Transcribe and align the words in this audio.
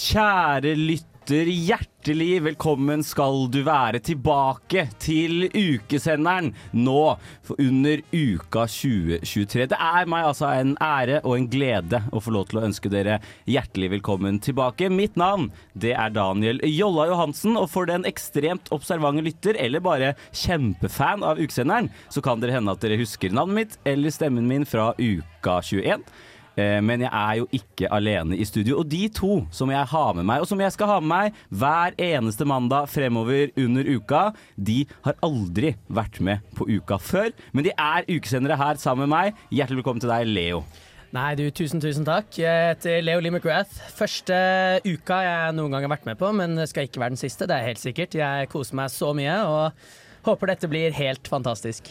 Kjære 0.00 0.70
lytter, 0.78 1.44
hjertelig 1.44 2.38
velkommen 2.46 3.02
skal 3.04 3.50
du 3.52 3.58
være 3.66 3.98
tilbake 4.00 4.86
til 5.02 5.44
ukesenderen 5.52 6.48
nå 6.72 7.02
under 7.58 8.00
uka 8.08 8.64
2023. 8.64 9.66
Det 9.74 9.76
er 9.76 10.08
meg 10.08 10.30
altså 10.30 10.48
en 10.54 10.72
ære 10.80 11.18
og 11.20 11.36
en 11.36 11.50
glede 11.52 12.00
å 12.16 12.24
få 12.24 12.32
lov 12.32 12.48
til 12.48 12.62
å 12.62 12.64
ønske 12.70 12.88
dere 12.94 13.18
hjertelig 13.44 13.92
velkommen 13.98 14.40
tilbake. 14.40 14.88
Mitt 14.88 15.20
navn 15.20 15.50
det 15.76 15.92
er 15.92 16.16
Daniel 16.16 16.64
Jolla 16.64 17.10
Johansen, 17.12 17.60
og 17.60 17.68
for 17.74 17.92
den 17.92 18.08
ekstremt 18.08 18.72
observante 18.72 19.26
lytter, 19.28 19.60
eller 19.60 19.84
bare 19.84 20.14
kjempefan 20.32 21.28
av 21.28 21.44
ukesenderen, 21.44 21.92
så 22.08 22.24
kan 22.24 22.40
dere 22.40 22.56
hende 22.56 22.72
at 22.72 22.80
dere 22.80 23.02
husker 23.04 23.36
navnet 23.36 23.60
mitt 23.60 23.80
eller 23.92 24.16
stemmen 24.16 24.48
min 24.48 24.64
fra 24.64 24.94
uka 24.96 25.60
21. 25.60 26.08
Eh, 26.60 26.80
Men 26.84 27.04
jeg 27.06 27.10
er 27.12 27.38
jo 27.40 27.46
ikke 27.56 27.88
alene 27.92 28.36
i 28.36 28.44
studio. 28.48 28.78
Og 28.82 28.88
de 28.90 29.06
to 29.14 29.40
som 29.54 29.70
jeg 29.72 29.86
har 29.92 30.12
med 30.18 30.26
meg, 30.28 30.42
og 30.42 30.48
som 30.50 30.60
jeg 30.60 30.74
skal 30.74 30.90
ha 30.94 30.98
med 31.00 31.10
meg 31.10 31.40
hver 31.62 31.96
eneste 32.00 32.46
mandag 32.48 32.90
fremover 32.92 33.52
under 33.60 33.88
uka, 33.88 34.22
de 34.56 34.82
har 35.06 35.16
aldri 35.26 35.74
vært 35.88 36.20
med 36.20 36.44
på 36.58 36.68
uka 36.68 36.98
før. 37.00 37.32
Men 37.56 37.66
de 37.66 37.74
er 37.76 38.08
ukesendere 38.10 38.58
her 38.60 38.80
sammen 38.82 39.08
med 39.08 39.14
meg. 39.14 39.42
Hjertelig 39.54 39.80
velkommen 39.82 40.04
til 40.04 40.12
deg, 40.12 40.28
Leo. 40.30 40.62
Nei, 41.10 41.32
du, 41.34 41.48
tusen, 41.50 41.80
tusen 41.82 42.04
takk. 42.06 42.28
Jeg 42.38 42.68
heter 42.68 43.00
Leo 43.02 43.22
Lee 43.22 43.32
McGrath. 43.34 43.80
Første 43.98 44.36
uka 44.86 45.16
jeg 45.26 45.56
noen 45.56 45.72
gang 45.74 45.88
har 45.88 45.94
vært 45.96 46.06
med 46.06 46.20
på, 46.20 46.28
men 46.38 46.54
skal 46.70 46.86
ikke 46.86 47.02
være 47.02 47.16
den 47.16 47.22
siste, 47.24 47.48
det 47.50 47.56
er 47.56 47.66
helt 47.72 47.82
sikkert. 47.82 48.14
Jeg 48.14 48.50
koser 48.52 48.78
meg 48.78 48.92
så 48.94 49.10
mye 49.18 49.40
og 49.48 49.88
håper 50.28 50.52
dette 50.52 50.70
blir 50.70 50.94
helt 50.94 51.26
fantastisk. 51.32 51.90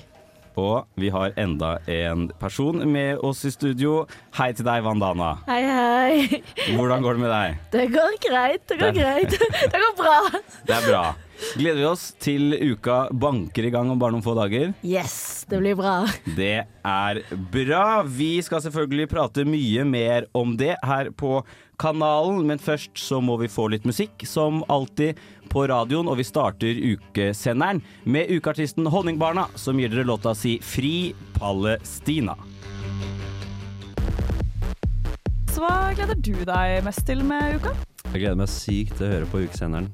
Og 0.57 0.87
vi 0.99 1.09
har 1.13 1.33
enda 1.39 1.77
en 1.87 2.27
person 2.39 2.81
med 2.91 3.19
oss 3.23 3.45
i 3.45 3.51
studio. 3.53 4.05
Hei 4.39 4.49
til 4.57 4.65
deg, 4.67 4.83
Vandana. 4.83 5.35
Hei, 5.47 5.61
hei. 5.67 6.41
Hvordan 6.75 7.05
går 7.05 7.17
det 7.19 7.23
med 7.25 7.33
deg? 7.33 7.57
Det 7.75 7.85
går 7.93 8.17
greit. 8.29 8.65
Det 8.67 8.79
går 8.81 8.95
greit. 8.97 9.37
Det 9.39 9.81
går 9.85 9.95
bra. 9.99 10.17
Det 10.65 10.75
er 10.79 10.87
bra. 10.89 11.03
Gleder 11.55 11.79
vi 11.79 11.87
oss 11.87 12.09
til 12.21 12.53
uka 12.53 13.07
banker 13.15 13.65
i 13.65 13.71
gang 13.73 13.89
om 13.91 13.99
bare 13.99 14.13
noen 14.13 14.25
få 14.25 14.35
dager? 14.37 14.73
Yes, 14.85 15.45
det 15.49 15.61
blir 15.61 15.77
bra. 15.79 16.03
Det 16.37 16.65
er 16.67 17.21
bra. 17.53 17.85
Vi 18.03 18.31
skal 18.45 18.63
selvfølgelig 18.65 19.09
prate 19.11 19.45
mye 19.47 19.85
mer 19.87 20.27
om 20.37 20.55
det 20.59 20.75
her 20.85 21.11
på 21.15 21.39
kanalen, 21.79 22.43
men 22.49 22.59
først 22.59 22.99
så 22.99 23.21
må 23.23 23.37
vi 23.39 23.49
få 23.51 23.69
litt 23.71 23.87
musikk, 23.87 24.25
som 24.27 24.61
alltid 24.67 25.19
på 25.49 25.63
radioen, 25.71 26.09
og 26.11 26.19
vi 26.19 26.27
starter 26.27 26.81
ukesenderen 26.91 27.81
med 28.03 28.29
ukeartisten 28.35 28.89
Honningbarna, 28.91 29.47
som 29.55 29.79
gir 29.79 29.91
dere 29.93 30.07
låta 30.07 30.35
si 30.37 30.57
Fri 30.61 31.13
Palestina. 31.39 32.35
Så 35.49 35.63
hva 35.63 35.89
gleder 35.95 36.19
du 36.19 36.35
deg 36.45 36.83
mest 36.85 37.07
til 37.07 37.23
med 37.25 37.57
uka? 37.57 37.73
Jeg 38.11 38.21
gleder 38.21 38.37
meg 38.43 38.51
sykt 38.51 38.99
til 38.99 39.07
å 39.07 39.15
høre 39.15 39.31
på 39.31 39.43
ukesenderen. 39.47 39.89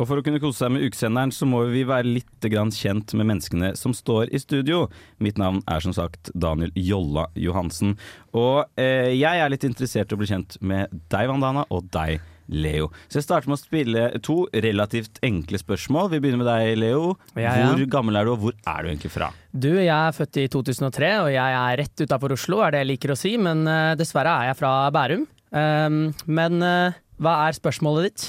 Og 0.00 0.08
for 0.08 0.18
å 0.18 0.24
kunne 0.24 0.40
kose 0.40 0.62
seg 0.62 0.72
med 0.72 0.86
ukesenderen, 0.86 1.32
så 1.34 1.46
må 1.48 1.62
vi 1.72 1.84
være 1.88 2.08
litt 2.08 2.48
grann 2.52 2.72
kjent 2.72 3.12
med 3.18 3.28
menneskene 3.28 3.74
som 3.78 3.92
står 3.96 4.32
i 4.32 4.40
studio. 4.40 4.86
Mitt 5.22 5.40
navn 5.40 5.60
er 5.68 5.84
som 5.84 5.94
sagt 5.96 6.32
Daniel 6.32 6.72
Jolla 6.78 7.26
Johansen. 7.36 7.98
Og 8.32 8.64
eh, 8.80 9.12
jeg 9.12 9.42
er 9.42 9.52
litt 9.52 9.66
interessert 9.68 10.12
i 10.12 10.16
å 10.16 10.20
bli 10.20 10.30
kjent 10.30 10.56
med 10.64 10.92
deg, 11.12 11.28
Vandana, 11.28 11.66
og 11.68 11.90
deg, 11.92 12.22
Leo. 12.52 12.88
Så 13.08 13.20
jeg 13.20 13.26
starter 13.26 13.48
med 13.48 13.56
å 13.56 13.60
spille 13.62 14.06
to 14.24 14.38
relativt 14.64 15.20
enkle 15.24 15.60
spørsmål. 15.60 16.10
Vi 16.12 16.20
begynner 16.24 16.42
med 16.42 16.50
deg, 16.50 16.72
Leo. 16.80 17.14
Ja, 17.36 17.54
ja. 17.60 17.70
Hvor 17.70 17.84
gammel 17.92 18.18
er 18.18 18.26
du, 18.26 18.32
og 18.34 18.42
hvor 18.42 18.56
er 18.56 18.82
du 18.82 18.90
egentlig 18.90 19.12
fra? 19.14 19.30
Du, 19.52 19.70
jeg 19.76 19.92
er 19.94 20.16
født 20.16 20.40
i 20.42 20.48
2003, 20.52 21.12
og 21.22 21.30
jeg 21.36 21.60
er 21.62 21.80
rett 21.84 22.04
utafor 22.04 22.36
Oslo, 22.36 22.60
er 22.64 22.74
det 22.74 22.82
jeg 22.82 22.92
liker 22.94 23.14
å 23.14 23.18
si, 23.18 23.36
men 23.40 23.64
uh, 23.68 23.94
dessverre 23.98 24.34
er 24.40 24.50
jeg 24.50 24.60
fra 24.60 24.74
Bærum. 24.94 25.26
Um, 25.52 26.04
men 26.26 26.64
uh, 26.64 27.00
hva 27.22 27.38
er 27.46 27.56
spørsmålet 27.60 28.08
ditt? 28.08 28.28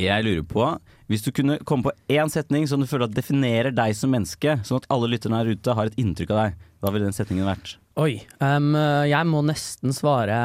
Jeg 0.00 0.26
lurer 0.26 0.44
på, 0.48 0.66
hvis 1.06 1.22
du 1.22 1.30
kunne 1.34 1.60
komme 1.68 1.86
på 1.86 2.14
én 2.16 2.30
setning 2.32 2.66
som 2.66 2.82
du 2.82 2.88
føler 2.90 3.06
at 3.06 3.14
definerer 3.14 3.74
deg 3.74 3.94
som 3.94 4.10
menneske, 4.10 4.56
sånn 4.66 4.80
at 4.82 4.88
alle 4.92 5.10
lytterne 5.12 5.38
her 5.38 5.52
ute 5.54 5.76
har 5.76 5.90
et 5.90 5.98
inntrykk 6.00 6.32
av 6.34 6.40
deg, 6.40 6.56
hva 6.82 6.92
ville 6.94 7.06
den 7.06 7.16
setningen 7.16 7.46
vært? 7.46 7.76
Oi, 8.02 8.18
um, 8.42 8.74
jeg 9.06 9.30
må 9.30 9.44
nesten 9.46 9.94
svare 9.94 10.36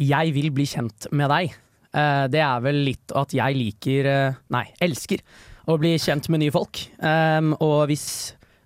Jeg 0.00 0.32
vil 0.32 0.48
bli 0.56 0.64
kjent 0.66 1.10
med 1.12 1.28
deg. 1.28 1.52
Uh, 1.92 2.24
det 2.32 2.40
er 2.40 2.64
vel 2.64 2.80
litt 2.86 3.12
at 3.16 3.32
jeg 3.36 3.56
liker 3.56 4.08
uh, 4.08 4.40
Nei, 4.52 4.64
elsker 4.84 5.20
å 5.68 5.76
bli 5.80 5.94
kjent 6.00 6.30
med 6.32 6.42
nye 6.42 6.54
folk. 6.54 6.80
Um, 7.02 7.52
og 7.60 7.90
hvis 7.90 8.08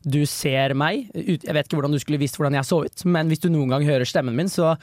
du 0.02 0.22
ser 0.26 0.74
meg 0.78 1.08
ut, 1.14 1.42
Jeg 1.42 1.54
vet 1.54 1.66
ikke 1.66 1.78
hvordan 1.78 1.94
du 1.94 2.00
skulle 2.02 2.20
visst 2.22 2.38
hvordan 2.38 2.58
jeg 2.58 2.68
så 2.68 2.82
ut, 2.86 3.04
men 3.10 3.30
hvis 3.30 3.42
du 3.42 3.50
noen 3.50 3.74
gang 3.74 3.86
hører 3.86 4.06
stemmen 4.06 4.38
min, 4.38 4.50
så 4.50 4.76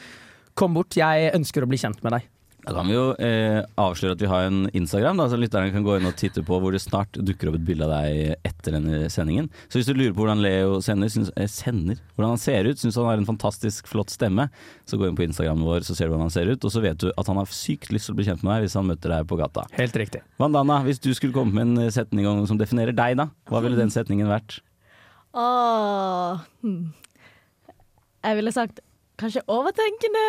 kom 0.59 0.75
bort. 0.75 0.99
Jeg 0.99 1.31
ønsker 1.35 1.63
å 1.63 1.69
bli 1.69 1.79
kjent 1.79 2.03
med 2.03 2.17
deg. 2.17 2.27
Da 2.65 2.73
kan 2.75 2.89
vi 2.89 2.95
jo 2.95 3.03
eh, 3.23 3.61
avsløre 3.79 4.17
at 4.17 4.21
vi 4.21 4.29
har 4.29 4.45
en 4.45 4.65
Instagram, 4.75 5.19
da, 5.21 5.27
så 5.31 5.37
lytterne 5.39 5.71
kan 5.73 5.85
gå 5.85 5.95
inn 5.97 6.09
og 6.09 6.17
titte 6.19 6.43
på 6.45 6.59
hvor 6.59 6.75
det 6.75 6.81
snart 6.83 7.15
dukker 7.15 7.49
opp 7.49 7.57
et 7.59 7.65
bilde 7.65 7.87
av 7.87 7.93
deg 7.93 8.35
etter 8.47 8.75
denne 8.75 9.07
sendingen. 9.13 9.47
Så 9.71 9.79
hvis 9.79 9.87
du 9.87 9.93
lurer 9.95 10.13
på 10.13 10.21
hvordan 10.21 10.43
Leo 10.43 10.77
sender, 10.85 11.11
syns, 11.13 11.31
eh, 11.39 11.47
sender 11.49 12.01
hvordan 12.13 12.35
han 12.35 12.41
ser 12.41 12.67
ut, 12.67 12.81
syns 12.81 12.99
han 12.99 13.07
har 13.07 13.21
en 13.21 13.29
fantastisk 13.29 13.87
flott 13.89 14.11
stemme, 14.13 14.49
så 14.89 14.99
gå 14.99 15.07
inn 15.07 15.17
på 15.17 15.25
Instagramen 15.25 15.65
vår, 15.65 15.87
så 15.87 15.95
ser 15.95 16.09
du 16.09 16.15
hvordan 16.15 16.27
han 16.27 16.35
ser 16.35 16.51
ut. 16.51 16.67
Og 16.67 16.75
så 16.75 16.83
vet 16.83 16.99
du 17.01 17.09
at 17.09 17.31
han 17.31 17.39
har 17.39 17.53
sykt 17.55 17.93
lyst 17.95 18.09
til 18.09 18.17
å 18.17 18.19
bli 18.19 18.27
kjent 18.27 18.43
med 18.43 18.53
deg 18.53 18.67
hvis 18.67 18.77
han 18.79 18.89
møter 18.89 19.15
deg 19.15 19.29
på 19.29 19.39
gata. 19.39 19.65
Helt 19.79 19.95
riktig. 20.03 20.21
Vandana, 20.41 20.81
hvis 20.85 21.01
du 21.01 21.09
skulle 21.15 21.35
komme 21.35 21.55
med 21.55 21.79
en 21.79 21.95
setning 21.95 22.27
som 22.49 22.59
definerer 22.59 22.95
deg, 22.95 23.17
da, 23.21 23.29
hva 23.49 23.63
ville 23.63 23.79
den 23.79 23.93
setningen 23.93 24.29
vært? 24.29 24.59
Åh. 25.37 26.45
Hmm. 26.61 26.91
Jeg 28.25 28.35
ville 28.35 28.51
sagt 28.51 28.81
kanskje 29.19 29.43
overtenkende, 29.51 30.25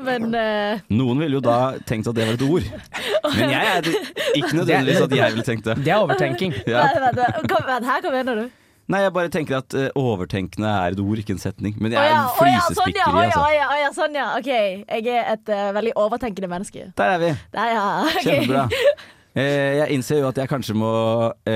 men 0.00 0.32
uh... 0.32 0.80
Noen 0.92 1.20
ville 1.22 1.38
jo 1.38 1.42
da 1.44 1.76
tenkt 1.88 2.08
at 2.08 2.16
det 2.16 2.26
var 2.28 2.38
et 2.38 2.46
ord. 2.46 2.66
Men 3.36 3.52
jeg 3.52 3.70
er 3.74 3.88
ikke 4.40 4.56
nødvendigvis 4.56 5.04
at 5.04 5.14
jeg 5.18 5.36
ville 5.36 5.46
tenkt 5.46 5.68
det. 5.68 5.78
Det 5.84 5.92
er 5.92 6.02
overtenking. 6.02 6.56
Ja. 6.66 6.88
Nei, 6.88 7.12
vent, 7.12 7.86
her, 7.86 8.02
hva 8.04 8.12
mener 8.14 8.42
du? 8.42 8.50
Nei, 8.90 9.00
jeg 9.04 9.12
bare 9.14 9.30
tenker 9.32 9.60
at 9.60 9.74
eh, 9.78 9.88
overtenkende 9.96 10.68
er 10.68 10.96
et 10.96 11.00
ord, 11.00 11.20
ikke 11.22 11.36
en 11.36 11.40
setning. 11.40 11.76
Men 11.80 11.94
jeg 11.94 12.02
er 12.02 12.16
en 12.16 12.28
sånn 12.28 12.40
flisespikkeri, 12.42 13.24
altså. 13.28 13.40
å 13.40 13.54
ja, 13.54 13.66
å 13.70 13.78
ja, 13.78 13.90
sånn 13.96 14.18
ja. 14.18 14.28
OK, 14.40 14.50
jeg 14.50 15.06
er 15.06 15.32
et 15.36 15.52
uh, 15.54 15.70
veldig 15.78 15.94
overtenkende 16.02 16.50
menneske. 16.50 16.90
Der 16.98 17.14
er 17.14 17.22
vi. 17.22 17.32
Der, 17.54 17.74
ja. 17.76 17.88
okay. 18.10 18.28
Kjempebra. 18.28 18.68
Eh, 19.32 19.78
jeg 19.78 19.94
innser 19.94 20.18
jo 20.18 20.26
at 20.28 20.36
jeg 20.36 20.44
kanskje 20.50 20.74
må 20.76 20.90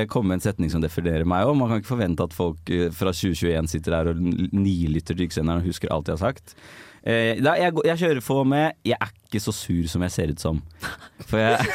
komme 0.09 0.31
med 0.31 0.39
en 0.39 0.45
setning 0.47 0.71
som 0.73 0.81
definerer 0.81 1.29
meg 1.29 1.45
òg. 1.45 1.59
Man 1.61 1.69
kan 1.69 1.83
ikke 1.83 1.91
forvente 1.91 2.25
at 2.25 2.33
folk 2.33 2.71
fra 2.97 3.13
2021 3.13 3.69
sitter 3.69 3.97
her 3.99 4.09
og 4.15 4.23
nilytter 4.57 5.13
til 5.13 5.27
ukesenderen 5.29 5.61
og 5.61 5.69
husker 5.69 5.93
alt 5.93 6.09
jeg 6.09 6.17
har 6.17 6.23
sagt. 6.23 6.55
Eh, 7.07 7.39
da, 7.39 7.53
jeg, 7.55 7.71
jeg 7.87 7.99
kjører 8.01 8.23
på 8.27 8.37
med 8.51 8.73
'jeg 8.83 8.97
er 8.99 9.11
ikke 9.29 9.39
så 9.39 9.53
sur 9.55 9.87
som 9.87 10.03
jeg 10.03 10.11
ser 10.11 10.31
ut 10.35 10.41
som'. 10.43 10.59
For 11.31 11.39
jeg, 11.39 11.67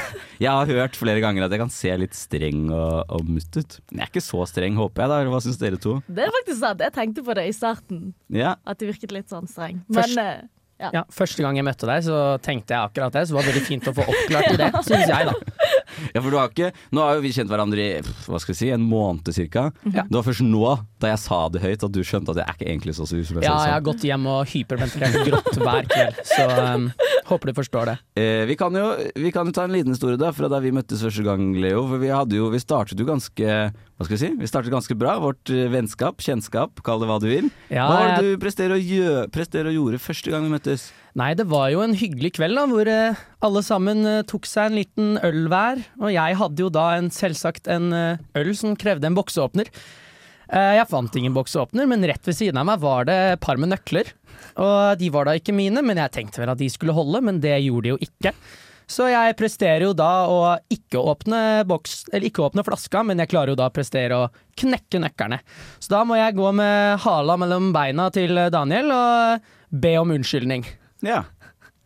jeg 0.43 0.51
har 0.51 0.65
hørt 0.67 0.95
flere 0.99 1.21
ganger 1.23 1.45
at 1.45 1.51
jeg 1.55 1.59
kan 1.61 1.69
se 1.71 1.93
litt 1.97 2.13
streng 2.17 2.65
og, 2.69 3.05
og 3.07 3.23
mutt 3.29 3.55
ut. 3.55 3.79
Men 3.91 3.99
jeg 4.03 4.07
er 4.09 4.11
ikke 4.11 4.25
så 4.27 4.43
streng, 4.51 4.75
håper 4.75 5.05
jeg 5.05 5.09
da. 5.13 5.19
Hva 5.31 5.39
syns 5.41 5.57
dere 5.61 5.79
to? 5.79 6.01
Det 6.11 6.25
er 6.27 6.33
faktisk 6.35 6.59
sant. 6.59 6.83
Jeg 6.83 6.91
tenkte 6.99 7.23
på 7.23 7.33
det 7.39 7.47
i 7.47 7.55
starten, 7.55 8.13
Ja, 8.29 8.55
at 8.67 8.77
det 8.83 8.91
virket 8.91 9.11
litt 9.15 9.29
sånn 9.31 9.47
streng. 9.47 9.79
Først- 9.91 10.15
Men 10.19 10.25
eh, 10.25 10.41
ja. 10.81 10.89
Ja, 10.93 11.03
Første 11.13 11.43
gang 11.45 11.55
jeg 11.55 11.63
møtte 11.63 11.85
deg, 11.87 12.03
så 12.03 12.19
tenkte 12.41 12.73
jeg 12.73 12.81
akkurat 12.89 13.13
det. 13.13 13.27
Så 13.27 13.35
det 13.35 13.39
var 13.39 13.49
veldig 13.53 13.65
fint 13.67 13.87
å 13.87 13.93
få 13.93 14.01
oppklart 14.01 14.51
i 14.51 14.57
det, 14.57 14.71
syns 14.83 15.11
jeg, 15.13 15.25
da. 15.29 15.34
Ja, 16.16 16.22
for 16.22 16.29
du 16.34 16.38
har 16.40 16.49
ikke 16.52 16.72
Nå 16.96 17.03
har 17.03 17.17
jo 17.17 17.23
vi 17.26 17.32
kjent 17.35 17.49
hverandre 17.52 17.84
i 17.84 18.02
hva 18.02 18.40
skal 18.41 18.53
vi 18.53 18.58
si, 18.61 18.70
en 18.73 18.84
måned 18.88 19.28
cirka. 19.35 19.70
Ja. 19.85 20.03
Det 20.08 20.16
var 20.17 20.26
først 20.28 20.43
nå, 20.46 20.64
da 21.02 21.11
jeg 21.14 21.22
sa 21.23 21.40
det 21.53 21.61
høyt, 21.64 21.84
at 21.88 21.91
du 21.96 22.02
skjønte 22.05 22.34
at 22.34 22.41
jeg 22.41 22.47
er 22.47 22.58
ikke 22.58 22.70
egentlig 22.72 22.96
så 22.97 23.08
sur 23.09 23.22
som 23.28 23.40
jeg 23.40 23.47
Ja, 23.47 23.55
jeg 23.67 23.76
har 23.78 23.85
gått 23.85 24.05
hjem 24.08 24.28
og 24.32 24.46
hyperventilert 24.52 25.20
og 25.22 25.29
grått 25.32 25.59
hver 25.61 25.88
kveld, 25.91 26.22
så 26.32 26.47
um, 26.76 26.88
håper 27.32 27.52
du 27.52 27.53
forstår 27.58 27.91
det. 27.91 27.97
Eh, 28.22 28.43
vi, 28.49 28.58
kan 28.59 28.76
jo, 28.78 28.88
vi 29.16 29.32
kan 29.35 29.47
jo 29.49 29.55
ta 29.55 29.66
en 29.67 29.76
liten 29.76 29.93
historie 29.96 30.20
da, 30.22 30.32
fra 30.35 30.49
da 30.52 30.59
vi 30.64 30.73
møttes 30.76 31.02
første 31.03 31.26
gang, 31.26 31.52
Leo. 31.61 31.84
For 31.90 32.02
vi, 32.02 32.11
hadde 32.14 32.37
jo, 32.40 32.49
vi 32.53 32.61
startet 32.61 32.99
jo 33.02 33.08
ganske 33.08 33.47
Hva 33.72 34.05
skal 34.08 34.16
vi 34.16 34.22
si? 34.23 34.32
Vi 34.41 34.49
startet 34.49 34.73
ganske 34.73 34.96
bra. 34.97 35.17
Vårt 35.22 35.49
eh, 35.53 35.67
vennskap, 35.72 36.22
kjennskap, 36.23 36.82
kall 36.85 37.02
det 37.03 37.09
hva 37.11 37.20
du 37.22 37.28
vil. 37.29 37.52
Ja, 37.70 37.85
hva 37.87 37.99
var 37.99 38.08
det 38.08 38.16
jeg- 38.16 38.26
du 38.40 38.41
presterer 38.46 38.76
å, 38.78 38.82
gjø, 38.82 39.16
presterer 39.34 39.70
å 39.72 39.76
gjorde 39.76 40.02
første 40.02 40.34
gang 40.34 40.47
vi 40.47 40.53
møttes? 40.55 40.90
Nei, 41.19 41.34
det 41.35 41.47
var 41.52 41.67
jo 41.73 41.81
en 41.84 41.96
hyggelig 41.97 42.37
kveld 42.37 42.55
da, 42.55 42.63
hvor 42.72 42.87
eh, 42.87 43.19
alle 43.43 43.61
sammen 43.67 44.05
eh, 44.08 44.22
tok 44.28 44.47
seg 44.47 44.69
en 44.69 44.78
liten 44.79 45.09
øl 45.19 45.43
hver. 45.52 45.81
Og 45.99 46.13
jeg 46.13 46.37
hadde 46.40 46.63
jo 46.63 46.69
da 46.72 46.85
en, 46.96 47.11
selvsagt 47.11 47.67
en 47.72 47.91
eh, 47.96 48.22
øl 48.40 48.53
som 48.55 48.78
krevde 48.79 49.09
en 49.09 49.17
bokseåpner. 49.17 49.72
Jeg 50.52 50.84
fant 50.91 51.13
ingen 51.16 51.31
bokseåpner, 51.31 51.85
men 51.87 52.03
rett 52.03 52.25
ved 52.28 52.35
siden 52.35 52.58
av 52.59 52.66
meg 52.67 52.81
var 52.84 53.05
det 53.08 53.16
et 53.16 53.40
par 53.40 53.55
med 53.55 53.69
nøkler. 53.72 54.09
Og 54.59 54.99
de 54.99 55.08
var 55.13 55.29
da 55.29 55.37
ikke 55.40 55.55
mine, 55.55 55.79
men 55.79 56.02
jeg 56.02 56.11
tenkte 56.11 56.41
vel 56.41 56.52
at 56.52 56.59
de 56.59 56.67
skulle 56.67 56.96
holde, 56.97 57.22
men 57.23 57.40
det 57.40 57.53
gjorde 57.63 57.85
de 57.85 57.93
jo 57.93 57.99
ikke. 58.03 58.34
Så 58.91 59.08
jeg 59.08 59.37
presterer 59.40 59.85
jo 59.85 59.93
da 59.96 60.09
å 60.28 60.41
ikke 60.67 60.99
åpne 60.99 61.40
boks, 61.69 62.02
ikke 62.11 62.43
åpne 62.49 62.66
flaska, 62.67 63.05
men 63.08 63.23
jeg 63.23 63.31
klarer 63.31 63.53
jo 63.53 63.61
da 63.61 63.69
å 63.72 63.75
prestere 63.78 64.19
å 64.25 64.28
knekke 64.59 64.99
nøkkerne. 65.05 65.40
Så 65.79 65.96
da 65.96 66.03
må 66.03 66.19
jeg 66.19 66.35
gå 66.35 66.52
med 66.59 66.99
hala 67.05 67.40
mellom 67.40 67.72
beina 67.72 68.11
til 68.11 68.35
Daniel 68.52 68.91
og 68.91 69.52
be 69.72 69.96
om 70.03 70.11
unnskyldning. 70.17 70.67
Ja. 71.05 71.23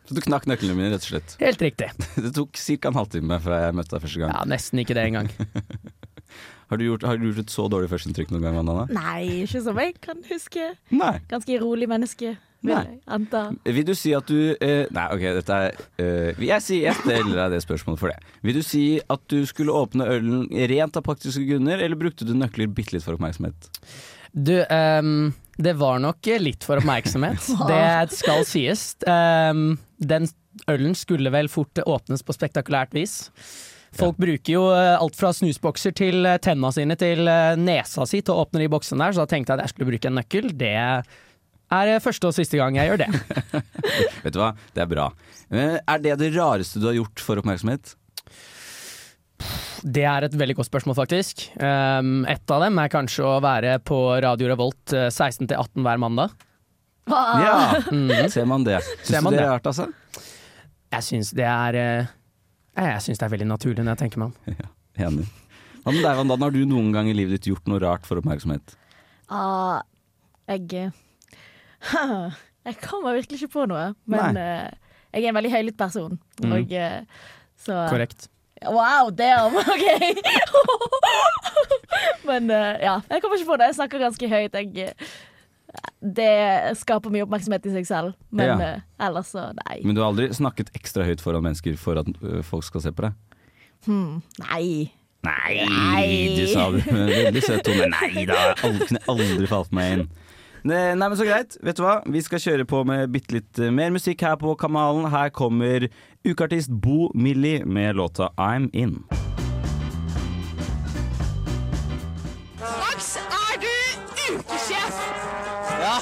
Så 0.05 0.13
du 0.13 0.21
knakk 0.21 0.45
nøklene 0.49 0.77
mine, 0.77 0.91
rett 0.93 1.05
og 1.05 1.15
slett. 1.15 1.35
Helt 1.41 1.61
riktig. 1.65 1.89
Det 2.27 2.31
tok 2.35 2.53
ca. 2.53 2.91
en 2.91 2.99
halvtime 2.99 3.39
fra 3.41 3.61
jeg 3.63 3.77
møtte 3.77 3.95
deg 3.95 4.03
første 4.05 4.21
gang. 4.21 4.33
Ja, 4.35 4.43
nesten 4.49 4.81
ikke 4.83 4.97
det 4.97 5.07
engang. 5.09 5.31
Har, 6.65 6.79
du 6.81 6.87
gjort, 6.87 7.03
har 7.05 7.19
du 7.21 7.27
gjort 7.27 7.43
et 7.43 7.51
så 7.53 7.67
dårlig 7.69 7.91
førsteinntrykk 7.91 8.31
noen 8.33 8.41
gang, 8.41 8.55
Anna? 8.57 8.87
Nei, 8.89 9.43
ikke 9.43 9.59
som 9.61 9.77
jeg 9.77 9.91
kan 10.01 10.23
huske. 10.25 10.71
Nei. 10.97 11.11
Ganske 11.29 11.59
rolig 11.61 11.85
menneske, 11.91 12.31
vil 12.65 12.73
Nei. 13.05 13.51
Vil 13.75 13.85
du 13.85 13.93
si 13.97 14.15
at 14.17 14.25
du 14.25 14.55
eh, 14.57 14.87
Nei, 14.89 15.05
ok, 15.13 15.25
dette 15.37 15.57
er 15.67 15.75
eh, 16.01 16.41
Jeg 16.47 16.63
sier 16.65 16.87
jeg 16.87 16.97
stiller 17.03 17.37
deg 17.37 17.53
det 17.53 17.61
spørsmålet 17.61 18.01
for 18.01 18.09
det. 18.09 18.33
Vil 18.47 18.57
du 18.57 18.63
si 18.65 18.83
at 18.97 19.21
du 19.31 19.37
skulle 19.45 19.75
åpne 19.77 20.07
ølen 20.15 20.47
rent 20.73 20.97
av 20.97 21.05
praktiske 21.05 21.45
grunner, 21.45 21.85
eller 21.85 21.99
brukte 21.99 22.25
du 22.25 22.33
nøkler 22.37 22.71
bitte 22.73 22.97
litt 22.97 23.05
for 23.05 23.19
oppmerksomhet? 23.19 23.69
Du, 24.33 24.57
ehm, 24.65 25.29
det 25.57 25.75
var 25.79 26.01
nok 26.03 26.31
litt 26.41 26.65
for 26.67 26.81
oppmerksomhet. 26.81 27.47
det 27.71 28.15
skal 28.15 28.43
sies. 28.47 28.93
Um, 29.07 29.77
den 29.97 30.27
ølen 30.71 30.95
skulle 30.95 31.31
vel 31.33 31.49
fort 31.51 31.79
åpnes 31.85 32.23
på 32.25 32.35
spektakulært 32.35 32.95
vis. 32.95 33.23
Folk 33.95 34.17
bruker 34.19 34.51
jo 34.51 34.63
eh, 34.75 34.97
alt 34.99 35.15
fra 35.15 35.31
snusbokser 35.31 35.93
til 35.95 36.27
eh, 36.27 36.39
tenna 36.43 36.71
sine 36.75 36.97
til 36.99 37.29
eh, 37.31 37.53
nesa 37.55 38.03
si 38.09 38.19
til 38.19 38.35
å 38.35 38.43
åpne 38.43 38.59
de 38.65 38.67
boksene 38.71 39.05
der, 39.05 39.15
så 39.15 39.23
da 39.23 39.31
tenkte 39.31 39.53
jeg 39.53 39.61
at 39.61 39.63
jeg 39.63 39.71
skulle 39.71 39.91
bruke 39.93 40.09
en 40.09 40.17
nøkkel. 40.19 40.49
Det 40.51 40.73
er 40.75 41.93
eh, 41.93 42.01
første 42.03 42.27
og 42.27 42.35
siste 42.35 42.59
gang 42.59 42.75
jeg 42.75 42.91
gjør 42.91 43.05
det. 43.05 43.09
Vet 44.25 44.35
du 44.35 44.41
hva, 44.41 44.51
det 44.75 44.83
er 44.83 44.89
bra. 44.91 45.07
Eh, 45.47 45.77
er 45.79 46.03
det 46.03 46.17
det 46.19 46.33
rareste 46.35 46.81
du 46.83 46.89
har 46.89 46.97
gjort 46.97 47.23
for 47.23 47.39
oppmerksomhet? 47.39 47.95
Det 49.85 50.03
er 50.07 50.25
et 50.25 50.35
veldig 50.37 50.55
godt 50.57 50.69
spørsmål, 50.69 50.95
faktisk. 50.97 51.45
Um, 51.59 52.23
et 52.31 52.51
av 52.51 52.63
dem 52.65 52.79
er 52.81 52.91
kanskje 52.93 53.25
å 53.27 53.35
være 53.43 53.77
på 53.85 53.99
Radio 54.23 54.49
Revolt 54.49 54.95
eh, 54.95 55.11
16 55.11 55.51
til 55.51 55.57
18 55.59 55.85
hver 55.85 56.01
mandag. 56.01 56.33
Ja, 57.05 57.77
ser 58.33 58.47
man 58.49 58.65
det. 58.65 58.79
Syns 59.05 59.27
du 59.27 59.35
det 59.35 59.43
er 59.43 59.51
rart, 59.51 59.67
altså? 59.69 59.89
Jeg 60.95 61.05
syns 61.05 61.29
det 61.37 61.45
er 61.45 61.77
eh, 61.77 62.13
Jeg 62.79 63.03
syns 63.05 63.21
det 63.21 63.27
er 63.27 63.33
veldig 63.35 63.49
naturlig 63.51 63.83
når 63.83 63.93
jeg 63.93 64.01
tenker 64.05 64.23
meg 64.23 64.31
om. 64.31 64.71
Enig. 65.05 65.27
Hva 65.83 65.93
med 65.93 66.01
deg, 66.01 66.17
Wanda? 66.17 66.39
Har 66.41 66.55
du 66.55 66.63
noen 66.65 66.89
gang 66.95 67.11
i 67.11 67.13
livet 67.13 67.37
ditt 67.37 67.51
gjort 67.51 67.69
noe 67.69 67.77
rart 67.83 68.07
for 68.09 68.17
oppmerksomhet? 68.17 68.73
Ah, 69.29 69.83
jeg 70.49 70.65
eh, 70.79 70.89
Jeg 72.65 72.79
kommer 72.81 73.13
virkelig 73.13 73.43
ikke 73.43 73.53
på 73.59 73.67
noe, 73.69 73.91
men 74.09 74.39
eh, 74.41 74.71
jeg 75.13 75.27
er 75.27 75.29
en 75.29 75.37
veldig 75.37 75.51
høylytt 75.53 75.77
person. 75.77 76.17
Mm. 76.41 76.55
Og, 76.57 76.73
eh, 76.73 77.27
så 77.61 77.83
Korrekt. 77.91 78.25
Wow, 78.71 79.09
damn! 79.13 79.55
OK! 79.73 79.85
men 82.25 82.49
eh, 82.51 82.81
ja, 82.85 82.97
jeg 83.09 83.21
kommer 83.23 83.37
ikke 83.39 83.51
på 83.53 83.57
det. 83.61 83.69
Jeg 83.71 83.77
snakker 83.79 84.01
ganske 84.03 84.29
høyt. 84.31 84.57
Jeg, 84.59 84.89
eh, 84.89 85.15
det 86.15 86.31
skaper 86.79 87.11
mye 87.13 87.25
oppmerksomhet 87.25 87.65
i 87.69 87.73
seg 87.77 87.87
selv, 87.89 88.13
men 88.31 88.47
Ja. 88.51 88.57
eh, 88.75 89.07
ellers 89.07 89.31
så 89.35 89.47
nei. 89.65 89.79
Men 89.83 89.95
du 89.97 90.01
har 90.03 90.11
aldri 90.13 90.29
snakket 90.33 90.71
ekstra 90.77 91.05
høyt 91.07 91.23
foran 91.23 91.43
mennesker 91.45 91.77
for 91.79 91.99
at 92.01 92.09
folk 92.47 92.63
skal 92.67 92.81
se 92.85 92.93
på 92.95 93.07
deg? 93.07 93.17
Hmm, 93.85 94.21
nei. 94.45 94.91
Nei, 95.25 95.53
Nei. 95.65 96.35
du 96.37 96.43
sa 96.51 96.67
det 96.69 96.83
med 96.85 97.09
veldig 97.09 97.41
søt 97.41 97.63
tone. 97.65 97.87
Nei 97.89 98.25
da, 98.29 98.51
jeg 98.61 98.75
kunne 98.85 99.01
aldri 99.09 99.47
falt 99.49 99.71
meg 99.73 99.95
inn. 99.95 100.03
Ne- 100.65 100.95
Nei, 100.97 101.09
men 101.09 101.17
Så 101.17 101.25
greit. 101.27 101.57
Vet 101.61 101.77
du 101.77 101.83
hva? 101.85 101.99
Vi 102.09 102.21
skal 102.25 102.39
kjøre 102.41 102.65
på 102.65 102.79
med 102.89 103.11
bitte 103.13 103.35
litt 103.37 103.59
eh, 103.61 103.69
mer 103.71 103.91
musikk 103.93 104.23
her 104.25 104.35
på 104.41 104.55
kanalen. 104.57 105.05
Her 105.13 105.29
kommer 105.29 105.85
ukeartist 106.25 106.71
Bo 106.81 107.11
Millie 107.13 107.61
med 107.65 107.95
låta 107.99 108.31
I'm 108.41 108.69
In. 108.73 108.95
Max, 112.59 113.11
er 113.21 113.61
du 113.61 113.69
ukesjef? 114.33 114.97
Ja. 115.85 115.97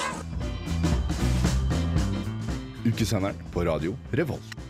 Ukesenderen 2.88 3.36
på 3.54 3.65
radio 3.68 3.98
Revolt. 4.12 4.62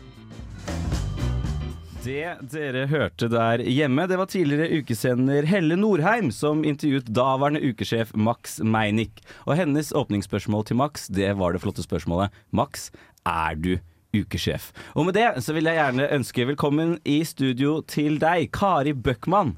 Det 2.04 2.50
dere 2.52 2.82
hørte 2.92 3.30
der 3.32 3.62
hjemme, 3.64 4.04
det 4.12 4.18
var 4.20 4.28
tidligere 4.28 4.82
ukesender 4.82 5.46
Helle 5.48 5.78
Norheim 5.80 6.34
som 6.36 6.66
intervjuet 6.68 7.08
daværende 7.16 7.62
ukesjef 7.64 8.12
Max 8.20 8.58
Meinick. 8.60 9.22
Og 9.48 9.56
hennes 9.56 9.94
åpningsspørsmål 9.96 10.66
til 10.68 10.82
Max, 10.82 11.06
det 11.08 11.30
var 11.40 11.56
det 11.56 11.62
flotte 11.64 11.86
spørsmålet. 11.86 12.36
Max, 12.52 12.90
er 13.24 13.56
du 13.56 13.78
ukesjef? 14.12 14.74
Og 15.00 15.08
med 15.08 15.16
det 15.16 15.30
så 15.46 15.56
vil 15.56 15.72
jeg 15.72 15.80
gjerne 15.80 16.10
ønske 16.18 16.50
velkommen 16.52 16.98
i 17.08 17.22
studio 17.24 17.78
til 17.88 18.20
deg, 18.20 18.50
Kari 18.52 18.92
Bøckmann. 18.92 19.56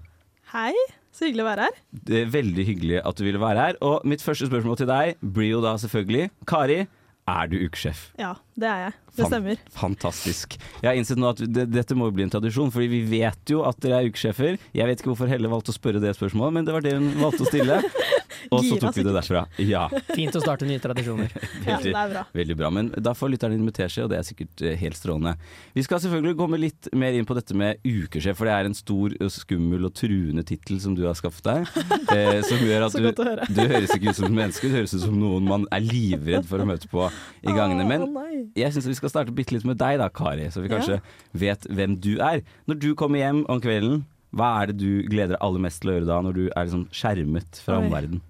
Hei, 0.54 0.76
så 1.10 1.26
hyggelig 1.26 1.48
å 1.48 1.50
være 1.50 1.70
her. 1.72 1.84
Det 2.06 2.22
er 2.22 2.34
veldig 2.38 2.70
hyggelig 2.70 3.02
at 3.02 3.18
du 3.18 3.26
ville 3.26 3.42
være 3.42 3.72
her. 3.72 3.82
Og 3.82 4.06
mitt 4.06 4.22
første 4.22 4.52
spørsmål 4.52 4.84
til 4.84 4.94
deg 4.94 5.18
blir 5.18 5.56
jo 5.56 5.66
da 5.66 5.74
selvfølgelig 5.82 6.30
Kari, 6.46 6.84
er 7.26 7.50
du 7.50 7.58
ukesjef? 7.66 8.12
Ja, 8.22 8.36
det 8.56 8.68
er 8.72 8.84
jeg. 8.86 8.94
Det 9.16 9.28
stemmer. 9.30 9.60
Fantastisk. 9.76 10.56
Jeg 10.82 10.88
har 10.90 10.98
innsett 11.00 11.20
nå 11.20 11.30
at 11.32 11.40
det, 11.44 11.66
dette 11.72 11.96
må 11.96 12.10
jo 12.10 12.16
bli 12.16 12.26
en 12.26 12.32
tradisjon, 12.34 12.72
fordi 12.72 12.88
vi 12.92 13.02
vet 13.08 13.52
jo 13.52 13.62
at 13.68 13.80
dere 13.84 14.02
er 14.02 14.10
ukesjefer. 14.12 14.58
Jeg 14.76 14.90
vet 14.90 15.02
ikke 15.02 15.12
hvorfor 15.14 15.32
Helle 15.32 15.52
valgte 15.52 15.72
å 15.72 15.76
spørre 15.76 16.02
det 16.04 16.16
spørsmålet, 16.18 16.58
men 16.58 16.68
det 16.68 16.76
var 16.76 16.84
det 16.84 16.96
hun 16.98 17.10
valgte 17.22 17.46
å 17.46 17.50
stille. 17.50 17.80
Og 18.54 18.62
så 18.62 18.78
tok 18.78 18.98
vi 18.98 19.04
det 19.06 19.14
derfra. 19.16 19.46
Ja, 19.64 19.86
Fint 20.12 20.36
å 20.38 20.42
starte 20.44 20.68
nye 20.70 20.82
tradisjoner. 20.84 21.32
Ja, 21.66 21.80
veldig, 21.80 21.92
det 21.96 22.02
er 22.02 22.12
bra. 22.12 22.22
veldig 22.36 22.56
bra. 22.60 22.70
Men 22.78 22.90
da 23.02 23.16
får 23.18 23.32
lytterne 23.34 23.58
invitere 23.58 23.90
seg, 23.90 24.06
og 24.06 24.12
det 24.12 24.20
er 24.20 24.26
sikkert 24.28 24.62
eh, 24.62 24.76
helt 24.78 24.98
strålende. 25.00 25.34
Vi 25.74 25.82
skal 25.86 26.02
selvfølgelig 26.04 26.38
komme 26.38 26.60
litt 26.62 26.90
mer 26.94 27.16
inn 27.18 27.26
på 27.26 27.38
dette 27.38 27.58
med 27.58 27.82
ukesjef, 27.82 28.38
for 28.38 28.46
det 28.46 28.54
er 28.54 28.70
en 28.70 28.78
stor, 28.78 29.16
skummel 29.34 29.88
og 29.90 29.96
truende 29.98 30.46
tittel 30.46 30.78
som 30.84 30.94
du 30.98 31.06
har 31.08 31.18
skaffet 31.18 31.48
deg. 31.50 31.72
Eh, 32.16 32.38
som 32.46 32.62
gjør 32.62 32.86
at 32.86 32.94
du, 32.96 33.08
høre. 33.26 33.48
du 33.50 33.60
høres 33.66 33.92
ikke 33.96 34.12
ut 34.12 34.18
som 34.20 34.28
et 34.28 34.36
menneske, 34.38 34.70
du 34.70 34.76
høres 34.78 34.94
ut 34.94 35.02
som 35.02 35.16
noen 35.20 35.48
man 35.48 35.66
er 35.74 35.84
livredd 35.84 36.46
for 36.48 36.62
å 36.62 36.68
møte 36.70 36.88
på 36.92 37.08
i 37.10 37.56
gangene. 37.56 37.88
Men. 37.90 38.45
Jeg 38.58 38.74
syns 38.76 38.90
vi 38.90 38.98
skal 38.98 39.12
starte 39.12 39.34
bitte 39.36 39.56
litt 39.56 39.66
med 39.68 39.80
deg 39.82 40.00
da, 40.02 40.10
Kari, 40.14 40.48
så 40.54 40.64
vi 40.64 40.72
kanskje 40.72 41.00
vet 41.34 41.66
hvem 41.72 41.98
du 42.02 42.16
er. 42.20 42.44
Når 42.70 42.80
du 42.84 42.90
kommer 43.00 43.22
hjem 43.22 43.44
om 43.52 43.62
kvelden, 43.64 44.04
hva 44.36 44.52
er 44.62 44.72
det 44.72 44.80
du 44.82 45.06
gleder 45.08 45.36
deg 45.36 45.44
aller 45.46 45.64
mest 45.64 45.82
til 45.82 45.92
å 45.92 45.98
gjøre 45.98 46.10
da, 46.10 46.22
når 46.26 46.38
du 46.38 46.44
er 46.48 46.66
liksom 46.68 46.88
skjermet 46.92 47.62
fra 47.64 47.80
omverdenen? 47.84 48.24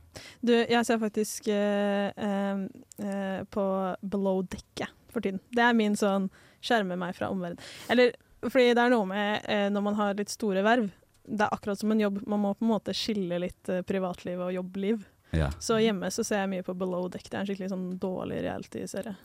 Du, 0.46 0.54
jeg 0.54 0.86
ser 0.88 1.00
faktisk 1.02 1.48
eh, 1.52 2.12
eh, 2.16 2.60
eh, 3.04 3.40
på 3.52 3.66
Below 4.02 4.44
Deck 4.48 4.86
for 5.12 5.26
tiden. 5.26 5.42
Det 5.52 5.64
er 5.66 5.76
min 5.76 5.98
sånn 6.00 6.30
skjerme 6.66 6.98
meg 7.00 7.18
fra 7.18 7.32
omverdenen. 7.34 7.64
Eller 7.92 8.14
fordi 8.46 8.74
det 8.78 8.86
er 8.86 8.94
noe 8.94 9.08
med 9.10 9.50
eh, 9.50 9.68
når 9.74 9.86
man 9.90 9.98
har 10.00 10.16
litt 10.20 10.34
store 10.34 10.64
verv. 10.66 10.88
Det 11.26 11.42
er 11.42 11.54
akkurat 11.54 11.82
som 11.82 11.92
en 11.94 12.04
jobb. 12.04 12.22
Man 12.30 12.44
må 12.44 12.54
på 12.54 12.66
en 12.66 12.74
måte 12.76 12.94
skille 12.96 13.42
litt 13.42 13.72
eh, 13.72 13.84
privatliv 13.88 14.44
og 14.46 14.54
jobbliv. 14.54 15.04
Ja. 15.36 15.50
Så 15.60 15.80
hjemme 15.82 16.12
så 16.14 16.24
ser 16.24 16.44
jeg 16.44 16.52
mye 16.54 16.66
på 16.66 16.76
Below 16.78 17.10
Deck. 17.12 17.26
Det 17.28 17.34
er 17.34 17.42
en 17.42 17.50
skikkelig 17.50 17.72
sånn 17.74 17.88
dårlig 18.00 18.44
reality-serie. 18.46 19.16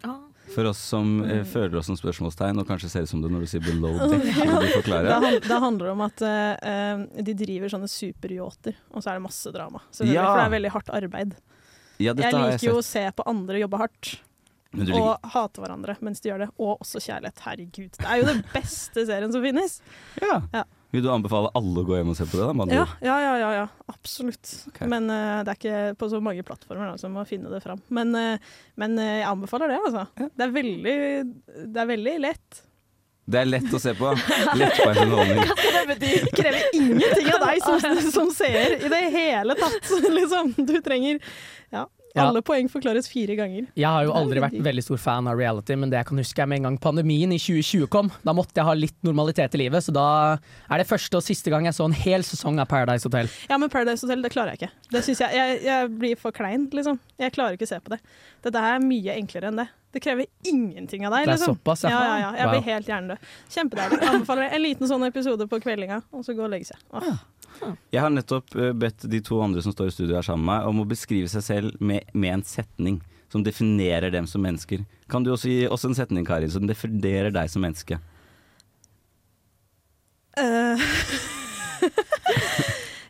For 0.54 0.66
oss 0.66 0.78
som 0.82 1.20
eh, 1.24 1.44
føler 1.46 1.76
oss 1.78 1.86
som 1.86 1.96
spørsmålstegn, 1.98 2.58
og 2.58 2.66
kanskje 2.66 2.88
ser 2.90 3.04
ut 3.06 3.10
som 3.12 3.20
det 3.22 3.30
når 3.30 3.44
du 3.44 3.50
sier 3.52 3.62
below 3.62 3.94
deck, 4.10 4.24
Ja. 4.34 4.46
du 4.50 4.64
Det, 4.66 4.72
forklare? 4.74 5.18
han, 5.22 5.36
det 5.46 5.58
handler 5.66 5.92
om 5.92 6.00
at 6.06 6.24
eh, 6.26 6.72
eh, 6.72 7.04
de 7.28 7.34
driver 7.38 7.70
sånne 7.70 7.90
superyachter, 7.90 8.74
og 8.90 9.04
så 9.04 9.12
er 9.12 9.20
det 9.20 9.26
masse 9.28 9.52
drama. 9.54 9.82
Ja. 10.02 10.24
For 10.26 10.40
det 10.40 10.48
er 10.48 10.56
veldig 10.56 10.72
hardt 10.74 10.90
arbeid. 10.98 11.36
Ja, 12.00 12.14
jeg 12.16 12.32
liker 12.34 12.66
jo 12.70 12.78
å 12.80 12.84
se 12.84 13.04
på 13.12 13.26
andre 13.28 13.60
jobbe 13.60 13.78
hardt. 13.82 14.14
Og 14.72 15.30
hate 15.34 15.58
hverandre 15.60 15.96
mens 16.00 16.20
de 16.22 16.30
gjør 16.30 16.44
det. 16.44 16.50
Og 16.62 16.76
også 16.80 17.00
kjærlighet. 17.02 17.40
Herregud. 17.42 17.96
Det 17.98 18.06
er 18.06 18.20
jo 18.20 18.26
den 18.28 18.44
beste 18.54 19.02
serien 19.08 19.32
som 19.34 19.42
finnes. 19.42 19.80
ja. 20.22 20.36
Ja. 20.54 20.62
Vil 20.90 21.04
du 21.04 21.10
anbefale 21.12 21.52
alle 21.54 21.82
å 21.82 21.86
gå 21.86 21.98
hjem 21.98 22.10
og 22.12 22.16
se 22.18 22.26
på 22.26 22.40
det? 22.40 22.48
da, 22.50 22.66
Ja, 22.74 22.86
ja, 23.06 23.18
ja. 23.22 23.34
ja, 23.38 23.50
ja. 23.60 23.66
Absolutt. 23.92 24.54
Okay. 24.72 24.88
Men 24.90 25.06
uh, 25.06 25.42
det 25.46 25.52
er 25.52 25.60
ikke 25.60 25.82
på 26.00 26.08
så 26.10 26.18
mange 26.24 26.42
plattformer 26.46 26.90
da, 26.90 26.96
som 26.98 27.14
må 27.14 27.22
finne 27.28 27.52
det 27.52 27.62
fram. 27.62 27.82
Men, 27.94 28.10
uh, 28.16 28.56
men 28.80 28.98
uh, 28.98 29.06
jeg 29.20 29.28
anbefaler 29.28 29.70
det, 29.70 29.78
altså. 29.86 30.26
Det 30.34 30.48
er 30.48 30.56
veldig, 30.56 30.96
det 31.70 31.84
er 31.84 31.88
veldig 31.94 32.16
lett. 32.26 32.64
Det 33.30 33.38
er 33.38 33.46
lett 33.46 33.70
å 33.70 33.78
se 33.78 33.92
på. 33.94 34.10
Lettbeint 34.58 35.02
underholdning. 35.04 35.44
Hva 35.46 35.56
skal 35.60 35.76
det 35.76 35.84
bety? 35.92 36.12
Krever 36.34 36.76
ingenting 36.80 37.30
av 37.36 37.44
deg 37.44 37.62
som, 37.62 38.00
som 38.10 38.34
seer 38.34 38.76
i 38.80 38.90
det 38.90 39.02
hele 39.14 39.54
tatt, 39.60 39.92
liksom. 40.18 40.54
Du 40.58 40.74
trenger 40.82 41.20
ja, 41.70 41.86
Ja. 42.16 42.24
alle 42.28 42.42
poeng 42.42 42.68
forklares 42.68 43.06
fire 43.08 43.36
ganger. 43.38 43.66
Jeg 43.78 43.86
har 43.86 44.04
jo 44.04 44.12
aldri 44.12 44.40
vært 44.42 44.56
veldig- 44.62 44.82
stor 44.82 44.96
fan 44.98 45.28
av 45.28 45.36
reality, 45.38 45.76
men 45.76 45.90
det 45.90 45.96
jeg 46.00 46.06
kan 46.06 46.18
huske 46.18 46.42
er 46.42 46.46
med 46.46 46.56
en 46.58 46.62
gang 46.64 46.78
pandemien 46.78 47.32
i 47.32 47.38
2020 47.38 47.86
kom. 47.88 48.10
Da 48.24 48.32
måtte 48.32 48.54
jeg 48.56 48.64
ha 48.64 48.72
litt 48.74 48.96
normalitet 49.06 49.54
i 49.54 49.58
livet, 49.58 49.82
så 49.82 49.92
da 49.92 50.38
er 50.70 50.78
det 50.78 50.88
første 50.88 51.14
og 51.16 51.22
siste 51.22 51.50
gang 51.50 51.64
jeg 51.64 51.74
så 51.74 51.84
en 51.84 51.92
hel 51.92 52.22
sesong 52.22 52.58
av 52.58 52.66
Paradise 52.68 53.04
Hotel. 53.04 53.28
Ja, 53.48 53.58
men 53.58 53.68
Paradise 53.70 54.02
Hotel, 54.02 54.22
det 54.22 54.32
klarer 54.32 54.56
jeg 54.56 54.62
ikke. 54.68 54.70
Det 54.90 55.04
synes 55.04 55.18
jeg, 55.20 55.30
jeg, 55.34 55.62
jeg 55.64 55.88
blir 55.98 56.16
for 56.16 56.32
klein, 56.32 56.68
liksom. 56.70 56.98
Jeg 57.18 57.32
klarer 57.32 57.52
ikke 57.56 57.68
å 57.68 57.74
se 57.74 57.78
på 57.80 57.90
det. 57.94 58.00
Dette 58.42 58.58
her 58.58 58.74
er 58.80 58.80
mye 58.84 59.14
enklere 59.16 59.48
enn 59.52 59.56
det. 59.62 59.68
Det 59.92 60.00
krever 60.04 60.26
ingenting 60.46 61.06
av 61.06 61.12
deg, 61.16 61.26
Det 61.26 61.32
er 61.32 61.38
liksom. 61.38 61.56
såpass, 61.58 61.82
ja. 61.82 61.90
ja. 61.90 62.00
Ja, 62.04 62.18
ja, 62.20 62.30
Jeg 62.38 62.46
Wow. 62.46 62.52
blir 62.54 62.72
helt 62.72 62.86
hjernedød. 62.88 63.18
Kjempedeilig. 63.50 63.98
Anbefaler. 64.14 64.42
En 64.54 64.62
liten 64.62 64.88
sånn 64.88 65.06
episode 65.08 65.46
på 65.50 65.60
kveldinga, 65.62 66.02
og 66.12 66.24
så 66.24 66.34
gå 66.38 66.44
og 66.46 66.50
legge 66.52 66.70
seg. 66.70 66.78
Åh. 66.94 67.18
Jeg 67.92 68.00
har 68.00 68.10
nettopp 68.14 68.54
eh, 68.56 68.70
bedt 68.72 69.04
de 69.10 69.20
to 69.20 69.40
andre 69.42 69.62
som 69.62 69.72
står 69.74 69.90
i 69.90 69.94
studio 69.96 70.14
her 70.16 70.22
sammen 70.22 70.46
med 70.46 70.54
meg, 70.60 70.68
om 70.70 70.80
å 70.84 70.86
beskrive 70.88 71.28
seg 71.28 71.42
selv 71.42 71.80
med, 71.82 72.06
med 72.14 72.38
en 72.38 72.46
setning 72.46 73.00
som 73.30 73.42
definerer 73.46 74.10
dem 74.10 74.26
som 74.26 74.42
mennesker. 74.42 74.84
Kan 75.10 75.26
du 75.26 75.32
også 75.34 75.50
gi 75.50 75.66
oss 75.68 75.84
en 75.84 75.94
setning, 75.94 76.24
Kari, 76.26 76.48
som 76.50 76.66
definerer 76.66 77.30
deg 77.34 77.50
som 77.50 77.62
menneske? 77.62 77.98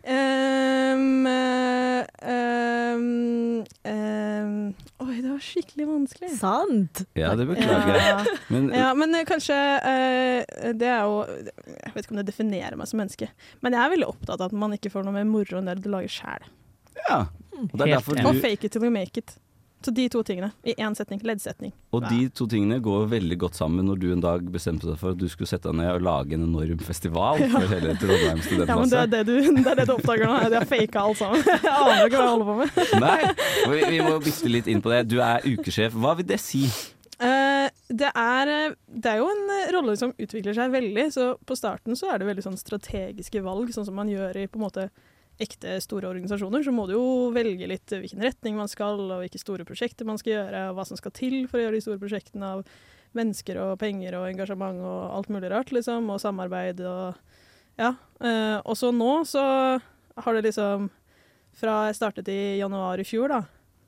Ehm, 0.05 1.27
eh, 1.27 2.05
um, 2.95 3.65
ehm, 3.85 4.75
Oi, 5.01 5.17
det 5.25 5.31
var 5.31 5.41
skikkelig 5.41 5.87
vanskelig. 5.89 6.31
Sant? 6.37 7.03
Ja, 7.17 7.31
det 7.39 7.47
beklager 7.49 7.95
jeg. 7.97 8.07
Ja. 8.11 8.37
Men 8.53 8.69
Ja, 8.77 8.91
men 8.95 9.15
eh, 9.17 9.25
kanskje 9.29 9.57
eh, 9.57 10.73
Det 10.77 10.89
er 10.93 11.07
jo 11.09 11.23
Jeg 11.25 11.93
vet 11.95 12.05
ikke 12.05 12.13
om 12.15 12.21
det 12.21 12.27
definerer 12.29 12.77
meg 12.77 12.91
som 12.91 13.01
menneske, 13.01 13.31
men 13.65 13.73
jeg 13.77 13.81
er 13.81 13.95
veldig 13.95 14.09
opptatt 14.13 14.41
av 14.43 14.51
at 14.51 14.57
man 14.61 14.77
ikke 14.77 14.93
får 14.93 15.07
noe 15.09 15.17
mer 15.17 15.29
moro 15.29 15.61
enn 15.61 15.71
det 15.73 15.79
du 15.85 15.89
lager 15.93 16.13
sjæl. 16.21 16.51
ja. 17.09 17.23
Og 17.61 17.73
det 17.77 17.83
er 17.85 17.91
Helt 17.91 17.97
derfor 17.99 18.17
enig. 18.17 18.29
Og 18.31 18.39
fake 18.41 18.65
it 18.69 18.73
till 18.73 18.85
you 18.87 18.93
make 18.93 19.21
it. 19.21 19.35
Så 19.81 19.93
de 19.97 20.05
to 20.13 20.21
tingene 20.27 20.51
i 20.69 20.75
én 20.77 20.95
setning. 20.97 21.23
Leddsetning. 21.25 21.73
Og 21.97 22.05
de 22.05 22.27
to 22.37 22.45
tingene 22.51 22.81
går 22.85 23.07
veldig 23.09 23.39
godt 23.41 23.57
sammen 23.57 23.87
når 23.89 24.01
du 24.03 24.07
en 24.13 24.23
dag 24.25 24.45
bestemte 24.53 24.85
deg 24.85 24.99
for 25.01 25.15
at 25.15 25.21
du 25.21 25.25
skulle 25.33 25.49
sette 25.49 25.71
deg 25.71 25.79
ned 25.81 25.95
og 25.95 26.05
lage 26.05 26.37
en 26.37 26.45
enorm 26.45 26.83
festival 26.85 27.41
for 27.55 27.65
hele 27.73 27.97
Trondheim 28.01 28.43
Ja, 28.61 28.77
men 28.77 28.93
det 28.93 29.01
er 29.01 29.11
det 29.15 29.23
du, 29.31 29.35
det 29.41 29.65
er 29.65 29.81
det 29.81 29.89
du 29.89 29.95
oppdager 29.97 30.29
nå. 30.29 30.39
De 30.53 30.61
har 30.61 30.69
faka 30.69 31.05
alt 31.07 31.21
sammen. 31.23 31.45
Jeg 31.49 31.73
aner 31.73 32.05
ikke 32.05 32.21
hva 32.21 32.27
jeg 32.27 32.33
holder 32.35 32.51
på 32.51 32.57
med. 32.61 32.81
Nei, 33.07 33.21
vi, 33.73 33.83
vi 33.97 34.01
må 34.05 34.17
bytte 34.23 34.53
litt 34.53 34.69
inn 34.71 34.83
på 34.85 34.93
det. 34.93 35.05
Du 35.09 35.21
er 35.25 35.47
ukesjef. 35.49 35.97
Hva 35.97 36.17
vil 36.19 36.29
det 36.29 36.41
si? 36.45 36.67
Uh, 37.21 37.69
det, 37.93 38.09
er, 38.17 38.49
eh, 38.49 38.75
det 38.89 39.11
er 39.11 39.19
jo 39.21 39.29
en 39.29 39.51
rolle 39.77 39.97
som 40.01 40.13
utvikler 40.17 40.57
seg 40.57 40.73
veldig, 40.73 41.05
så 41.13 41.27
på 41.45 41.57
starten 41.59 41.97
så 41.99 42.13
er 42.13 42.21
det 42.21 42.29
veldig 42.31 42.45
sånn 42.47 42.61
strategiske 42.61 43.43
valg, 43.45 43.73
sånn 43.75 43.89
som 43.89 43.99
man 44.01 44.09
gjør 44.09 44.41
i 44.41 44.47
på 44.49 44.61
en 44.61 44.65
måte 44.65 44.87
ekte 45.41 45.79
store 45.83 46.09
organisasjoner. 46.11 46.65
Så 46.67 46.75
må 46.75 46.87
du 46.89 46.95
jo 46.97 47.05
velge 47.35 47.69
litt 47.71 47.93
hvilken 47.93 48.23
retning 48.25 48.59
man 48.59 48.71
skal, 48.71 49.01
og 49.07 49.23
hvilke 49.25 49.41
store 49.41 49.67
prosjekter 49.69 50.09
man 50.09 50.21
skal 50.21 50.37
gjøre, 50.37 50.65
og 50.71 50.79
hva 50.79 50.87
som 50.89 51.01
skal 51.01 51.15
til 51.17 51.43
for 51.51 51.61
å 51.61 51.67
gjøre 51.67 51.79
de 51.79 51.85
store 51.85 52.03
prosjektene 52.03 52.55
av 52.57 52.65
mennesker 53.17 53.59
og 53.59 53.79
penger 53.81 54.15
og 54.19 54.29
engasjement 54.29 54.83
og 54.87 54.99
alt 55.19 55.31
mulig 55.35 55.51
rart, 55.51 55.73
liksom, 55.75 56.11
og 56.13 56.21
samarbeid 56.23 56.83
og 56.87 57.19
ja. 57.81 57.95
Eh, 58.21 58.59
og 58.61 58.77
så 58.77 58.91
nå 58.93 59.13
så 59.29 59.43
har 60.21 60.37
det 60.37 60.51
liksom 60.51 60.91
Fra 61.57 61.87
jeg 61.89 61.97
startet 61.97 62.29
i 62.31 62.61
januar 62.61 63.01
i 63.01 63.05
fjor, 63.05 63.33
da, 63.33 63.41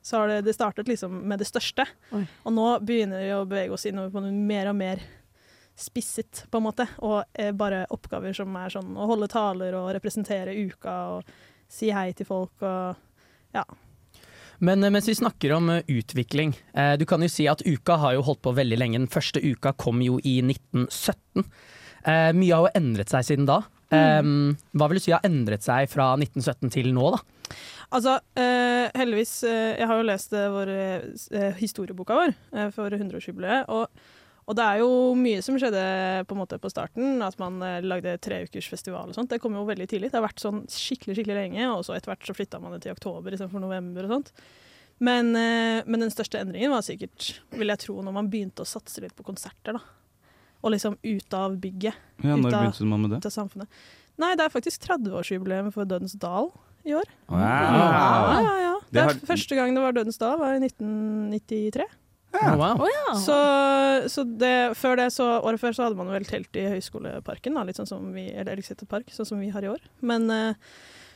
så 0.03 0.19
har 0.19 0.27
det, 0.29 0.41
det 0.49 0.53
startet 0.57 0.89
liksom 0.91 1.13
med 1.29 1.39
det 1.39 1.47
største. 1.47 1.85
Oi. 2.11 2.25
Og 2.43 2.53
nå 2.53 2.65
begynner 2.83 3.23
vi 3.23 3.29
å 3.31 3.45
bevege 3.47 3.71
oss 3.73 3.85
innover 3.87 4.11
på 4.11 4.23
mer 4.27 4.67
og 4.73 4.75
mer 4.75 4.99
spisset, 5.75 6.45
på 6.51 6.59
en 6.59 6.67
måte. 6.67 6.87
Og 7.05 7.23
eh, 7.33 7.51
bare 7.55 7.85
oppgaver 7.93 8.35
som 8.37 8.53
er 8.59 8.73
sånn 8.73 8.93
å 8.97 9.07
holde 9.09 9.29
taler 9.31 9.75
og 9.77 9.91
representere 9.95 10.53
uka 10.53 10.97
og 11.15 11.33
si 11.71 11.89
hei 11.93 12.11
til 12.13 12.29
folk 12.29 12.61
og 12.61 13.01
ja. 13.53 13.65
Men 14.63 14.83
eh, 14.83 14.91
mens 14.93 15.07
vi 15.09 15.15
snakker 15.17 15.55
om 15.57 15.69
eh, 15.73 15.83
utvikling, 15.87 16.55
eh, 16.73 16.95
du 16.97 17.05
kan 17.09 17.23
jo 17.23 17.31
si 17.31 17.47
at 17.49 17.63
uka 17.65 17.97
har 18.01 18.17
jo 18.17 18.25
holdt 18.29 18.43
på 18.45 18.55
veldig 18.55 18.79
lenge. 18.79 19.01
Den 19.01 19.11
første 19.11 19.41
uka 19.43 19.73
kom 19.79 20.01
jo 20.05 20.19
i 20.23 20.39
1917. 20.45 21.43
Eh, 22.03 22.31
mye 22.37 22.55
har 22.55 22.67
jo 22.67 22.75
endret 22.79 23.13
seg 23.13 23.27
siden 23.27 23.49
da. 23.49 23.63
Eh, 23.93 24.23
hva 24.73 24.89
vil 24.89 24.99
du 24.99 25.03
si 25.03 25.13
har 25.13 25.25
endret 25.27 25.65
seg 25.65 25.89
fra 25.91 26.13
1917 26.17 26.73
til 26.73 26.91
nå, 26.95 27.13
da? 27.15 27.21
Altså, 27.93 28.15
eh, 28.39 28.87
heldigvis 28.97 29.33
eh, 29.45 29.75
Jeg 29.77 29.85
har 29.85 29.99
jo 29.99 30.05
lest 30.07 30.31
vår 30.33 30.69
historieboka 31.59 32.15
vår 32.17 32.31
for 32.73 32.95
100-årsjubileet. 32.95 33.69
Og, 33.73 33.89
og 34.45 34.57
det 34.57 34.63
er 34.65 34.81
jo 34.81 34.89
mye 35.15 35.41
som 35.45 35.55
skjedde 35.59 35.83
på 36.27 36.35
på 36.35 36.71
starten. 36.71 37.21
At 37.23 37.37
man 37.39 37.61
eh, 37.63 37.81
lagde 37.81 38.17
treukersfestival 38.19 39.09
og 39.09 39.15
sånt. 39.15 39.29
Det 39.31 39.39
kom 39.39 39.55
jo 39.55 39.63
veldig 39.65 39.87
tidlig. 39.87 40.11
Det 40.11 40.19
har 40.19 40.25
vært 40.27 40.43
sånn 40.43 40.65
skikkelig 40.67 41.15
skikkelig 41.15 41.37
lenge. 41.37 41.69
Og 41.71 41.85
så 41.87 41.95
etter 41.95 42.11
hvert 42.11 42.27
så 42.27 42.35
flytta 42.35 42.59
man 42.59 42.75
det 42.75 42.81
til 42.83 42.91
oktober 42.95 43.31
istedenfor 43.31 43.63
november 43.63 44.03
og 44.09 44.17
sånt. 44.17 44.33
Men, 44.99 45.31
eh, 45.35 45.83
men 45.87 46.03
den 46.03 46.11
største 46.13 46.39
endringen 46.43 46.71
var 46.75 46.83
sikkert, 46.85 47.39
vil 47.55 47.71
jeg 47.71 47.79
tro, 47.85 48.01
når 48.03 48.13
man 48.19 48.29
begynte 48.29 48.63
å 48.65 48.69
satse 48.69 49.01
litt 49.01 49.15
på 49.15 49.23
konserter. 49.23 49.79
da. 49.79 49.79
Og 50.63 50.71
liksom 50.71 50.97
ut 51.03 51.33
av 51.33 51.55
bygget. 51.59 51.95
Ja, 52.23 52.35
når 52.35 52.53
av, 52.53 52.59
begynte 52.67 52.85
man 52.87 53.01
med 53.01 53.11
det? 53.11 53.17
ut 53.23 53.25
av 53.31 53.35
samfunnet. 53.35 53.67
Nei, 54.19 54.35
det 54.35 54.45
er 54.45 54.53
faktisk 54.53 54.83
30-årsjubileum 54.85 55.71
for 55.73 55.85
Dødens 55.89 56.13
Dal 56.19 56.51
i 56.85 56.93
år. 56.93 57.07
Wow. 57.27 57.39
Ja, 57.39 58.39
ja, 58.43 58.55
ja. 58.61 58.73
Det 58.83 58.91
Det 58.93 59.01
er 59.01 59.07
har- 59.07 59.27
Første 59.33 59.55
gang 59.55 59.73
det 59.73 59.81
var 59.81 59.91
Dødens 59.93 60.17
Dal, 60.19 60.37
var 60.37 60.53
i 60.53 60.59
1993. 60.59 61.87
Oh, 62.33 62.55
wow. 62.57 62.81
oh, 62.81 62.89
ja. 62.89 63.15
Så, 63.21 63.35
så 64.09 64.23
det, 64.25 64.73
før 64.79 64.97
det, 64.97 65.11
så, 65.13 65.27
året 65.45 65.61
før 65.61 65.75
så 65.75 65.85
hadde 65.85 65.99
man 65.99 66.09
vel 66.13 66.25
telt 66.25 66.57
i 66.57 66.65
Høgskoleparken, 66.71 67.53
da, 67.53 67.65
litt 67.67 67.77
sånn 67.77 67.89
som 67.89 68.07
vi, 68.15 68.25
eller 68.31 68.55
Elgseter 68.55 68.89
park, 68.89 69.13
sånn 69.13 69.29
som 69.29 69.41
vi 69.43 69.51
har 69.53 69.65
i 69.65 69.69
år. 69.69 69.83
Men, 70.01 70.25
eh, 70.33 70.71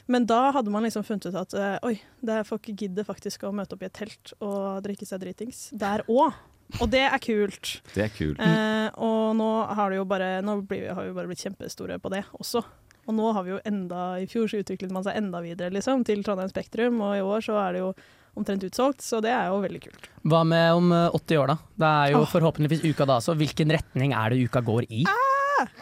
men 0.07 0.27
da 0.29 0.51
hadde 0.55 0.71
man 0.71 0.85
liksom 0.85 1.05
funnet 1.07 1.25
ut 1.27 1.39
at 1.39 1.55
eh, 1.57 1.77
oi, 1.87 1.95
det 2.21 2.37
er 2.37 2.47
folk 2.47 2.69
gidder 2.69 3.07
faktisk 3.07 3.47
å 3.47 3.53
møte 3.55 3.75
opp 3.75 3.83
i 3.83 3.89
et 3.89 3.97
telt 3.97 4.35
og 4.37 4.85
drikke 4.85 5.09
seg 5.09 5.23
dritings 5.25 5.67
der 5.73 6.05
òg. 6.05 6.37
Og 6.81 6.89
det 6.91 7.05
er 7.07 7.21
kult. 7.23 7.77
Det 7.93 8.03
er 8.05 8.11
kult. 8.11 8.41
Eh, 8.43 8.87
og 8.99 9.37
nå 9.39 9.51
har 9.71 9.91
det 9.91 10.01
jo 10.01 10.07
bare 10.07 10.41
Nå 10.43 10.57
blir 10.67 10.83
vi, 10.83 10.89
har 10.91 11.05
vi 11.05 11.15
bare 11.15 11.29
blitt 11.29 11.45
kjempestore 11.45 11.95
på 12.03 12.11
det 12.11 12.25
også. 12.35 12.61
Og 13.07 13.15
nå 13.15 13.31
har 13.31 13.45
vi 13.45 13.53
jo 13.53 13.61
enda 13.67 14.01
I 14.19 14.27
fjor 14.27 14.49
så 14.51 14.59
utviklet 14.59 14.91
man 14.91 15.05
seg 15.05 15.15
enda 15.19 15.39
videre, 15.43 15.71
liksom, 15.73 16.03
til 16.07 16.25
Trondheim 16.27 16.51
Spektrum, 16.51 16.99
og 17.03 17.15
i 17.15 17.23
år 17.23 17.45
så 17.45 17.55
er 17.61 17.77
det 17.77 17.83
jo 17.85 17.93
omtrent 18.37 18.65
utsolgt, 18.67 19.03
så 19.05 19.21
det 19.23 19.33
er 19.33 19.49
jo 19.51 19.61
veldig 19.63 19.81
kult. 19.87 20.09
Hva 20.27 20.43
med 20.47 20.67
om 20.77 20.91
eh, 20.95 21.17
80 21.17 21.41
år, 21.41 21.53
da? 21.53 21.57
Det 21.83 21.93
er 22.01 22.13
jo 22.15 22.25
forhåpentligvis 22.31 22.85
uka 22.87 23.07
da, 23.09 23.19
så 23.23 23.35
hvilken 23.37 23.73
retning 23.75 24.13
er 24.17 24.33
det 24.33 24.45
uka 24.47 24.63
går 24.65 24.87
i? 24.89 25.05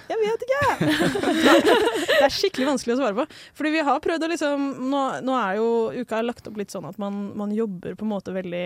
Jeg 0.08 0.20
vet 0.22 0.46
ikke! 0.46 0.62
det 2.16 2.24
er 2.24 2.34
skikkelig 2.34 2.70
vanskelig 2.70 2.96
å 2.96 3.00
svare 3.02 3.18
på. 3.18 3.26
Fordi 3.58 3.74
vi 3.74 3.84
har 3.88 4.02
prøvd 4.04 4.24
å 4.24 4.32
liksom 4.32 4.66
Nå, 4.92 5.02
nå 5.26 5.36
er 5.40 5.60
jo 5.60 5.68
uka 6.00 6.22
lagt 6.24 6.48
opp 6.48 6.60
litt 6.60 6.74
sånn 6.74 6.88
at 6.88 7.00
man, 7.02 7.30
man 7.38 7.54
jobber 7.56 7.98
på 7.98 8.08
en 8.08 8.14
måte 8.14 8.36
veldig 8.36 8.66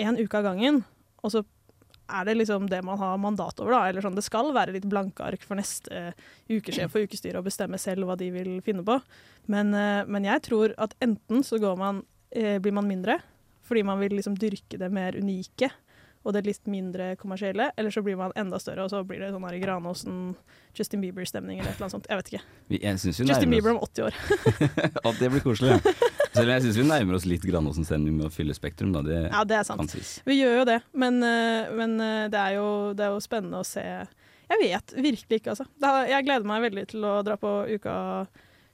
én 0.00 0.20
uke 0.20 0.40
av 0.40 0.48
gangen, 0.50 0.82
og 1.22 1.34
så 1.34 1.44
er 2.08 2.24
det 2.24 2.38
liksom 2.38 2.68
det 2.70 2.80
man 2.86 2.98
har 2.98 3.18
mandat 3.20 3.60
over, 3.60 3.74
da. 3.74 3.88
Eller 3.88 4.04
sånn, 4.04 4.16
det 4.16 4.24
skal 4.24 4.52
være 4.56 4.72
litt 4.76 4.86
blanke 4.88 5.24
ark 5.24 5.42
for 5.44 5.58
neste 5.58 6.12
ukesjef 6.48 6.94
og 6.96 7.08
ukestyre 7.08 7.42
å 7.42 7.44
bestemme 7.44 7.80
selv 7.80 8.08
hva 8.08 8.16
de 8.16 8.30
vil 8.32 8.54
finne 8.64 8.84
på. 8.86 8.96
Men, 9.52 9.74
uh, 9.76 10.08
men 10.08 10.24
jeg 10.28 10.44
tror 10.48 10.72
at 10.80 10.96
enten 11.04 11.44
så 11.44 11.60
går 11.60 11.76
man, 11.80 12.02
eh, 12.32 12.58
blir 12.62 12.72
man 12.76 12.88
mindre, 12.88 13.18
fordi 13.68 13.82
man 13.84 14.00
vil 14.00 14.16
liksom 14.18 14.36
dyrke 14.40 14.78
det 14.80 14.90
mer 14.92 15.16
unike 15.18 15.70
og 16.26 16.32
det 16.34 16.42
litt 16.44 16.66
mindre 16.68 17.12
kommersielle, 17.16 17.70
eller 17.78 17.90
så 17.94 18.02
blir 18.04 18.16
man 18.18 18.32
enda 18.36 18.58
større, 18.60 18.84
og 18.84 18.90
så 18.90 18.98
blir 19.06 19.20
det 19.22 19.28
sånn 19.32 19.44
her 19.46 19.54
Granåsen, 19.62 20.34
Justin 20.76 21.00
Bieber-stemning 21.00 21.60
eller 21.60 21.70
et 21.70 21.78
eller 21.78 21.86
annet 21.86 21.94
sånt. 21.94 22.08
Jeg 22.10 22.18
vet 22.18 22.26
ikke. 22.32 22.40
Vi- 22.68 22.80
Jeg 22.82 22.98
synes 23.00 23.20
vi 23.20 23.26
Justin 23.30 23.50
Bieber 23.54 23.70
om 23.70 23.78
80 23.86 24.02
år. 24.08 24.18
Å, 25.06 25.12
det 25.20 25.30
blir 25.30 25.40
koselig. 25.40 25.70
Ja. 25.78 25.92
Selv 26.34 26.42
om 26.48 26.52
jeg 26.52 26.62
syns 26.66 26.76
vi 26.76 26.84
nærmer 26.90 27.14
oss 27.16 27.24
litt 27.24 27.46
Granåsen-stemning 27.48 28.18
med 28.18 28.26
å 28.26 28.32
fylle 28.34 28.52
Spektrum. 28.52 28.92
Da. 28.92 29.00
Det 29.06 29.20
Ja, 29.30 29.44
det 29.48 29.56
er 29.60 29.64
sant. 29.70 29.94
Vi 30.26 30.36
gjør 30.42 30.58
jo 30.58 30.64
det, 30.68 30.80
men, 30.92 31.22
eh, 31.22 31.70
men 31.78 31.96
eh, 32.00 32.26
det, 32.34 32.42
er 32.42 32.58
jo, 32.58 32.66
det 32.98 33.06
er 33.06 33.14
jo 33.14 33.22
spennende 33.24 33.62
å 33.62 33.64
se. 33.70 33.86
Jeg 34.50 34.60
vet 34.66 34.94
virkelig 34.98 35.40
ikke, 35.40 35.54
altså. 35.54 35.68
Jeg 36.10 36.24
gleder 36.26 36.44
meg 36.50 36.66
veldig 36.66 36.86
til 36.92 37.04
å 37.08 37.14
dra 37.24 37.38
på 37.40 37.54
uka 37.78 37.94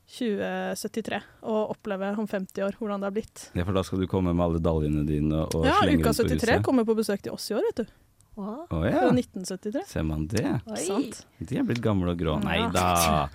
2073 0.04 1.20
og 1.48 1.74
oppleve 1.74 2.10
om 2.20 2.26
50 2.28 2.64
år 2.66 2.76
hvordan 2.78 3.00
det 3.00 3.08
har 3.08 3.14
blitt. 3.16 3.44
Ja, 3.56 3.64
for 3.64 3.76
da 3.76 3.82
skal 3.86 4.04
du 4.04 4.08
komme 4.10 4.34
med 4.36 4.44
alle 4.44 4.60
daljene 4.62 5.04
dine 5.08 5.46
og 5.48 5.64
Ja, 5.64 5.78
slenge 5.80 6.04
uka 6.04 6.12
Ja, 6.12 6.24
Uka 6.24 6.34
73 6.36 6.64
kommer 6.66 6.84
på 6.88 6.96
besøk 6.98 7.24
til 7.24 7.32
oss 7.32 7.48
i 7.50 7.56
år, 7.56 7.64
vet 7.70 7.84
du. 7.84 7.94
Wow. 8.34 8.66
Oh, 8.70 8.82
ja. 8.82 8.90
Fra 8.90 9.10
1973. 9.14 9.82
Ser 9.86 10.02
man 10.02 10.26
det? 10.26 10.42
Sant? 10.82 11.20
De 11.38 11.58
er 11.58 11.66
blitt 11.66 11.78
gamle 11.82 12.10
og 12.10 12.18
grå. 12.18 12.34
Ja. 12.42 12.48
Nei 12.48 12.64
da. 12.74 13.28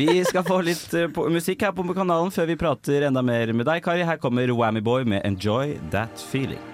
Vi 0.00 0.24
skal 0.24 0.46
få 0.48 0.62
litt 0.64 0.86
uh, 0.96 1.10
på, 1.12 1.26
musikk 1.32 1.66
her 1.66 1.74
på 1.76 1.84
kanalen 1.92 2.32
før 2.32 2.48
vi 2.48 2.56
prater 2.56 3.04
enda 3.10 3.20
mer 3.20 3.52
med 3.52 3.68
deg, 3.68 3.84
Kari. 3.84 4.06
Her 4.08 4.16
kommer 4.22 4.48
Whammy 4.56 4.80
Boy 4.80 5.04
med 5.04 5.20
'Enjoy 5.28 5.76
That 5.92 6.24
Feeling'. 6.32 6.72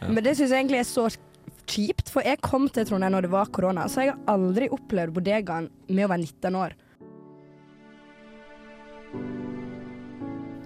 Men 0.00 0.22
det 0.24 0.38
syns 0.38 0.54
jeg 0.54 0.62
egentlig 0.62 0.80
er 0.80 0.88
så 0.88 1.10
kjipt, 1.70 2.10
for 2.12 2.26
jeg 2.26 2.42
kom 2.44 2.68
til 2.72 2.86
Trondheim 2.88 3.14
når 3.14 3.26
det 3.26 3.32
var 3.32 3.50
korona, 3.54 3.88
så 3.90 4.04
jeg 4.04 4.14
har 4.14 4.30
aldri 4.34 4.70
opplevd 4.74 5.14
bodegaen 5.16 5.70
med 5.90 6.06
å 6.06 6.12
være 6.12 6.24
19 6.26 6.60
år. 6.60 6.78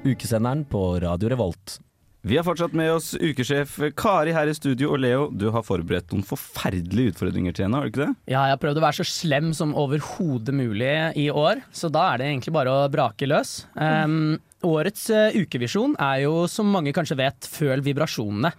Ukesenderen 0.04 0.66
på 0.68 0.84
Radio 1.00 1.32
Revolt. 1.32 1.78
Vi 2.24 2.38
har 2.38 2.44
fortsatt 2.46 2.72
med 2.72 2.88
oss 2.88 3.10
ukesjef 3.20 3.74
Kari 4.00 4.32
her 4.32 4.48
i 4.48 4.54
studio, 4.56 4.94
og 4.94 5.02
Leo, 5.04 5.26
du 5.28 5.50
har 5.52 5.64
forberedt 5.64 6.08
noen 6.14 6.24
forferdelige 6.24 7.12
utfordringer 7.12 7.52
til 7.52 7.66
henne, 7.66 7.76
har 7.76 7.84
du 7.84 7.92
ikke 7.92 8.00
det? 8.00 8.14
Ja, 8.32 8.46
jeg 8.48 8.54
har 8.54 8.62
prøvd 8.62 8.80
å 8.80 8.84
være 8.86 8.98
så 9.02 9.04
slem 9.10 9.50
som 9.56 9.74
overhodet 9.76 10.54
mulig 10.56 10.88
i 11.20 11.26
år, 11.28 11.60
så 11.68 11.90
da 11.92 12.06
er 12.14 12.22
det 12.22 12.30
egentlig 12.30 12.54
bare 12.56 12.72
å 12.72 12.86
brake 12.92 13.28
løs. 13.28 13.52
Um, 13.76 14.38
årets 14.64 15.04
uh, 15.12 15.36
ukevisjon 15.36 15.98
er 16.00 16.22
jo, 16.24 16.32
som 16.48 16.72
mange 16.72 16.96
kanskje 16.96 17.20
vet, 17.20 17.44
føl 17.44 17.84
vibrasjonene. 17.84 18.54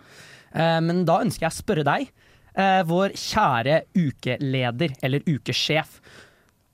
Uh, 0.53 0.77
men 0.85 1.01
da 1.09 1.23
ønsker 1.25 1.47
jeg 1.47 1.55
å 1.55 1.57
spørre 1.57 1.87
deg, 1.89 2.13
eh, 2.57 2.81
vår 2.87 3.15
kjære 3.19 3.81
ukeleder, 3.95 4.95
eller 5.03 5.25
ukesjef. 5.27 5.99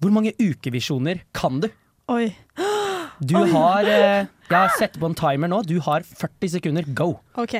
Hvor 0.02 0.14
mange 0.14 0.34
ukevisjoner 0.42 1.24
kan 1.34 1.60
du? 1.62 1.70
Oi. 2.12 2.32
Du 3.22 3.36
Oi. 3.38 3.50
har 3.54 3.86
eh, 3.86 4.26
Jeg 4.52 4.58
har 4.58 4.72
sett 4.78 4.98
på 5.00 5.08
en 5.08 5.16
timer 5.16 5.48
nå. 5.52 5.62
Du 5.64 5.78
har 5.86 6.04
40 6.04 6.56
sekunder. 6.58 6.88
Go! 6.98 7.14
OK. 7.40 7.54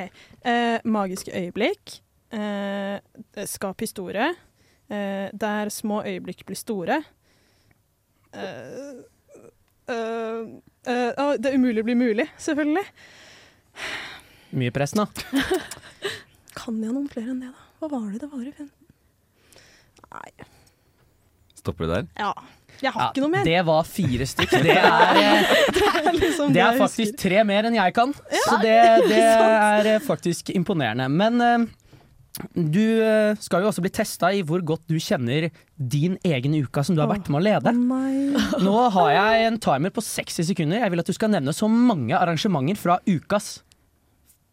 Eh, 0.44 0.78
magiske 0.84 1.32
øyeblikk. 1.32 2.00
Eh, 2.34 2.98
skap 3.48 3.80
historie. 3.80 4.32
Eh, 4.92 5.30
der 5.32 5.70
små 5.72 6.02
øyeblikk 6.04 6.44
blir 6.48 6.58
store. 6.58 6.98
Eh, 8.34 9.00
eh, 9.88 10.42
eh, 10.88 11.10
å, 11.16 11.30
det 11.40 11.54
umulige 11.56 11.86
blir 11.86 11.96
mulig, 12.00 12.28
selvfølgelig. 12.36 12.84
Mye 14.52 14.72
press 14.74 14.92
nå. 14.98 15.06
Kan 16.58 16.82
jeg 16.84 16.92
noen 16.92 17.08
flere 17.12 17.32
enn 17.32 17.40
det, 17.46 17.52
da? 17.54 17.61
Hva 17.82 17.88
var 17.90 18.08
det 18.14 18.20
det 18.22 18.28
var 18.30 18.42
i 18.46 18.52
15? 18.54 18.70
Nei. 20.12 20.46
Stopper 21.58 21.88
det 21.88 21.94
der? 21.96 22.06
Ja. 22.22 22.32
Jeg 22.82 22.90
har 22.94 23.02
Ja, 23.04 23.08
ikke 23.12 23.22
noe 23.22 23.30
mer. 23.30 23.44
det 23.46 23.60
var 23.66 23.84
fire 23.86 24.26
stykk. 24.26 24.54
Det 24.66 24.74
er, 24.74 25.18
eh, 25.20 25.52
Det 25.74 25.82
er, 25.92 26.08
liksom 26.16 26.54
det 26.54 26.62
er 26.64 26.78
faktisk 26.80 27.18
tre 27.20 27.42
mer 27.46 27.68
enn 27.68 27.76
jeg 27.78 27.94
kan, 27.94 28.14
så 28.46 28.56
det, 28.62 28.72
det 29.10 29.20
er 29.22 29.88
eh, 29.96 30.00
faktisk 30.02 30.50
imponerende. 30.56 31.06
Men 31.12 31.40
eh, 31.46 31.66
du 32.56 32.80
eh, 33.04 33.36
skal 33.44 33.62
jo 33.62 33.68
også 33.70 33.84
bli 33.84 33.92
testa 33.94 34.30
i 34.34 34.40
hvor 34.46 34.62
godt 34.66 34.82
du 34.90 34.96
kjenner 35.02 35.50
din 35.78 36.16
egen 36.26 36.54
uka 36.64 36.82
som 36.86 36.96
du 36.98 37.02
har 37.04 37.10
vært 37.12 37.30
med 37.30 37.38
å 37.38 37.44
lede. 37.44 37.74
Nå 38.64 38.74
har 38.96 39.10
jeg 39.14 39.46
en 39.50 39.60
timer 39.62 39.94
på 39.94 40.02
60 40.02 40.48
sekunder. 40.50 40.82
Jeg 40.82 40.94
vil 40.94 41.04
at 41.04 41.10
du 41.12 41.14
skal 41.18 41.30
nevne 41.34 41.54
så 41.54 41.68
mange 41.70 42.14
arrangementer 42.18 42.78
fra 42.82 42.98
ukas 43.06 43.60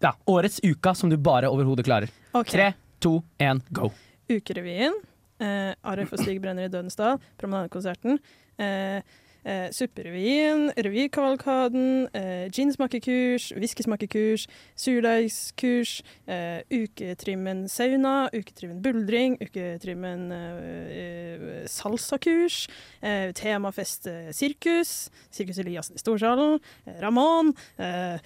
Ja, 0.06 0.14
årets 0.32 0.62
uka 0.64 0.94
som 0.96 1.10
du 1.12 1.18
bare 1.18 1.50
overhodet 1.52 1.84
klarer. 1.88 2.14
Okay. 2.34 2.52
Tre, 2.54 2.68
to, 3.00 3.22
én, 3.40 3.62
go. 3.72 3.92
Ukerevyen. 4.30 4.94
Eh, 5.40 5.72
Arif 5.88 6.12
og 6.14 6.20
Stig 6.20 6.42
brenner 6.44 6.68
i 6.68 6.72
Dødensdal. 6.72 7.18
Promenadekonserten. 7.40 8.20
Eh, 8.60 9.02
eh, 9.46 9.70
Supperevyen. 9.72 10.72
Revykavalkaden. 10.76 12.10
Eh, 12.14 12.50
ginsmakekurs. 12.52 13.54
Whiskysmakekurs. 13.56 14.48
Surdeigskurs. 14.76 16.02
Eh, 16.28 16.60
uketrimmen 16.70 17.68
sauna. 17.72 18.30
Uketrimmen 18.36 18.82
buldring. 18.84 19.40
Uketrimmen 19.42 20.32
eh, 20.32 20.92
eh, 21.00 21.68
salsakurs. 21.68 22.68
Eh, 23.02 23.32
temafest 23.34 24.08
eh, 24.08 24.32
sirkus. 24.36 25.10
Sirkus 25.32 25.58
Eliassen 25.58 25.96
i 25.96 26.00
Storsalen. 26.04 26.60
Eh, 26.86 27.00
Ramón. 27.02 27.56
Eh, 27.80 28.20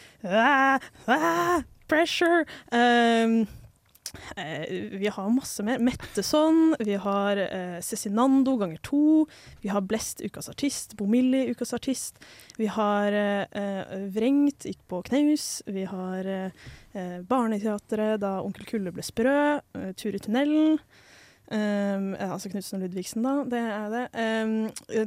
pressure. 1.88 2.46
Eh, 4.36 4.66
vi 4.92 5.08
har 5.08 5.30
masse 5.30 5.64
mer. 5.64 5.80
Metteson, 5.80 6.76
vi 6.80 6.96
har 6.96 7.38
eh, 7.38 7.80
Cezinando 7.82 8.58
ganger 8.58 8.78
to. 8.78 9.26
Vi 9.62 9.70
har 9.70 9.82
Blest 9.82 10.22
ukas 10.22 10.50
artist, 10.50 10.94
Bomilli 10.98 11.48
ukas 11.50 11.74
artist. 11.74 12.20
Vi 12.58 12.68
har 12.68 13.12
eh, 13.12 13.46
eh, 13.52 13.98
Vrengt 14.14 14.66
gikk 14.70 14.82
på 14.88 15.02
knaus. 15.10 15.62
Vi 15.66 15.86
har 15.90 16.26
eh, 16.26 16.68
eh, 16.94 17.20
Barneteatret 17.22 18.22
da 18.22 18.40
Onkel 18.42 18.70
Kulle 18.70 18.94
ble 18.94 19.06
sprø. 19.06 19.60
Tur 19.98 20.16
i 20.16 20.22
tunnelen. 20.22 20.78
Um, 21.52 22.14
altså 22.18 22.50
Knutsen 22.50 22.80
og 22.80 22.86
Ludvigsen, 22.86 23.26
da. 23.26 23.34
Det 23.52 23.60
er 23.60 23.92
det. 23.94 24.04
Um, 24.16 24.54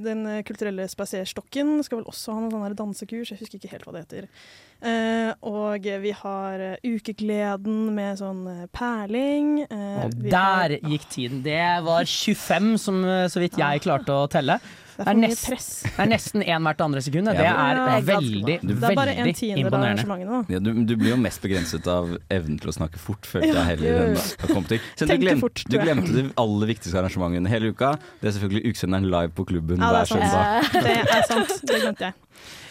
den 0.05 0.21
eh, 0.31 0.43
kulturelle 0.47 0.85
spaserstokken 0.89 1.81
skal 1.83 2.03
vel 2.03 2.11
også 2.13 2.35
ha 2.37 2.43
noen 2.45 2.53
sånne 2.55 2.77
dansekurs. 2.79 3.33
Jeg 3.33 3.41
husker 3.41 3.59
ikke 3.59 3.73
helt 3.73 3.87
hva 3.89 3.97
det 3.97 4.05
heter. 4.05 4.29
Uh, 4.77 5.33
og 5.49 5.87
vi 6.05 6.13
har 6.13 6.65
Ukegleden 6.85 7.95
med 7.97 8.21
sånn 8.21 8.45
perling. 8.77 9.63
Uh, 9.71 10.05
Og 10.05 10.19
der 10.29 10.77
har- 10.77 10.77
gikk 10.93 11.09
tiden. 11.11 11.43
Det 11.43 11.63
var 11.89 12.05
25, 12.05 12.77
som 12.79 13.01
så 13.33 13.41
vidt 13.43 13.57
jeg 13.59 13.83
klarte 13.87 14.13
å 14.13 14.29
telle. 14.31 14.61
Det 14.97 15.05
er 15.05 15.05
Det 15.05 15.09
er, 15.09 15.13
for 15.13 15.21
mye 15.21 15.29
nest, 15.29 15.47
press. 15.51 15.69
det 15.85 16.01
er 16.01 16.09
nesten 16.09 16.43
én 16.43 16.63
hvert 16.67 16.81
andre 16.81 17.01
sekund. 17.05 17.29
Det 17.29 17.35
Ja, 17.37 17.53
er 17.67 17.75
det 17.77 18.07
veldig. 18.09 18.45
Det 18.47 18.77
er 18.77 18.97
veldig 18.97 19.59
imponerende. 19.61 20.45
Ja, 20.49 20.59
du, 20.59 20.71
du 20.89 20.95
blir 20.97 21.11
jo 21.13 21.17
mest 21.21 21.43
begrenset 21.45 21.87
av 21.87 22.15
evnen 22.33 22.59
til 22.63 22.73
å 22.73 22.77
snakke 22.79 22.99
fort, 22.99 23.29
følte 23.29 23.53
jeg 23.53 23.67
heller. 23.77 24.17
Så 24.97 25.07
du, 25.07 25.29
fort, 25.41 25.63
du 25.69 25.77
glemte 25.79 26.13
de 26.17 26.27
aller 26.41 26.67
viktigste 26.73 26.97
arrangementene 26.97 27.49
hele 27.53 27.75
uka. 27.77 27.95
Det 28.23 28.31
er 28.31 28.39
selvfølgelig 28.39 28.73
ukesenderen 28.73 29.11
live 29.13 29.33
på 29.37 29.45
klubben 29.53 29.85
Ja, 29.85 29.93
hver 29.93 30.01
er 30.01 30.13
søndag. 30.15 30.73
Det 30.73 30.97
er 31.05 31.27
sant. 31.29 31.53
Det 31.67 31.83
glemte 31.85 32.09
jeg. 32.11 32.15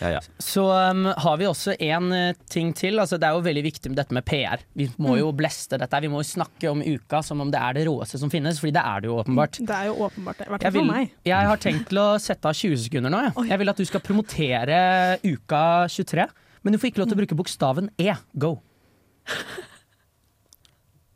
Ja, 0.02 0.10
ja. 0.18 0.20
Så 0.44 0.64
um, 0.92 1.06
har 1.24 1.38
vi 1.40 1.46
også 1.48 1.74
en 1.80 2.10
uh, 2.12 2.34
ting 2.52 2.74
til. 2.76 3.00
Altså, 3.00 3.16
det 3.22 3.30
er 3.30 3.38
jo 3.38 3.44
veldig 3.46 3.64
viktig 3.64 3.92
med 3.94 3.98
dette 4.02 4.16
med 4.18 4.26
PR. 4.28 4.64
Vi 4.76 4.90
må 4.98 5.14
Mm. 5.16 5.20
jo 5.22 5.30
bleste 5.32 5.80
dette. 5.80 6.02
Vi 6.04 6.10
må 6.12 6.20
jo 6.20 6.28
snakke 6.28 6.68
om 6.72 6.82
uka 6.84 7.22
som 7.24 7.40
om 7.42 7.52
det 7.54 7.62
er 7.64 7.78
det 7.80 7.86
råeste 7.88 8.20
som 8.20 8.30
finnes, 8.34 8.60
fordi 8.60 8.74
det 8.76 8.84
er 8.84 9.02
det 9.06 9.08
jo 9.12 9.16
åpenbart. 9.22 9.60
Det 9.64 9.76
er 9.78 9.88
jo 9.88 9.96
åpenbart 10.10 10.38
det. 10.44 10.48
Jeg, 10.62 10.74
vil, 10.76 10.82
for 10.82 10.92
meg. 10.92 11.14
jeg 11.32 11.50
har 11.52 11.58
tenkt 11.64 11.88
til 11.94 12.02
å 12.04 12.08
sette 12.20 12.52
av 12.52 12.54
20 12.60 12.78
sekunder 12.88 13.14
nå. 13.16 13.22
Ja. 13.30 13.46
jeg 13.54 13.60
vil 13.64 13.72
at 13.72 13.80
du 13.80 13.86
skal 13.88 14.04
promotere 14.04 14.82
uka 15.24 15.64
23, 15.88 16.28
men 16.64 16.74
du 16.76 16.80
får 16.82 16.92
ikke 16.92 17.04
lov 17.06 17.08
til 17.14 17.18
å 17.18 17.22
bruke 17.24 17.40
bokstaven 17.40 17.90
E. 17.98 18.12
Go. 18.36 18.58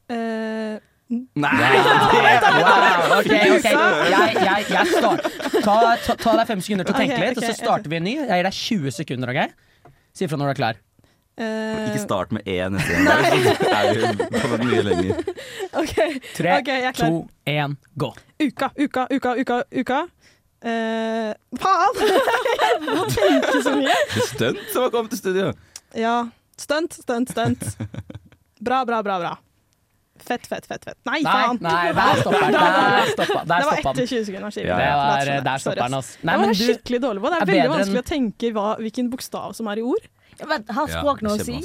Eh, 0.09 0.79
Nei! 1.09 1.69
Wow, 1.81 3.15
ok, 3.17 3.31
ok. 3.55 3.65
Jeg, 3.65 4.35
jeg, 4.37 4.65
jeg 4.69 4.91
start. 4.91 5.23
Ta, 5.65 5.77
ta, 6.05 6.13
ta 6.13 6.35
deg 6.37 6.45
fem 6.51 6.61
sekunder 6.61 6.85
til 6.85 6.93
å 6.93 6.99
tenke 6.99 7.15
okay, 7.15 7.31
litt, 7.31 7.39
og 7.41 7.47
så 7.47 7.55
starter 7.57 7.89
vi 7.89 7.97
en 7.97 8.05
ny. 8.05 8.13
Jeg 8.19 8.29
gir 8.29 8.45
deg 8.45 8.59
20 8.59 8.95
sekunder, 8.99 9.33
OK? 9.33 9.89
Si 10.13 10.27
ifra 10.27 10.37
når 10.37 10.51
du 10.51 10.53
er 10.53 10.59
klar. 10.59 10.79
Uh, 11.39 11.87
Ikke 11.87 12.03
start 12.03 12.33
med 12.35 12.45
én 12.51 12.75
neste 12.75 12.99
gang. 12.99 13.07
Det 14.19 14.41
er 14.43 14.55
du 14.59 14.65
mye 14.67 14.85
lenger. 14.85 15.25
Okay, 15.81 16.19
Tre, 16.35 16.55
Ok, 16.59 16.71
jeg 16.83 16.93
klar. 16.97 17.09
to, 17.09 17.25
én, 17.47 17.75
gå. 17.95 18.11
Uka, 18.43 18.71
uka, 18.75 19.07
uka, 19.15 19.35
uka, 19.39 19.59
uka. 19.81 19.99
Uh, 20.59 21.31
faen! 21.55 21.99
Jeg 22.59 22.79
må 22.83 23.05
tenke 23.15 23.61
så 23.63 23.77
mye. 23.79 23.93
Er 23.95 24.25
stunt 24.27 24.65
som 24.73 24.83
har 24.83 24.91
kommet 24.93 25.15
til 25.15 25.23
studio. 25.23 25.51
Ja. 25.95 26.17
Stunt, 26.59 26.99
stunt, 26.99 27.31
stunt. 27.31 27.69
Bra, 28.59 28.83
bra, 28.83 28.99
bra. 29.01 29.21
bra. 29.23 29.37
Fett, 30.23 30.47
fett, 30.47 30.65
fett. 30.69 30.83
fett. 30.85 30.97
Nei, 31.05 31.21
Nei, 31.23 31.31
faen! 31.31 31.59
nei, 31.61 31.91
der 31.99 32.21
stopper 32.21 32.45
den. 32.45 32.57
Der 32.59 33.11
stoppa, 33.13 33.39
der 33.45 33.63
Det 33.63 33.67
var 33.69 33.79
etter 33.83 34.05
20 34.05 34.25
sekunder. 34.29 34.57
Ja, 34.59 34.77
Det 34.79 34.89
var, 34.99 35.25
der 35.25 35.43
sorry, 35.43 35.59
stopper 35.65 35.83
den, 35.85 35.97
altså. 35.99 36.17
Nei, 36.23 36.35
men 36.37 36.45
var 36.49 36.53
du, 36.53 36.63
skikkelig 36.65 36.99
dårlig 37.05 37.21
på 37.25 37.29
det. 37.33 37.39
Det 37.39 37.41
er 37.41 37.49
er 37.49 37.53
veldig 37.53 37.71
vanskelig 37.75 38.01
enn- 38.01 38.05
å 38.05 38.09
tenke 38.13 38.51
hva, 38.57 38.67
hvilken 38.83 39.09
bokstav 39.13 39.55
som 39.57 39.71
er 39.73 39.81
i 39.81 39.85
ord. 39.93 40.09
Ja, 40.39 40.45
men 40.51 40.65
har 40.79 40.91
språk 40.91 41.23
noe 41.25 41.37
å 41.39 41.43
si? 41.43 41.61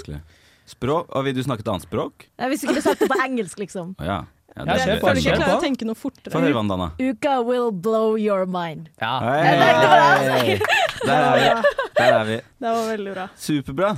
Språk, 0.66 1.10
og 1.12 1.24
Vil 1.26 1.34
du 1.36 1.42
snakke 1.44 1.60
et 1.60 1.68
annet 1.68 1.84
språk? 1.84 2.24
Ja, 2.40 2.48
hvis 2.48 2.62
du 2.64 2.70
kunne 2.70 2.80
sagt 2.82 3.02
det 3.04 3.10
på 3.10 3.18
engelsk, 3.20 3.58
liksom. 3.60 3.92
Ja. 4.00 4.22
ja, 4.56 4.64
det 4.64 4.78
er 4.80 4.94
Jeg 4.94 5.00
føler 5.02 5.20
ikke 5.20 5.28
jeg 5.34 5.40
klarer 5.42 5.58
å 5.58 5.62
tenke 5.62 5.84
noe 5.84 5.98
fortere. 5.98 6.32
Få 6.32 6.40
høre, 6.40 6.54
Vandana. 6.56 6.86
Uka 6.98 7.34
will 7.44 7.68
blow 7.70 8.16
your 8.16 8.46
mind. 8.46 8.88
ja. 9.02 9.18
Hei! 9.20 10.56
Der 11.04 11.20
er 11.20 11.36
vi. 11.44 11.60
Der 11.98 12.14
er 12.16 12.24
vi. 12.24 12.36
Det 12.64 12.70
var 12.72 12.86
veldig 12.96 13.12
bra. 13.14 13.28
Superbra. 13.36 13.92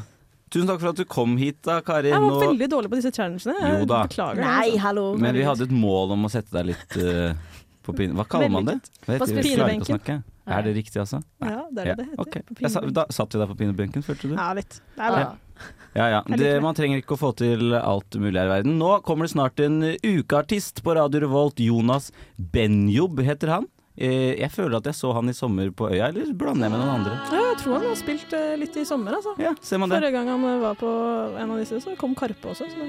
Tusen 0.56 0.70
takk 0.70 0.80
for 0.80 0.92
at 0.94 1.00
du 1.00 1.04
kom 1.08 1.36
hit, 1.40 1.58
da, 1.66 1.80
Kari. 1.84 2.12
Jeg 2.14 2.22
var 2.22 2.40
veldig 2.46 2.68
dårlig 2.72 2.92
på 2.92 3.00
disse 3.00 3.12
challengene. 3.12 3.56
Jeg 3.60 3.82
Jo 3.82 3.88
da. 3.90 4.00
beklager. 4.08 4.40
Nei, 4.40 4.70
altså. 4.70 4.82
hallo. 4.86 5.06
Men 5.20 5.36
vi 5.36 5.44
hadde 5.44 5.68
et 5.68 5.74
mål 5.84 6.16
om 6.16 6.28
å 6.28 6.32
sette 6.32 6.56
deg 6.56 6.70
litt 6.72 6.96
uh, 6.96 7.60
på 7.84 7.94
pin... 7.98 8.16
Hva 8.16 8.24
kaller 8.30 8.52
man 8.54 8.68
det? 8.70 8.78
Vet, 9.04 9.20
På 9.20 9.28
snakke. 9.28 10.20
Er 10.46 10.62
det 10.62 10.76
riktig, 10.76 11.00
altså? 11.02 11.20
Ja, 11.42 11.66
det 11.74 11.82
er 11.82 11.90
det 11.90 11.96
det 11.98 12.06
heter. 12.06 12.22
Okay. 12.22 12.46
på 12.46 12.62
Jeg 12.62 12.72
sa, 12.72 12.82
da 12.86 13.04
satt 13.12 13.34
vi 13.34 13.42
deg 13.42 13.50
på 13.50 13.58
pinebenken, 13.58 14.06
følte 14.06 14.30
du? 14.30 14.36
Ja, 14.38 14.52
litt. 14.56 14.78
Det 14.94 15.02
er 15.02 15.16
bra. 15.16 15.24
Ja. 15.24 15.34
Ja, 15.96 16.06
ja. 16.12 16.18
Det. 16.28 16.50
man 16.60 16.76
trenger 16.76 17.00
ikke 17.00 17.16
å 17.16 17.20
få 17.20 17.30
til 17.38 17.72
alt 17.78 18.18
mulig 18.20 18.36
her 18.36 18.50
i 18.50 18.52
verden. 18.58 18.76
Nå 18.80 18.98
kommer 19.06 19.26
det 19.26 19.32
snart 19.32 19.60
en 19.64 19.80
ukeartist 20.04 20.82
på 20.84 20.94
Radio 20.98 21.24
Revolt. 21.24 21.62
Jonas 21.64 22.10
Benjob 22.36 23.22
heter 23.24 23.54
han. 23.54 23.68
Eh, 23.96 24.34
Jeg 24.38 24.50
føler 24.52 24.76
at 24.76 24.84
jeg 24.90 24.94
så 24.94 25.12
han 25.16 25.28
i 25.28 25.32
sommer 25.32 25.70
på 25.72 25.88
Øya, 25.90 26.08
eller 26.12 26.32
blander 26.36 26.66
jeg 26.68 26.72
med 26.74 26.80
noen 26.82 26.94
andre? 27.00 27.14
Ja, 27.32 27.44
jeg 27.52 27.58
tror 27.62 27.78
han 27.78 27.86
har 27.88 27.94
spilt 27.96 28.32
eh, 28.36 28.56
litt 28.60 28.76
i 28.76 28.84
sommer, 28.84 29.16
altså. 29.16 29.32
Ja, 29.40 29.54
ser 29.64 29.78
man 29.80 29.88
det? 29.88 29.96
Forrige 30.02 30.12
gang 30.18 30.28
han 30.34 30.44
eh, 30.44 30.58
var 30.60 30.74
på 30.80 30.90
en 31.40 31.50
av 31.54 31.62
disse, 31.62 31.80
så 31.80 31.96
kom 31.96 32.14
Karpe 32.14 32.50
også. 32.52 32.68
Så 32.68 32.88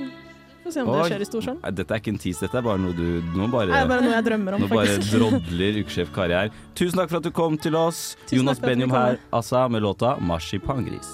får 0.66 0.74
se 0.76 0.82
om 0.84 0.90
Oi. 0.92 0.98
det 1.00 1.06
skjer 1.14 1.24
i 1.24 1.30
Storsalen. 1.30 1.62
Dette 1.78 1.96
er 1.96 2.02
ikke 2.04 2.12
en 2.12 2.20
tease, 2.20 2.44
dette 2.44 2.60
er 2.60 2.66
bare 2.66 2.82
noe 2.84 2.92
du 2.98 3.06
Nå 3.38 3.48
bare, 3.54 3.72
er 3.72 3.88
bare 3.88 4.04
noe 4.04 4.18
jeg 4.18 4.26
drømmer 4.28 4.58
om, 4.58 4.62
nå 4.66 4.68
bare 4.74 4.98
drodler 5.08 5.80
ukesjef 5.86 6.12
Kari 6.12 6.36
her. 6.36 6.52
Tusen 6.76 7.00
takk 7.00 7.14
for 7.14 7.22
at 7.22 7.30
du 7.30 7.32
kom 7.32 7.56
til 7.58 7.80
oss. 7.80 8.18
Tusen 8.26 8.42
Jonas 8.42 8.60
Benjum 8.60 8.92
her, 8.92 9.16
Assa, 9.32 9.64
med 9.72 9.88
låta 9.88 10.18
'Marsipangris'. 10.20 11.14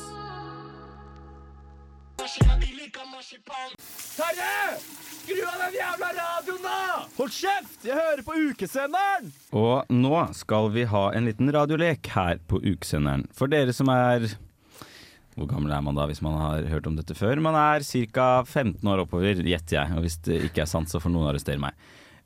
Terje! 4.18 5.03
Skru 5.24 5.40
av 5.48 5.60
den 5.62 5.76
jævla 5.78 6.08
radioen, 6.18 6.64
da! 6.66 6.78
Hold 7.18 7.32
kjeft! 7.32 7.78
Jeg 7.88 7.96
hører 7.96 8.24
på 8.28 8.36
ukesenderen! 8.50 9.30
Og 9.56 9.92
nå 9.94 10.18
skal 10.36 10.68
vi 10.74 10.84
ha 10.90 11.04
en 11.16 11.30
liten 11.30 11.52
radiolek 11.56 12.10
her 12.16 12.42
på 12.52 12.60
ukesenderen. 12.60 13.24
For 13.36 13.48
dere 13.52 13.72
som 13.76 13.88
er 13.94 14.26
Hvor 15.38 15.48
gammel 15.50 15.72
er 15.74 15.82
man 15.86 15.96
da 15.98 16.06
hvis 16.10 16.20
man 16.22 16.36
har 16.38 16.68
hørt 16.70 16.90
om 16.90 16.98
dette 17.00 17.16
før? 17.18 17.40
Man 17.42 17.56
er 17.58 17.86
ca. 17.88 18.28
15 18.46 18.84
år 18.92 19.06
oppover, 19.06 19.40
gjetter 19.40 19.80
jeg. 19.80 19.96
Og 19.96 20.04
hvis 20.06 20.20
det 20.28 20.42
ikke 20.50 20.66
er 20.66 20.70
sant, 20.70 20.92
så 20.92 21.00
får 21.02 21.14
noen 21.16 21.32
arrestere 21.32 21.62
meg. 21.64 21.74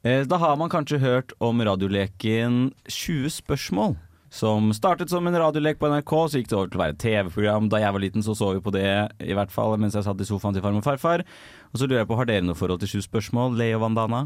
Eh, 0.04 0.26
Da 0.28 0.38
har 0.42 0.58
man 0.60 0.70
kanskje 0.74 1.00
hørt 1.00 1.32
om 1.40 1.62
radioleken 1.64 2.74
20 2.90 3.30
spørsmål. 3.38 3.96
Som 4.34 4.74
startet 4.76 5.10
som 5.10 5.28
en 5.28 5.38
radiolek 5.40 5.80
på 5.80 5.88
NRK, 5.88 6.12
så 6.28 6.40
gikk 6.42 6.50
det 6.52 6.58
over 6.58 6.72
til 6.72 6.80
å 6.80 6.84
være 6.84 6.98
TV-program. 7.00 7.70
Da 7.72 7.80
jeg 7.80 7.96
var 7.96 8.04
liten, 8.04 8.26
så 8.26 8.36
så 8.36 8.52
vi 8.58 8.64
på 8.64 8.74
det, 8.76 8.88
i 9.24 9.36
hvert 9.38 9.54
fall 9.54 9.78
mens 9.80 9.96
jeg 9.96 10.04
satt 10.04 10.20
i 10.22 10.28
sofaen 10.28 10.58
til 10.58 10.66
farmor 10.66 10.84
og 10.84 10.90
farfar. 10.90 11.24
Og 11.72 11.80
så 11.80 11.88
lurer 11.88 12.02
jeg 12.04 12.10
på, 12.10 12.18
har 12.20 12.28
dere 12.28 12.44
noe 12.48 12.60
forhold 12.60 12.84
til 12.84 12.92
Sju 12.92 13.06
spørsmål? 13.08 13.56
Leo 13.60 13.80
Vandana? 13.84 14.26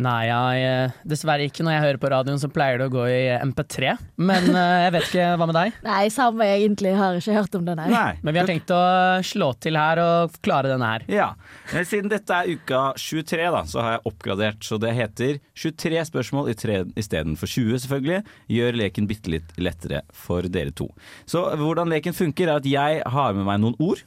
Nei, 0.00 0.22
jeg, 0.24 0.60
eh, 0.64 0.92
dessverre 1.04 1.44
ikke. 1.44 1.64
Når 1.66 1.74
jeg 1.74 1.82
hører 1.84 1.98
på 2.00 2.10
radioen, 2.12 2.38
så 2.40 2.48
pleier 2.48 2.80
det 2.80 2.86
å 2.88 2.92
gå 2.94 3.02
i 3.12 3.18
MP3. 3.44 3.90
Men 4.24 4.46
eh, 4.56 4.84
jeg 4.86 4.92
vet 4.94 5.08
ikke. 5.10 5.26
Hva 5.36 5.48
med 5.50 5.56
deg? 5.58 5.74
Nei, 5.84 6.02
samme 6.14 6.46
egentlig. 6.48 6.94
Har 6.96 7.18
ikke 7.18 7.34
hørt 7.36 7.58
om 7.58 7.66
det, 7.66 7.74
nei. 7.76 7.88
Men 8.24 8.32
vi 8.32 8.40
har 8.40 8.48
tenkt 8.48 8.72
å 8.72 8.80
slå 9.26 9.50
til 9.60 9.76
her 9.76 10.00
og 10.00 10.38
klare 10.44 10.70
denne 10.72 10.88
her. 10.94 11.04
Ja. 11.12 11.26
Eh, 11.74 11.84
Siden 11.88 12.08
dette 12.12 12.38
er 12.38 12.48
uka 12.54 12.80
23, 12.96 13.50
da, 13.52 13.64
så 13.68 13.82
har 13.84 13.98
jeg 13.98 14.04
oppgradert. 14.08 14.64
Så 14.64 14.78
det 14.80 14.94
heter 14.96 15.42
23 15.60 16.06
spørsmål 16.08 16.48
istedenfor 16.54 17.52
20, 17.52 17.82
selvfølgelig. 17.84 18.22
Gjør 18.56 18.78
leken 18.80 19.10
bitte 19.10 19.34
litt 19.34 19.52
lettere 19.60 20.00
for 20.16 20.48
dere 20.48 20.72
to. 20.72 20.88
Så 21.28 21.44
hvordan 21.60 21.92
leken 21.92 22.16
funker, 22.16 22.48
er 22.48 22.62
at 22.62 22.70
jeg 22.70 23.04
har 23.12 23.36
med 23.36 23.44
meg 23.50 23.60
noen 23.60 23.76
ord. 23.82 24.00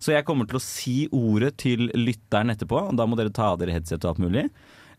Så 0.00 0.14
jeg 0.14 0.24
kommer 0.24 0.48
til 0.48 0.56
å 0.56 0.62
si 0.64 0.94
ordet 1.12 1.54
til 1.60 1.88
lytteren 1.96 2.52
etterpå, 2.52 2.86
og 2.88 2.96
da 2.96 3.04
må 3.08 3.16
dere 3.20 3.32
ta 3.36 3.50
av 3.52 3.58
dere 3.60 3.74
headset 3.76 4.00
og 4.04 4.14
alt 4.14 4.22
mulig. 4.24 4.46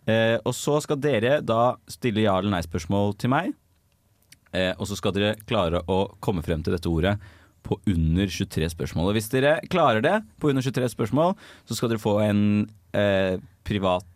Eh, 0.09 0.37
og 0.41 0.55
så 0.57 0.79
skal 0.81 0.99
dere 1.01 1.39
da 1.45 1.75
stille 1.91 2.23
ja 2.25 2.37
eller 2.39 2.55
nei-spørsmål 2.55 3.13
til 3.21 3.33
meg. 3.33 3.51
Eh, 4.51 4.73
og 4.77 4.89
så 4.89 4.97
skal 4.99 5.13
dere 5.15 5.35
klare 5.47 5.83
å 5.87 6.03
komme 6.23 6.43
frem 6.45 6.63
til 6.65 6.75
dette 6.75 6.89
ordet 6.91 7.17
på 7.61 7.77
under 7.85 8.27
23 8.27 8.71
spørsmål. 8.73 9.11
Og 9.11 9.19
hvis 9.19 9.29
dere 9.31 9.59
klarer 9.71 10.03
det 10.03 10.15
på 10.41 10.49
under 10.49 10.65
23 10.65 10.89
spørsmål, 10.95 11.35
så 11.69 11.77
skal 11.77 11.93
dere 11.93 12.01
få 12.01 12.17
en 12.25 12.41
eh, 12.97 13.37
privat 13.67 14.07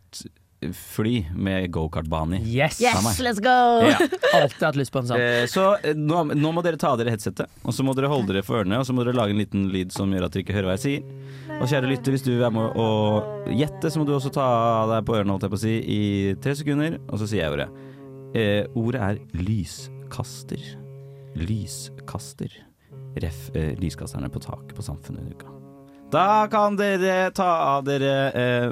fly 0.74 1.26
med 1.36 1.72
gokartbane 1.72 2.40
i. 2.40 2.58
Yes! 2.58 2.82
yes! 2.82 3.20
let's 3.20 3.40
go! 3.40 3.86
Ja. 3.86 4.00
Alltid 4.42 4.64
hatt 4.64 4.80
lyst 4.80 4.94
på 4.94 5.02
en 5.04 5.10
sånn. 5.10 5.22
Eh, 5.22 5.46
så 5.52 5.76
eh, 5.84 5.98
nå, 5.98 6.24
nå 6.34 6.54
må 6.56 6.64
dere 6.66 6.80
ta 6.82 6.94
av 6.94 7.02
dere 7.02 7.14
headsetet, 7.14 7.52
og 7.64 7.76
så 7.76 7.86
må 7.86 7.96
dere 7.98 8.10
holde 8.12 8.34
dere 8.34 8.46
for 8.46 8.62
ørene, 8.62 8.80
og 8.82 8.88
så 8.88 8.96
må 8.96 9.06
dere 9.06 9.18
lage 9.18 9.36
en 9.36 9.42
liten 9.42 9.68
lyd 9.74 9.94
som 9.96 10.12
gjør 10.14 10.28
at 10.28 10.36
dere 10.36 10.46
ikke 10.46 10.58
hører 10.58 10.72
hva 10.72 10.78
jeg 10.80 10.86
sier. 10.86 11.45
Og 11.56 11.70
kjære 11.72 11.88
lytter, 11.88 12.12
hvis 12.12 12.24
du 12.26 12.34
er 12.44 12.52
med 12.54 12.76
å 12.78 12.88
gjette, 13.48 13.90
så 13.90 14.02
må 14.02 14.06
du 14.08 14.12
også 14.16 14.32
ta 14.36 14.46
deg 14.92 15.06
på 15.08 15.16
ørene, 15.16 15.32
holdt 15.34 15.46
jeg 15.48 15.54
på 15.54 15.58
å 15.58 15.64
si, 15.64 15.76
i 15.80 16.02
tre 16.44 16.54
sekunder, 16.60 16.98
og 17.08 17.22
så 17.22 17.28
sier 17.32 17.46
jeg 17.46 17.56
ordet. 17.56 17.68
Eh, 18.36 18.68
ordet 18.76 19.02
er 19.02 19.22
lyskaster. 19.40 20.66
Lyskaster. 21.40 22.52
Ref. 23.24 23.48
Eh, 23.56 23.72
lyskasterne 23.80 24.30
på 24.32 24.44
taket 24.44 24.76
på 24.76 24.84
Samfunnet 24.84 25.24
under 25.24 25.38
uka. 25.40 25.54
Da 26.14 26.46
kan 26.52 26.76
dere 26.78 27.32
ta 27.36 27.48
av 27.78 27.88
dere 27.88 28.12
eh, 28.36 28.68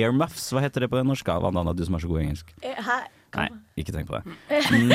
airmuffs, 0.00 0.48
hva 0.52 0.64
heter 0.64 0.84
det 0.84 0.90
på 0.92 1.04
norsk? 1.04 1.28
Vandana, 1.44 1.76
du 1.76 1.84
som 1.86 1.98
er 1.98 2.02
så 2.02 2.10
god 2.10 2.22
i 2.22 2.24
engelsk. 2.26 2.54
Eh, 2.64 2.80
Hæ? 2.88 2.98
Nei, 3.36 3.48
ikke 3.76 3.92
tenk 3.94 4.08
på 4.08 4.16
det. 4.16 4.24
Mm. 4.72 4.90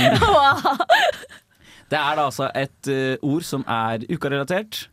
Det 1.91 1.99
er 1.99 2.15
da 2.17 2.23
altså 2.25 2.47
et 2.57 2.87
uh, 2.89 3.21
ord 3.27 3.43
som 3.45 3.61
er 3.69 4.01
ukarelatert. 4.09 4.87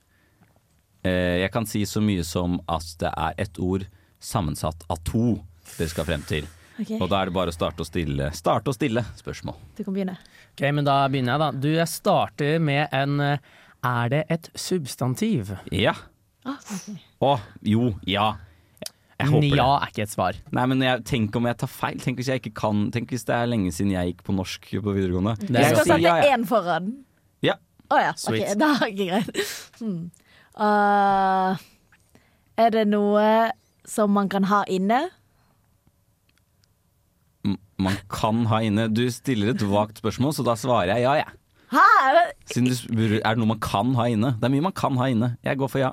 Eh, 1.06 1.40
jeg 1.40 1.52
kan 1.54 1.66
si 1.68 1.84
så 1.88 2.02
mye 2.04 2.24
som 2.26 2.58
at 2.68 2.96
det 3.00 3.10
er 3.10 3.36
et 3.46 3.60
ord 3.62 3.86
sammensatt 4.20 4.84
av 4.92 5.00
to 5.08 5.38
dere 5.76 5.92
skal 5.92 6.08
frem 6.08 6.24
til. 6.28 6.48
Okay. 6.80 6.96
Og 7.00 7.10
da 7.12 7.20
er 7.20 7.28
det 7.28 7.36
bare 7.36 7.52
å 7.52 7.54
starte 7.54 7.84
og 7.84 7.88
stille, 7.88 8.30
starte 8.36 8.72
og 8.72 8.76
stille 8.76 9.02
spørsmål. 9.18 9.56
Du 9.76 9.82
kan 9.84 9.96
begynne. 9.96 10.16
Ok, 10.54 10.62
men 10.72 10.86
da 10.86 11.02
begynner 11.12 11.34
jeg, 11.34 11.42
da. 11.42 11.48
Du, 11.52 11.68
jeg 11.74 11.92
starter 11.92 12.60
med 12.62 12.88
en 12.96 13.20
eh, 13.24 13.50
Er 13.84 14.12
det 14.12 14.24
et 14.28 14.48
substantiv? 14.56 15.54
Ja. 15.72 15.94
Ah, 16.44 16.56
okay. 16.60 16.96
Å, 17.24 17.34
jo, 17.64 17.94
ja. 18.08 18.34
Jeg 19.20 19.28
håper 19.28 19.58
Ja 19.58 19.68
er 19.76 19.92
ikke 19.92 20.04
et 20.06 20.12
svar. 20.12 20.38
Nei, 20.56 20.64
men 20.72 20.84
jeg, 20.84 21.04
tenk 21.08 21.36
om 21.36 21.48
jeg 21.48 21.58
tar 21.60 21.70
feil. 21.72 22.00
Tenk 22.00 22.20
hvis 22.20 22.30
jeg 22.32 22.40
ikke 22.40 22.54
kan 22.62 22.86
Tenk 22.94 23.12
hvis 23.12 23.26
det 23.28 23.36
er 23.36 23.50
lenge 23.50 23.72
siden 23.76 23.92
jeg 23.92 24.14
gikk 24.14 24.24
på 24.28 24.36
norsk 24.36 24.70
på 24.70 24.96
videregående. 24.96 25.36
Det 25.42 25.64
Jeg 25.64 25.74
skal 25.74 25.90
sette 25.92 26.00
ja, 26.04 26.16
ja. 26.24 26.36
én 26.36 26.46
foran. 26.48 26.90
Ja. 27.44 27.58
Å 27.90 28.00
ja. 28.00 28.14
ok, 28.14 28.40
da 28.60 28.70
er 28.78 28.94
det 28.96 29.08
greit. 29.10 29.54
Hmm. 29.80 30.02
Uh, 30.61 31.57
er 32.61 32.70
det 32.75 32.83
noe 32.90 33.51
som 33.88 34.12
man 34.12 34.29
kan 34.29 34.44
ha 34.51 34.61
inne? 34.68 34.99
M- 37.49 37.57
Man 37.81 37.96
kan 38.12 38.42
ha 38.51 38.59
inne 38.61 38.85
Du 38.92 39.07
stiller 39.11 39.55
et 39.55 39.62
vagt 39.64 40.03
spørsmål, 40.03 40.35
så 40.37 40.44
da 40.44 40.53
svarer 40.61 40.92
jeg 40.92 41.07
ja, 41.07 41.14
jeg. 41.23 41.27
Ja. 41.73 41.85
Er 42.05 42.16
det- 42.18 42.53
Siden 42.53 42.68
du 42.68 42.75
spør 42.77 43.16
er 43.20 43.35
det 43.35 43.38
noe 43.40 43.46
man 43.55 43.61
kan 43.62 43.94
ha 43.96 44.05
inne. 44.12 44.35
Det 44.37 44.44
er 44.44 44.53
mye 44.53 44.66
man 44.68 44.73
kan 44.77 44.96
ha 45.01 45.07
inne. 45.09 45.37
Jeg 45.46 45.57
går 45.57 45.70
for 45.70 45.79
ja. 45.81 45.92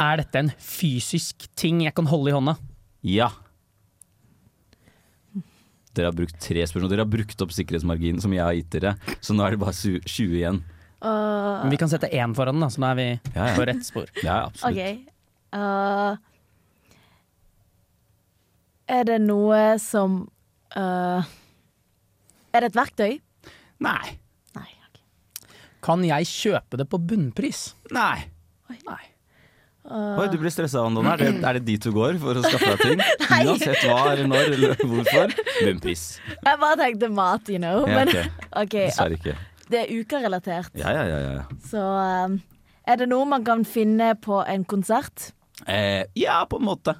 Er 0.00 0.16
dette 0.20 0.38
en 0.40 0.50
fysisk 0.58 1.46
ting 1.56 1.80
jeg 1.84 1.94
kan 1.94 2.06
holde 2.10 2.30
i 2.30 2.34
hånda? 2.36 2.56
Ja. 3.04 3.30
Dere 5.94 6.06
har 6.10 6.16
brukt 6.16 6.36
tre 6.40 6.62
spørsmål. 6.66 6.90
Dere 6.92 7.04
har 7.04 7.10
brukt 7.10 7.40
opp 7.42 7.52
sikkerhetsmarginen 7.54 8.20
som 8.22 8.32
jeg 8.36 8.44
har 8.44 8.54
gitt 8.54 8.70
dere, 8.76 8.92
så 9.20 9.34
nå 9.34 9.44
er 9.46 9.50
det 9.56 9.60
bare 9.60 9.72
20 9.74 10.36
igjen. 10.38 10.60
Uh, 11.00 11.62
Men 11.64 11.70
vi 11.72 11.78
kan 11.80 11.88
sette 11.88 12.10
én 12.12 12.34
foran, 12.36 12.58
den, 12.58 12.64
da, 12.66 12.68
så 12.68 12.82
nå 12.82 12.90
er 12.90 12.98
vi 12.98 13.06
Ja, 13.34 13.46
ja. 13.48 13.54
på 13.56 13.64
rett 13.70 13.86
spor. 13.86 14.10
Ja, 14.26 14.34
absolutt. 14.50 14.76
Okay. 14.76 14.98
Uh, 15.50 16.16
er 18.90 19.06
det 19.08 19.16
noe 19.24 19.62
som 19.82 20.20
uh, 20.76 21.30
Er 22.52 22.62
det 22.62 22.72
et 22.72 22.78
verktøy? 22.78 23.16
Nei. 23.80 24.18
Nei. 24.58 24.68
okay. 24.68 25.56
Kan 25.82 26.04
jeg 26.04 26.28
kjøpe 26.28 26.82
det 26.82 26.86
på 26.90 27.00
bunnpris? 27.00 27.70
Nei. 27.96 28.28
Nei. 28.84 29.00
Oi, 29.90 30.26
du 30.30 30.36
blir 30.38 30.52
stressa, 30.52 30.82
Andon. 30.86 31.06
Er 31.08 31.18
det, 31.18 31.30
er 31.42 31.56
det 31.58 31.62
dit 31.66 31.82
du 31.82 31.90
går 31.94 32.18
for 32.22 32.38
å 32.38 32.42
skaffe 32.44 32.74
deg 32.76 32.82
ting? 32.84 33.00
Uansett 33.48 33.80
hva 33.88 34.12
når 34.28 34.52
eller 34.54 34.74
hvorfor. 34.84 35.32
Bunnpris. 35.64 36.04
Jeg 36.36 36.60
bare 36.60 36.76
tenkte 36.78 37.08
mat, 37.10 37.48
you 37.50 37.58
know. 37.58 37.86
Ja, 37.88 38.02
Men 38.02 38.12
ok. 38.12 38.44
OK. 38.60 38.76
Dessverre 38.76 39.16
ikke. 39.16 39.34
Det 39.70 39.84
er 39.84 39.92
ukerelatert. 40.00 40.72
Ja, 40.78 40.92
ja, 40.96 41.04
ja. 41.06 41.18
ja. 41.38 41.42
Så 41.66 41.80
um, 41.80 42.40
er 42.88 42.98
det 42.98 43.06
noe 43.10 43.28
man 43.28 43.44
kan 43.46 43.64
finne 43.68 44.14
på 44.18 44.40
en 44.42 44.64
konsert? 44.68 45.30
Eh, 45.66 46.04
ja, 46.18 46.40
på 46.50 46.58
en 46.58 46.66
måte. 46.66 46.96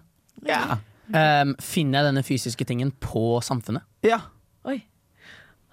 Ja. 0.47 0.79
Um, 1.11 1.57
finner 1.59 2.01
jeg 2.01 2.13
denne 2.13 2.23
fysiske 2.27 2.65
tingen 2.69 2.93
på 3.03 3.41
Samfunnet? 3.45 3.87
ja. 4.07 4.21
Oi. 4.69 4.83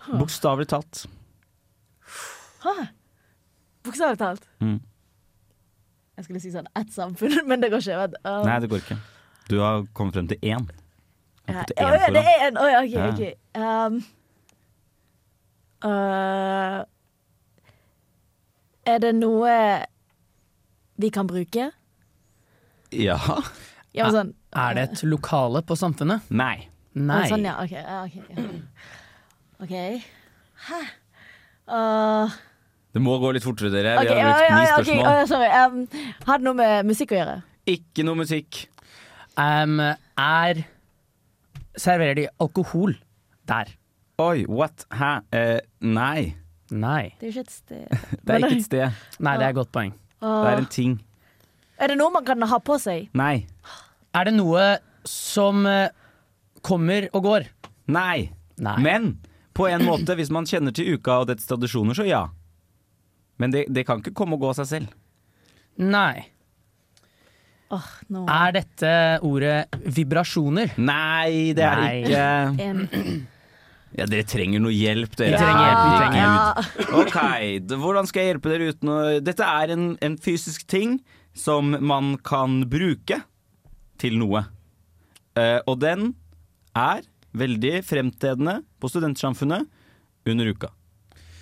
Bokstavelig 0.08 0.70
talt. 0.72 1.02
Huh. 2.64 2.86
Bokstavelig 3.84 4.20
talt. 4.22 4.46
Mm. 4.64 4.78
Jeg 6.18 6.26
skulle 6.26 6.42
si 6.42 6.52
sånn 6.54 6.70
ett 6.80 6.94
samfunn, 6.96 7.36
men 7.50 7.62
det 7.62 7.70
går 7.74 7.84
ikke. 7.84 8.22
Um, 8.24 8.46
Nei, 8.48 8.58
det 8.64 8.70
går 8.72 8.84
ikke. 8.86 8.98
Du 9.52 9.60
har 9.60 9.84
kommet 9.96 10.18
frem 10.18 10.30
til 10.32 10.40
én. 10.42 10.70
Ja, 11.48 11.64
ja, 11.80 11.92
det 12.12 12.24
er 12.24 12.48
én! 12.50 12.58
OK. 12.60 12.96
Ja. 12.96 13.10
ok. 13.12 13.22
Um, 13.56 14.00
øh, 14.00 14.08
er 18.88 18.98
det 19.04 19.14
noe 19.18 19.54
vi 20.98 21.10
kan 21.14 21.28
bruke? 21.30 21.70
Ja. 22.96 23.18
Ja, 23.98 24.08
men 24.08 24.14
sånn 24.16 24.32
Er 24.58 24.74
det 24.78 24.84
et 24.88 25.04
lokale 25.10 25.62
på 25.66 25.76
Samfunnet? 25.78 26.26
Nei. 26.34 26.68
Nei. 26.98 27.26
Sånn, 27.30 27.46
ja. 27.46 27.58
OK. 27.62 27.74
Ja, 27.76 28.04
ok, 28.06 28.16
ja. 28.32 28.46
OK. 29.66 29.74
Hæ? 30.68 30.80
Uh, 31.68 32.38
Det 32.96 33.02
må 33.04 33.18
gå 33.22 33.32
litt 33.36 33.46
fortere, 33.46 33.70
dere. 33.74 33.98
Vi 34.02 34.08
Vi 34.08 34.22
har 34.22 34.24
brukt 34.24 34.50
ja, 34.50 34.56
ni 34.56 34.64
ja, 34.64 34.78
spørsmål. 34.80 35.28
sorry. 35.30 35.50
Um, 35.52 36.24
har 36.30 36.40
det 36.42 36.48
noe 36.48 36.58
med 36.58 36.90
musikk 36.90 37.14
å 37.14 37.20
gjøre? 37.20 37.36
Ikke 37.70 38.06
noe 38.08 38.18
musikk. 38.24 38.64
Um, 39.38 39.78
er 40.18 40.64
Serverer 41.78 42.16
de 42.18 42.26
alkohol 42.42 42.96
der? 43.46 43.70
Oi, 44.18 44.46
what? 44.50 44.86
Hæ? 44.90 45.20
Eh, 45.32 45.60
nei. 45.86 46.34
Nei. 46.74 47.14
Det 47.20 47.28
er 47.28 47.36
ikke 47.36 47.42
et 47.44 47.52
sted. 47.54 47.84
Det 48.26 48.34
er 48.34 48.40
ikke 48.48 48.56
et 48.58 48.64
sted. 48.66 49.04
Nei, 49.22 49.34
det 49.38 49.46
er 49.46 49.52
et 49.54 49.58
godt 49.60 49.70
poeng. 49.76 49.92
Det 50.18 50.50
er 50.50 50.62
en 50.64 50.70
ting. 50.74 50.96
Er 51.78 51.92
det 51.94 52.00
noe 52.00 52.10
man 52.16 52.26
kan 52.26 52.42
ha 52.50 52.58
på 52.58 52.80
seg? 52.82 53.12
Nei. 53.14 53.46
Er 54.18 54.26
det 54.26 54.34
noe 54.34 54.64
som 55.06 55.68
eh, 55.70 55.94
kommer 56.66 57.06
og 57.14 57.28
går? 57.28 57.46
Nei. 57.94 58.32
Nei. 58.58 58.76
Men 58.82 59.08
på 59.54 59.70
en 59.70 59.86
måte, 59.86 60.18
hvis 60.18 60.34
man 60.34 60.50
kjenner 60.50 60.74
til 60.74 60.98
uka 60.98 61.20
og 61.22 61.30
dets 61.30 61.46
tradisjoner, 61.46 61.94
så 62.02 62.10
ja. 62.10 62.24
Men 63.38 63.54
det, 63.54 63.68
det 63.70 63.86
kan 63.86 64.02
ikke 64.02 64.18
komme 64.18 64.42
og 64.42 64.48
gå 64.48 64.50
av 64.50 64.58
seg 64.64 64.72
selv. 64.74 64.98
Nei. 65.78 66.26
Oh, 67.70 67.86
no. 68.10 68.26
Er 68.26 68.58
dette 68.64 68.92
ordet 69.22 69.68
vibrasjoner? 69.86 70.74
Nei, 70.82 71.54
det 71.54 71.70
er 71.70 71.86
Nei. 71.86 71.98
ikke 72.02 73.37
Ja, 73.98 74.06
Dere 74.06 74.26
trenger 74.30 74.62
noe 74.62 74.74
hjelp, 74.76 75.16
dere. 75.18 75.40
trenger 75.42 75.64
hjelp. 75.66 75.80
Vi 75.84 75.98
trenger 76.02 76.20
hjelp. 76.22 76.92
Ok, 77.02 77.78
hvordan 77.82 78.10
skal 78.10 78.22
jeg 78.24 78.34
hjelpe 78.36 78.52
dere 78.54 78.68
uten 78.74 78.92
å 78.94 78.98
Dette 79.26 79.48
er 79.50 79.74
en, 79.74 79.88
en 80.06 80.18
fysisk 80.22 80.68
ting 80.70 81.00
som 81.38 81.74
man 81.86 82.16
kan 82.26 82.60
bruke 82.70 83.24
til 84.02 84.18
noe. 84.22 84.44
Uh, 85.38 85.60
og 85.70 85.80
den 85.82 86.12
er 86.78 87.02
veldig 87.38 87.80
fremtredende 87.86 88.60
på 88.82 88.90
Studentsamfunnet 88.90 89.66
under 90.30 90.50
uka. 90.54 90.70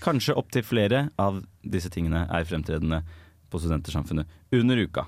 Kanskje 0.04 0.36
opptil 0.38 0.64
flere 0.68 1.06
av 1.20 1.42
disse 1.66 1.90
tingene 1.92 2.26
er 2.30 2.48
fremtredende 2.48 3.02
på 3.52 3.60
Studentersamfunnet 3.62 4.28
under 4.56 4.80
uka. 4.84 5.06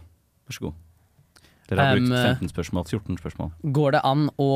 Vær 0.47 0.55
så 0.55 0.67
god. 0.67 0.77
Dere 1.67 1.83
har 1.83 1.97
Um, 1.99 2.07
brukt 2.07 2.39
15 2.47 2.51
spørsmål, 2.53 2.85
14 2.87 3.17
spørsmål. 3.19 3.49
Går 3.75 3.91
det 3.97 4.01
an 4.07 4.29
å 4.39 4.51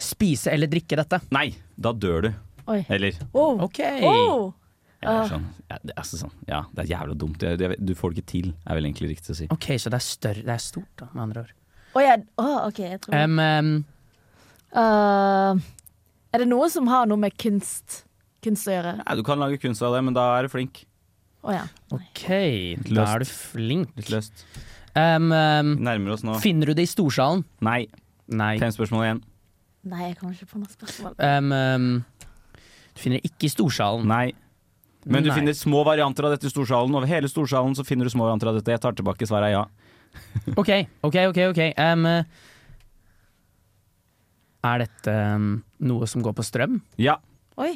spise 0.00 0.50
eller 0.52 0.70
drikke 0.72 0.96
dette? 1.00 1.20
Nei, 1.34 1.50
da 1.76 1.92
dør 1.92 2.22
du. 2.28 2.30
Oi. 2.70 2.80
Eller 2.88 3.16
Oh. 3.34 3.60
OK. 3.66 3.80
Oh. 4.02 4.52
Ja, 5.00 5.08
det 5.08 5.14
Ah. 5.16 5.22
er 5.24 5.28
sånn. 5.30 5.44
Ja, 5.70 5.78
det, 5.82 5.92
er 5.94 6.00
altså 6.02 6.18
sånn. 6.20 6.32
ja, 6.48 6.58
det 6.74 6.82
er 6.84 6.90
jævla 6.92 7.14
dumt. 7.16 7.38
Du 7.80 7.94
får 7.96 8.12
det 8.14 8.18
ikke 8.20 8.30
til, 8.34 8.50
er 8.66 8.74
vel 8.76 8.84
egentlig 8.90 9.08
riktig 9.14 9.32
å 9.32 9.36
si. 9.38 9.46
Ok, 9.50 9.70
Så 9.80 9.88
det 9.92 9.96
er 10.00 10.04
større, 10.04 10.42
det 10.44 10.52
er 10.52 10.60
stort, 10.60 10.90
da, 11.00 11.08
med 11.14 11.22
andre 11.22 11.40
ord. 11.46 11.52
Å 11.96 12.02
ja. 12.04 12.16
oh 12.38 12.66
OK, 12.68 12.78
jeg 12.84 13.00
tror 13.00 13.16
Um, 13.24 13.38
um, 13.40 13.84
Uh, 14.70 15.58
Er 16.30 16.44
det 16.44 16.46
noe 16.46 16.68
som 16.70 16.86
har 16.86 17.08
noe 17.10 17.18
med 17.18 17.34
kunst, 17.42 18.04
kunst 18.44 18.68
å 18.70 18.74
gjøre? 18.76 18.92
Ja, 19.02 19.16
du 19.18 19.24
kan 19.26 19.40
lage 19.42 19.58
kunst 19.58 19.82
av 19.82 19.96
det, 19.96 20.04
men 20.06 20.14
da 20.14 20.28
er 20.38 20.46
du 20.46 20.52
flink. 20.52 20.84
Oh, 21.42 21.50
ja. 21.50 21.64
OK, 21.90 22.28
da 22.92 23.06
er 23.16 23.24
du 23.24 23.26
flink. 23.26 23.90
Litt 23.98 24.12
løst. 24.12 24.44
Um, 24.94 25.32
um, 25.32 25.72
nærmer 25.82 26.12
oss 26.14 26.22
nå. 26.26 26.36
finner 26.42 26.70
du 26.70 26.74
det 26.78 26.84
i 26.86 26.90
storsalen? 26.90 27.42
Nei. 27.66 27.88
Nei. 28.30 28.58
Fem 28.62 28.70
spørsmål 28.74 29.06
igjen. 29.08 29.22
Nei, 29.88 30.10
jeg 30.10 30.18
kommer 30.18 30.36
ikke 30.36 30.50
på 30.50 30.60
noe 30.60 30.68
spørsmål. 30.68 31.14
Um, 31.24 31.52
um, 31.56 32.64
du 32.92 33.00
finner 33.00 33.20
det 33.20 33.30
ikke 33.30 33.48
i 33.48 33.52
storsalen? 33.52 34.04
Nei. 34.10 34.26
Men 35.08 35.24
du 35.24 35.30
Nei. 35.30 35.38
finner 35.38 35.56
små 35.56 35.80
varianter 35.88 36.26
av 36.28 36.34
dette 36.34 36.50
i 36.50 36.52
storsalen. 36.52 36.92
Over 36.92 37.08
hele 37.08 37.30
storsalen 37.32 37.72
så 37.78 37.86
finner 37.88 38.04
du 38.04 38.12
små 38.12 38.26
varianter 38.26 38.50
av 38.50 38.58
dette. 38.58 38.74
Jeg 38.74 38.82
tar 38.84 38.96
tilbake 38.98 39.28
svaret 39.28 39.48
er 39.48 39.56
ja. 39.56 39.64
OK, 40.60 40.70
OK, 41.06 41.16
OK. 41.30 41.38
ok 41.52 41.60
um, 41.78 42.06
Er 44.66 44.82
dette 44.82 45.14
um, 45.38 45.52
noe 45.86 46.08
som 46.10 46.24
går 46.26 46.34
på 46.36 46.44
strøm? 46.44 46.80
Ja. 47.00 47.16
Oi. 47.60 47.72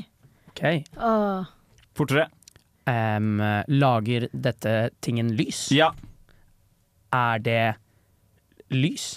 Ok. 0.52 0.64
Uh. 0.98 1.48
Fortere. 1.96 2.28
Um, 2.84 3.40
lager 3.72 4.28
dette 4.28 4.74
tingen 5.00 5.32
lys? 5.38 5.70
Ja. 5.72 5.94
Er 7.14 7.40
det 7.40 7.62
lys? 8.74 9.14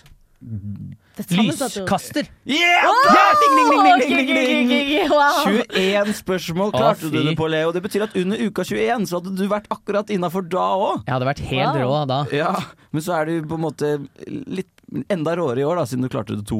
Er. 1.17 1.41
Lyskaster! 1.41 2.27
Yeah! 2.45 2.85
Åh! 2.85 3.17
Ding, 3.41 3.55
ding, 3.57 3.69
ding, 3.71 3.83
ding, 3.99 4.17
ding, 4.17 4.27
ding, 4.27 4.29
ok, 4.29 4.37
ok, 4.61 4.69
ding. 4.69 5.09
wow. 5.09 5.49
21 5.73 6.13
spørsmål 6.21 6.71
klarte 6.75 7.09
du 7.11 7.17
det 7.25 7.35
på, 7.39 7.47
Leo. 7.49 7.71
Det 7.73 7.81
betyr 7.85 8.05
at 8.07 8.15
under 8.21 8.37
uka 8.47 8.63
21 8.67 9.07
så 9.09 9.19
hadde 9.21 9.33
du 9.39 9.45
vært 9.51 9.67
akkurat 9.73 10.09
innafor 10.13 10.45
da 10.51 10.65
òg. 10.77 11.03
Jeg 11.07 11.13
hadde 11.17 11.29
vært 11.31 11.43
helt 11.49 11.77
Wow. 11.77 11.83
rå 11.83 12.01
da. 12.07 12.19
Ja, 12.35 12.51
men 12.93 13.01
så 13.03 13.17
er 13.17 13.25
du 13.31 13.47
på 13.49 13.57
en 13.57 13.65
måte 13.65 13.93
litt 14.27 14.69
enda 15.11 15.33
råere 15.35 15.59
i 15.59 15.65
år, 15.67 15.81
da, 15.81 15.83
siden 15.89 16.05
du 16.05 16.09
klarte 16.13 16.37
to 16.47 16.59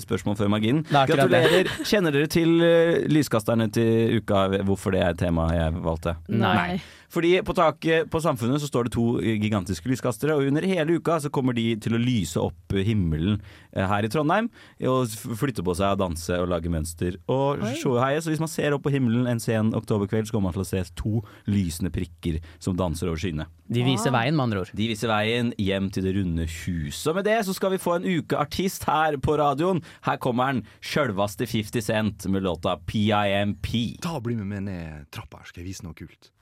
spørsmål 0.00 0.38
før 0.38 0.48
marginen. 0.54 0.86
Er. 0.88 1.10
Gratulerer. 1.10 1.68
Kjenner 1.84 2.14
dere 2.16 2.30
til 2.32 2.54
eh, 2.64 3.02
lyskasterne 3.12 3.66
til 3.74 4.22
uka, 4.22 4.46
hvorfor 4.64 4.94
det 4.96 5.02
er 5.04 5.18
temaet 5.20 5.58
jeg 5.58 5.82
valgte? 5.84 6.14
Nei. 6.32 6.78
Fordi 7.12 7.38
på 7.44 7.54
taket 7.56 8.10
på 8.12 8.20
Samfunnet 8.20 8.60
så 8.62 8.68
står 8.68 8.88
det 8.88 8.94
to 8.96 9.06
gigantiske 9.22 9.88
lyskastere, 9.88 10.36
og 10.36 10.48
under 10.50 10.66
hele 10.68 10.98
uka 10.98 11.18
så 11.24 11.30
kommer 11.32 11.56
de 11.56 11.70
til 11.80 11.96
å 11.96 12.02
lyse 12.02 12.40
opp 12.40 12.76
himmelen 12.76 13.38
eh, 13.72 13.86
her 13.88 14.04
i 14.04 14.10
Trondheim. 14.12 14.50
Og 14.88 15.08
flytte 15.40 15.64
på 15.64 15.76
seg 15.78 15.96
og 15.96 16.02
danse 16.02 16.36
og 16.36 16.50
lage 16.52 16.72
mønster 16.72 17.16
og 17.32 17.64
showheie. 17.80 18.20
Så 18.22 18.32
hvis 18.32 18.42
man 18.42 18.52
ser 18.52 18.76
opp 18.76 18.84
på 18.84 18.92
himmelen 18.92 19.28
en 19.30 19.42
sen 19.42 19.72
oktoberkveld, 19.76 20.28
så 20.28 20.36
kommer 20.36 20.50
man 20.50 20.58
til 20.58 20.66
å 20.66 20.68
se 20.68 20.84
to 20.98 21.22
lysende 21.48 21.92
prikker 21.94 22.42
som 22.60 22.76
danser 22.78 23.10
over 23.10 23.20
skyene. 23.20 23.48
De 23.68 23.82
viser 23.84 24.12
veien, 24.14 24.36
med 24.36 24.46
andre 24.46 24.62
ord. 24.62 24.70
De 24.76 24.86
viser 24.88 25.10
veien 25.12 25.50
hjem 25.60 25.90
til 25.92 26.06
det 26.06 26.14
runde 26.16 26.46
huset. 26.48 27.10
Og 27.10 27.18
med 27.18 27.28
det 27.28 27.36
så 27.44 27.56
skal 27.56 27.74
vi 27.74 27.82
få 27.82 27.98
en 27.98 28.08
ukeartist 28.08 28.88
her 28.88 29.18
på 29.20 29.36
radioen. 29.40 29.82
Her 30.08 30.16
kommer 30.24 30.52
han, 30.52 30.64
sjølvaste 30.80 31.48
50 31.48 31.84
Cent 31.88 32.28
med 32.32 32.44
låta 32.48 32.78
PIMP. 32.88 33.68
Ta 34.04 34.16
og 34.16 34.24
Bli 34.24 34.38
med 34.40 34.48
meg 34.48 34.66
ned 34.68 35.06
trappa 35.14 35.42
her, 35.42 35.50
skal 35.50 35.64
jeg 35.64 35.72
vise 35.72 35.84
noe 35.84 35.96
kult. 35.96 36.32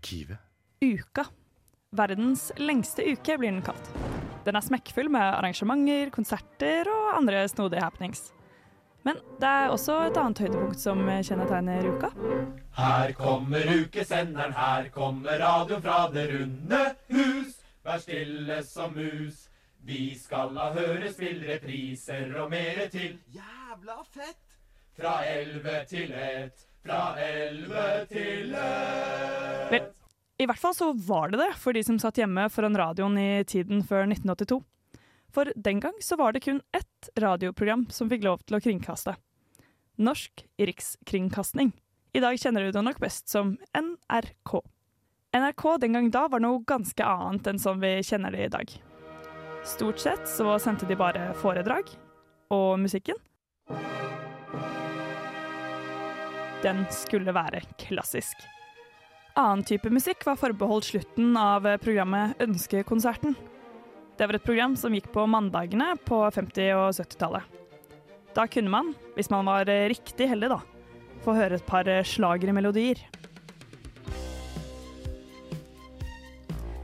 Arkivet. 0.00 0.38
Uka. 0.80 1.26
Verdens 1.92 2.52
lengste 2.56 3.04
uke 3.04 3.36
blir 3.38 3.50
den 3.52 3.62
kalt. 3.62 3.90
Den 4.46 4.56
er 4.56 4.64
smekkfull 4.64 5.10
med 5.12 5.20
arrangementer, 5.20 6.08
konserter 6.14 6.88
og 6.88 7.18
andre 7.18 7.42
snodige 7.50 7.82
happenings. 7.84 8.30
Men 9.04 9.18
det 9.40 9.48
er 9.48 9.72
også 9.72 9.98
et 10.06 10.16
annet 10.20 10.40
høydepunkt 10.40 10.80
som 10.80 11.02
kjennetegner 11.04 11.88
uka. 11.92 12.10
Her 12.78 13.12
kommer 13.18 13.68
ukesenderen, 13.74 14.56
her 14.56 14.88
kommer 14.94 15.36
radio 15.42 15.80
fra 15.84 15.98
det 16.14 16.26
runde 16.32 16.80
hus. 17.12 17.58
Vær 17.84 18.00
stille 18.00 18.62
som 18.64 18.96
mus. 18.96 19.48
Vi 19.84 20.14
skal 20.16 20.54
la 20.56 20.70
høre 20.76 21.12
spill, 21.12 21.44
repriser 21.44 22.32
og 22.40 22.50
mere 22.52 22.88
til. 22.92 23.18
Jævla 23.36 24.00
fett! 24.08 24.40
Fra 24.96 25.20
elleve 25.28 25.84
til 25.88 26.12
ett, 26.12 26.69
fra 26.84 27.00
elleve 27.20 27.86
til 28.10 28.54
ett. 28.54 29.70
Vel, 29.70 29.88
i 30.40 30.46
hvert 30.48 30.60
fall 30.60 30.74
så 30.76 30.92
var 30.92 31.30
det 31.32 31.40
det 31.42 31.52
for 31.60 31.76
de 31.76 31.84
som 31.84 31.98
satt 32.00 32.20
hjemme 32.20 32.48
foran 32.52 32.78
radioen 32.78 33.18
i 33.20 33.44
tiden 33.44 33.84
før 33.86 34.06
1982. 34.08 34.60
For 35.30 35.52
den 35.54 35.80
gang 35.82 35.94
så 36.02 36.16
var 36.18 36.32
det 36.32 36.42
kun 36.46 36.62
ett 36.74 37.10
radioprogram 37.20 37.86
som 37.90 38.10
fikk 38.10 38.24
lov 38.26 38.42
til 38.42 38.58
å 38.58 38.62
kringkaste. 38.64 39.14
Norsk 40.00 40.44
Rikskringkasting. 40.58 41.74
I 42.16 42.22
dag 42.24 42.38
kjenner 42.40 42.64
du 42.64 42.72
det 42.74 42.82
nok 42.82 42.98
best 43.02 43.28
som 43.30 43.54
NRK. 43.76 44.56
NRK 45.36 45.66
den 45.84 45.94
gang 45.94 46.08
da 46.10 46.24
var 46.32 46.42
noe 46.42 46.64
ganske 46.66 47.04
annet 47.06 47.52
enn 47.52 47.60
som 47.62 47.78
vi 47.82 48.00
kjenner 48.02 48.34
det 48.34 48.48
i 48.48 48.52
dag. 48.56 48.72
Stort 49.68 50.00
sett 50.02 50.24
så 50.26 50.56
sendte 50.58 50.88
de 50.88 50.96
bare 50.98 51.30
foredrag, 51.38 51.92
og 52.50 52.80
musikken 52.80 53.20
Den 56.60 56.82
skulle 56.92 57.32
være 57.32 57.62
klassisk. 57.80 58.42
Annen 59.38 59.62
type 59.64 59.88
musikk 59.88 60.26
var 60.26 60.36
forbeholdt 60.36 60.90
slutten 60.90 61.32
av 61.40 61.64
programmet 61.80 62.36
Ønskekonserten. 62.44 63.32
Det 64.18 64.28
var 64.28 64.36
et 64.36 64.44
program 64.44 64.74
som 64.76 64.92
gikk 64.92 65.08
på 65.14 65.24
mandagene 65.30 65.94
på 66.04 66.18
50- 66.28 66.74
og 66.76 66.90
70-tallet. 66.98 67.56
Da 68.36 68.44
kunne 68.44 68.74
man, 68.74 68.92
hvis 69.16 69.32
man 69.32 69.48
var 69.48 69.64
riktig 69.88 70.28
heldig, 70.28 70.52
da, 70.52 70.60
få 71.24 71.38
høre 71.38 71.56
et 71.56 71.66
par 71.66 71.88
slagermelodier. 72.04 73.00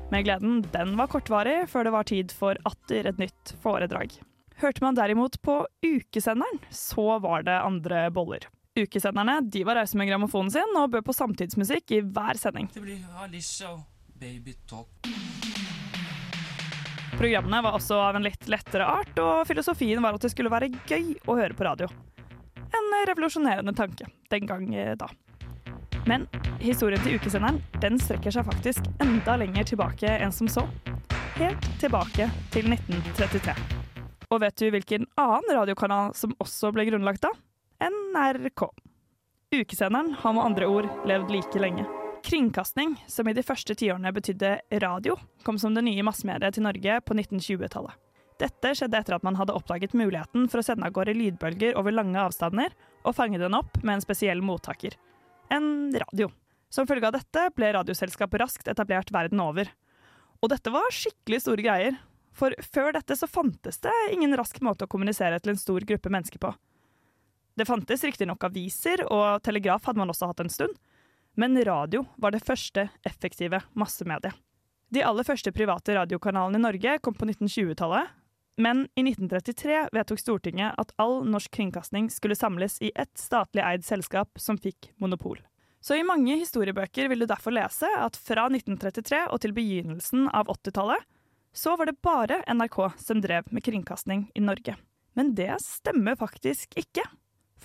Men 0.08 0.24
gleden 0.24 0.62
den 0.72 0.96
var 0.96 1.12
kortvarig 1.12 1.66
før 1.68 1.84
det 1.84 1.96
var 1.98 2.08
tid 2.08 2.32
for 2.32 2.56
atter 2.64 3.12
et 3.12 3.20
nytt 3.20 3.56
foredrag. 3.60 4.16
Hørte 4.56 4.80
man 4.80 4.96
derimot 4.96 5.36
på 5.44 5.66
ukesenderen, 5.84 6.62
så 6.72 7.18
var 7.20 7.44
det 7.44 7.60
andre 7.60 8.06
boller. 8.08 8.48
Ukesenderne 8.76 9.40
de 9.40 9.64
var 9.64 9.78
rause 9.80 9.96
med 9.96 10.10
grammofonen 10.10 10.50
sin 10.52 10.74
og 10.76 10.90
bød 10.92 11.04
på 11.06 11.14
samtidsmusikk 11.16 11.96
i 11.96 12.02
hver 12.04 12.36
sending. 12.36 12.68
Det 12.74 12.82
blir 12.84 13.00
Alicia 13.24 13.70
og 13.72 13.86
Baby 14.20 14.52
Talk. 14.68 15.08
Programmene 17.16 17.62
var 17.64 17.78
også 17.78 17.96
av 17.96 18.18
en 18.18 18.26
litt 18.26 18.44
lettere 18.52 18.84
art, 18.84 19.14
og 19.16 19.46
filosofien 19.48 20.02
var 20.04 20.18
at 20.18 20.26
det 20.26 20.30
skulle 20.34 20.52
være 20.52 20.68
gøy 20.84 21.14
å 21.24 21.38
høre 21.38 21.56
på 21.56 21.64
radio. 21.64 21.88
En 22.76 22.92
revolusjonerende 23.08 23.72
tanke 23.76 24.10
den 24.28 24.44
gang 24.50 24.68
eh, 24.76 24.92
da. 25.00 25.08
Men 26.06 26.26
historien 26.60 27.00
til 27.02 27.16
ukesenderen 27.16 27.62
den 27.80 27.96
strekker 27.98 28.36
seg 28.36 28.44
faktisk 28.46 28.84
enda 29.00 29.38
lenger 29.40 29.72
tilbake 29.72 30.18
enn 30.20 30.34
som 30.34 30.52
så. 30.52 30.66
Helt 31.40 31.64
tilbake 31.80 32.28
til 32.52 32.68
1933. 32.68 33.56
Og 34.28 34.42
vet 34.44 34.60
du 34.60 34.68
hvilken 34.74 35.08
annen 35.16 35.56
radiokanal 35.56 36.12
som 36.18 36.36
også 36.42 36.74
ble 36.76 36.84
grunnlagt 36.90 37.24
da? 37.24 37.32
NRK. 37.78 38.68
Ukesenderen 39.50 40.14
har 40.18 40.32
med 40.32 40.44
andre 40.44 40.66
ord 40.66 40.88
levd 41.06 41.30
like 41.30 41.58
lenge. 41.58 41.84
Kringkasting, 42.24 43.04
som 43.06 43.28
i 43.28 43.34
de 43.36 43.44
første 43.44 43.74
tiårene 43.76 44.12
betydde 44.16 44.56
radio, 44.82 45.16
kom 45.44 45.58
som 45.58 45.76
det 45.76 45.84
nye 45.84 46.04
massemediet 46.06 46.56
til 46.56 46.64
Norge 46.64 46.98
på 47.04 47.14
1920-tallet. 47.14 47.92
Dette 48.40 48.72
skjedde 48.76 48.98
etter 48.98 49.16
at 49.16 49.24
man 49.24 49.36
hadde 49.38 49.54
oppdaget 49.56 49.94
muligheten 49.96 50.48
for 50.52 50.60
å 50.60 50.64
sende 50.66 50.88
av 50.88 50.96
gårde 50.96 51.14
lydbølger 51.16 51.76
over 51.78 51.94
lange 51.94 52.20
avstander 52.20 52.74
og 53.04 53.16
fange 53.16 53.40
den 53.40 53.56
opp 53.56 53.78
med 53.82 53.96
en 53.96 54.04
spesiell 54.04 54.42
mottaker. 54.44 54.96
En 55.52 55.94
radio. 55.94 56.28
Som 56.72 56.88
følge 56.88 57.08
av 57.08 57.16
dette 57.16 57.46
ble 57.56 57.70
radioselskapet 57.76 58.42
raskt 58.42 58.68
etablert 58.68 59.12
verden 59.14 59.40
over. 59.40 59.70
Og 60.42 60.52
dette 60.52 60.72
var 60.72 60.92
skikkelig 60.92 61.44
store 61.44 61.64
greier, 61.64 62.00
for 62.36 62.52
før 62.72 62.92
dette 62.96 63.16
så 63.16 63.28
fantes 63.30 63.80
det 63.84 63.94
ingen 64.12 64.36
rask 64.36 64.58
måte 64.64 64.84
å 64.84 64.90
kommunisere 64.90 65.38
til 65.40 65.54
en 65.54 65.60
stor 65.60 65.86
gruppe 65.88 66.12
mennesker 66.12 66.42
på. 66.42 66.52
Det 67.56 67.64
fantes 67.64 68.04
riktignok 68.04 68.44
aviser, 68.44 69.02
og 69.08 69.40
telegraf 69.44 69.88
hadde 69.88 70.02
man 70.02 70.12
også 70.12 70.28
hatt 70.28 70.42
en 70.44 70.52
stund, 70.52 70.76
men 71.36 71.56
radio 71.64 72.04
var 72.20 72.32
det 72.32 72.44
første 72.44 72.88
effektive 73.04 73.62
massemediet. 73.72 74.36
De 74.92 75.02
aller 75.02 75.26
første 75.26 75.50
private 75.52 75.96
radiokanalene 75.96 76.60
i 76.60 76.62
Norge 76.62 76.98
kom 77.02 77.16
på 77.16 77.26
1920-tallet, 77.26 78.12
men 78.56 78.84
i 78.96 79.02
1933 79.02 79.80
vedtok 79.92 80.20
Stortinget 80.20 80.78
at 80.80 80.92
all 81.02 81.18
norsk 81.28 81.50
kringkasting 81.52 82.06
skulle 82.12 82.38
samles 82.38 82.78
i 82.80 82.92
ett 82.94 83.12
statlig 83.20 83.64
eid 83.64 83.84
selskap 83.84 84.38
som 84.40 84.56
fikk 84.60 84.92
monopol. 85.02 85.40
Så 85.80 85.98
i 85.98 86.06
mange 86.06 86.38
historiebøker 86.40 87.10
vil 87.10 87.22
du 87.22 87.26
derfor 87.28 87.54
lese 87.54 87.88
at 88.00 88.16
fra 88.16 88.46
1933 88.48 89.26
og 89.28 89.42
til 89.42 89.52
begynnelsen 89.56 90.30
av 90.32 90.48
80-tallet, 90.48 91.04
så 91.56 91.76
var 91.76 91.88
det 91.88 92.00
bare 92.04 92.40
NRK 92.52 92.80
som 93.00 93.20
drev 93.24 93.48
med 93.52 93.64
kringkasting 93.64 94.26
i 94.34 94.44
Norge. 94.44 94.76
Men 95.16 95.34
det 95.36 95.54
stemmer 95.64 96.16
faktisk 96.20 96.76
ikke. 96.76 97.04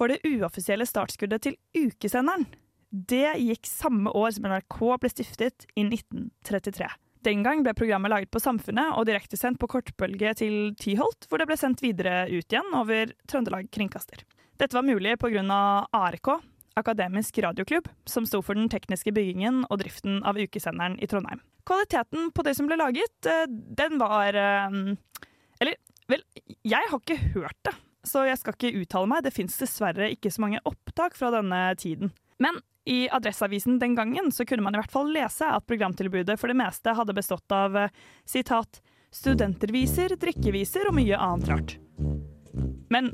For 0.02 0.10
det 0.10 0.24
uoffisielle 0.26 0.88
startskuddet 0.90 1.44
til 1.46 1.56
ukesenderen, 1.78 2.48
det 2.90 3.36
gikk 3.38 3.68
samme 3.70 4.10
år 4.18 4.32
som 4.34 4.48
NRK 4.50 4.78
ble 4.98 5.10
stiftet, 5.12 5.68
i 5.78 5.84
1933. 5.86 6.88
Den 7.22 7.44
gang 7.46 7.62
ble 7.62 7.76
programmet 7.78 8.10
laget 8.10 8.32
på 8.34 8.42
Samfunnet 8.42 8.96
og 8.98 9.06
direktesendt 9.06 9.60
på 9.62 9.70
kortbølge 9.70 10.32
til 10.40 10.56
Tyholt, 10.82 11.28
hvor 11.30 11.38
det 11.38 11.46
ble 11.52 11.58
sendt 11.62 11.84
videre 11.86 12.24
ut 12.32 12.48
igjen 12.50 12.74
over 12.74 13.14
Trøndelag 13.30 13.70
Kringkaster. 13.70 14.24
Dette 14.58 14.74
var 14.74 14.88
mulig 14.88 15.14
pga. 15.22 15.62
ARK, 15.94 16.32
Akademisk 16.82 17.38
radioklubb, 17.46 17.92
som 18.10 18.26
sto 18.26 18.42
for 18.42 18.58
den 18.58 18.74
tekniske 18.74 19.14
byggingen 19.14 19.68
og 19.68 19.84
driften 19.84 20.24
av 20.26 20.42
ukesenderen 20.42 20.98
i 20.98 21.12
Trondheim. 21.14 21.46
Kvaliteten 21.70 22.34
på 22.34 22.48
det 22.50 22.58
som 22.58 22.66
ble 22.66 22.82
laget, 22.82 23.30
eh, 23.30 23.46
den 23.46 24.02
var 24.02 24.34
eh, 24.34 24.82
Eller, 25.62 25.78
vel, 26.10 26.26
jeg 26.66 26.90
har 26.90 26.98
ikke 26.98 27.22
hørt 27.38 27.62
det, 27.70 27.78
så 28.08 28.26
jeg 28.28 28.40
skal 28.42 28.56
ikke 28.58 28.82
uttale 28.82 29.10
meg. 29.12 29.24
Det 29.26 29.34
fins 29.36 29.58
dessverre 29.62 30.10
ikke 30.14 30.32
så 30.34 30.44
mange 30.44 30.62
opptak 30.68 31.18
fra 31.18 31.32
denne 31.36 31.64
tiden. 31.80 32.14
Men 32.42 32.58
i 32.90 33.06
Adresseavisen 33.14 33.80
den 33.80 33.96
gangen 33.96 34.32
så 34.34 34.46
kunne 34.46 34.66
man 34.66 34.76
i 34.76 34.82
hvert 34.82 34.94
fall 34.94 35.12
lese 35.14 35.46
at 35.46 35.68
programtilbudet 35.70 36.40
for 36.42 36.50
det 36.50 36.58
meste 36.58 36.96
hadde 36.98 37.14
bestått 37.14 37.54
av 37.54 37.78
eh, 37.78 37.94
sitat 38.26 38.82
studenterviser, 39.14 40.16
drikkeviser 40.18 40.88
og 40.90 40.96
mye 40.98 41.20
annet 41.20 41.52
rart. 41.52 41.76
Men 42.92 43.12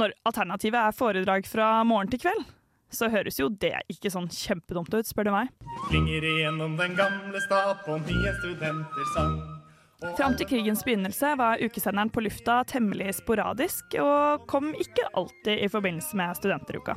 når 0.00 0.14
alternativet 0.24 0.80
er 0.80 0.96
foredrag 0.96 1.48
fra 1.50 1.72
morgen 1.84 2.10
til 2.12 2.22
kveld, 2.22 2.46
så 2.90 3.10
høres 3.10 3.38
jo 3.38 3.50
det 3.62 3.74
ikke 3.92 4.10
sånn 4.10 4.30
kjempedumt 4.32 4.94
ut, 4.94 5.06
spør 5.06 5.28
du 5.28 5.34
meg. 5.34 5.50
Klinger 5.90 6.26
igjennom 6.26 6.78
den 6.78 6.96
gamle 6.98 7.42
stad 7.44 7.84
på 7.84 7.98
nye 8.02 8.34
studenter 8.40 9.10
sang. 9.14 9.59
Fram 10.00 10.32
til 10.32 10.48
krigens 10.48 10.80
begynnelse 10.84 11.34
var 11.36 11.60
ukesenderen 11.60 12.08
på 12.08 12.22
lufta 12.24 12.62
temmelig 12.64 13.18
sporadisk, 13.18 13.98
og 14.00 14.46
kom 14.48 14.70
ikke 14.72 15.04
alltid 15.12 15.60
i 15.60 15.68
forbindelse 15.68 16.16
med 16.16 16.38
studenteruka. 16.38 16.94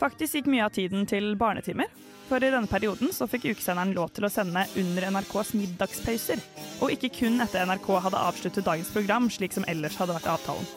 Faktisk 0.00 0.38
gikk 0.38 0.48
mye 0.52 0.64
av 0.64 0.72
tiden 0.72 1.04
til 1.08 1.34
barnetimer, 1.36 1.92
for 2.30 2.40
i 2.40 2.50
denne 2.52 2.68
perioden 2.70 3.12
så 3.12 3.28
fikk 3.28 3.50
ukesenderen 3.50 3.92
lov 3.96 4.08
til 4.16 4.24
å 4.24 4.32
sende 4.32 4.64
under 4.80 5.08
NRKs 5.12 5.52
middagspauser, 5.56 6.40
og 6.80 6.96
ikke 6.96 7.12
kun 7.20 7.40
etter 7.44 7.68
NRK 7.68 7.92
hadde 8.08 8.24
avsluttet 8.32 8.66
dagens 8.66 8.92
program, 8.96 9.28
slik 9.32 9.52
som 9.56 9.68
ellers 9.68 10.00
hadde 10.00 10.16
vært 10.16 10.32
avtalen. 10.38 10.68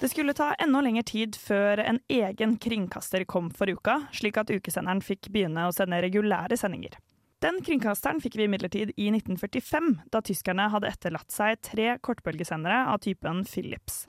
Det 0.00 0.10
skulle 0.12 0.34
ta 0.36 0.54
enda 0.60 0.80
lengre 0.84 1.04
tid 1.06 1.36
før 1.36 1.80
en 1.84 2.00
egen 2.12 2.56
kringkaster 2.60 3.28
kom 3.28 3.52
for 3.52 3.68
uka, 3.68 4.02
slik 4.16 4.40
at 4.40 4.52
ukesenderen 4.52 5.04
fikk 5.04 5.28
begynne 5.28 5.68
å 5.68 5.76
sende 5.76 6.00
regulære 6.04 6.56
sendinger. 6.60 6.96
Den 7.44 7.58
kringkasteren 7.60 8.22
fikk 8.24 8.38
vi 8.40 8.46
imidlertid 8.46 8.94
i 8.96 9.10
1945, 9.10 9.90
da 10.08 10.22
tyskerne 10.24 10.70
hadde 10.72 10.88
etterlatt 10.88 11.28
seg 11.34 11.58
tre 11.66 11.90
kortbølgesendere 12.00 12.86
av 12.88 13.02
typen 13.04 13.42
Philips. 13.44 14.06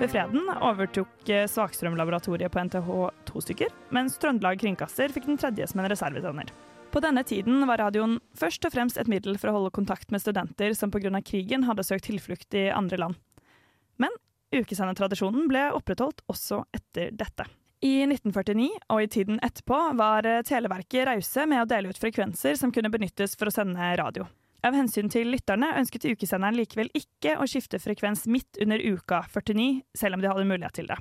Ved 0.00 0.08
freden 0.08 0.48
overtok 0.56 1.28
eh, 1.28 1.44
Svakstrøm-laboratoriet 1.52 2.48
på 2.54 2.64
NTH 2.64 2.88
to 3.28 3.44
stykker, 3.44 3.76
mens 3.92 4.16
Trøndelag 4.22 4.62
Kringkaster 4.62 5.12
fikk 5.12 5.28
den 5.28 5.36
tredje 5.42 5.68
som 5.68 5.84
en 5.84 5.90
reservesender. 5.92 6.48
På 6.90 7.04
denne 7.04 7.26
tiden 7.28 7.60
var 7.68 7.84
radioen 7.84 8.16
først 8.40 8.64
og 8.64 8.72
fremst 8.72 8.96
et 8.96 9.12
middel 9.12 9.36
for 9.36 9.52
å 9.52 9.58
holde 9.58 9.76
kontakt 9.76 10.08
med 10.08 10.24
studenter 10.24 10.72
som 10.72 10.88
pga. 10.88 11.12
krigen 11.20 11.68
hadde 11.68 11.84
søkt 11.84 12.08
tilflukt 12.08 12.56
i 12.56 12.70
andre 12.72 13.04
land. 13.04 13.20
Men 14.00 14.16
ukesendetradisjonen 14.56 15.44
ble 15.52 15.68
opprettholdt 15.76 16.24
også 16.32 16.64
etter 16.72 17.12
dette. 17.12 17.44
I 17.80 18.02
1949 18.04 18.66
og 18.92 18.98
i 19.00 19.06
tiden 19.08 19.38
etterpå 19.40 19.76
var 19.96 20.26
eh, 20.28 20.42
Televerket 20.44 21.06
rause 21.08 21.46
med 21.48 21.62
å 21.62 21.68
dele 21.68 21.88
ut 21.88 22.00
frekvenser 22.00 22.58
som 22.60 22.72
kunne 22.76 22.90
benyttes 22.92 23.32
for 23.40 23.48
å 23.48 23.54
sende 23.54 23.86
radio. 23.96 24.26
Av 24.60 24.76
hensyn 24.76 25.08
til 25.08 25.30
lytterne 25.32 25.70
ønsket 25.80 26.04
ukesenderen 26.10 26.58
likevel 26.58 26.92
ikke 26.92 27.38
å 27.40 27.46
skifte 27.48 27.80
frekvens 27.80 28.26
midt 28.28 28.60
under 28.60 28.84
uka 28.84 29.22
49, 29.32 29.80
selv 29.96 30.18
om 30.18 30.20
de 30.20 30.28
hadde 30.28 30.44
mulighet 30.50 30.76
til 30.76 30.92
det. 30.92 30.98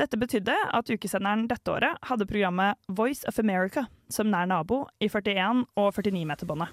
Dette 0.00 0.16
betydde 0.16 0.56
at 0.72 0.88
ukesenderen 0.88 1.44
dette 1.52 1.68
året 1.68 2.00
hadde 2.08 2.24
programmet 2.30 2.80
Voice 2.88 3.28
of 3.28 3.36
America 3.36 3.84
som 4.08 4.32
nær 4.32 4.48
nabo 4.48 4.86
i 5.04 5.12
41 5.12 5.66
og 5.76 5.92
49 5.92 6.24
meterbåndet. 6.32 6.72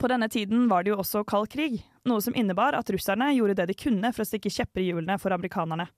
På 0.00 0.08
denne 0.08 0.32
tiden 0.32 0.68
var 0.72 0.88
det 0.88 0.94
jo 0.94 1.02
også 1.04 1.26
kald 1.28 1.52
krig, 1.52 1.82
noe 2.08 2.24
som 2.24 2.32
innebar 2.32 2.72
at 2.80 2.88
russerne 2.88 3.34
gjorde 3.36 3.60
det 3.60 3.74
de 3.74 3.82
kunne 3.84 4.16
for 4.16 4.24
å 4.24 4.30
stikke 4.32 4.56
kjepper 4.56 4.80
i 4.80 4.88
hjulene 4.94 5.20
for 5.20 5.36
amerikanerne. 5.36 5.90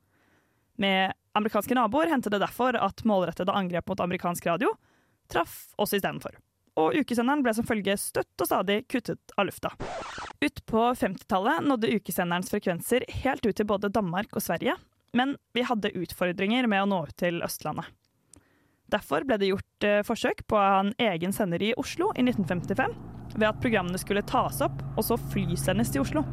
Med 0.80 1.12
amerikanske 1.36 1.76
naboer 1.76 2.12
hendte 2.12 2.32
det 2.32 2.40
derfor 2.42 2.76
at 2.78 3.04
målrettede 3.08 3.52
angrep 3.52 3.88
mot 3.88 4.00
amerikansk 4.00 4.46
radio 4.48 4.72
traff 5.32 5.72
oss 5.80 5.94
istedenfor 5.96 6.36
og 6.80 6.96
ukesenderen 6.96 7.42
ble 7.44 7.52
som 7.56 7.66
følge 7.68 7.96
støtt 8.00 8.40
og 8.40 8.48
stadig 8.48 8.82
kuttet 8.90 9.34
av 9.36 9.48
lufta. 9.48 9.72
Ut 10.42 10.62
på 10.68 10.84
50-tallet 10.96 11.66
nådde 11.68 11.92
ukesenderens 11.98 12.52
frekvenser 12.52 13.04
helt 13.22 13.44
ut 13.46 13.56
til 13.58 13.68
både 13.68 13.92
Danmark 13.92 14.32
og 14.32 14.44
Sverige, 14.44 14.76
men 15.12 15.36
vi 15.52 15.66
hadde 15.68 15.92
utfordringer 15.98 16.68
med 16.70 16.84
å 16.84 16.88
nå 16.88 17.02
ut 17.08 17.16
til 17.20 17.42
Østlandet. 17.44 17.90
Derfor 18.92 19.24
ble 19.24 19.38
det 19.40 19.48
gjort 19.48 19.86
eh, 19.88 20.02
forsøk 20.04 20.42
på 20.48 20.56
å 20.56 20.62
ha 20.62 20.80
en 20.82 20.92
egen 21.00 21.32
sender 21.32 21.62
i 21.64 21.72
Oslo 21.80 22.10
i 22.12 22.24
1955, 22.24 22.96
ved 23.38 23.48
at 23.48 23.60
programmene 23.64 24.00
skulle 24.00 24.24
tas 24.28 24.60
opp 24.64 24.82
og 24.96 25.04
så 25.06 25.16
flysendes 25.32 25.92
til 25.92 26.04
Oslo. 26.04 26.24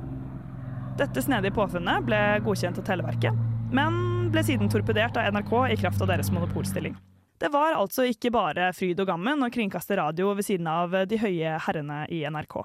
Dette 0.99 1.23
snedige 1.23 1.56
påfunnet 1.56 2.04
ble 2.08 2.19
godkjent 2.43 2.82
av 2.82 2.88
Televerket, 2.88 3.45
men 3.71 4.18
ble 4.29 4.43
siden 4.45 4.69
torpedert 4.69 5.17
av 5.17 5.31
NRK 5.33 5.53
i 5.73 5.77
kraft 5.79 6.01
av 6.01 6.09
deres 6.11 6.29
monopolstilling. 6.31 6.97
Det 7.39 7.49
var 7.49 7.77
altså 7.79 8.03
ikke 8.09 8.29
bare 8.35 8.67
fryd 8.75 8.99
og 9.01 9.07
gammen 9.09 9.41
å 9.45 9.49
kringkaste 9.53 9.95
radio 9.97 10.33
ved 10.37 10.45
siden 10.45 10.67
av 10.69 10.93
de 11.09 11.17
høye 11.17 11.55
herrene 11.65 12.03
i 12.13 12.19
NRK. 12.29 12.59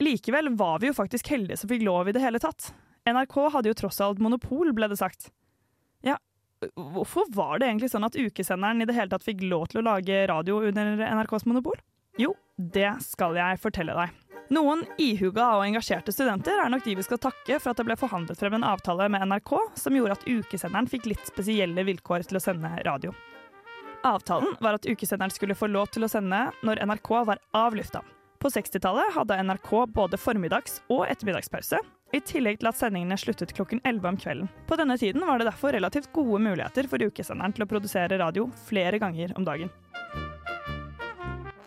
Likevel 0.00 0.52
var 0.56 0.80
vi 0.80 0.88
jo 0.88 0.96
faktisk 0.96 1.28
heldige 1.32 1.58
som 1.60 1.68
fikk 1.68 1.84
lov 1.84 2.08
i 2.08 2.14
det 2.16 2.22
hele 2.22 2.40
tatt. 2.40 2.70
NRK 3.10 3.36
hadde 3.56 3.72
jo 3.72 3.76
tross 3.82 4.00
alt 4.04 4.22
monopol, 4.22 4.72
ble 4.76 4.88
det 4.88 5.00
sagt. 5.00 5.28
Ja, 6.06 6.16
hvorfor 6.76 7.28
var 7.36 7.58
det 7.60 7.68
egentlig 7.68 7.90
sånn 7.92 8.06
at 8.08 8.16
ukesenderen 8.16 8.80
i 8.80 8.88
det 8.88 8.96
hele 8.96 9.12
tatt 9.12 9.26
fikk 9.26 9.44
lov 9.44 9.68
til 9.72 9.82
å 9.82 9.86
lage 9.90 10.24
radio 10.30 10.62
under 10.70 10.94
NRKs 11.04 11.48
monopol? 11.50 11.76
Jo, 12.20 12.32
det 12.56 12.94
skal 13.04 13.36
jeg 13.36 13.60
fortelle 13.60 13.98
deg. 13.98 14.29
Noen 14.50 14.80
ihuga 14.98 15.44
og 15.60 15.62
engasjerte 15.62 16.10
studenter 16.10 16.58
er 16.58 16.70
nok 16.72 16.82
de 16.82 16.96
vi 16.98 17.04
skal 17.06 17.20
takke 17.22 17.60
for 17.62 17.70
at 17.70 17.78
det 17.78 17.84
ble 17.86 17.94
forhandlet 17.94 18.38
frem 18.40 18.56
en 18.58 18.64
avtale 18.66 19.06
med 19.06 19.22
NRK 19.30 19.52
som 19.78 19.94
gjorde 19.94 20.16
at 20.16 20.24
ukesenderen 20.26 20.88
fikk 20.90 21.06
litt 21.06 21.28
spesielle 21.28 21.84
vilkår 21.86 22.26
til 22.26 22.40
å 22.40 22.42
sende 22.42 22.70
radio. 22.82 23.14
Avtalen 24.02 24.56
var 24.58 24.80
at 24.80 24.88
ukesenderen 24.90 25.30
skulle 25.30 25.54
få 25.54 25.68
lov 25.70 25.92
til 25.94 26.02
å 26.02 26.10
sende 26.10 26.48
når 26.66 26.82
NRK 26.82 27.12
var 27.28 27.38
av 27.54 27.76
lufta. 27.78 28.02
På 28.42 28.50
60-tallet 28.50 29.14
hadde 29.14 29.38
NRK 29.44 29.70
både 29.94 30.18
formiddags- 30.18 30.80
og 30.90 31.04
ettermiddagspause, 31.06 31.78
i 32.10 32.18
tillegg 32.26 32.58
til 32.58 32.70
at 32.72 32.78
sendingene 32.80 33.18
sluttet 33.20 33.52
klokken 33.54 33.78
11 33.84 34.08
om 34.08 34.18
kvelden. 34.18 34.50
På 34.66 34.74
denne 34.80 34.96
tiden 34.98 35.22
var 35.28 35.38
det 35.38 35.46
derfor 35.46 35.76
relativt 35.76 36.10
gode 36.16 36.42
muligheter 36.42 36.90
for 36.90 36.98
ukesenderen 36.98 37.54
til 37.54 37.68
å 37.68 37.70
produsere 37.70 38.18
radio 38.18 38.48
flere 38.66 38.98
ganger 38.98 39.36
om 39.38 39.46
dagen. 39.46 39.70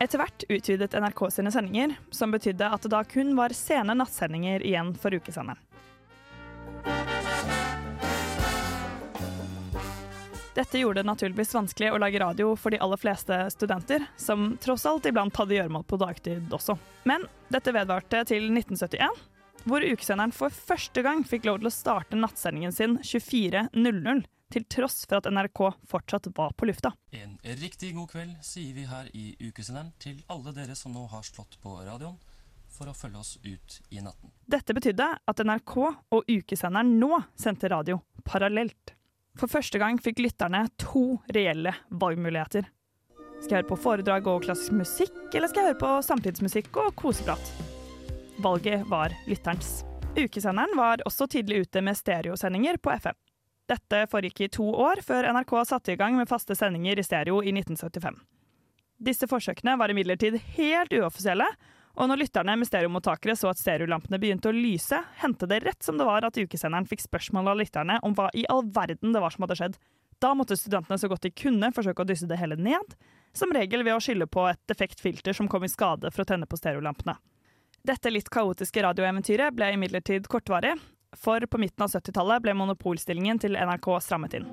Etter 0.03 0.19
hvert 0.19 0.43
utvidet 0.51 0.93
NRK 0.99 1.21
sine 1.31 1.51
sendinger, 1.51 1.93
som 2.11 2.33
betydde 2.33 2.67
at 2.75 2.83
det 2.83 2.89
da 2.91 2.99
kun 3.07 3.37
var 3.37 3.53
sene 3.55 3.95
nattsendinger 3.95 4.65
igjen 4.67 4.91
for 4.99 5.15
ukesenderen. 5.15 5.61
Dette 10.53 10.77
gjorde 10.77 10.99
det 10.99 11.07
naturligvis 11.07 11.55
vanskelig 11.55 11.93
å 11.93 12.01
lage 12.03 12.19
radio 12.21 12.51
for 12.59 12.75
de 12.75 12.81
aller 12.83 12.99
fleste 12.99 13.37
studenter, 13.55 14.03
som 14.19 14.57
tross 14.61 14.83
alt 14.85 15.07
iblant 15.09 15.39
hadde 15.39 15.55
gjøremål 15.55 15.87
på 15.87 15.97
dagtid 16.03 16.51
også. 16.53 16.75
Men 17.09 17.23
dette 17.47 17.73
vedvarte 17.73 18.25
til 18.29 18.51
1971, 18.51 19.23
hvor 19.63 19.87
ukesenderen 19.87 20.35
for 20.35 20.51
første 20.53 21.01
gang 21.05 21.23
fikk 21.23 21.47
lov 21.47 21.63
til 21.63 21.71
å 21.71 21.73
starte 21.73 22.19
nattsendingen 22.19 22.75
sin 22.75 22.99
24.00, 22.99 24.27
til 24.53 24.65
tross 24.69 25.03
for 25.07 25.19
at 25.19 25.29
NRK 25.33 25.61
fortsatt 25.89 26.29
var 26.37 26.53
på 26.57 26.67
lufta. 26.69 26.93
En 27.17 27.37
riktig 27.61 27.93
god 27.97 28.11
kveld 28.13 28.35
sier 28.45 28.75
vi 28.77 28.85
her 28.89 29.09
i 29.17 29.33
ukesenderen 29.41 29.93
til 30.03 30.21
alle 30.33 30.53
dere 30.55 30.77
som 30.77 30.93
nå 30.93 31.07
har 31.11 31.25
slått 31.25 31.57
på 31.63 31.75
radioen 31.81 32.19
for 32.73 32.89
å 32.89 32.95
følge 32.97 33.21
oss 33.21 33.35
ut 33.43 33.79
i 33.93 34.01
natten. 34.01 34.31
Dette 34.49 34.73
betydde 34.73 35.09
at 35.29 35.43
NRK 35.45 35.75
og 35.77 36.29
ukesenderen 36.29 36.95
nå 37.01 37.21
sendte 37.37 37.69
radio 37.73 37.99
parallelt. 38.25 38.95
For 39.37 39.49
første 39.49 39.81
gang 39.81 39.97
fikk 40.01 40.21
lytterne 40.21 40.67
to 40.81 41.19
reelle 41.33 41.73
valgmuligheter. 41.89 42.67
Skal 43.43 43.57
jeg 43.57 43.63
høre 43.63 43.71
på 43.73 43.79
foredrag 43.83 44.27
og 44.29 44.45
klassisk 44.45 44.75
musikk, 44.77 45.17
eller 45.33 45.49
skal 45.51 45.65
jeg 45.65 45.73
høre 45.73 45.81
på 45.81 45.95
samtidsmusikk 46.07 46.77
og 46.79 46.93
koseprat? 46.99 47.49
Valget 48.43 48.85
var 48.89 49.13
lytterens. 49.27 49.81
Ukesenderen 50.13 50.77
var 50.77 51.01
også 51.09 51.27
tidlig 51.27 51.65
ute 51.65 51.81
med 51.81 51.97
stereosendinger 51.97 52.77
på 52.77 52.93
FM. 52.93 53.17
Dette 53.69 54.03
foregikk 54.11 54.41
i 54.43 54.51
to 54.51 54.65
år, 54.67 54.99
før 55.05 55.29
NRK 55.31 55.53
satte 55.69 55.93
i 55.93 55.99
gang 55.99 56.17
med 56.19 56.27
faste 56.27 56.55
sendinger 56.57 56.99
i 56.99 57.05
stereo 57.05 57.39
i 57.39 57.53
1975. 57.55 58.17
Disse 59.03 59.27
forsøkene 59.27 59.77
var 59.79 59.91
imidlertid 59.91 60.35
helt 60.57 60.93
uoffisielle, 60.97 61.47
og 61.93 62.09
når 62.09 62.23
lytterne 62.23 62.55
med 62.57 62.67
stereomottakere 62.67 63.35
så 63.37 63.51
at 63.51 63.59
stereolampene 63.61 64.17
begynte 64.19 64.49
å 64.49 64.55
lyse, 64.55 64.97
hendte 65.21 65.47
det 65.49 65.61
rett 65.63 65.85
som 65.85 65.99
det 65.99 66.07
var 66.07 66.25
at 66.25 66.39
ukesenderen 66.39 66.87
fikk 66.89 67.05
spørsmål 67.05 67.51
av 67.51 67.59
lytterne 67.61 67.99
om 68.03 68.15
hva 68.17 68.31
i 68.33 68.47
all 68.49 68.63
verden 68.73 69.13
det 69.13 69.21
var 69.21 69.35
som 69.35 69.45
hadde 69.45 69.59
skjedd. 69.59 69.77
Da 70.23 70.31
måtte 70.37 70.57
studentene 70.57 70.97
så 70.99 71.09
godt 71.11 71.27
de 71.27 71.33
kunne 71.35 71.69
forsøke 71.75 72.03
å 72.03 72.07
dysse 72.09 72.27
det 72.29 72.39
hele 72.39 72.57
ned, 72.57 72.95
som 73.35 73.53
regel 73.53 73.85
ved 73.85 73.95
å 73.95 74.01
skylde 74.03 74.27
på 74.31 74.47
et 74.49 74.59
defekt 74.69 75.03
filter 75.03 75.35
som 75.37 75.49
kom 75.51 75.65
i 75.65 75.71
skade 75.71 76.11
for 76.11 76.23
å 76.23 76.27
tenne 76.27 76.49
på 76.49 76.59
stereolampene. 76.59 77.15
Dette 77.83 78.11
litt 78.11 78.31
kaotiske 78.31 78.83
radioeventyret 78.85 79.53
ble 79.55 79.73
imidlertid 79.75 80.29
kortvarig, 80.31 80.77
for 81.19 81.45
på 81.45 81.61
midten 81.61 81.85
av 81.85 81.93
70-tallet 81.93 82.43
ble 82.43 82.55
monopolstillingen 82.57 83.41
til 83.41 83.57
NRK 83.57 83.89
strammet 84.03 84.37
inn. 84.39 84.47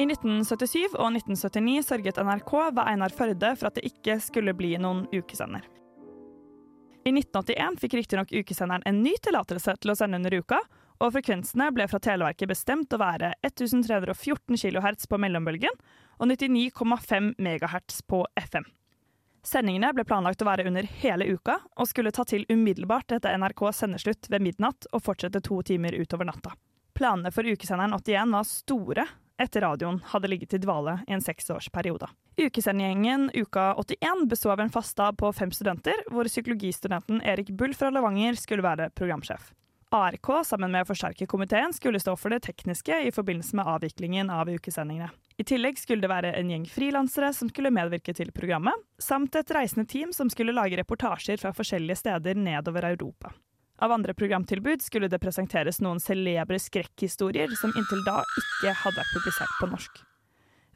I 0.00 0.06
1977 0.08 0.94
og 0.96 1.10
1979 1.12 1.82
sørget 1.90 2.22
NRK 2.24 2.52
ved 2.72 2.86
Einar 2.88 3.12
Førde 3.12 3.52
for 3.60 3.68
at 3.68 3.76
det 3.76 3.90
ikke 3.90 4.16
skulle 4.24 4.54
bli 4.56 4.72
noen 4.80 5.04
ukesender. 5.12 5.66
I 7.04 7.12
1981 7.12 7.76
fikk 7.80 7.96
riktignok 7.98 8.32
ukesenderen 8.32 8.84
en 8.88 9.02
ny 9.04 9.12
tillatelse 9.24 9.76
til 9.80 9.92
å 9.92 9.96
sende 9.96 10.20
under 10.20 10.36
uka, 10.40 10.60
og 11.00 11.14
frekvensene 11.14 11.70
ble 11.72 11.86
fra 11.88 12.00
Televerket 12.00 12.48
bestemt 12.48 12.92
å 12.92 13.00
være 13.00 13.32
1314 13.44 14.56
kHz 14.60 15.08
på 15.08 15.20
mellombølgen 15.20 15.76
og 16.20 16.28
99,5 16.28 17.32
MHz 17.40 18.02
på 18.08 18.24
FM. 18.40 18.68
Sendingene 19.46 19.92
ble 19.96 20.04
planlagt 20.04 20.42
å 20.42 20.48
være 20.48 20.66
under 20.68 20.84
hele 21.00 21.26
uka, 21.32 21.56
og 21.76 21.88
skulle 21.88 22.12
ta 22.12 22.26
til 22.28 22.44
umiddelbart 22.50 23.14
etter 23.16 23.38
NRKs 23.40 23.84
sendeslutt 23.84 24.28
ved 24.28 24.44
midnatt 24.44 24.88
og 24.92 25.04
fortsette 25.06 25.40
to 25.46 25.62
timer 25.64 25.96
utover 25.96 26.28
natta. 26.28 26.52
Planene 26.96 27.32
for 27.32 27.48
ukesenderen 27.48 27.94
81 27.96 28.34
var 28.36 28.48
store, 28.48 29.06
etter 29.40 29.64
radioen 29.64 30.02
hadde 30.12 30.28
ligget 30.28 30.58
i 30.58 30.60
dvale 30.60 30.98
i 31.08 31.14
en 31.16 31.24
seksårsperiode. 31.24 32.10
Ukesendegjengen 32.40 33.30
Uka 33.34 33.70
81 33.80 34.26
bestod 34.28 34.52
av 34.52 34.60
en 34.60 34.72
fast 34.74 34.92
stab 34.92 35.16
på 35.22 35.32
fem 35.32 35.52
studenter, 35.52 36.04
hvor 36.12 36.28
psykologistudenten 36.28 37.22
Erik 37.24 37.48
Bull 37.56 37.72
fra 37.76 37.88
Levanger 37.94 38.36
skulle 38.36 38.64
være 38.64 38.90
programsjef. 38.92 39.54
ARK 39.90 40.28
sammen 40.46 40.70
med 40.70 40.86
forsterkerkomiteen 40.86 41.72
skulle 41.74 42.00
stå 42.00 42.14
for 42.16 42.30
det 42.30 42.44
tekniske 42.44 43.00
i 43.08 43.10
forbindelse 43.10 43.56
med 43.58 43.66
avviklingen 43.66 44.30
av 44.30 44.52
ukesendingene. 44.52 45.10
I 45.40 45.44
tillegg 45.44 45.78
skulle 45.80 46.04
det 46.04 46.10
være 46.10 46.34
en 46.36 46.50
gjeng 46.52 46.66
frilansere 46.68 47.30
som 47.32 47.48
skulle 47.48 47.70
medvirke 47.72 48.12
til 48.12 48.28
programmet, 48.36 48.76
samt 49.00 49.38
et 49.38 49.52
reisende 49.56 49.86
team 49.88 50.10
som 50.12 50.28
skulle 50.28 50.52
lage 50.52 50.76
reportasjer 50.76 51.40
fra 51.40 51.54
forskjellige 51.56 51.96
steder 52.02 52.36
nedover 52.36 52.84
Europa. 52.90 53.30
Av 53.80 53.94
andre 53.94 54.12
programtilbud 54.12 54.84
skulle 54.84 55.08
det 55.08 55.22
presenteres 55.22 55.80
noen 55.80 56.02
celebre 56.04 56.58
skrekkhistorier 56.60 57.54
som 57.56 57.72
inntil 57.72 58.04
da 58.04 58.18
ikke 58.42 58.74
hadde 58.82 58.98
vært 58.98 59.14
publisert 59.14 59.56
på 59.62 59.70
norsk. 59.70 60.02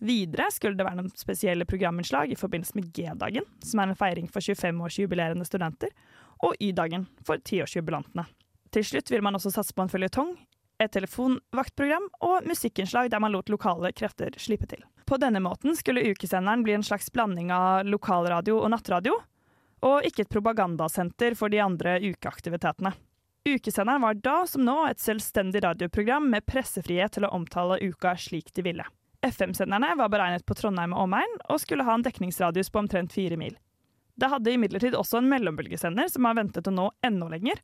Videre 0.01 0.49
skulle 0.55 0.81
det 0.81 0.89
være 0.89 1.03
noen 1.03 1.13
spesielle 1.13 1.69
programinnslag 1.69 2.33
i 2.33 2.41
forbindelse 2.41 2.81
med 2.81 2.89
G-dagen, 2.97 3.45
som 3.61 3.85
er 3.85 3.93
en 3.93 4.01
feiring 4.01 4.33
for 4.33 4.41
25-årsjubilerende 4.41 5.45
studenter, 5.45 5.93
og 6.41 6.57
Y-dagen 6.57 7.05
for 7.21 7.37
10-årsjubilantene. 7.37 8.25
Til 8.73 8.89
slutt 8.95 9.13
vil 9.13 9.29
man 9.29 9.37
også 9.37 9.53
satse 9.59 9.77
på 9.77 9.85
en 9.85 9.93
føljetong, 9.93 10.33
et 10.83 10.93
telefonvaktprogram 10.93 12.09
og 12.27 12.49
musikkinnslag 12.49 13.11
der 13.13 13.23
man 13.23 13.35
lot 13.35 13.51
lokale 13.53 13.93
krefter 13.95 14.35
slippe 14.41 14.69
til. 14.71 14.83
På 15.07 15.19
denne 15.21 15.41
måten 15.45 15.77
skulle 15.77 16.05
ukesenderen 16.11 16.65
bli 16.65 16.75
en 16.75 16.87
slags 16.87 17.11
blanding 17.13 17.53
av 17.53 17.85
lokalradio 17.87 18.59
og 18.61 18.73
nattradio, 18.73 19.19
og 19.85 20.07
ikke 20.09 20.25
et 20.25 20.33
propagandasenter 20.33 21.37
for 21.37 21.53
de 21.53 21.61
andre 21.61 21.99
ukeaktivitetene. 22.01 22.95
Ukesenderen 23.45 24.01
var 24.01 24.17
da 24.25 24.39
som 24.49 24.65
nå 24.65 24.79
et 24.89 25.03
selvstendig 25.03 25.61
radioprogram 25.67 26.31
med 26.33 26.47
pressefrihet 26.49 27.19
til 27.19 27.27
å 27.29 27.35
omtale 27.37 27.77
uka 27.85 28.15
slik 28.17 28.49
de 28.57 28.65
ville. 28.65 28.87
FM-senderne 29.25 29.91
var 30.01 30.09
beregnet 30.13 30.47
på 30.49 30.57
Trondheim 30.57 30.95
og 30.97 31.05
omegn, 31.05 31.37
og 31.53 31.61
skulle 31.61 31.85
ha 31.85 31.97
en 31.97 32.05
dekningsradius 32.05 32.73
på 32.73 32.81
omtrent 32.81 33.13
fire 33.13 33.37
mil. 33.41 33.57
Det 34.17 34.31
hadde 34.33 34.53
imidlertid 34.55 34.97
også 34.97 35.21
en 35.21 35.29
mellombølgesender 35.29 36.09
som 36.13 36.25
har 36.29 36.39
ventet 36.39 36.69
å 36.71 36.73
nå 36.73 36.89
enda 37.05 37.29
lenger, 37.33 37.61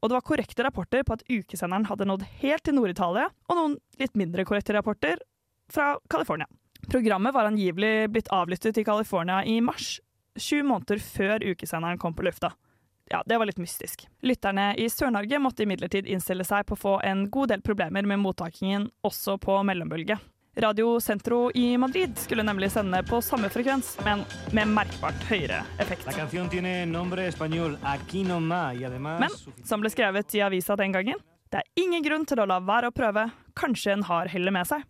og 0.00 0.08
det 0.08 0.16
var 0.16 0.24
korrekte 0.26 0.64
rapporter 0.64 1.04
på 1.04 1.16
at 1.16 1.24
ukesenderen 1.28 1.86
hadde 1.90 2.08
nådd 2.08 2.24
helt 2.40 2.64
til 2.64 2.76
Nord-Italia, 2.76 3.28
og 3.48 3.58
noen 3.58 3.76
litt 4.00 4.16
mindre 4.18 4.46
korrekte 4.48 4.74
rapporter 4.76 5.20
fra 5.70 5.92
California. 6.10 6.48
Programmet 6.88 7.34
var 7.36 7.48
angivelig 7.50 8.08
blitt 8.10 8.32
avlyttet 8.32 8.80
i 8.80 8.84
California 8.84 9.42
i 9.44 9.60
mars, 9.60 9.98
sju 10.40 10.62
måneder 10.64 11.02
før 11.04 11.44
ukesenderen 11.44 12.00
kom 12.00 12.16
på 12.16 12.24
lufta. 12.24 12.54
Ja, 13.10 13.22
det 13.26 13.38
var 13.38 13.48
litt 13.48 13.58
mystisk. 13.58 14.04
Lytterne 14.22 14.70
i 14.78 14.86
Sør-Norge 14.88 15.40
måtte 15.42 15.64
imidlertid 15.66 16.06
innstille 16.06 16.46
seg 16.46 16.68
på 16.68 16.76
å 16.76 16.80
få 16.80 16.92
en 17.04 17.24
god 17.30 17.50
del 17.50 17.64
problemer 17.66 18.06
med 18.06 18.22
mottakingen 18.22 18.86
også 19.06 19.34
på 19.42 19.56
mellombølge. 19.66 20.16
Radio 20.60 21.00
Centro 21.00 21.50
i 21.54 21.78
Madrid 21.78 22.18
skulle 22.18 22.42
nemlig 22.42 22.72
sende 22.72 23.02
på 23.02 23.20
samme 23.22 23.48
frekvens, 23.48 23.98
men 24.04 24.24
med 24.52 24.68
merkbart 24.68 25.24
høyere 25.30 25.62
effekt. 25.78 26.06
Men 29.20 29.30
som 29.64 29.80
ble 29.80 29.90
skrevet 29.92 30.34
i 30.34 30.42
avisa 30.44 30.76
den 30.76 30.92
gangen, 30.92 31.20
det 31.50 31.62
er 31.62 31.82
ingen 31.82 32.04
grunn 32.04 32.26
til 32.28 32.42
å 32.42 32.46
la 32.46 32.60
være 32.60 32.90
å 32.90 32.94
prøve. 32.94 33.30
Kanskje 33.56 33.94
en 33.96 34.04
har 34.06 34.28
hellet 34.28 34.54
med 34.54 34.68
seg. 34.68 34.84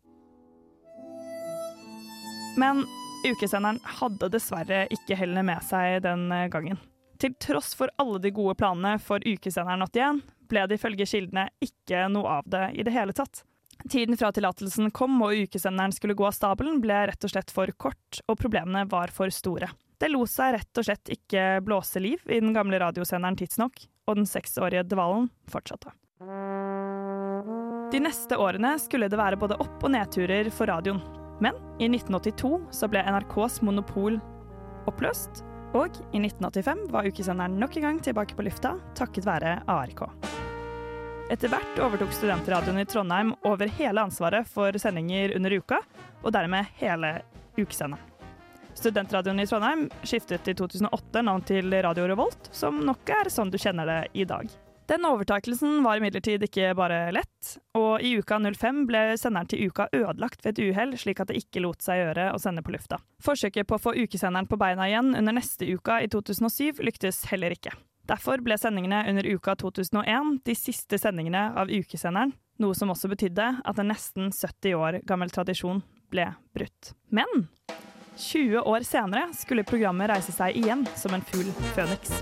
Men 2.59 2.83
ukesenderen 3.29 3.79
hadde 4.01 4.31
dessverre 4.33 4.87
ikke 4.91 5.19
hellet 5.23 5.47
med 5.47 5.63
seg 5.69 6.03
den 6.05 6.27
gangen. 6.51 6.81
Til 7.21 7.37
tross 7.39 7.75
for 7.77 7.93
alle 8.01 8.19
de 8.19 8.33
gode 8.35 8.57
planene 8.59 8.97
for 8.99 9.23
ukesenderen 9.23 9.87
81, 9.87 10.21
ble 10.51 10.67
det 10.67 10.81
ifølge 10.81 11.07
kildene 11.07 11.47
ikke 11.63 12.09
noe 12.11 12.41
av 12.41 12.51
det 12.51 12.67
i 12.75 12.83
det 12.87 12.97
hele 12.97 13.15
tatt. 13.15 13.45
Tiden 13.89 14.17
fra 14.21 14.29
tillatelsen 14.35 14.91
kom 14.93 15.17
og 15.25 15.37
ukesenderen 15.47 15.95
skulle 15.95 16.17
gå 16.19 16.27
av 16.27 16.35
stabelen, 16.37 16.81
ble 16.83 16.99
rett 17.09 17.25
og 17.25 17.33
slett 17.33 17.53
for 17.55 17.71
kort, 17.81 18.21
og 18.29 18.39
problemene 18.41 18.85
var 18.91 19.13
for 19.15 19.33
store. 19.33 19.71
Det 20.01 20.11
lot 20.13 20.31
seg 20.33 20.55
rett 20.57 20.81
og 20.81 20.87
slett 20.87 21.13
ikke 21.13 21.61
blåse 21.65 22.01
liv 22.01 22.21
i 22.29 22.41
den 22.41 22.55
gamle 22.57 22.81
radiosenderen 22.81 23.39
tidsnok, 23.41 23.83
og 24.09 24.21
den 24.21 24.29
seksårige 24.29 24.87
dvalen 24.89 25.29
fortsatte. 25.51 25.93
De 27.91 28.01
neste 28.03 28.37
årene 28.39 28.75
skulle 28.81 29.09
det 29.11 29.19
være 29.19 29.41
både 29.41 29.59
opp- 29.61 29.85
og 29.85 29.93
nedturer 29.93 30.51
for 30.55 30.71
radioen. 30.71 31.01
Men 31.41 31.57
i 31.81 31.89
1982 31.89 32.53
så 32.77 32.89
ble 32.93 33.01
NRKs 33.01 33.63
monopol 33.65 34.21
oppløst, 34.91 35.43
og 35.77 35.97
i 36.13 36.21
1985 36.21 36.87
var 36.93 37.09
ukesenderen 37.09 37.57
nok 37.61 37.79
en 37.79 37.89
gang 37.89 38.05
tilbake 38.05 38.37
på 38.37 38.45
lufta 38.47 38.77
takket 38.99 39.29
være 39.29 39.61
ARK. 39.71 40.05
Etter 41.31 41.47
hvert 41.53 41.79
overtok 41.79 42.11
studentradioen 42.11 42.81
i 42.83 42.85
Trondheim 42.91 43.29
over 43.47 43.71
hele 43.79 44.03
ansvaret 44.03 44.49
for 44.51 44.75
sendinger 44.83 45.37
under 45.37 45.53
uka, 45.55 45.77
og 46.25 46.33
dermed 46.35 46.73
hele 46.81 47.21
ukesenderen. 47.55 48.03
Studentradioen 48.75 49.39
i 49.39 49.47
Trondheim 49.47 49.85
skiftet 50.03 50.49
i 50.51 50.55
2008 50.59 51.23
navn 51.23 51.45
til 51.47 51.71
Radio 51.87 52.09
Revolt, 52.11 52.49
som 52.51 52.81
nok 52.83 53.13
er 53.15 53.31
sånn 53.31 53.53
du 53.53 53.59
kjenner 53.63 53.87
det 53.87 54.01
i 54.19 54.27
dag. 54.27 54.51
Den 54.91 55.07
overtakelsen 55.07 55.85
var 55.85 56.01
imidlertid 56.01 56.43
ikke 56.49 56.73
bare 56.75 56.99
lett, 57.15 57.53
og 57.79 58.03
i 58.03 58.17
uka 58.19 58.41
05 58.43 58.81
ble 58.89 59.05
senderen 59.21 59.53
til 59.53 59.71
uka 59.71 59.87
ødelagt 59.95 60.43
ved 60.43 60.59
et 60.59 60.65
uhell, 60.67 60.97
slik 60.99 61.23
at 61.23 61.31
det 61.31 61.39
ikke 61.45 61.63
lot 61.63 61.79
seg 61.87 62.01
gjøre 62.01 62.33
å 62.35 62.41
sende 62.43 62.65
på 62.67 62.75
lufta. 62.75 62.99
Forsøket 63.23 63.71
på 63.71 63.79
å 63.79 63.85
få 63.87 63.95
ukesenderen 64.01 64.51
på 64.51 64.59
beina 64.59 64.91
igjen 64.91 65.15
under 65.15 65.39
neste 65.39 65.71
uka 65.71 66.01
i 66.03 66.11
2007 66.11 66.83
lyktes 66.83 67.23
heller 67.31 67.55
ikke. 67.55 67.77
Derfor 68.11 68.41
ble 68.43 68.57
sendingene 68.59 69.05
under 69.07 69.27
uka 69.27 69.55
2001 69.55 70.41
de 70.45 70.55
siste 70.59 70.99
sendingene 70.99 71.45
av 71.55 71.71
ukesenderen, 71.71 72.33
noe 72.59 72.75
som 72.75 72.91
også 72.91 73.07
betydde 73.13 73.45
at 73.63 73.79
en 73.79 73.87
nesten 73.93 74.33
70 74.35 74.75
år 74.75 74.99
gammel 75.07 75.31
tradisjon 75.31 75.79
ble 76.11 76.25
brutt. 76.57 76.91
Men 77.15 77.47
20 78.19 78.65
år 78.67 78.83
senere 78.89 79.29
skulle 79.39 79.63
programmet 79.63 80.11
reise 80.11 80.35
seg 80.35 80.59
igjen 80.59 80.83
som 80.99 81.15
en 81.15 81.23
fugl 81.31 81.53
føniks. 81.77 82.17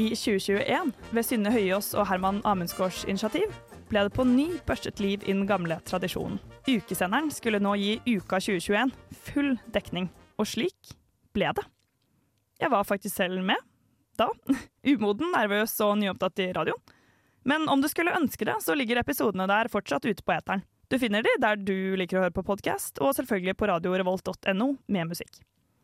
I 0.00 0.08
2021, 0.16 0.94
ved 1.12 1.28
Synne 1.28 1.52
Høyås 1.52 1.92
og 1.92 2.08
Herman 2.08 2.40
Amundsgaards 2.48 3.04
initiativ, 3.04 3.52
ble 3.92 4.08
det 4.08 4.16
på 4.16 4.24
ny 4.24 4.48
børstet 4.64 5.04
liv 5.04 5.20
i 5.28 5.34
den 5.36 5.44
gamle 5.46 5.76
tradisjonen. 5.84 6.40
Ukesenderen 6.64 7.28
skulle 7.30 7.60
nå 7.60 7.76
gi 7.78 7.98
Uka 8.16 8.40
2021 8.40 8.96
full 9.28 9.54
dekning, 9.76 10.08
og 10.40 10.48
slik 10.48 10.96
ble 11.36 11.52
det. 11.52 11.68
Jeg 12.64 12.72
var 12.72 12.86
faktisk 12.88 13.18
selv 13.18 13.42
med 13.44 13.60
da. 14.16 14.30
Umoden, 14.94 15.32
nervøs 15.34 15.74
og 15.84 15.98
nyopptatt 16.00 16.40
i 16.46 16.52
radioen. 16.56 16.80
Men 17.44 17.66
om 17.68 17.82
du 17.82 17.90
skulle 17.92 18.14
ønske 18.16 18.46
det, 18.48 18.56
så 18.64 18.76
ligger 18.76 19.02
episodene 19.02 19.44
der 19.50 19.68
fortsatt 19.68 20.06
ute 20.08 20.24
på 20.24 20.32
eteren. 20.32 20.64
Du 20.88 20.96
finner 21.00 21.24
de 21.24 21.34
der 21.40 21.60
du 21.60 21.96
liker 21.98 22.20
å 22.20 22.24
høre 22.24 22.36
på 22.36 22.44
podkast, 22.46 23.00
og 23.04 23.12
selvfølgelig 23.18 23.56
på 23.60 23.68
radiorevolt.no 23.68 24.68
med 24.88 25.10
musikk. 25.10 25.42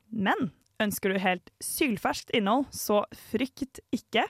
Men 0.09 0.51
ønsker 0.81 1.13
du 1.13 1.21
helt 1.21 1.53
sylferskt 1.61 2.33
innhold, 2.37 2.69
så 2.73 3.03
frykt 3.29 3.83
ikke. 3.93 4.25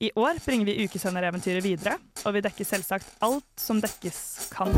I 0.00 0.10
år 0.16 0.40
bringer 0.44 0.70
vi 0.70 0.88
ukesendereventyret 0.88 1.64
videre, 1.64 1.98
og 2.24 2.36
vi 2.36 2.44
dekker 2.48 2.68
selvsagt 2.68 3.12
alt 3.24 3.48
som 3.60 3.84
dekkes 3.84 4.24
kan. 4.56 4.72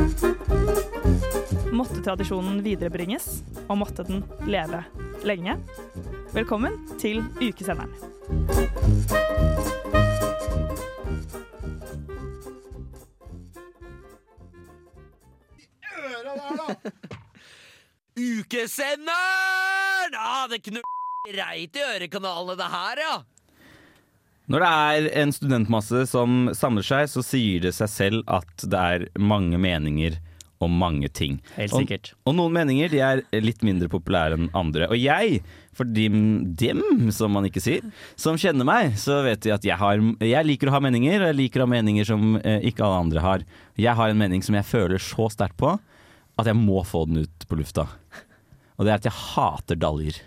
Måtte 1.73 2.03
tradisjonen 2.03 2.59
viderebringes, 2.65 3.43
og 3.69 3.79
måtte 3.79 4.03
den 4.07 4.25
leve 4.49 4.83
lenge. 5.27 5.57
Velkommen 6.35 6.75
til 6.99 7.23
Ukesenderen. 7.39 7.93
Ukesenderen! 18.17 20.19
Ah, 20.19 20.47
det 20.51 20.65
knur 20.67 20.83
reit 21.37 21.77
i 21.77 21.87
ørekanalene, 21.95 22.59
det 22.59 22.71
her, 22.73 23.03
ja. 23.07 23.17
Når 24.47 24.63
det 24.63 24.71
er 24.71 25.09
en 25.23 25.33
studentmasse 25.35 26.05
som 26.11 26.51
samler 26.55 26.87
seg, 26.87 27.09
så 27.11 27.23
sier 27.27 27.67
det 27.67 27.75
seg 27.75 27.91
selv 27.91 28.23
at 28.31 28.63
det 28.63 28.79
er 28.79 29.07
mange 29.19 29.59
meninger 29.59 30.21
om 30.63 30.77
mange 30.81 31.09
ting. 31.13 31.39
Helt 31.57 31.75
sikkert. 31.75 32.13
Og, 32.23 32.31
og 32.31 32.37
noen 32.39 32.55
meninger 32.57 32.93
de 32.93 33.01
er 33.05 33.23
litt 33.45 33.65
mindre 33.67 33.91
populære 33.93 34.39
enn 34.39 34.49
andre. 34.57 34.89
Og 34.93 34.99
jeg, 35.01 35.41
for 35.77 35.89
dem, 35.89 36.55
dem, 36.59 37.11
som 37.15 37.35
man 37.37 37.49
ikke 37.49 37.63
sier, 37.65 37.85
som 38.21 38.39
kjenner 38.41 38.69
meg, 38.69 38.95
så 39.01 39.21
vet 39.27 39.45
de 39.45 39.53
at 39.55 39.67
jeg, 39.67 39.77
har, 39.81 40.01
jeg 40.25 40.49
liker 40.49 40.71
å 40.71 40.77
ha 40.77 40.83
meninger, 40.85 41.21
og 41.21 41.33
jeg 41.33 41.41
liker 41.43 41.63
å 41.63 41.67
ha 41.67 41.75
meninger 41.77 42.09
som 42.09 42.39
eh, 42.41 42.65
ikke 42.71 42.87
alle 42.87 43.03
andre 43.07 43.27
har. 43.27 43.45
Jeg 43.81 43.99
har 43.99 44.13
en 44.13 44.23
mening 44.23 44.45
som 44.47 44.57
jeg 44.57 44.69
føler 44.69 45.03
så 45.03 45.29
sterkt 45.33 45.59
på 45.61 45.77
at 46.37 46.49
jeg 46.49 46.59
må 46.59 46.83
få 46.85 47.07
den 47.09 47.25
ut 47.25 47.47
på 47.49 47.59
lufta. 47.61 47.87
Og 48.77 48.85
det 48.85 48.93
er 48.93 48.99
at 49.01 49.09
jeg 49.09 49.21
hater 49.33 49.79
daljer. 49.81 50.19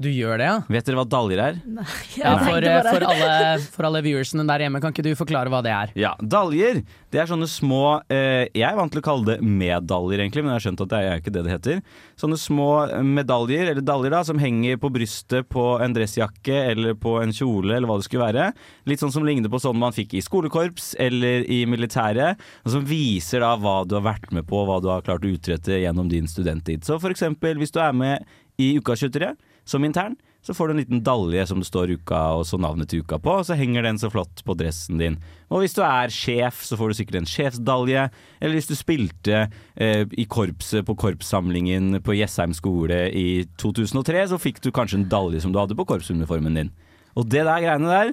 Du 0.00 0.08
gjør 0.08 0.40
det, 0.40 0.46
ja? 0.48 0.54
Vet 0.72 0.86
dere 0.88 0.96
hva 0.96 1.04
daljer 1.04 1.40
er? 1.44 1.56
Nei, 1.68 1.84
Ja, 2.16 2.32
for, 2.40 2.64
for, 2.86 3.04
alle, 3.04 3.58
for 3.74 3.86
alle 3.86 4.00
viewersene 4.06 4.46
der 4.48 4.64
hjemme, 4.64 4.80
kan 4.80 4.94
ikke 4.94 5.04
du 5.04 5.10
forklare 5.18 5.52
hva 5.52 5.60
det 5.64 5.72
er? 5.74 5.92
Ja, 6.00 6.14
daljer. 6.18 6.80
Det 7.12 7.20
er 7.20 7.28
sånne 7.28 7.44
små 7.50 8.00
eh, 8.08 8.48
Jeg 8.56 8.64
er 8.70 8.78
vant 8.78 8.90
til 8.94 9.02
å 9.02 9.04
kalle 9.04 9.26
det 9.28 9.36
medaljer, 9.44 10.22
egentlig, 10.24 10.46
men 10.46 10.54
jeg 10.54 10.58
har 10.58 10.64
skjønt 10.64 10.84
at 10.86 10.92
det 10.94 11.02
er 11.02 11.20
ikke 11.20 11.34
det 11.36 11.44
det 11.44 11.52
heter. 11.52 11.82
Sånne 12.18 12.40
små 12.40 12.68
medaljer, 13.04 13.68
eller 13.74 13.84
daljer, 13.84 14.16
da, 14.16 14.22
som 14.26 14.40
henger 14.40 14.80
på 14.82 14.90
brystet 14.96 15.50
på 15.52 15.66
en 15.84 15.94
dressjakke 15.96 16.56
eller 16.72 16.96
på 16.98 17.18
en 17.20 17.36
kjole, 17.36 17.76
eller 17.76 17.90
hva 17.92 18.00
det 18.00 18.08
skulle 18.08 18.24
være. 18.30 18.48
Litt 18.88 19.04
sånn 19.04 19.12
som 19.14 19.28
ligner 19.28 19.52
på 19.52 19.60
sånn 19.62 19.78
man 19.78 19.94
fikk 19.94 20.16
i 20.16 20.24
skolekorps 20.24 20.94
eller 21.04 21.44
i 21.52 21.62
militæret. 21.68 22.40
Og 22.64 22.78
som 22.78 22.88
viser 22.88 23.44
da 23.44 23.54
hva 23.60 23.82
du 23.84 23.98
har 24.00 24.08
vært 24.08 24.32
med 24.32 24.48
på, 24.48 24.64
hva 24.66 24.80
du 24.82 24.88
har 24.90 25.04
klart 25.04 25.28
å 25.28 25.36
utrette 25.36 25.82
gjennom 25.84 26.08
din 26.10 26.26
studenttid. 26.30 26.88
Så 26.88 26.96
for 27.02 27.12
eksempel 27.12 27.60
hvis 27.60 27.76
du 27.76 27.82
er 27.84 27.92
med 27.92 28.24
i 28.60 28.74
Uka 28.80 28.96
23, 28.98 29.34
som 29.68 29.84
intern, 29.84 30.16
så 30.42 30.54
får 30.54 30.68
du 30.68 30.72
en 30.72 30.80
liten 30.80 31.02
dalje 31.06 31.44
som 31.46 31.60
det 31.62 31.68
står 31.68 31.92
uka 32.00 32.20
og 32.34 32.42
så 32.48 32.58
navnet 32.58 32.90
til 32.90 33.04
uka 33.04 33.20
på, 33.22 33.36
og 33.38 33.46
så 33.46 33.54
henger 33.58 33.86
den 33.86 34.00
så 34.02 34.10
flott 34.10 34.42
på 34.42 34.56
dressen 34.58 34.98
din. 34.98 35.20
Og 35.54 35.62
hvis 35.62 35.76
du 35.76 35.84
er 35.86 36.10
sjef, 36.10 36.64
så 36.66 36.78
får 36.78 36.90
du 36.90 36.98
sikkert 36.98 37.20
en 37.20 37.28
sjefsdalje. 37.30 38.08
Eller 38.40 38.58
hvis 38.58 38.66
du 38.66 38.74
spilte 38.74 39.44
eh, 39.76 40.02
i 40.18 40.26
korpset 40.26 40.82
på 40.88 40.96
korpssamlingen 40.98 42.00
på 42.02 42.16
Jessheim 42.18 42.56
skole 42.58 43.04
i 43.14 43.44
2003, 43.62 44.24
så 44.32 44.40
fikk 44.42 44.58
du 44.64 44.72
kanskje 44.74 44.98
en 45.02 45.10
dalje 45.12 45.44
som 45.44 45.54
du 45.54 45.60
hadde 45.62 45.78
på 45.78 45.86
korpsuniformen 45.92 46.58
din. 46.58 46.72
Og 47.14 47.28
det 47.30 47.44
der 47.46 47.62
greiene 47.62 47.92
der, 47.92 48.12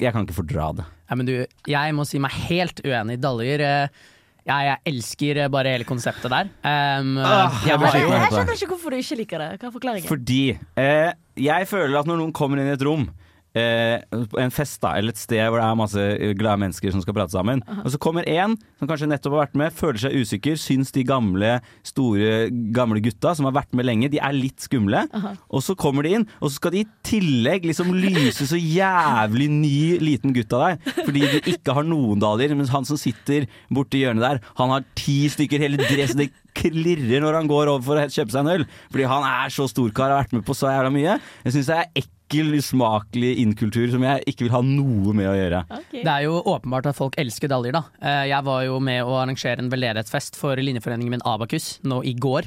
jeg 0.00 0.14
kan 0.14 0.24
ikke 0.24 0.38
fordra 0.40 0.70
det. 0.80 0.88
Nei, 1.10 1.18
men 1.20 1.28
du, 1.28 1.34
jeg 1.68 1.96
må 1.96 2.08
si 2.08 2.22
meg 2.22 2.40
helt 2.48 2.80
uenig 2.86 3.18
daljer. 3.20 3.66
Eh, 3.66 4.08
Jeg, 4.46 4.66
jeg 4.70 4.78
elsker 4.94 5.40
bare 5.52 5.74
hele 5.74 5.84
konseptet 5.88 6.32
der. 6.32 6.48
Um, 6.64 7.16
Ah, 7.20 7.60
jeg 7.66 7.76
jeg 7.76 8.04
Jeg 8.08 8.30
skjønner 8.32 8.54
ikke 8.56 8.70
hvorfor 8.72 8.90
du 8.94 8.96
ikke 8.96 9.18
liker 9.20 9.42
det. 9.42 9.48
Hva 9.60 9.68
er 9.68 9.74
forklaringen? 9.74 10.08
Fordi 10.08 10.40
eh, 10.80 11.10
jeg 11.36 11.68
føler 11.68 11.98
at 12.00 12.08
når 12.08 12.22
noen 12.22 12.32
kommer 12.36 12.60
inn 12.60 12.70
i 12.70 12.74
et 12.76 12.84
rom, 12.86 13.08
en 13.54 14.52
fest 14.54 14.78
da, 14.82 14.92
eller 14.98 15.10
et 15.14 15.18
sted 15.18 15.40
hvor 15.50 15.58
det 15.58 15.66
er 15.66 15.78
masse 15.78 16.02
glade 16.38 16.60
mennesker 16.62 16.92
som 16.94 17.02
skal 17.02 17.16
prate 17.16 17.34
sammen, 17.34 17.62
Aha. 17.66 17.82
og 17.84 17.90
så 17.94 17.98
kommer 18.02 18.28
én 18.30 18.54
som 18.78 18.90
kanskje 18.90 19.08
nettopp 19.10 19.34
har 19.34 19.42
vært 19.46 19.56
med, 19.58 19.74
føler 19.74 20.02
seg 20.04 20.14
usikker, 20.20 20.58
syns 20.60 20.92
de 20.94 21.02
gamle, 21.06 21.56
store, 21.86 22.48
gamle 22.76 23.02
gutta 23.02 23.34
som 23.34 23.48
har 23.48 23.56
vært 23.58 23.74
med 23.74 23.88
lenge, 23.88 24.10
de 24.12 24.20
er 24.22 24.36
litt 24.36 24.62
skumle, 24.62 25.02
Aha. 25.16 25.34
og 25.50 25.64
så 25.66 25.74
kommer 25.78 26.06
de 26.06 26.14
inn, 26.20 26.28
og 26.38 26.50
så 26.50 26.60
skal 26.60 26.76
de 26.76 26.84
i 26.84 26.90
tillegg 27.06 27.66
liksom 27.70 27.90
lyse 27.96 28.46
så 28.50 28.60
jævlig 28.60 29.50
ny 29.50 29.74
liten 30.02 30.36
gutt 30.36 30.54
av 30.54 30.68
deg, 30.68 30.92
fordi 31.02 31.24
du 31.26 31.50
ikke 31.56 31.74
har 31.80 31.88
noen 31.90 32.22
daler, 32.22 32.54
mens 32.54 32.70
han 32.74 32.86
som 32.88 33.00
sitter 33.00 33.48
borti 33.72 34.04
hjørnet 34.04 34.26
der, 34.26 34.44
han 34.62 34.76
har 34.76 34.86
ti 34.98 35.24
stykker 35.32 35.66
hele 35.66 35.80
dress, 35.82 36.14
det 36.18 36.30
klirrer 36.56 37.22
når 37.22 37.40
han 37.40 37.50
går 37.50 37.70
over 37.74 37.84
for 37.86 37.98
å 37.98 38.06
kjøpe 38.10 38.34
seg 38.34 38.44
en 38.44 38.54
øl, 38.60 38.64
fordi 38.90 39.10
han 39.10 39.26
er 39.26 39.52
så 39.54 39.66
storkar 39.70 40.10
og 40.10 40.16
har 40.18 40.24
vært 40.24 40.38
med 40.38 40.46
på 40.46 40.56
så 40.58 40.70
jævla 40.70 40.90
mye. 40.94 41.18
Jeg 41.46 41.54
synes 41.56 41.70
det 41.70 41.78
er 41.78 42.08
ekkel, 42.30 42.54
usmakelig 42.54 43.32
innkultur 43.42 43.90
som 43.90 44.04
jeg 44.06 44.22
ikke 44.30 44.46
vil 44.46 44.52
ha 44.54 44.60
noe 44.62 45.14
med 45.16 45.26
å 45.26 45.34
gjøre. 45.34 45.62
Det 45.90 46.06
er 46.06 46.24
jo 46.28 46.36
åpenbart 46.46 46.86
at 46.86 46.96
folk 46.98 47.16
elsker 47.18 47.50
daljer, 47.50 47.72
da. 47.74 47.82
Eh, 48.00 48.28
Jeg 48.30 48.44
var 48.46 48.62
jo 48.64 48.78
med 48.80 49.02
å 49.02 49.16
arrangere 49.18 49.58
en 49.58 49.70
veldedighetsfest 49.70 50.36
for 50.38 50.54
linjeforeningen 50.56 51.10
min 51.10 51.24
Abakus 51.26 51.80
nå 51.82 52.02
i 52.06 52.14
går. 52.14 52.46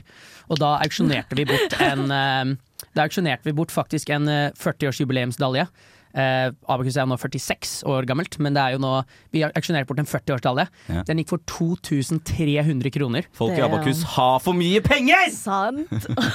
Og 0.50 0.60
da 0.60 0.78
auksjonerte 0.84 1.36
vi 1.36 1.46
bort 1.46 1.76
en 1.82 2.10
eh, 2.12 2.56
Da 2.96 3.04
auksjonerte 3.08 3.44
vi 3.48 3.54
bort 3.56 3.72
faktisk 3.72 4.10
en 4.10 4.28
eh, 4.28 4.52
40-årsjubileumsdalje. 4.60 5.68
Eh, 6.14 6.52
Abakus 6.70 6.98
er 7.00 7.08
nå 7.10 7.18
46 7.18 7.82
år 7.90 8.06
gammelt, 8.10 8.38
men 8.44 8.54
det 8.54 8.62
er 8.62 8.76
jo 8.76 8.82
nå 8.84 8.92
vi 9.34 9.42
har 9.42 9.54
auksjonert 9.58 9.90
bort 9.90 10.02
en 10.02 10.10
40-årsdalje. 10.10 10.68
Ja. 10.94 11.04
Den 11.08 11.22
gikk 11.22 11.32
for 11.34 11.44
2300 11.50 12.94
kroner. 12.94 13.28
Folk 13.34 13.58
i 13.58 13.64
Abakus 13.66 14.04
har 14.16 14.38
for 14.44 14.58
mye 14.58 14.82
penger! 14.86 15.32
Sant. 15.34 15.90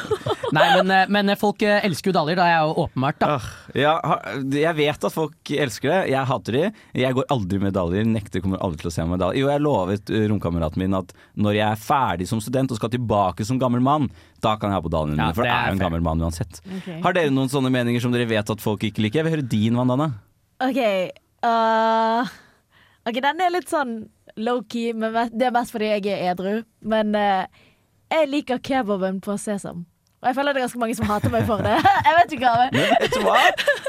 Nei, 0.57 0.67
men, 0.81 0.91
eh, 0.95 1.11
men 1.13 1.35
folk 1.39 1.63
eh, 1.67 1.79
elsker 1.87 2.11
jo 2.11 2.17
daljer, 2.19 2.41
da 2.41 2.49
er 2.51 2.59
jo 2.67 2.87
åpenbart, 2.87 3.21
da. 3.23 3.39
Ja, 3.79 3.95
jeg 4.55 4.75
vet 4.79 5.09
at 5.09 5.15
folk 5.15 5.53
elsker 5.55 5.93
det. 5.93 6.01
Jeg 6.15 6.31
hater 6.33 6.59
de. 6.59 6.65
Jeg 6.99 7.19
går 7.19 7.29
aldri 7.35 7.63
med 7.63 7.77
daljer. 7.77 8.09
Nekter 8.09 8.43
kommer 8.45 8.63
aldri 8.65 8.83
til 8.83 8.91
å 8.91 8.95
se 8.95 9.05
meg 9.05 9.15
med 9.17 9.23
daljer. 9.25 9.43
Jo, 9.45 9.53
jeg 9.53 9.65
lovet 9.65 10.15
romkameraten 10.33 10.83
min 10.83 10.99
at 10.99 11.15
når 11.39 11.61
jeg 11.61 11.67
er 11.69 11.83
ferdig 11.83 12.29
som 12.31 12.43
student 12.43 12.75
og 12.75 12.81
skal 12.81 12.93
tilbake 12.93 13.47
som 13.47 13.61
gammel 13.61 13.85
mann, 13.85 14.09
da 14.45 14.55
kan 14.59 14.71
jeg 14.71 14.79
ha 14.79 14.85
på 14.85 14.93
daljene 14.93 15.17
mine. 15.17 15.31
Ja, 15.31 15.37
for 15.37 15.47
det 15.47 15.53
er 15.55 15.71
jo 15.71 15.77
en 15.77 15.83
gammel 15.83 16.05
mann 16.05 16.23
uansett. 16.23 16.61
Okay. 16.81 17.01
Har 17.05 17.17
dere 17.17 17.33
noen 17.35 17.51
sånne 17.53 17.73
meninger 17.75 18.03
som 18.05 18.15
dere 18.15 18.29
vet 18.31 18.53
at 18.55 18.63
folk 18.63 18.85
ikke 18.87 19.05
liker? 19.05 19.21
Jeg 19.21 19.29
vil 19.29 19.37
høre 19.39 19.49
din, 19.55 19.79
Vandana. 19.79 20.11
OK. 20.65 20.81
uh, 21.47 22.31
ok, 23.09 23.21
Den 23.25 23.45
er 23.45 23.55
litt 23.55 23.71
sånn 23.73 24.01
low-key, 24.39 24.95
men 24.95 25.17
det 25.35 25.49
er 25.49 25.55
mest 25.55 25.75
fordi 25.75 25.91
jeg 25.97 26.11
er 26.15 26.33
edru. 26.33 26.61
Men 26.87 27.15
uh, 27.19 27.47
jeg 28.15 28.31
liker 28.31 28.63
kebaben 28.65 29.23
på 29.25 29.37
sesam. 29.41 29.85
Og 30.19 30.27
jeg 30.27 30.35
føler 30.35 30.55
det 30.57 30.59
er 30.59 30.65
ganske 30.67 30.81
mange 30.83 30.95
som 30.99 31.07
hater 31.07 31.31
meg 31.31 31.45
for 31.47 31.63
det. 31.63 31.75
jeg 32.09 32.15
vet 32.19 32.33
ikke 32.35 32.51
hva, 32.51 32.65
men 32.65 32.79
Men 32.79 32.95
vet 33.05 33.13
du 33.15 33.21
hva? 33.23 33.35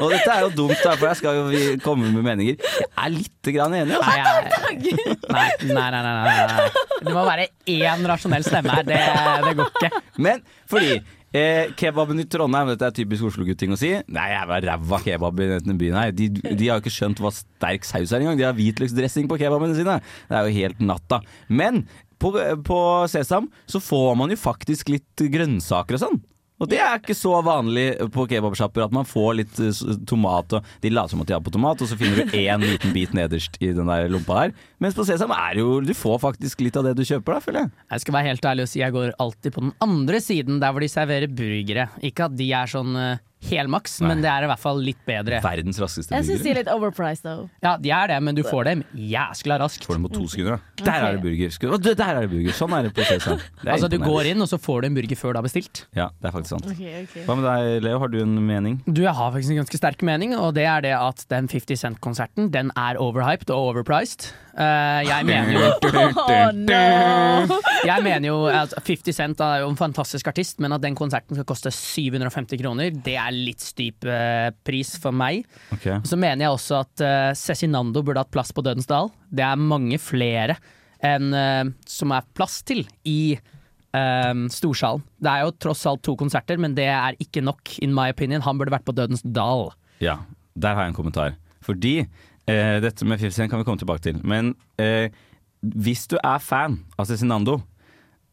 Og 0.06 0.12
dette 0.14 0.34
er 0.36 0.44
jo 0.46 0.50
dumt, 0.60 0.76
da, 0.84 0.92
for 0.94 1.08
jeg 1.10 1.18
skal 1.24 1.40
jo 1.40 1.62
komme 1.82 2.12
med 2.14 2.26
meninger. 2.28 2.60
Jeg 2.60 2.90
er 3.02 3.14
lite 3.16 3.54
grann 3.56 3.78
enig. 3.80 3.98
Nei, 3.98 4.18
Altså. 4.30 4.74
jeg, 4.78 5.16
nei, 5.26 5.48
nei, 5.74 5.88
nei, 5.90 6.02
nei, 6.04 6.12
nei, 6.28 6.44
nei. 6.52 6.68
Det 7.08 7.14
må 7.16 7.24
være 7.26 7.48
én 7.74 8.06
rasjonell 8.12 8.46
stemme 8.46 8.76
her. 8.78 8.86
Det, 8.86 9.00
det 9.48 9.56
går 9.58 9.72
ikke. 9.74 10.02
Men 10.22 10.44
fordi 10.70 10.92
eh, 11.34 11.72
kebaben 11.80 12.22
i 12.22 12.26
Trondheim, 12.30 12.70
dette 12.76 12.88
er 12.92 12.96
typisk 13.00 13.26
Oslo-gutting 13.32 13.74
å 13.74 13.80
si. 13.82 13.90
Nei, 14.14 14.28
jeg 14.36 14.50
var 14.52 14.68
ræva 14.70 15.00
kebab 15.06 15.42
i 15.42 15.50
denne 15.56 15.78
byen 15.82 15.98
her. 15.98 16.14
De, 16.14 16.30
de 16.46 16.70
har 16.70 16.78
jo 16.78 16.84
ikke 16.86 16.94
skjønt 16.94 17.24
hva 17.26 17.34
sterk 17.34 17.90
saus 17.90 18.14
er 18.14 18.22
engang. 18.22 18.38
De 18.38 18.46
har 18.46 18.54
hvitløksdressing 18.58 19.26
på 19.32 19.40
kebabene 19.42 19.74
sine. 19.82 19.98
Det 20.30 20.38
er 20.44 20.46
jo 20.46 20.56
helt 20.62 20.86
natta. 20.94 21.24
Men 21.50 21.88
på, 22.20 22.34
på 22.68 22.80
Sesam 23.12 23.48
så 23.70 23.82
får 23.84 24.18
man 24.20 24.34
jo 24.34 24.40
faktisk 24.40 24.92
litt 24.94 25.30
grønnsaker 25.32 25.98
og 25.98 26.04
sånn. 26.04 26.20
Og 26.60 26.68
det 26.68 26.80
er 26.84 26.98
ikke 27.00 27.16
så 27.16 27.38
vanlig 27.44 27.94
på 28.12 28.26
kebabsjapper 28.28 28.84
at 28.84 28.96
man 28.96 29.08
får 29.08 29.30
litt 29.40 29.60
eh, 29.64 29.78
tomat 30.10 30.58
og 30.58 30.74
De 30.84 30.92
later 30.92 31.14
som 31.14 31.24
at 31.24 31.30
de 31.30 31.36
har 31.38 31.44
på 31.46 31.54
tomat, 31.56 31.80
og 31.80 31.88
så 31.88 31.98
finner 32.00 32.20
du 32.28 32.36
én 32.36 32.66
liten 32.66 32.92
bit 32.96 33.16
nederst 33.16 33.56
i 33.64 33.72
den 33.76 33.88
der 33.88 34.12
lompa 34.12 34.42
der. 34.42 34.54
Mens 34.84 34.98
på 34.98 35.06
Sesam 35.08 35.32
er 35.36 35.62
jo 35.62 35.80
Du 35.86 35.94
får 35.96 36.20
faktisk 36.26 36.66
litt 36.66 36.76
av 36.80 36.90
det 36.90 36.98
du 37.00 37.06
kjøper, 37.08 37.38
da, 37.38 37.46
føler 37.46 37.64
jeg. 37.64 37.74
Jeg 37.96 38.04
skal 38.04 38.18
være 38.18 38.32
helt 38.34 38.50
ærlig 38.52 38.68
og 38.68 38.72
si 38.74 38.84
jeg 38.84 38.96
går 38.96 39.16
alltid 39.24 39.56
på 39.56 39.64
den 39.64 39.74
andre 39.88 40.22
siden, 40.24 40.60
der 40.60 40.76
hvor 40.76 40.84
de 40.84 40.92
serverer 40.92 41.32
burgere. 41.32 41.88
Ikke 42.04 42.28
at 42.28 42.36
de 42.36 42.52
er 42.60 42.72
sånn 42.72 42.92
uh, 43.00 43.24
helmaks, 43.48 44.00
men 44.04 44.20
det 44.24 44.28
er 44.32 44.44
i 44.46 44.50
hvert 44.52 44.62
fall 44.62 44.82
litt 44.84 45.00
bedre. 45.08 45.40
Verdens 45.44 45.80
raskeste 45.80 46.16
jeg 46.16 46.28
syns 46.28 46.44
de 46.44 46.52
er 46.52 46.58
litt 46.60 46.72
overpriced, 46.72 47.24
though. 47.24 47.48
Ja, 47.64 47.78
de 47.80 47.92
er 47.96 48.12
det, 48.12 48.18
men 48.26 48.36
du 48.38 48.42
får 48.44 48.68
dem 48.68 48.84
jæskla 48.94 49.60
raskt. 49.62 49.88
Får 49.88 50.00
dem 50.00 50.08
på 50.10 50.12
to 50.18 50.26
sekunder, 50.32 50.60
da. 50.60 50.84
Der 50.84 51.06
er 51.08 51.18
det 51.18 51.24
burger. 51.24 51.78
Der 51.88 52.04
er 52.10 52.22
det 52.26 52.32
burger. 52.34 52.58
Sånn 52.58 52.76
er 52.76 52.90
det 52.90 52.94
på 52.98 53.06
CSA. 53.08 53.38
Altså, 53.70 53.90
du 53.92 53.98
går 54.02 54.32
inn, 54.32 54.42
og 54.44 54.50
så 54.50 54.58
får 54.60 54.82
du 54.84 54.90
en 54.90 54.98
burger 54.98 55.20
før 55.20 55.36
du 55.36 55.40
har 55.40 55.46
bestilt. 55.46 55.84
Ja, 55.96 56.10
det 56.20 56.30
er 56.30 56.36
faktisk 56.36 56.56
sant. 56.56 56.68
Okay, 56.74 57.04
okay. 57.06 57.24
Hva 57.28 57.36
med 57.40 57.48
deg, 57.48 57.84
Leo? 57.86 58.00
Har 58.02 58.12
du 58.12 58.20
en 58.24 58.36
mening? 58.44 58.80
Du, 58.88 59.04
jeg 59.06 59.14
har 59.16 59.34
faktisk 59.36 59.54
en 59.56 59.62
ganske 59.62 59.80
sterk 59.80 60.04
mening, 60.08 60.36
og 60.38 60.54
det 60.58 60.66
er 60.68 60.84
det 60.86 60.94
at 60.98 61.26
den 61.32 61.50
50 61.52 61.84
Cent-konserten, 61.84 62.50
den 62.54 62.74
er 62.80 63.00
overhyped 63.00 63.52
og 63.54 63.72
overpriced. 63.72 64.32
Eh, 64.60 65.02
jeg 65.08 65.24
mener 65.28 65.54
jo 65.56 65.68
Oh, 66.20 66.50
no. 66.52 67.60
Jeg 67.88 68.04
mener 68.04 68.28
jo 68.28 68.40
at 68.52 68.74
50 68.82 69.16
Cent 69.16 69.44
er 69.44 69.64
jo 69.64 69.70
en 69.72 69.80
fantastisk 69.80 70.28
artist, 70.32 70.60
men 70.60 70.76
at 70.76 70.84
den 70.84 70.98
konserten 71.00 71.38
skal 71.38 71.48
koste 71.48 71.72
750 71.72 72.60
kroner, 72.60 72.92
det 72.92 73.16
er 73.20 73.32
litt 73.36 73.64
styp 73.64 74.08
eh, 74.10 74.50
pris 74.68 74.96
for 75.00 75.16
meg. 75.16 75.46
Okay. 75.78 76.02
Så 76.08 76.20
mener 76.20 76.46
jeg 76.46 76.58
også 76.58 76.82
at 76.82 77.06
uh, 77.06 77.32
Cezinando 77.38 78.04
burde 78.04 78.22
hatt 78.24 78.34
plass 78.34 78.52
på 78.56 78.64
Dødens 78.66 78.90
Dal. 78.90 79.12
Det 79.32 79.46
er 79.46 79.62
mange 79.62 80.00
flere 80.02 80.58
enn 81.06 81.32
eh, 81.36 81.64
som 81.88 82.12
er 82.12 82.28
plass 82.36 82.60
til 82.68 82.84
i 83.08 83.38
eh, 83.38 84.42
Storsalen. 84.52 85.06
Det 85.20 85.32
er 85.32 85.46
jo 85.46 85.56
tross 85.56 85.86
alt 85.90 86.04
to 86.06 86.18
konserter, 86.20 86.60
men 86.60 86.76
det 86.78 86.90
er 86.92 87.18
ikke 87.24 87.44
nok, 87.46 87.78
in 87.86 87.96
my 87.96 88.10
opinion. 88.14 88.44
Han 88.44 88.60
burde 88.60 88.76
vært 88.76 88.88
på 88.88 88.96
Dødens 88.98 89.24
Dal. 89.24 89.70
Ja, 90.04 90.20
der 90.60 90.76
har 90.76 90.88
jeg 90.88 90.94
en 90.94 91.00
kommentar. 91.00 91.38
Fordi 91.64 92.02
eh, 92.50 92.78
dette 92.84 93.06
med 93.08 93.22
50 93.22 93.36
Cent 93.36 93.52
kan 93.52 93.62
vi 93.62 93.68
komme 93.68 93.82
tilbake 93.82 94.04
til. 94.08 94.20
Men 94.28 94.54
eh, 94.82 95.14
hvis 95.62 96.08
du 96.10 96.18
er 96.20 96.42
fan 96.44 96.80
av 96.98 97.08
Cezinando 97.10 97.60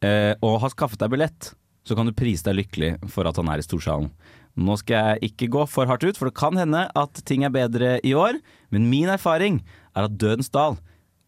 eh, 0.05 0.33
og 0.41 0.61
har 0.65 0.75
skaffet 0.75 1.03
deg 1.03 1.13
billett, 1.13 1.53
så 1.87 1.95
kan 1.95 2.09
du 2.09 2.17
prise 2.17 2.47
deg 2.49 2.59
lykkelig 2.61 2.93
for 3.13 3.29
at 3.29 3.39
han 3.39 3.51
er 3.53 3.63
i 3.63 3.67
Storsalen. 3.67 4.11
Nå 4.57 4.79
skal 4.81 5.13
jeg 5.13 5.33
ikke 5.33 5.51
gå 5.53 5.67
for 5.69 5.89
hardt 5.89 6.07
ut, 6.07 6.17
for 6.17 6.31
det 6.31 6.39
kan 6.39 6.57
hende 6.57 6.87
at 6.97 7.21
ting 7.29 7.45
er 7.45 7.53
bedre 7.55 7.97
i 8.07 8.15
år. 8.17 8.41
Men 8.73 8.89
min 8.91 9.11
erfaring 9.13 9.61
er 9.93 10.09
at 10.09 10.17
Dødens 10.17 10.51
Dal 10.51 10.79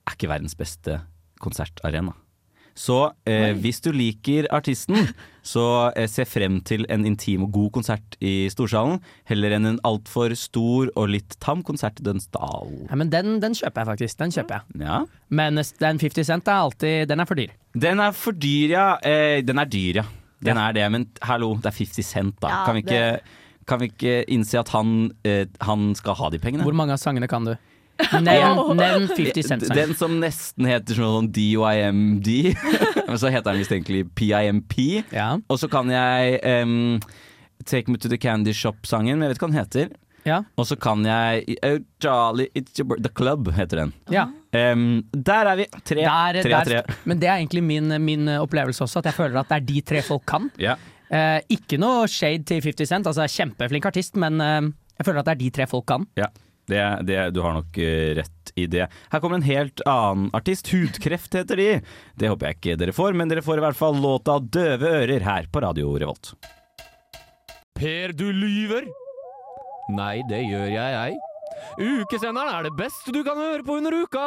er 0.08 0.16
ikke 0.16 0.30
verdens 0.32 0.56
beste 0.58 1.02
konsertarena. 1.42 2.16
Så 2.78 2.98
eh, 3.26 3.56
hvis 3.58 3.80
du 3.82 3.90
liker 3.94 4.46
artisten, 4.54 5.10
så 5.52 5.64
eh, 5.98 6.06
se 6.10 6.22
frem 6.28 6.60
til 6.66 6.86
en 6.92 7.06
intim 7.08 7.46
og 7.48 7.52
god 7.56 7.72
konsert 7.80 8.18
i 8.22 8.46
Storsalen, 8.52 9.00
heller 9.28 9.56
enn 9.56 9.66
en 9.72 9.80
altfor 9.88 10.34
stor 10.38 10.92
og 10.94 11.10
litt 11.16 11.38
tam 11.42 11.64
konsert 11.66 11.98
i 11.98 12.06
Dønsdal. 12.06 12.28
Dal. 12.38 12.74
Ja, 12.90 12.98
men 13.00 13.10
den, 13.10 13.38
den 13.42 13.56
kjøper 13.56 13.82
jeg 13.82 13.88
faktisk. 13.92 14.18
Den 14.20 14.34
kjøper 14.34 14.60
jeg. 14.60 14.84
Ja. 14.84 15.00
Men 15.40 15.58
eh, 15.58 15.72
den 15.82 15.98
50 16.02 16.28
Cent 16.28 16.48
er 16.50 16.62
alltid 16.68 17.08
Den 17.10 17.22
er 17.24 17.28
for 17.28 17.40
dyr. 17.40 17.54
Den 17.74 18.02
er 18.04 18.14
for 18.16 18.36
dyr, 18.36 18.74
ja. 18.76 18.86
Eh, 19.02 19.40
den 19.46 19.58
er 19.58 19.70
dyr, 19.70 20.02
ja. 20.02 20.06
Den 20.44 20.60
er 20.60 20.74
det, 20.76 20.84
men 20.94 21.08
hallo, 21.26 21.56
det 21.58 21.72
er 21.72 21.78
50 21.80 22.06
Cent, 22.06 22.36
da. 22.42 22.52
Ja, 22.52 22.58
kan, 22.68 22.76
vi 22.76 22.84
ikke, 22.84 23.06
kan 23.66 23.80
vi 23.82 23.88
ikke 23.90 24.20
innse 24.30 24.60
at 24.60 24.70
han, 24.70 25.10
eh, 25.26 25.48
han 25.66 25.90
skal 25.98 26.14
ha 26.20 26.30
de 26.30 26.38
pengene? 26.42 26.66
Hvor 26.66 26.76
mange 26.78 26.94
av 26.94 27.02
sangene 27.02 27.26
kan 27.30 27.48
du? 27.48 27.56
Nevn, 28.22 28.76
nevn 28.78 29.08
50 29.10 29.42
Cent-sang. 29.48 29.74
Den 29.76 29.94
som 29.98 30.18
nesten 30.22 30.68
heter 30.70 30.98
sånn 30.98 31.30
DYMD, 31.34 32.28
men 33.08 33.18
så 33.18 33.30
heter 33.32 33.50
den 33.52 33.62
visst 33.62 33.74
egentlig 33.74 34.04
PIMP. 34.18 34.76
Og 35.50 35.58
så 35.60 35.68
kan 35.72 35.90
jeg 35.92 36.38
um, 36.62 37.00
Take 37.66 37.90
Me 37.90 37.98
To 37.98 38.10
The 38.12 38.20
Candy 38.22 38.54
Shop-sangen, 38.56 39.18
men 39.18 39.26
jeg 39.26 39.34
vet 39.34 39.40
ikke 39.40 39.48
hva 39.48 39.54
den 39.54 39.60
heter. 39.62 39.90
Ja. 40.28 40.42
Og 40.60 40.66
så 40.68 40.76
kan 40.80 41.04
jeg 41.06 41.56
oh, 41.64 41.78
Charlie, 42.02 42.48
It's 42.58 42.78
Your 42.80 42.98
The 43.00 43.10
Club 43.16 43.50
heter 43.56 43.84
den. 43.84 43.92
Ja. 44.12 44.26
Um, 44.52 45.04
der 45.12 45.52
er 45.52 45.60
vi. 45.62 45.66
Tre, 45.82 46.02
Der- 46.04 46.42
tre 46.42 46.50
der- 46.52 46.64
tre. 46.84 46.98
Men 47.08 47.20
det 47.22 47.28
er 47.30 47.36
egentlig 47.38 47.62
min, 47.64 47.94
min 48.04 48.28
opplevelse 48.38 48.84
også, 48.84 49.02
at 49.02 49.10
jeg 49.10 49.14
føler 49.18 49.40
at 49.40 49.48
det 49.50 49.56
er 49.60 49.66
de 49.72 49.80
tre 49.92 50.02
folk 50.06 50.26
kan. 50.28 50.50
Ja. 50.60 50.76
Uh, 51.08 51.38
ikke 51.48 51.78
noe 51.80 52.04
shade 52.12 52.44
til 52.44 52.60
50 52.60 52.90
Cent, 52.90 53.06
altså 53.08 53.24
kjempeflink 53.32 53.86
artist, 53.88 54.16
men 54.20 54.42
uh, 54.44 54.60
jeg 54.98 55.06
føler 55.08 55.22
at 55.22 55.30
det 55.30 55.36
er 55.38 55.42
de 55.44 55.50
tre 55.56 55.66
folk 55.70 55.86
kan. 55.88 56.04
Ja, 56.20 56.28
det, 56.68 56.82
det, 57.08 57.18
du 57.34 57.40
har 57.44 57.56
nok 57.56 57.78
eh, 57.80 58.14
rett 58.18 58.52
i 58.58 58.66
det. 58.70 58.88
Her 59.12 59.22
kommer 59.22 59.40
en 59.40 59.46
helt 59.46 59.80
annen 59.88 60.28
artist. 60.36 60.68
Hudkreft 60.72 61.34
heter 61.34 61.60
de. 61.60 61.68
Det 62.18 62.30
håper 62.30 62.50
jeg 62.50 62.58
ikke 62.58 62.78
dere 62.82 62.96
får, 62.96 63.16
men 63.16 63.30
dere 63.30 63.44
får 63.44 63.60
i 63.60 63.64
hvert 63.66 63.78
fall 63.78 64.00
låta 64.02 64.38
'Døve 64.42 64.92
ører' 65.02 65.24
her 65.24 65.48
på 65.52 65.62
Radio 65.64 65.96
Revolt. 65.98 66.34
Per, 67.78 68.12
du 68.12 68.28
lyver! 68.34 68.88
Nei, 69.94 70.20
det 70.28 70.42
gjør 70.44 70.68
jeg, 70.68 70.96
jeg. 70.98 71.16
Ukesenderen 71.78 72.50
er 72.52 72.66
det 72.66 72.74
beste 72.76 73.14
du 73.14 73.22
kan 73.24 73.38
høre 73.38 73.64
på 73.64 73.78
under 73.78 73.94
uka! 74.02 74.26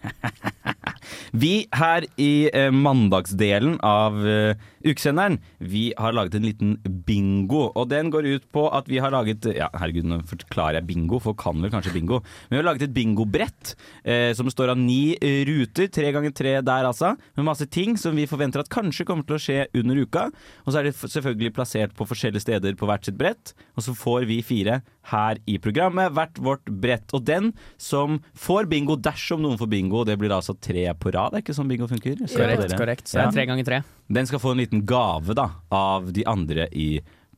Vi 1.42 1.66
her 1.76 2.06
i 2.20 2.50
eh, 2.52 2.70
mandagsdelen 2.74 3.78
av 3.86 4.18
eh, 4.26 4.58
ukesenderen, 4.84 5.38
vi 5.58 5.90
har 5.98 6.14
laget 6.16 6.36
en 6.38 6.46
liten 6.46 6.72
bingo. 7.06 7.68
Og 7.76 7.88
den 7.90 8.10
går 8.12 8.26
ut 8.26 8.46
på 8.52 8.66
at 8.74 8.88
vi 8.90 9.00
har 9.02 9.12
laget 9.14 9.46
Ja, 9.54 9.68
herregud, 9.76 10.08
nå 10.08 10.20
forklarer 10.28 10.80
jeg 10.80 10.88
bingo, 10.88 11.20
for 11.22 11.36
kan 11.38 11.60
vel 11.62 11.72
kanskje 11.72 11.94
bingo. 11.94 12.20
Men 12.48 12.56
vi 12.56 12.60
har 12.62 12.68
laget 12.70 12.86
et 12.88 12.96
bingobrett 12.96 13.74
eh, 14.04 14.30
som 14.36 14.48
består 14.48 14.72
av 14.72 14.80
ni 14.80 15.16
eh, 15.16 15.42
ruter, 15.48 15.90
tre 15.92 16.12
ganger 16.14 16.34
tre 16.36 16.56
der 16.64 16.88
altså, 16.88 17.14
med 17.38 17.48
masse 17.48 17.68
ting 17.70 17.96
som 18.00 18.16
vi 18.16 18.28
forventer 18.30 18.64
at 18.64 18.72
kanskje 18.72 19.06
kommer 19.08 19.26
til 19.28 19.38
å 19.38 19.42
skje 19.42 19.60
under 19.80 20.00
uka. 20.00 20.28
Og 20.64 20.72
så 20.72 20.80
er 20.80 20.88
det 20.88 20.96
selvfølgelig 20.98 21.54
plassert 21.56 21.94
på 21.96 22.08
forskjellige 22.08 22.46
steder 22.46 22.78
på 22.78 22.88
hvert 22.90 23.06
sitt 23.06 23.18
brett. 23.20 23.54
Og 23.76 23.86
så 23.86 23.96
får 23.96 24.26
vi 24.30 24.40
fire 24.46 24.80
her 25.10 25.40
i 25.50 25.56
programmet 25.62 26.12
hvert 26.16 26.38
vårt 26.42 26.68
brett. 26.82 27.12
Og 27.16 27.24
den 27.26 27.52
som 27.80 28.20
får 28.38 28.68
bingo, 28.70 28.96
dersom 28.96 29.42
noen 29.44 29.58
får 29.60 29.70
bingo, 29.72 29.89
det 30.08 30.18
blir 30.20 30.32
altså 30.34 30.54
tre 30.56 30.86
på 30.94 31.12
rad. 31.14 31.34
Det 31.34 31.40
er 31.40 31.46
ikke 31.46 31.56
sånn 31.56 31.70
bingo 31.70 31.88
funker? 31.90 32.18
Korrekt, 32.26 32.66
dere. 32.66 32.78
korrekt. 32.78 33.08
Så 33.10 33.18
det 33.18 33.24
er 33.28 33.38
tre 33.38 33.46
ganger 33.50 33.66
tre. 33.66 33.80
Den 34.10 34.28
skal 34.30 34.42
få 34.42 34.54
en 34.54 34.62
liten 34.62 34.84
gave 34.88 35.36
da, 35.38 35.48
av 35.74 36.12
de 36.14 36.26
andre 36.28 36.68
i 36.70 36.90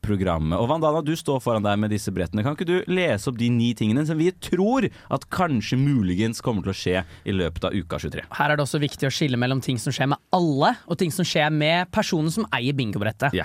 programmet. 0.03 0.59
Og 0.59 0.67
Vandana, 0.69 1.01
du 1.05 1.13
står 1.17 1.39
foran 1.43 1.63
deg 1.63 1.79
med 1.79 1.93
disse 1.93 2.11
brettene. 2.13 2.43
Kan 2.45 2.57
ikke 2.57 2.67
du 2.67 2.91
lese 2.91 3.31
opp 3.31 3.39
de 3.39 3.47
ni 3.53 3.71
tingene 3.77 4.03
som 4.07 4.19
vi 4.19 4.29
tror 4.43 4.89
at 4.89 5.27
kanskje 5.33 5.79
muligens 5.79 6.43
kommer 6.43 6.65
til 6.65 6.73
å 6.73 6.77
skje 6.77 7.03
i 7.29 7.35
løpet 7.35 7.69
av 7.69 7.77
uka 7.77 8.01
23? 8.03 8.27
Her 8.37 8.53
er 8.53 8.59
det 8.59 8.65
også 8.65 8.81
viktig 8.83 9.07
å 9.07 9.13
skille 9.13 9.39
mellom 9.39 9.63
ting 9.63 9.79
som 9.81 9.95
skjer 9.95 10.11
med 10.13 10.21
alle, 10.35 10.73
og 10.87 10.99
ting 10.99 11.13
som 11.13 11.27
skjer 11.27 11.53
med 11.55 11.91
personen 11.95 12.33
som 12.33 12.47
eier 12.53 12.75
bingobrettet. 12.77 13.35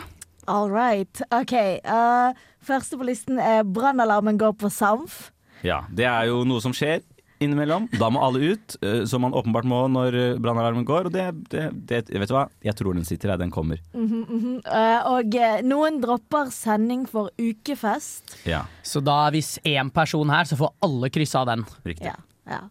All 0.49 0.71
right. 0.73 1.23
OK. 1.35 1.55
Uh, 1.85 2.33
første 2.65 2.99
på 2.99 3.07
listen 3.07 3.41
er 3.43 3.67
brannalarmen 3.69 4.41
går 4.41 4.57
på 4.59 4.73
Samf. 4.73 5.29
Ja, 5.67 5.83
det 5.91 6.07
er 6.09 6.29
jo 6.31 6.43
noe 6.47 6.63
som 6.65 6.75
skjer 6.77 7.03
innimellom. 7.43 7.89
Da 7.99 8.11
må 8.12 8.22
alle 8.24 8.53
ut, 8.53 8.76
eh, 8.82 9.05
som 9.09 9.22
man 9.24 9.36
åpenbart 9.36 9.66
må 9.68 9.80
når 9.93 10.16
eh, 10.18 10.39
brannalarmen 10.43 10.86
går. 10.89 11.09
Og 11.09 11.14
det, 11.14 11.26
det, 11.53 11.68
det 11.89 12.03
Vet 12.09 12.30
du 12.30 12.34
hva? 12.36 12.47
Jeg 12.64 12.76
tror 12.78 12.97
den 12.97 13.07
sitter 13.09 13.32
her. 13.32 13.41
Den 13.41 13.53
kommer. 13.55 13.80
Mhm, 13.95 14.24
mhm. 14.26 14.57
Uh, 14.66 15.01
og 15.14 15.36
noen 15.66 16.01
dropper 16.03 16.51
sending 16.55 17.05
for 17.09 17.30
ukefest. 17.39 18.36
Ja. 18.49 18.64
Så 18.82 19.03
da 19.05 19.20
hvis 19.34 19.57
én 19.66 19.93
person 19.95 20.30
her, 20.32 20.49
så 20.49 20.59
får 20.59 20.74
alle 20.84 21.12
krysse 21.14 21.39
av 21.39 21.49
den. 21.51 21.64
Riktig. 21.86 22.11
Ja. 22.11 22.18
ja. 22.49 22.62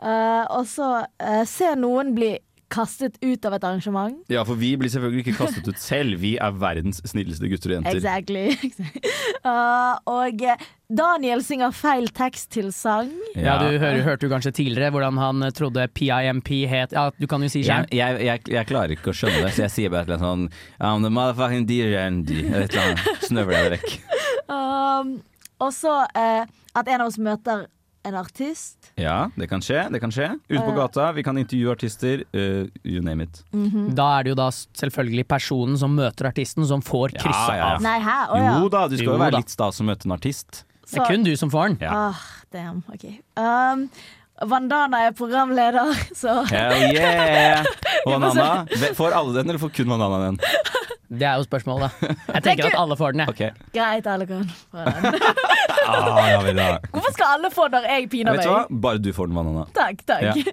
Uh, 0.00 0.44
og 0.58 0.68
så 0.68 0.90
uh, 1.04 1.44
ser 1.48 1.76
noen 1.80 2.14
bli 2.16 2.34
kastet 2.70 3.16
ut 3.20 3.44
av 3.48 3.56
et 3.56 3.64
arrangement. 3.66 4.18
Ja, 4.30 4.44
for 4.46 4.58
vi 4.58 4.72
blir 4.78 4.90
selvfølgelig 4.92 5.24
ikke 5.24 5.38
kastet 5.40 5.66
ut 5.68 5.80
selv. 5.82 6.20
Vi 6.22 6.36
er 6.40 6.54
verdens 6.54 7.02
snilleste 7.08 7.50
gutter 7.50 7.74
og 7.74 7.80
jenter. 7.80 7.98
Exactly. 7.98 8.44
uh, 9.48 9.98
og 10.10 10.44
eh, 10.46 10.62
Daniel 10.90 11.42
synger 11.46 11.74
feil 11.74 12.06
tekst 12.14 12.50
til 12.54 12.70
sang. 12.74 13.10
Ja, 13.34 13.58
Du 13.60 13.66
hører, 13.70 14.02
hørte 14.06 14.26
jo 14.26 14.32
kanskje 14.32 14.54
tidligere 14.60 14.92
hvordan 14.94 15.18
han 15.20 15.46
eh, 15.46 15.54
trodde 15.54 15.86
PIMP 15.94 16.52
het 16.70 16.94
Ja, 16.96 17.08
du 17.14 17.26
kan 17.30 17.42
jo 17.42 17.50
si 17.52 17.62
Jeg, 17.62 17.86
sjøl. 17.86 17.98
jeg, 17.98 18.22
jeg, 18.26 18.44
jeg 18.54 18.70
klarer 18.70 18.94
ikke 18.96 19.12
å 19.12 19.16
skjønne 19.16 19.44
det, 19.44 19.52
så 19.56 19.66
jeg 19.66 19.74
sier 19.76 19.92
bare 19.92 20.06
et 20.06 20.12
eller 20.12 20.22
annet 20.22 20.30
sånn 20.30 20.86
I'm 20.90 21.06
the 21.06 21.12
motherfucking 21.14 21.66
D-Randy. 21.70 22.40
Et 22.48 22.70
eller 22.70 22.86
annet. 22.86 23.26
Snøvler 23.26 23.58
jeg 23.58 23.66
det 23.68 23.76
vekk. 23.78 23.98
Um, 24.50 25.20
og 25.62 25.68
så 25.70 25.92
uh, 26.10 26.42
at 26.42 26.88
en 26.90 27.04
av 27.04 27.06
oss 27.06 27.20
møter 27.22 27.68
en 28.04 28.14
artist. 28.16 28.90
Ja, 28.96 29.28
det 29.36 29.48
kan 29.50 29.60
skje. 29.60 29.82
det 29.92 30.00
kan 30.00 30.10
skje 30.10 30.30
Ute 30.48 30.62
på 30.64 30.70
Eh. 30.72 30.76
gata, 30.76 31.12
vi 31.12 31.22
kan 31.22 31.36
intervjue 31.36 31.70
artister. 31.72 32.22
uh, 32.34 32.66
you 32.84 33.02
name 33.02 33.22
it. 33.22 33.42
Mhm. 33.52 33.94
Da 33.94 34.18
er 34.18 34.22
det 34.24 34.30
jo 34.30 34.34
da 34.36 34.48
selvfølgelig 34.50 35.26
personen 35.28 35.76
som 35.78 35.94
møter 35.94 36.26
artisten, 36.30 36.64
som 36.66 36.80
får 36.80 37.12
kryssa 37.18 37.48
Ja, 37.48 37.56
ja, 37.56 37.68
ja. 37.68 37.74
av. 37.76 37.82
Nei, 37.82 37.98
hæ? 38.00 38.16
Oh, 38.32 38.38
ja. 38.38 38.54
Jo 38.60 38.68
da, 38.68 38.86
du 38.88 38.96
skal 38.96 39.06
Jo 39.06 39.12
jo 39.12 39.18
være 39.18 39.30
da. 39.32 39.38
litt 39.38 39.50
stas 39.50 39.80
å 39.80 39.84
møte 39.84 40.06
en 40.06 40.12
artist. 40.16 40.64
Det 40.90 40.98
er 41.00 41.06
kun 41.06 41.22
du 41.22 41.36
som 41.36 41.50
får 41.50 41.68
den. 41.68 41.78
Ja. 41.82 41.92
Ah, 42.10 42.16
damn. 42.50 42.82
OK. 42.92 43.04
Um, 43.36 43.90
Vandana 44.42 45.06
er 45.06 45.12
programleder, 45.12 45.92
så 46.16 46.40
Hell 46.48 46.94
yeah! 46.96 47.62
Og 48.06 48.16
Banana, 48.20 48.64
får 48.96 49.12
alle 49.12 49.34
den, 49.36 49.50
eller 49.50 49.58
får 49.60 49.70
kun 49.76 49.86
Vandana 49.92 50.30
den? 50.30 50.38
Det 51.10 51.26
er 51.26 51.36
jo 51.36 51.44
spørsmålet. 51.44 51.90
Jeg 52.00 52.42
tenker 52.42 52.66
at 52.70 52.74
alle 52.78 52.96
får 52.96 53.12
den, 53.12 53.20
jeg. 53.20 53.28
Okay. 53.28 53.50
greit, 53.74 54.06
alle 54.06 54.26
kan 54.26 54.44
få 54.70 54.84
den. 54.86 55.20
Ah, 55.88 56.30
ja. 56.30 56.78
Hvorfor 56.90 57.12
skal 57.14 57.26
alle 57.36 57.50
få 57.54 57.66
når 57.72 57.86
jeg 57.88 58.08
piner 58.12 58.36
Vet 58.36 58.44
du 58.44 58.52
hva? 58.52 58.64
Bare 58.84 59.00
du 59.02 59.10
får 59.16 59.30
den, 59.30 59.36
Banana. 59.40 59.66
Takk, 59.76 60.04
takk. 60.06 60.22
Ja. 60.22 60.34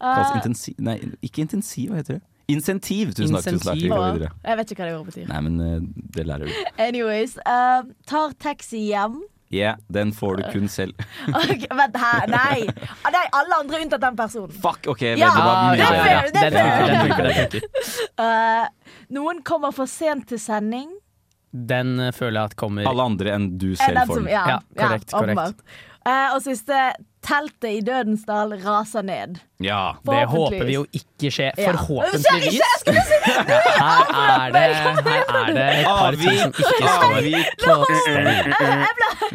Uh, 0.00 0.36
intensiv 0.38 0.74
Nei, 0.80 0.96
ikke 1.24 1.42
intensiv, 1.44 1.90
hva 1.90 2.00
heter 2.00 2.18
det? 2.18 2.22
Insentiv. 2.50 3.12
Tusen 3.14 3.36
takk. 3.36 3.44
tusen 3.44 3.66
takk. 3.68 4.30
Jeg 4.44 4.58
vet 4.58 4.72
ikke 4.72 4.82
hva 4.82 4.88
det 4.88 4.94
ordet 4.96 5.12
betyr. 5.12 5.26
Nei, 5.30 5.40
men 5.46 5.60
eh, 5.62 6.06
det 6.16 6.24
lærer 6.26 6.48
du. 6.48 6.70
Anyways. 6.82 7.36
Uh, 7.44 7.84
tar 8.10 8.34
taxi 8.42 8.88
hjem. 8.88 9.20
Yeah, 9.50 9.76
den 9.90 10.12
får 10.14 10.36
du 10.36 10.42
kun 10.52 10.68
selv. 10.70 10.94
Ok, 11.40 11.64
vent, 11.74 11.96
her, 11.98 12.26
Nei. 12.30 12.68
Ah, 13.02 13.10
Nei, 13.10 13.22
alle 13.34 13.56
andre 13.58 13.80
unntatt 13.82 14.02
den 14.04 14.18
personen. 14.18 14.52
Fuck, 14.54 14.86
OK. 14.92 15.02
Ja, 15.02 15.30
det 15.34 15.46
var 15.46 15.56
det 15.58 15.80
mye 15.80 16.20
Den 16.36 16.58
funker, 16.58 17.30
den 17.30 17.50
funker, 17.50 18.68
noen 19.10 19.42
kommer 19.42 19.74
for 19.74 19.90
sent 19.90 20.28
til 20.30 20.38
sending. 20.38 20.92
Den 21.52 21.98
eh, 21.98 22.12
føler 22.14 22.40
jeg 22.40 22.52
at 22.52 22.56
kommer 22.60 22.86
Alle 22.86 23.06
andre 23.10 23.36
enn 23.36 23.46
du 23.58 23.72
Er 23.72 23.80
selv 23.82 24.04
får 24.06 24.20
den. 24.22 24.32
Ja, 24.32 24.44
Ja, 24.54 24.58
korrekt, 24.78 25.12
ja, 25.12 25.18
korrekt. 25.18 25.64
Eh, 26.00 26.34
og 26.34 26.40
siste 26.40 26.76
teltet 27.20 27.66
i 27.68 27.80
Dødensdal 27.84 28.54
raser 28.62 29.02
ned. 29.04 29.34
Ja. 29.60 29.96
Det 30.06 30.22
håper 30.30 30.64
vi 30.64 30.76
jo 30.78 30.86
ikke 30.96 31.28
skjer. 31.28 31.52
Ja. 31.60 31.74
Forhåpentligvis. 31.74 32.56
Jeg 32.56 33.04
si 33.04 33.18
det! 33.50 33.58
Her 33.76 34.06
er 34.16 34.54
det, 34.54 34.62
her 34.80 35.10
er 35.36 35.52
det 35.52 35.66
et 35.74 35.84
par 35.84 36.16
tusen 36.16 36.54
ikke 36.56 37.20
vi, 37.20 37.34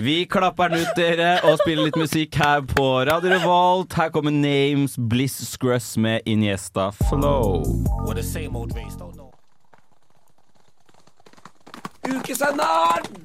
vi 0.07 0.15
klapper 0.25 0.73
den 0.73 0.81
ut, 0.81 0.93
dere, 0.97 1.29
og 1.45 1.59
spiller 1.61 1.91
litt 1.91 1.99
musikk 2.01 2.39
her 2.41 2.65
på 2.73 2.87
Radio 3.11 3.35
Revolt. 3.35 3.93
Her 3.93 4.09
kommer 4.15 4.33
Names 4.33 4.97
Bliss 4.97 5.37
Scruss 5.51 5.93
med 6.01 6.25
Iniesta 6.25 6.89
Flow. 7.05 7.61
Ukesenderen! 12.05 13.23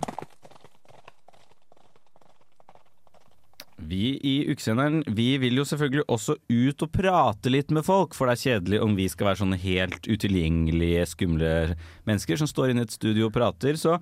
Vi 3.91 4.11
i 4.29 4.35
Ukesenderen 4.53 5.01
vi 5.17 5.39
vil 5.41 5.57
jo 5.57 5.65
selvfølgelig 5.67 6.05
også 6.13 6.35
ut 6.53 6.83
og 6.85 6.91
prate 6.93 7.51
litt 7.51 7.73
med 7.75 7.83
folk, 7.87 8.13
for 8.15 8.29
det 8.29 8.35
er 8.37 8.43
kjedelig 8.45 8.81
om 8.85 8.93
vi 8.99 9.07
skal 9.11 9.31
være 9.31 9.41
sånne 9.41 9.59
helt 9.63 10.05
utilgjengelige, 10.05 11.07
skumle 11.11 11.53
mennesker 12.07 12.39
som 12.39 12.51
står 12.51 12.75
inne 12.75 12.85
i 12.85 12.89
et 12.91 12.95
studio 12.95 13.31
og 13.31 13.35
prater. 13.35 13.81
Så 13.81 13.97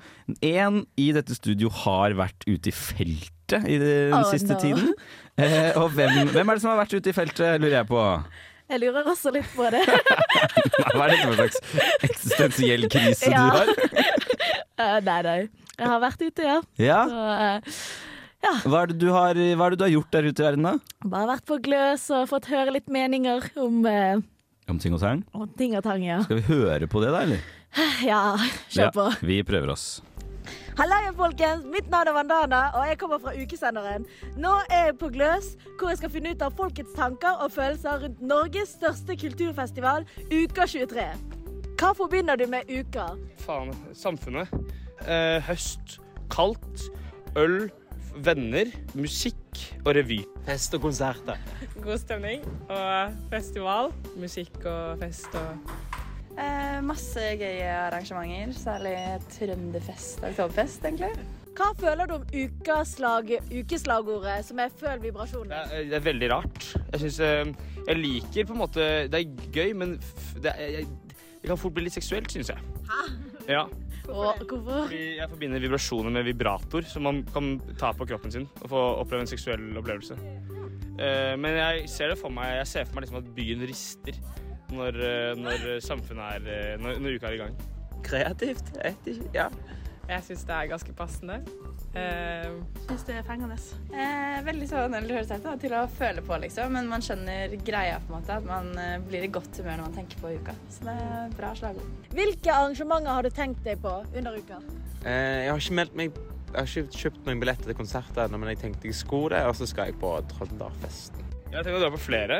en 0.44 0.82
i 0.98 1.08
dette 1.16 1.38
studio 1.38 1.70
har 1.84 2.18
vært 2.18 2.44
ute 2.50 2.72
i 2.72 2.74
feltet 2.74 3.64
i 3.70 3.78
den 3.80 4.12
Oh, 4.18 4.26
siste 4.28 4.58
no. 4.58 4.60
tiden. 4.60 4.90
Eh, 5.38 5.70
og 5.78 5.94
hvem, 5.94 6.26
hvem 6.34 6.50
er 6.50 6.58
det 6.58 6.64
som 6.66 6.74
har 6.74 6.82
vært 6.82 6.98
ute 6.98 7.08
i 7.14 7.16
feltet, 7.16 7.62
lurer 7.62 7.78
jeg 7.78 7.88
på? 7.88 8.02
Jeg 8.68 8.80
lurer 8.82 9.06
også 9.08 9.30
litt 9.32 9.48
på 9.56 9.68
det. 9.72 9.80
Hva 10.94 11.06
er 11.06 11.14
dette 11.14 11.24
for 11.24 11.38
slags 11.38 11.60
eksistensiell 12.08 12.84
krise 12.92 13.30
Ja. 13.32 13.46
du 13.48 13.56
har? 13.56 13.72
uh, 14.78 14.98
nei, 15.08 15.18
nei. 15.24 15.38
Jeg 15.78 15.86
har 15.92 16.00
vært 16.02 16.22
ute, 16.26 16.42
ja. 16.44 16.58
Ja. 16.82 16.98
Så, 17.08 17.22
eh, 17.38 18.62
Hva 18.66 18.80
er, 18.84 18.90
det 18.92 18.98
du 19.00 19.08
har, 19.14 19.34
hva 19.58 19.66
er 19.68 19.74
det 19.74 19.78
du 19.80 19.84
har 19.86 19.92
gjort 19.94 20.10
der 20.14 20.28
ute 20.28 20.42
i 20.42 20.46
verden, 20.48 20.66
da? 20.68 20.74
bare 21.06 21.28
vært 21.32 21.46
på 21.48 21.58
gløs 21.62 22.04
og 22.14 22.26
fått 22.30 22.48
høre 22.50 22.74
litt 22.76 22.90
meninger 22.92 23.48
om, 23.62 23.80
eh, 23.86 24.18
Om 24.68 24.78
ting 24.82 24.94
og 24.94 25.00
tang? 25.02 25.22
om 25.32 25.48
ting 25.58 25.76
og 25.78 25.82
tang, 25.86 26.02
ja. 26.04 26.20
Skal 26.26 26.40
vi 26.42 26.46
høre 26.50 26.86
på 26.90 27.00
det, 27.04 27.12
da, 27.14 27.22
eller? 27.24 27.40
Ja, 28.04 28.20
kjør 28.72 28.92
på. 28.94 29.06
Ja, 29.12 29.26
vi 29.30 29.40
prøver 29.46 29.72
oss. 29.74 29.86
Hallo, 30.78 30.98
folkens. 31.16 31.64
Mitt 31.66 31.90
navn 31.90 32.08
er 32.08 32.16
Vandana, 32.16 32.60
og 32.78 32.86
jeg 32.88 32.98
kommer 32.98 33.18
fra 33.22 33.32
Ukesenderen. 33.34 34.06
Nå 34.36 34.52
er 34.70 34.84
jeg 34.88 34.98
på 35.00 35.10
Gløs, 35.14 35.54
hvor 35.78 35.92
jeg 35.92 35.98
skal 36.02 36.12
finne 36.14 36.34
ut 36.34 36.44
av 36.44 36.54
folkets 36.58 36.94
tanker 36.96 37.40
og 37.42 37.52
følelser 37.54 38.04
rundt 38.04 38.22
Norges 38.22 38.76
største 38.78 39.16
kulturfestival, 39.18 40.06
Uka 40.30 40.66
23. 40.66 41.08
Hva 41.78 41.92
forbinder 41.94 42.38
du 42.38 42.46
med 42.50 42.70
uka? 42.70 43.12
Faen, 43.44 43.74
samfunnet. 43.94 44.50
Eh, 45.06 45.38
høst, 45.46 46.00
kaldt, 46.30 46.88
øl, 47.38 47.68
venner, 48.24 48.72
musikk 48.98 49.62
og 49.84 49.94
revy. 49.94 50.24
Fest 50.48 50.74
og 50.74 50.82
konserter. 50.88 51.38
God 51.82 52.00
stemning 52.02 52.42
og 52.66 53.14
festival. 53.30 53.92
Musikk 54.18 54.58
og 54.66 54.98
fest 55.04 55.38
og 55.38 55.70
Eh, 56.38 56.78
masse 56.86 57.24
gøye 57.40 57.66
arrangementer, 57.88 58.54
særlig 58.54 58.94
Trønderfest 59.34 60.22
og 60.22 60.28
Oktoberfest, 60.30 60.84
egentlig. 60.86 61.10
Hva 61.58 61.72
føler 61.74 62.06
du 62.06 62.14
om 62.14 62.26
ukeslag, 62.30 63.32
ukeslagordet, 63.50 64.44
som 64.46 64.58
er 64.58 64.68
'føl 64.68 65.00
vibrasjonen'? 65.02 65.48
Det 65.50 65.78
er, 65.78 65.84
Det 65.84 65.94
er 65.94 66.00
veldig 66.00 66.30
rart. 66.30 66.76
Jeg 66.92 67.00
synes, 67.00 67.20
eh, 67.20 67.54
jeg 67.88 67.96
liker 67.96 68.44
på 68.44 68.52
en 68.52 68.58
måte 68.58 69.08
Det 69.10 69.14
er 69.14 69.50
gøy, 69.52 69.72
men 69.74 69.98
det, 70.42 70.52
er, 70.54 70.66
jeg, 70.66 70.86
det 71.42 71.48
kan 71.48 71.58
fort 71.58 71.74
bli 71.74 71.84
litt 71.84 71.92
seksuelt, 71.92 72.30
syns 72.30 72.48
jeg. 72.48 72.58
Ja. 73.48 73.64
Og 74.08 74.34
hvorfor? 74.48 74.86
Fordi 74.86 75.16
jeg 75.16 75.28
forbinder 75.28 75.58
vibrasjoner 75.58 76.10
med 76.10 76.24
vibrator, 76.24 76.80
som 76.80 77.02
man 77.02 77.24
kan 77.32 77.60
ta 77.78 77.92
på 77.92 78.06
kroppen 78.06 78.32
sin 78.32 78.48
og 78.62 78.68
få 78.70 78.82
oppleve 79.02 79.20
en 79.20 79.26
seksuell 79.26 79.76
opplevelse. 79.76 80.14
Eh, 80.98 81.36
men 81.36 81.56
jeg 81.56 81.88
ser 81.88 82.08
det 82.08 82.18
for 82.18 82.28
meg 82.28 82.56
Jeg 82.56 82.66
ser 82.66 82.84
for 82.84 82.94
meg 82.94 83.04
liksom 83.04 83.20
at 83.20 83.34
byen 83.34 83.60
rister 83.68 84.16
når, 84.74 85.00
eh, 85.08 85.32
når 85.38 85.66
samfunnet 85.84 86.38
er 86.38 86.52
eh, 86.54 86.76
når, 86.82 87.00
når 87.02 87.18
uka 87.18 87.30
er 87.30 87.38
i 87.38 87.42
gang. 87.44 87.58
kreativt. 88.04 88.72
Jeg 88.78 88.94
vet 88.94 89.10
ikke. 89.16 89.30
Ja. 89.34 89.48
Jeg 90.08 90.22
syns 90.24 90.44
det 90.48 90.54
er 90.56 90.68
ganske 90.70 90.92
passende. 90.96 91.42
Uh, 91.88 92.60
Syns 92.86 93.02
det 93.08 93.14
er 93.18 93.24
fengende. 93.26 93.56
Eh, 93.92 94.38
veldig 94.44 94.66
sånn, 94.70 94.94
eller 94.96 95.18
høres 95.18 95.32
ut 95.32 95.46
til 95.60 95.72
å 95.76 95.82
føle 95.98 96.22
på, 96.24 96.36
liksom. 96.44 96.72
Men 96.72 96.88
man 96.88 97.02
skjønner 97.04 97.52
greia, 97.64 97.98
på 98.04 98.12
en 98.12 98.16
måte. 98.20 98.36
At 98.38 98.46
man 98.48 98.70
eh, 98.80 98.94
blir 99.04 99.24
i 99.26 99.30
godt 99.32 99.56
humør 99.60 99.80
når 99.80 99.86
man 99.88 99.96
tenker 99.98 100.20
på 100.22 100.32
uka. 100.36 100.54
Så 100.72 100.86
det 100.86 100.94
er 100.94 101.34
bra 101.36 101.50
slagord. 101.58 101.90
Hvilke 102.16 102.54
arrangementer 102.54 103.18
har 103.18 103.28
du 103.28 103.30
tenkt 103.36 103.60
deg 103.66 103.80
på 103.84 103.94
under 104.04 104.36
uka? 104.38 104.60
Eh, 105.04 105.44
jeg 105.44 105.52
har 105.52 105.60
ikke 105.64 105.78
meldt 105.80 105.96
meg 106.00 106.16
Jeg 106.48 106.56
har 106.56 106.70
ikke 106.70 107.02
kjøpt 107.02 107.26
noen 107.28 107.40
billetter 107.42 107.68
til 107.68 107.76
konserter 107.76 108.24
ennå, 108.24 108.40
men 108.40 108.54
jeg 108.54 108.62
tenkte 108.62 108.88
jeg 108.88 108.96
skulle 108.96 109.34
det, 109.36 109.42
og 109.48 109.56
så 109.58 109.68
skal 109.68 109.90
jeg 109.90 109.98
på 110.00 110.14
Trønderfesten. 110.32 111.26
Jeg 111.50 111.58
har 111.58 111.66
tenkt 111.66 111.80
å 111.80 111.82
dra 111.84 111.90
på 111.92 112.00
flere, 112.00 112.38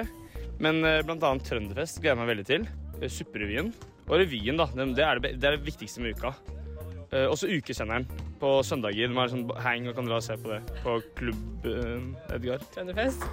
men 0.59 0.83
bl.a. 0.83 1.03
blant 1.07 1.27
annet 1.27 1.49
Trønderfest 1.49 2.01
gleder 2.03 2.15
jeg 2.17 2.21
meg 2.23 2.31
veldig 2.33 2.47
til. 2.49 2.69
Eh, 2.99 3.11
Supperevyen. 3.13 3.73
Og 4.09 4.17
revyen, 4.23 4.59
da. 4.59 4.69
Det 4.75 5.05
er 5.05 5.21
det, 5.23 5.35
det 5.41 5.51
er 5.51 5.59
det 5.59 5.67
viktigste 5.67 6.03
med 6.03 6.17
uka. 6.17 6.33
Eh, 7.09 7.25
også 7.25 7.49
ukesenderen 7.49 8.05
på 8.41 8.51
søndager. 8.67 9.09
Man 9.09 9.25
er 9.25 9.33
sånn 9.33 9.45
hang 9.65 9.87
og 9.89 9.97
kan 9.97 10.09
dra 10.09 10.19
og 10.19 10.25
se 10.27 10.35
på 10.41 10.51
det 10.53 10.59
på 10.83 10.97
klubb 11.17 11.69
eh, 11.69 12.35
Edgar. 12.37 12.65
Trønderfest. 12.75 13.25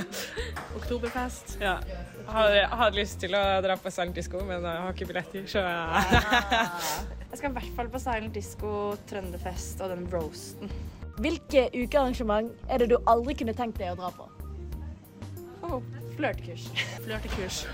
Oktoberfest. 0.78 1.56
Ja. 1.62 1.76
Jeg 1.86 2.26
har, 2.32 2.56
hadde 2.80 2.98
lyst 2.98 3.20
til 3.22 3.36
å 3.38 3.44
dra 3.62 3.76
på 3.78 3.92
Silent 3.94 4.18
Disco, 4.18 4.42
men 4.46 4.64
jeg 4.66 4.82
har 4.82 4.96
ikke 4.96 5.10
billetter, 5.12 5.46
så 5.50 5.62
Jeg 7.30 7.40
skal 7.40 7.50
i 7.50 7.56
hvert 7.58 7.72
fall 7.76 7.90
på 7.92 8.00
Silent 8.02 8.34
Disco, 8.34 8.70
Trønderfest 9.10 9.82
og 9.84 9.92
den 9.94 10.06
roasten. 10.10 10.72
Hvilke 11.22 11.68
ukearrangement 11.74 12.50
er 12.68 12.82
det 12.82 12.90
du 12.90 12.98
aldri 13.08 13.36
kunne 13.38 13.54
tenkt 13.56 13.78
deg 13.80 13.94
å 13.94 14.00
dra 14.00 14.10
på? 14.18 14.26
Oh, 15.66 15.78
flørtekurs. 16.16 16.70
Flørtekurs. 17.04 17.66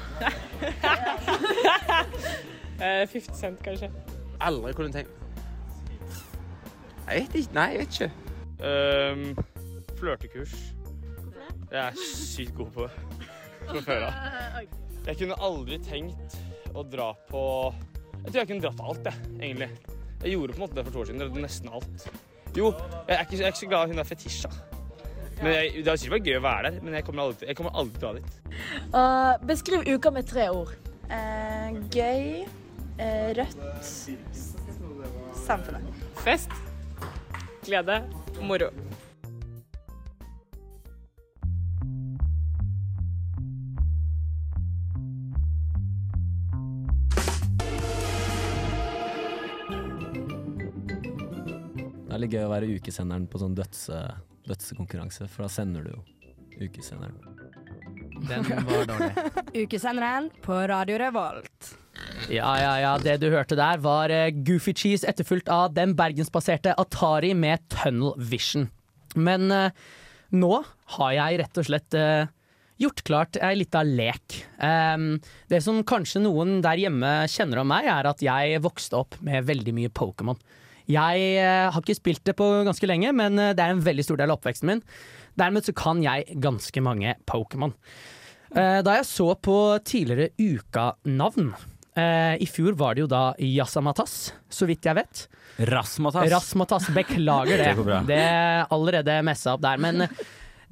Eh, 2.83 3.07
50 3.07 3.37
Cent, 3.39 3.61
kanskje. 3.63 3.87
Aldri 4.43 4.73
kunne 4.75 4.91
tenkt 4.91 5.11
Jeg 7.07 7.21
vet 7.21 7.35
ikke. 7.39 7.55
Nei, 7.55 7.67
jeg 7.71 7.79
vet 7.79 8.01
ikke. 8.01 8.09
Um, 8.59 9.37
flørtekurs. 9.99 10.55
Jeg 11.71 11.79
er 11.85 12.01
sykt 12.17 12.55
god 12.57 12.73
på 12.75 12.89
det 12.89 12.91
fra 13.69 13.81
før 13.87 14.09
av. 14.09 14.67
Jeg 15.07 15.19
kunne 15.21 15.39
aldri 15.47 15.79
tenkt 15.83 16.37
å 16.75 16.83
dra 16.83 17.13
på 17.31 17.45
Jeg 18.25 18.33
tror 18.33 18.41
jeg 18.41 18.51
kunne 18.51 18.67
dratt 18.67 18.79
på 18.81 18.91
alt, 18.91 19.07
jeg, 19.07 19.31
egentlig. 19.39 19.71
Jeg 20.23 20.35
gjorde 20.35 20.53
på 20.57 20.61
en 20.61 20.67
måte 20.67 20.79
det 20.79 20.85
for 20.89 20.97
to 20.97 21.05
år 21.05 21.11
siden. 21.13 21.41
Nesten 21.43 21.71
alt. 21.71 22.11
Jo, 22.57 22.75
jeg 23.09 23.17
er 23.17 23.25
ikke, 23.25 23.39
jeg 23.39 23.47
er 23.47 23.55
ikke 23.55 23.65
så 23.65 23.73
glad 23.73 23.85
i 23.85 23.95
hun 23.95 24.03
der 24.03 24.11
Fetisha. 24.11 24.51
Men 25.43 25.57
jeg, 25.57 25.83
Det 25.83 25.91
har 25.91 25.99
sikkert 25.99 26.15
vært 26.21 26.29
gøy 26.31 26.37
å 26.39 26.43
være 26.45 26.69
der, 26.69 26.81
men 26.87 26.95
jeg 26.95 27.05
kommer 27.07 27.27
aldri, 27.27 27.47
jeg 27.51 27.59
kommer 27.59 27.79
aldri 27.83 27.99
til 27.99 28.07
å 28.07 28.13
dra 28.13 28.21
dit. 28.21 28.35
Uh, 28.95 29.47
beskriv 29.51 29.89
uka 29.91 30.13
med 30.15 30.29
tre 30.31 30.47
ord. 30.55 30.75
Uh, 31.11 31.81
gøy, 31.91 32.45
uh, 33.03 33.31
rødt, 33.35 33.65
samfunnet. 35.43 36.05
Fest, 36.23 36.55
glede, 37.67 38.05
moro. 38.39 38.71
Det 52.13 52.19
er 52.19 52.21
litt 52.21 52.35
gøy 52.37 52.45
å 52.45 52.51
være 52.53 52.75
ukesenderen 52.77 53.25
på 53.27 53.41
sånn 53.41 53.55
dødse, 53.57 54.05
dødsekonkurranse, 54.49 55.29
for 55.31 55.47
da 55.47 55.53
sender 55.53 55.87
du 55.87 55.95
jo 55.95 56.03
ukesenderen. 56.63 57.17
Den 58.29 58.45
var 58.47 58.85
dårlig. 58.87 59.13
Ukesenderen 59.65 60.29
på 60.45 60.59
Radio 60.71 60.99
Revolt. 61.01 61.73
Ja, 62.31 62.53
ja, 62.61 62.75
ja. 62.81 62.93
Det 63.03 63.19
du 63.23 63.31
hørte 63.33 63.59
der, 63.59 63.81
var 63.83 64.13
eh, 64.13 64.31
Goofy 64.31 64.75
Cheese 64.77 65.09
etterfulgt 65.09 65.51
av 65.53 65.73
den 65.75 65.97
bergensbaserte 65.99 66.77
Atari 66.79 67.33
med 67.35 67.65
Tunnel 67.73 68.15
Vision. 68.19 68.69
Men 69.19 69.51
eh, 69.53 69.75
nå 70.33 70.53
har 70.97 71.17
jeg 71.17 71.43
rett 71.43 71.61
og 71.61 71.69
slett 71.69 71.99
eh, 71.99 72.31
gjort 72.83 73.03
klart 73.07 73.39
ei 73.43 73.55
lita 73.59 73.83
lek. 73.87 74.41
Um, 74.59 75.17
det 75.51 75.63
som 75.65 75.83
kanskje 75.87 76.25
noen 76.25 76.61
der 76.65 76.81
hjemme 76.81 77.13
kjenner 77.31 77.63
om 77.63 77.71
meg, 77.71 77.87
er 77.91 78.09
at 78.11 78.25
jeg 78.25 78.63
vokste 78.65 78.99
opp 79.03 79.19
med 79.25 79.47
veldig 79.47 79.75
mye 79.77 79.93
Pokémon. 79.93 80.39
Jeg 80.93 81.27
eh, 81.41 81.69
har 81.73 81.81
ikke 81.83 81.97
spilt 81.99 82.25
det 82.29 82.35
på 82.39 82.47
ganske 82.69 82.89
lenge, 82.91 83.13
men 83.17 83.39
eh, 83.41 83.53
det 83.57 83.65
er 83.65 83.75
en 83.75 83.85
veldig 83.85 84.05
stor 84.07 84.21
del 84.21 84.33
av 84.33 84.39
oppveksten 84.41 84.69
min. 84.69 84.83
Dermed 85.41 85.65
så 85.65 85.73
kan 85.77 86.03
jeg 86.05 86.37
ganske 86.45 86.83
mange 86.85 87.15
Pokémon. 87.29 87.73
Eh, 88.53 88.81
Da 88.85 88.99
jeg 88.99 89.09
så 89.09 89.31
på 89.41 89.57
tidligere 89.89 90.35
ukanavn 90.37 91.55
I 92.41 92.47
fjor 92.49 92.73
var 92.81 92.95
det 92.97 93.03
jo 93.03 93.09
da 93.09 93.23
Yasamatas, 93.41 94.33
så 94.49 94.69
vidt 94.69 94.85
jeg 94.89 94.97
vet. 94.97 95.27
Rasmatas. 95.69 96.29
Rasmatas, 96.33 96.87
Beklager 96.97 97.61
det. 97.63 97.73
Det. 97.77 97.99
Det 98.09 98.21
er 98.21 98.65
allerede 98.73 99.19
messa 99.25 99.53
opp 99.57 99.65
der. 99.65 99.81
Men 99.81 100.07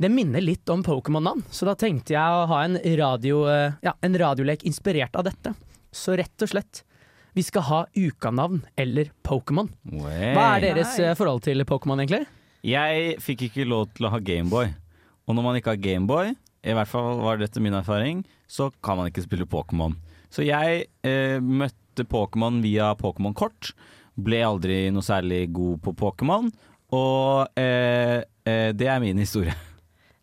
det 0.01 0.09
minner 0.13 0.41
litt 0.41 0.69
om 0.73 0.81
Pokémon-navn, 0.85 1.43
så 1.53 1.69
da 1.69 1.75
tenkte 1.77 2.15
jeg 2.17 2.37
å 2.39 2.47
ha 2.49 2.63
en, 2.65 2.79
radio, 2.97 3.43
ja, 3.85 3.93
en 4.01 4.17
radiolek 4.17 4.65
inspirert 4.69 5.17
av 5.21 5.27
dette. 5.29 5.53
Så 5.93 6.17
rett 6.17 6.41
og 6.47 6.53
slett, 6.55 6.85
vi 7.37 7.45
skal 7.47 7.67
ha 7.69 7.81
ukanavn 7.95 8.63
eller 8.81 9.11
Pokémon. 9.27 9.71
Hva 9.91 10.47
er 10.57 10.69
deres 10.69 10.99
eh, 10.99 11.17
forhold 11.19 11.45
til 11.47 11.65
Pokémon, 11.69 12.03
egentlig? 12.03 12.27
Jeg 12.67 13.17
fikk 13.25 13.47
ikke 13.49 13.69
lov 13.69 13.89
til 13.97 14.09
å 14.09 14.13
ha 14.15 14.21
Gameboy. 14.21 14.73
Og 15.29 15.37
når 15.37 15.47
man 15.47 15.59
ikke 15.59 15.75
har 15.75 15.83
Gameboy, 15.83 16.33
i 16.61 16.77
hvert 16.77 16.91
fall 16.91 17.23
var 17.23 17.41
dette 17.41 17.63
min 17.63 17.77
erfaring, 17.77 18.25
så 18.51 18.69
kan 18.85 18.99
man 18.99 19.09
ikke 19.09 19.25
spille 19.25 19.49
Pokémon. 19.49 19.95
Så 20.31 20.45
jeg 20.47 20.85
eh, 21.07 21.39
møtte 21.41 22.07
Pokémon 22.09 22.61
via 22.65 22.93
Pokémon-kort. 22.99 23.73
Ble 24.21 24.43
aldri 24.45 24.83
noe 24.93 25.07
særlig 25.07 25.47
god 25.55 25.81
på 25.87 25.95
Pokémon. 25.99 26.51
Og 26.95 27.61
eh, 27.61 28.21
eh, 28.45 28.71
det 28.77 28.91
er 28.91 29.03
min 29.03 29.23
historie. 29.23 29.55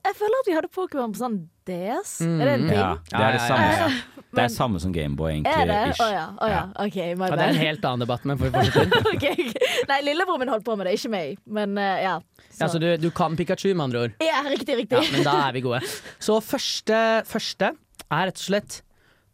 Jeg 0.07 0.15
føler 0.15 0.39
at 0.39 0.47
vi 0.47 0.53
hadde 0.55 0.69
Pokémon 0.71 1.11
på 1.11 1.19
sånn 1.19 1.37
DS. 1.67 2.11
Er 2.23 2.43
det 2.47 2.51
en 2.53 2.61
ting? 2.69 2.77
Ja, 2.79 2.91
det 3.11 3.23
er 3.25 3.35
det 3.35 3.41
samme, 3.43 3.87
Eh, 3.87 4.37
det 4.37 4.43
er 4.43 4.51
samme 4.53 4.79
som 4.79 4.91
Gameboy, 4.93 5.31
egentlig. 5.33 5.51
Er 5.51 5.67
det? 5.67 5.79
ish. 5.91 6.01
Å 6.03 6.07
ja. 6.11 6.25
oh, 6.43 6.49
ja. 6.51 6.61
OK, 6.83 6.97
my 7.17 7.27
Ja, 7.27 7.37
det 7.39 7.45
er 7.47 7.51
en 7.55 7.59
helt 7.59 7.87
annen 7.89 8.03
debatt, 8.05 8.27
men 8.27 8.37
får 8.39 8.51
vi 8.51 8.53
fortsette? 8.55 9.01
okay, 9.11 9.33
okay. 9.33 9.71
Nei, 9.89 9.97
lillebror 10.05 10.39
min 10.39 10.51
holdt 10.51 10.65
på 10.67 10.75
med 10.79 10.87
det, 10.87 10.93
ikke 10.99 11.11
meg. 11.11 11.41
Men 11.57 11.75
uh, 11.79 11.97
ja. 12.03 12.13
Ja, 12.59 12.69
så 12.71 12.79
du, 12.79 12.87
du 13.01 13.09
kan 13.15 13.35
Pikachu, 13.39 13.69
med 13.73 13.87
andre 13.89 14.05
ord? 14.05 14.15
Ja, 14.23 14.43
riktig, 14.47 14.77
riktig. 14.83 14.99
Ja, 14.99 15.11
men 15.15 15.27
da 15.27 15.35
er 15.47 15.57
vi 15.57 15.63
gode. 15.65 15.81
Så 16.23 16.37
første, 16.43 17.01
første 17.27 17.73
er 17.73 18.29
rett 18.31 18.39
og 18.39 18.45
slett 18.45 18.79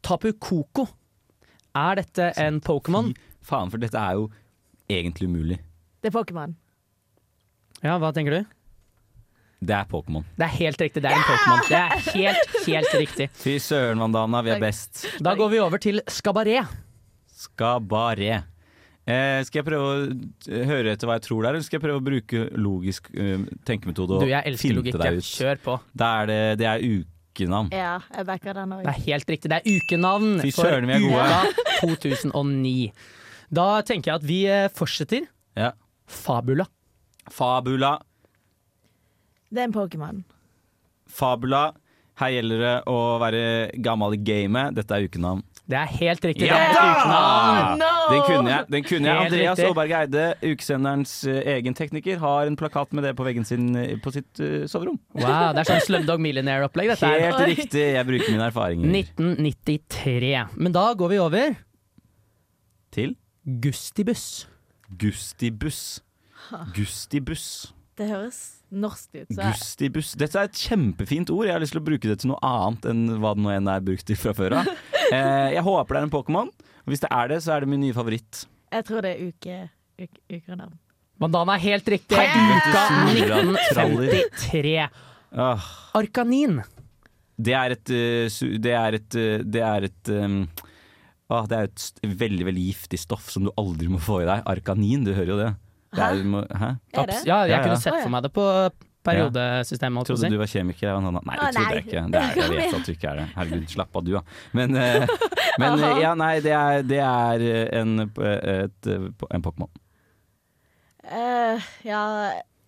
Tapu 0.05 0.31
Koko. 0.41 0.87
Er 1.77 2.01
dette 2.01 2.31
en 2.41 2.61
Pokémon? 2.65 3.13
Faen, 3.45 3.69
for 3.73 3.81
dette 3.81 3.99
er 3.99 4.17
jo 4.17 4.29
egentlig 4.89 5.29
umulig. 5.29 5.59
Det 6.01 6.09
er 6.09 6.17
Pokémon. 6.17 6.57
Ja, 7.83 7.97
hva 7.99 8.13
tenker 8.15 8.39
du? 8.39 8.53
Det 9.63 9.75
er 9.77 9.85
Pokémon. 9.89 10.23
Det 10.37 10.43
er 10.47 10.53
helt 10.59 10.81
riktig, 10.83 11.01
det 11.03 11.11
er 11.11 11.17
en 11.19 11.27
Pokémon. 11.27 11.61
Det 11.69 11.77
er 11.81 12.07
helt, 12.17 12.55
helt 12.67 12.95
riktig. 12.99 13.27
Fy 13.39 13.57
søren, 13.63 14.01
Vandana, 14.03 14.41
vi 14.45 14.51
er 14.55 14.59
best. 14.63 15.05
Da 15.23 15.35
går 15.39 15.53
vi 15.53 15.61
over 15.63 15.81
til 15.83 16.01
Skabaret. 16.11 16.67
Skabaret. 17.43 18.49
Eh, 19.03 19.41
skal 19.43 19.59
jeg 19.59 19.65
prøve 19.67 19.87
å 19.87 19.95
eh, 20.07 20.61
høre 20.69 20.93
etter 20.95 21.09
hva 21.09 21.17
jeg 21.17 21.25
tror 21.25 21.41
det 21.43 21.47
er, 21.49 21.55
eller 21.57 21.65
skal 21.65 21.75
jeg 21.75 21.83
prøve 21.83 21.99
å 21.99 22.03
bruke 22.05 22.43
logisk 22.55 23.09
eh, 23.19 23.41
tenkemetode 23.67 24.15
og 24.15 24.21
Du, 24.23 24.29
jeg 24.31 24.47
elsker 24.47 24.77
logikk, 24.77 24.95
deg 25.01 25.17
ut? 25.19 25.27
Kjør 25.27 25.59
på. 25.65 25.75
Da 25.99 26.11
er 26.21 26.29
det, 26.31 26.37
det 26.61 26.69
er 26.71 26.85
ukenavn. 26.87 27.73
Ja, 27.75 27.97
jeg 28.15 28.27
backer 28.29 28.55
den 28.61 28.77
òg. 28.77 28.85
Det 28.85 28.93
er 28.93 29.01
helt 29.09 29.33
riktig. 29.35 29.51
Det 29.51 29.59
er 29.59 29.81
ukenavn 29.81 30.37
Fy 30.45 30.53
søren, 30.55 30.87
vi 30.87 30.95
er 30.95 31.03
gode. 31.03 31.25
uka 31.51 31.91
2009. 31.91 32.87
Da 33.59 33.67
tenker 33.85 34.13
jeg 34.13 34.21
at 34.21 34.27
vi 34.31 34.39
eh, 34.47 34.69
fortsetter. 34.79 35.27
Ja. 35.59 35.73
Fabula. 36.07 36.69
Fabula. 37.31 37.97
Det 39.53 39.61
er 39.61 39.69
en 39.69 39.75
Pokémon. 39.75 40.23
Fabula. 41.09 41.71
Her 42.21 42.29
gjelder 42.35 42.61
det 42.61 42.75
å 42.89 42.97
være 43.21 43.41
gammel 43.81 44.13
i 44.17 44.21
gamet. 44.21 44.75
Dette 44.77 44.93
er 44.97 45.07
ukenavn. 45.09 45.41
Det 45.63 45.77
er 45.79 45.89
helt 45.95 46.25
riktig. 46.27 46.47
Ja 46.49 46.57
Det 46.59 46.81
er 46.81 47.05
da! 47.07 47.75
No! 47.79 47.89
Den 48.11 48.21
kunne 48.27 48.51
jeg. 48.51 48.65
Den 48.73 48.85
kunne 48.85 49.09
jeg. 49.09 49.27
Andreas 49.29 49.57
riktig. 49.57 49.69
Aaberg 49.71 49.93
Eide, 49.97 50.25
ukesenderens 50.43 51.13
eh, 51.31 51.39
egen 51.55 51.77
tekniker, 51.77 52.19
har 52.21 52.49
en 52.49 52.57
plakat 52.59 52.93
med 52.93 53.07
det 53.07 53.13
på 53.17 53.25
veggen 53.25 53.47
sin 53.47 53.69
eh, 53.79 53.93
på 54.03 54.11
sitt 54.13 54.41
uh, 54.43 54.65
soverom. 54.69 54.99
Wow, 55.15 55.53
det 55.55 55.63
er 55.63 55.69
sånn 55.71 55.85
Slumdog 55.87 56.21
Millionaire-opplegg, 56.21 56.91
dette 56.93 57.09
her. 57.09 57.23
Helt 57.29 57.45
riktig. 57.53 57.85
Jeg 57.95 58.09
bruker 58.09 58.33
mine 58.35 58.49
erfaringer. 58.51 58.97
1993. 59.15 60.33
Men 60.59 60.75
da 60.75 60.87
går 60.99 61.13
vi 61.13 61.21
over 61.23 61.55
Til 62.93 63.15
Gustibus. 63.63 64.45
Gustibus. 64.99 65.79
Gustibus. 66.75 67.47
Det 67.97 68.11
høres 68.11 68.62
norsk 68.81 69.09
ut. 69.13 69.27
Så 69.29 69.37
jeg, 69.37 69.57
Gustibus. 69.59 70.13
Dette 70.19 70.39
er 70.39 70.49
et 70.49 70.61
kjempefint 70.65 71.31
ord. 71.33 71.45
Jeg 71.47 71.55
har 71.55 71.63
lyst 71.63 71.75
til 71.75 71.81
å 71.81 71.85
bruke 71.85 72.09
det 72.09 72.19
til 72.23 72.31
noe 72.33 72.41
annet 72.47 72.87
enn 72.89 73.03
hva 73.21 73.33
det 73.37 73.45
nå 73.45 73.53
enn 73.53 73.69
er 73.71 73.85
brukt 73.85 74.07
til 74.09 74.19
fra 74.19 74.35
før 74.37 74.59
av. 74.61 74.73
Eh, 75.13 75.51
jeg 75.53 75.61
håper 75.61 75.93
det 75.93 75.99
er 75.99 76.05
en 76.07 76.11
Pokémon. 76.13 76.47
Hvis 76.89 77.01
det 77.03 77.09
er 77.13 77.27
det, 77.29 77.35
så 77.43 77.51
er 77.53 77.61
det 77.61 77.69
min 77.69 77.81
nye 77.83 77.93
favoritt. 77.93 78.45
jeg 78.71 78.85
tror 78.87 79.03
det 79.03 79.11
er 79.11 79.27
uke, 79.27 79.57
uke, 79.99 80.21
ukenavn. 80.31 80.77
Bandana 81.21 81.57
er 81.59 81.63
helt 81.67 81.89
riktig. 81.91 82.17
Uka 82.17 82.85
1953. 83.11 84.77
Arkanin. 85.99 86.61
Det 87.35 87.53
er 87.57 87.75
et 87.75 87.91
eh, 87.93 88.41
Det 88.61 88.73
er 88.77 88.97
et 88.99 89.15
eh, 89.17 89.41
Det 89.41 89.61
er 89.65 89.87
et 89.87 90.09
um, 90.13 90.43
ah, 91.33 91.47
Det 91.49 91.57
er 91.57 91.69
et 91.71 92.17
veldig 92.21 92.45
veldig 92.45 92.65
giftig 92.67 92.99
stoff 93.01 93.31
som 93.33 93.47
du 93.47 93.51
aldri 93.57 93.89
må 93.89 94.01
få 94.01 94.21
i 94.23 94.29
deg. 94.29 94.43
Arkanin, 94.49 95.05
du 95.05 95.13
hører 95.13 95.33
jo 95.33 95.39
det. 95.41 95.51
Er, 96.01 96.23
må, 96.23 96.41
hæ? 96.49 96.71
Er 96.97 97.05
det? 97.11 97.19
Ja, 97.27 97.43
jeg 97.49 97.61
kunne 97.63 97.77
sett 97.81 98.01
for 98.01 98.09
meg 98.09 98.23
det 98.23 98.31
på 98.33 98.47
periodesystemet. 99.03 100.05
Trodde 100.07 100.29
du 100.31 100.37
var 100.39 100.47
kjemiker. 100.47 100.87
jeg 100.87 100.95
var 100.95 101.03
sånn, 101.03 101.17
Nei, 101.27 101.35
det 101.35 101.43
trodde 101.43 101.59
nei. 101.59 101.73
jeg 101.75 101.83
ikke. 101.83 102.03
Det 102.13 102.21
er, 102.21 102.37
jeg 102.39 102.49
vet 102.55 102.77
at 102.77 102.85
du 102.87 102.91
ikke 102.93 103.09
er 103.11 103.19
det. 103.19 103.25
Herregud, 103.35 103.65
slapp 103.73 103.99
av 103.99 104.05
du, 104.07 104.13
da. 104.15 104.21
Men, 104.55 104.75
eh, 104.79 105.07
men 105.59 105.83
eh, 105.83 105.99
ja, 106.05 106.13
nei, 106.15 106.33
det 106.45 106.53
er, 106.55 106.81
det 106.87 107.01
er 107.03 107.45
en, 107.81 107.93
eh, 108.07 108.63
et, 108.63 108.91
en 109.27 109.43
Pokémon. 109.43 109.69
Uh, 111.03 111.59
ja, 111.83 111.99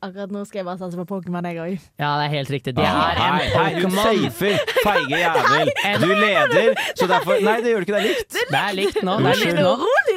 akkurat 0.03 0.33
nå 0.35 0.41
skal 0.45 0.59
jeg 0.59 0.65
bare 0.67 0.77
satse 0.81 0.99
på 0.99 1.05
Pokémon, 1.07 1.45
jeg 1.47 1.61
òg. 1.63 1.85
Ja, 2.01 2.09
det 2.19 2.25
er 2.27 2.33
helt 2.35 2.51
riktig. 2.51 2.75
Det 2.75 2.83
Ah, 2.83 3.15
er 3.15 3.21
en 3.21 3.39
Pokémon. 3.55 3.95
Du 3.95 4.27
safer, 4.27 4.59
feige 4.83 5.21
jævel. 5.23 5.71
Du 6.03 6.11
leder, 6.11 6.75
så 6.99 7.07
derfor 7.07 7.39
Nei, 7.45 7.55
det 7.63 7.71
gjør 7.71 7.85
du 7.85 7.87
ikke, 7.87 7.95
det 7.95 8.03
er 8.03 8.09
likt. 8.11 8.35
Det 8.51 8.59
er 8.59 8.75
likt 8.81 8.99
nå. 9.07 9.15
Det 9.23 9.31
er 9.31 9.39
likt 9.45 9.61
nå. 9.63 9.71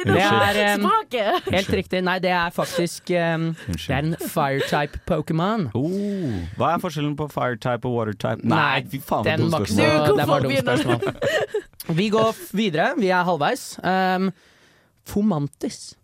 Det 0.05 0.21
er 0.23 0.59
em, 0.75 0.85
helt 1.51 1.71
riktig. 1.73 2.01
Nei, 2.05 2.17
det 2.23 2.31
er 2.35 2.53
faktisk 2.55 3.11
um, 3.11 3.49
Det 3.67 3.89
er 3.89 4.03
en 4.03 4.15
fire-type 4.19 5.01
Pokémon. 5.09 5.67
Oh, 5.77 6.37
hva 6.59 6.73
er 6.75 6.83
forskjellen 6.83 7.15
på 7.19 7.27
fire 7.33 7.57
type 7.61 7.89
og 7.89 7.97
water 7.97 8.17
type? 8.19 8.47
Nei, 8.47 8.83
fy 8.91 9.01
faen, 9.03 9.27
dumt 9.41 9.55
spørsmål. 9.55 10.19
det 10.19 10.27
var 10.29 10.45
dumt 10.45 10.61
spørsmål. 10.63 11.01
Vi 11.99 12.09
går 12.13 12.35
videre. 12.53 12.93
Vi 12.99 13.09
er 13.09 13.25
halvveis. 13.27 13.71
Um, 13.83 14.29
Fomantis. 15.09 15.95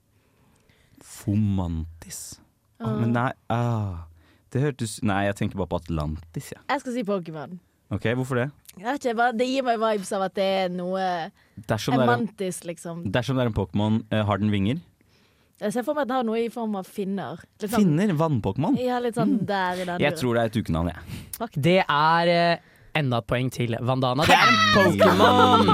Fomantis. 1.02 2.40
oh, 2.82 2.92
men 3.00 3.14
nei 3.16 3.30
ah, 3.54 4.04
Det 4.52 4.62
hørtes 4.62 4.98
Nei, 5.06 5.24
jeg 5.30 5.38
tenker 5.40 5.60
bare 5.62 5.72
på 5.72 5.80
Atlantis, 5.84 6.52
jeg. 6.52 6.62
Jeg 6.70 6.84
skal 6.84 6.96
si 6.96 7.04
Pokémon. 7.08 7.58
Ok, 7.94 8.10
hvorfor 8.18 8.42
det? 8.42 8.50
Jeg 8.78 8.86
vet 8.86 9.06
ikke, 9.08 9.30
Det 9.38 9.48
gir 9.48 9.64
meg 9.64 9.80
vibes 9.80 10.12
av 10.18 10.22
at 10.28 10.34
det 10.36 10.44
er 10.66 10.70
noe 10.74 11.32
Dersom 11.70 11.96
det 11.96 12.04
er 12.04 12.12
en, 12.14 12.28
liksom. 12.68 13.06
dersom 13.12 13.38
det 13.38 13.46
er 13.46 13.52
en 13.52 13.56
Pokémon, 13.56 14.02
eh, 14.12 14.24
har 14.28 14.38
den 14.42 14.52
vinger? 14.52 14.82
Jeg 15.62 15.72
ser 15.72 15.84
for 15.88 15.96
meg 15.96 16.02
at 16.04 16.08
den 16.10 16.18
har 16.18 16.26
noe 16.28 16.40
i 16.44 16.50
form 16.52 16.74
av 16.76 16.84
finner. 16.86 17.40
Litt 17.62 17.72
sånn- 17.72 17.86
Finner? 17.86 18.12
Vannpokémon? 18.20 18.76
Ja, 18.78 19.00
litt 19.00 19.16
sånn 19.16 19.38
der 19.48 19.80
i 19.80 19.86
den 19.88 20.02
Jeg 20.04 20.18
tror 20.20 20.34
det 20.36 20.42
er 20.44 20.46
et 20.52 20.58
ukenavn, 20.66 20.92
jeg. 20.92 21.50
Det 21.56 21.78
er 21.88 22.28
eh, 22.28 22.58
enda 23.00 23.18
et 23.24 23.28
poeng 23.28 23.50
til 23.56 23.78
Vandana. 23.80 24.26
Det 24.28 24.36
er 24.36 24.48
en 24.52 24.58
Pokémon! 24.76 25.66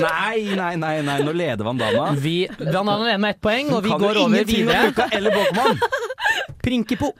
Nei, 0.00 0.54
nei, 0.54 0.74
nei, 0.76 1.00
nei, 1.02 1.16
nå 1.24 1.32
leder 1.34 1.64
Vandana. 1.64 2.10
Vi, 2.20 2.46
Vandana 2.58 2.98
leder 3.08 3.18
med 3.24 3.30
ett 3.36 3.40
poeng, 3.40 3.72
og 3.72 3.82
vi 3.82 3.88
går 4.04 4.20
over 4.26 4.44
videre. 4.44 5.08
eller 5.16 5.30
Pokémon. 5.30 5.80
Prinkipo. 6.62 7.14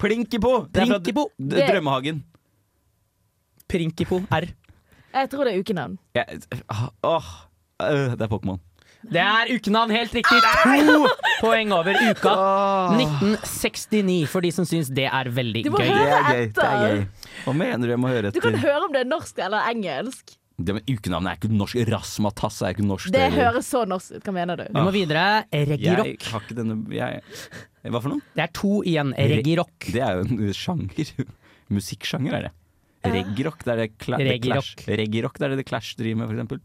Plinkipo. 0.00 0.54
Det 0.72 0.82
er 0.82 0.86
fra 0.86 0.98
Drømmehagen. 1.76 2.24
Prinkipo 3.68 4.20
R. 4.30 4.46
Jeg 5.16 5.30
tror 5.32 5.44
det 5.48 5.54
er 5.56 5.60
ukenavn. 5.64 5.98
Ja, 6.16 6.24
Åh, 7.06 7.28
øh, 7.82 8.10
det 8.16 8.22
er 8.26 8.28
Pokémon. 8.32 8.58
Det 9.06 9.20
er 9.22 9.50
ukenavn, 9.54 9.90
helt 9.94 10.12
riktig. 10.16 10.38
To 10.42 11.06
poeng 11.40 11.70
over 11.72 11.94
uka. 12.10 12.32
1969, 12.96 14.26
for 14.30 14.42
de 14.42 14.50
som 14.54 14.66
syns 14.66 14.88
det 14.94 15.06
er 15.06 15.30
veldig 15.30 15.62
Du 15.66 15.70
må 15.74 15.78
gøy. 15.82 15.92
høre 15.92 16.06
Det 16.06 16.16
er. 16.16 16.32
Det 16.32 16.48
etter. 16.48 16.66
er 16.66 16.96
gøy. 16.96 17.06
Hva 17.44 17.54
mener 17.54 17.86
du 17.86 17.92
jeg 17.94 18.00
må 18.02 18.10
høre 18.10 18.30
etter? 18.32 18.40
Du 18.40 18.44
kan 18.48 18.58
høre 18.64 18.82
om 18.88 18.92
det 18.96 19.04
er 19.04 19.08
norsk 19.10 19.38
eller 19.46 19.70
engelsk. 19.70 20.34
Det 20.56 20.72
med 20.72 20.88
Ukenavnet 20.88 21.30
er 21.34 21.36
ikke 21.36 21.52
norsk. 21.52 21.76
Rasmatass 21.92 22.62
er 22.64 22.72
ikke 22.74 22.86
norsk. 22.88 23.10
Det 23.12 23.26
høres 23.34 23.66
så 23.68 23.84
norsk 23.88 24.16
ut. 24.16 24.22
Hva 24.24 24.32
mener 24.38 24.56
du? 24.62 24.64
Vi 24.72 24.84
må 24.88 24.92
videre. 24.94 25.24
Reggae-rock. 25.52 26.12
Jeg 26.16 26.32
har 26.32 26.46
ikke 26.46 26.56
denne 26.56 26.78
jeg, 26.96 27.20
Hva 27.86 28.00
for 28.00 28.14
noe? 28.14 28.24
Det 28.34 28.46
er 28.46 28.52
to 28.56 28.72
igjen. 28.88 29.12
Reggae-rock. 29.20 29.90
Det 29.92 30.00
er 30.02 30.16
jo 30.16 30.24
en 30.24 30.54
sjanger. 30.56 31.12
Musikksjanger 31.76 32.38
er 32.40 32.48
det. 32.48 32.54
Reggae-rock, 33.14 33.62
det 33.64 33.72
er 33.72 33.80
det, 33.82 33.88
Cla 34.02 34.18
det 34.20 34.40
Clash. 34.44 34.74
Reggae-rock, 34.86 35.38
det 35.38 35.46
er 35.46 35.54
det 35.54 35.60
The 35.62 35.68
Clash 35.70 35.96
driver 35.98 36.20
med, 36.22 36.28
for 36.28 36.36
eksempel. 36.36 36.60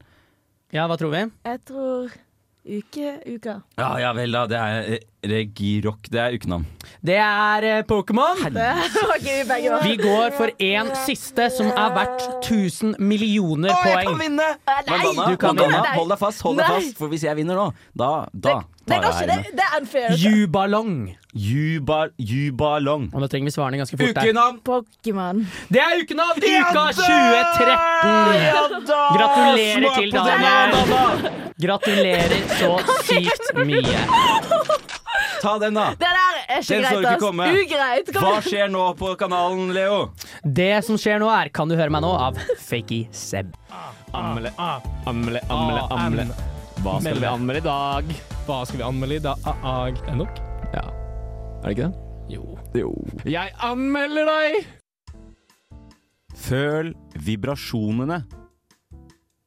Ja, 0.71 0.87
hva 0.87 0.97
tror 0.99 1.11
vi? 1.13 1.23
Jeg 1.47 1.63
tror 1.67 2.13
uke, 2.61 3.15
uka. 3.27 3.55
Ja, 3.81 3.89
ja 3.99 4.11
vel 4.15 4.37
da. 4.37 4.45
Det 4.49 4.59
er 4.61 4.99
Reggae-rock. 5.21 6.07
Det 6.09 6.19
er 6.19 6.33
ukenavn. 6.33 6.63
Det 7.05 7.15
er 7.21 7.65
eh, 7.69 7.83
Pokémon. 7.85 8.41
Det 8.49 8.69
vi 9.85 9.95
går 10.01 10.33
for 10.37 10.49
en 10.57 10.89
siste 11.05 11.45
som 11.53 11.69
er 11.69 11.93
verdt 11.95 12.25
1000 12.49 12.95
millioner 12.99 13.69
Å, 13.69 13.77
jeg 13.85 13.93
poeng. 13.93 14.07
kan 14.09 14.19
vinne! 14.23 14.49
Vandana, 14.65 15.27
Du 15.29 15.37
kan 15.41 15.57
vinne. 15.61 15.81
hold 15.93 16.09
deg 16.13 16.19
fast, 16.21 16.41
hold 16.45 16.57
deg 16.57 16.71
fast, 16.73 16.97
for 16.97 17.13
hvis 17.13 17.25
jeg 17.27 17.37
vinner 17.37 17.55
nå, 17.59 17.67
da, 17.93 18.11
da 18.33 18.55
Nei, 18.89 18.97
tar 18.97 19.01
det, 19.01 19.11
jeg 19.21 19.27
det, 19.29 19.35
henne. 19.37 19.55
det 19.55 19.65
er 19.67 19.75
unfair. 19.77 20.15
Jubalong. 20.17 20.95
Juba, 21.37 21.99
jubalong. 22.17 23.05
Og 23.13 23.21
nå 23.23 23.29
trenger 23.31 23.47
vi 23.47 23.53
svarene 23.55 23.77
ganske 23.79 23.95
fort. 24.01 24.17
Ukenavn! 24.17 24.57
Pokémon. 24.67 25.43
Det 25.71 25.79
er 25.85 26.01
ukenavn! 26.01 26.41
Uka 26.41 26.73
da! 26.75 26.87
2013! 26.97 28.89
Gratulerer 29.15 29.85
til 29.95 30.09
på 30.11 30.25
Daniel. 30.25 31.29
Gratulerer 31.61 32.41
så 32.57 32.73
sykt 33.05 33.53
mye. 33.61 34.01
Ta 35.41 35.55
den, 35.61 35.73
da. 35.73 35.87
Det 35.97 36.05
der 36.05 36.17
er 36.37 36.59
ikke 36.61 36.67
Den 36.69 36.83
greit, 36.85 37.05
ass. 37.11 37.21
komme. 37.23 37.45
Ugreit. 37.63 38.11
Kom 38.13 38.25
Hva 38.27 38.41
skjer 38.45 38.67
nå 38.69 38.83
på 38.99 39.15
kanalen, 39.17 39.71
Leo? 39.73 39.97
Det 40.45 40.83
som 40.85 40.99
skjer 41.01 41.17
nå, 41.23 41.29
er 41.33 41.49
Kan 41.49 41.71
du 41.71 41.75
høre 41.79 41.89
meg 41.93 42.03
nå? 42.05 42.11
av 42.13 42.37
Fakey 42.61 43.07
Seb. 43.11 43.55
Amle, 44.13 44.51
amle, 44.59 45.41
amle, 45.49 45.81
amle. 45.97 46.27
Hva 46.83 46.99
skal 47.01 47.19
vi 47.21 47.25
anmelde 47.29 47.61
i 47.61 47.65
dag? 47.65 48.13
Hva 48.45 48.59
skal 48.67 48.81
vi 48.81 48.85
anmelde 48.85 49.17
i 49.17 49.23
dag? 49.25 49.47
Er 49.47 49.97
det 50.05 50.15
nok? 50.19 50.41
Ja. 50.75 50.85
Er 51.61 51.67
det 51.67 51.73
ikke 51.77 51.89
det? 51.89 52.07
Jo. 52.31 52.45
Jo. 52.77 52.91
Jeg 53.25 53.51
anmelder 53.65 54.29
deg! 54.29 54.61
Føl 56.41 56.93
vibrasjonene. 57.25 58.21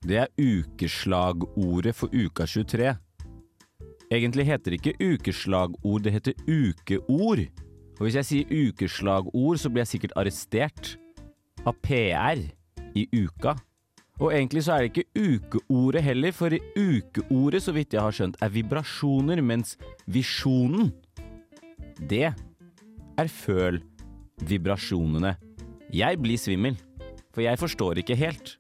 Det 0.05 0.19
er 0.21 0.29
ukeslagordet 0.37 1.95
for 1.97 2.13
uka 2.13 2.45
23. 2.47 2.93
Egentlig 4.13 4.47
heter 4.47 4.75
det 4.75 4.81
ikke 4.81 5.15
ukeslagord, 5.15 6.03
det 6.05 6.13
heter 6.13 6.35
ukeord. 6.47 7.45
Og 7.99 8.07
hvis 8.07 8.19
jeg 8.19 8.29
sier 8.29 8.51
ukeslagord, 8.69 9.61
så 9.61 9.71
blir 9.71 9.85
jeg 9.85 9.95
sikkert 9.95 10.17
arrestert 10.21 10.97
av 11.65 11.77
PR 11.85 12.43
i 12.95 13.07
uka. 13.15 13.55
Og 14.23 14.31
egentlig 14.31 14.63
så 14.67 14.77
er 14.77 14.85
det 14.85 14.93
ikke 14.93 15.11
ukeordet 15.19 16.03
heller, 16.07 16.35
for 16.35 16.55
ukeordet, 16.79 17.63
så 17.63 17.75
vidt 17.75 17.97
jeg 17.97 18.03
har 18.03 18.15
skjønt, 18.15 18.39
er 18.43 18.53
vibrasjoner, 18.55 19.43
mens 19.43 19.75
visjonen, 20.07 20.93
det 21.99 22.29
er 22.31 23.31
føl 23.31 23.81
vibrasjonene. 24.47 25.35
Jeg 25.95 26.19
blir 26.23 26.39
svimmel, 26.39 26.79
for 27.35 27.43
jeg 27.47 27.59
forstår 27.59 28.03
ikke 28.03 28.19
helt. 28.19 28.57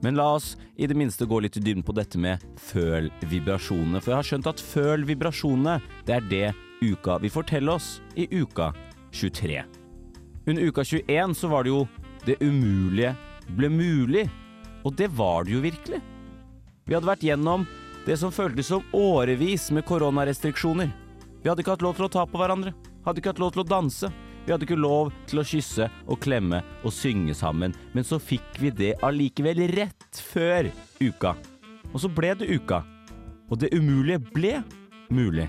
Men 0.00 0.14
la 0.14 0.28
oss 0.36 0.56
i 0.76 0.86
det 0.86 0.94
minste 0.94 1.26
gå 1.26 1.40
litt 1.42 1.56
i 1.58 1.62
dybden 1.62 1.82
på 1.82 1.94
dette 1.96 2.18
med 2.22 2.42
føl 2.60 3.08
vibrasjonene, 3.26 4.00
for 4.00 4.12
jeg 4.12 4.20
har 4.20 4.28
skjønt 4.28 4.50
at 4.50 4.62
føl 4.62 5.06
vibrasjonene, 5.08 5.78
det 6.06 6.18
er 6.18 6.28
det 6.30 6.48
uka 6.82 7.18
vil 7.18 7.34
fortelle 7.34 7.74
oss 7.74 7.96
i 8.14 8.28
uka 8.30 8.70
23. 9.10 9.64
Under 10.46 10.62
uka 10.62 10.84
21 10.84 11.34
så 11.34 11.50
var 11.50 11.66
det 11.66 11.74
jo 11.74 11.82
det 12.26 12.38
umulige 12.44 13.14
ble 13.56 13.70
mulig, 13.72 14.28
og 14.86 14.94
det 14.94 15.10
var 15.18 15.44
det 15.44 15.56
jo 15.56 15.64
virkelig. 15.64 16.00
Vi 16.86 16.94
hadde 16.94 17.10
vært 17.10 17.26
gjennom 17.26 17.66
det 18.06 18.16
som 18.20 18.32
føltes 18.32 18.70
som 18.70 18.84
årevis 18.96 19.68
med 19.74 19.84
koronarestriksjoner. 19.88 20.92
Vi 21.42 21.50
hadde 21.50 21.64
ikke 21.64 21.74
hatt 21.74 21.84
lov 21.84 21.98
til 21.98 22.06
å 22.06 22.12
ta 22.12 22.24
på 22.28 22.38
hverandre, 22.40 22.72
hadde 23.04 23.20
ikke 23.20 23.34
hatt 23.34 23.42
lov 23.42 23.52
til 23.56 23.64
å 23.64 23.68
danse, 23.68 24.12
vi 24.48 24.54
hadde 24.54 24.64
ikke 24.64 24.80
lov 24.80 25.10
til 25.28 25.42
å 25.42 25.44
kysse 25.44 25.86
og 26.08 26.22
klemme 26.24 26.62
og 26.80 26.92
synge 26.96 27.34
sammen, 27.36 27.74
men 27.92 28.06
så 28.06 28.16
fikk 28.16 28.56
vi 28.62 28.70
det 28.72 28.94
allikevel 29.04 29.60
rett 29.74 30.20
før 30.30 30.70
uka. 31.02 31.34
Og 31.92 32.00
så 32.00 32.08
ble 32.08 32.30
det 32.40 32.48
uka. 32.48 32.78
Og 33.52 33.60
det 33.60 33.74
umulige 33.76 34.22
ble 34.32 34.54
mulig. 35.12 35.44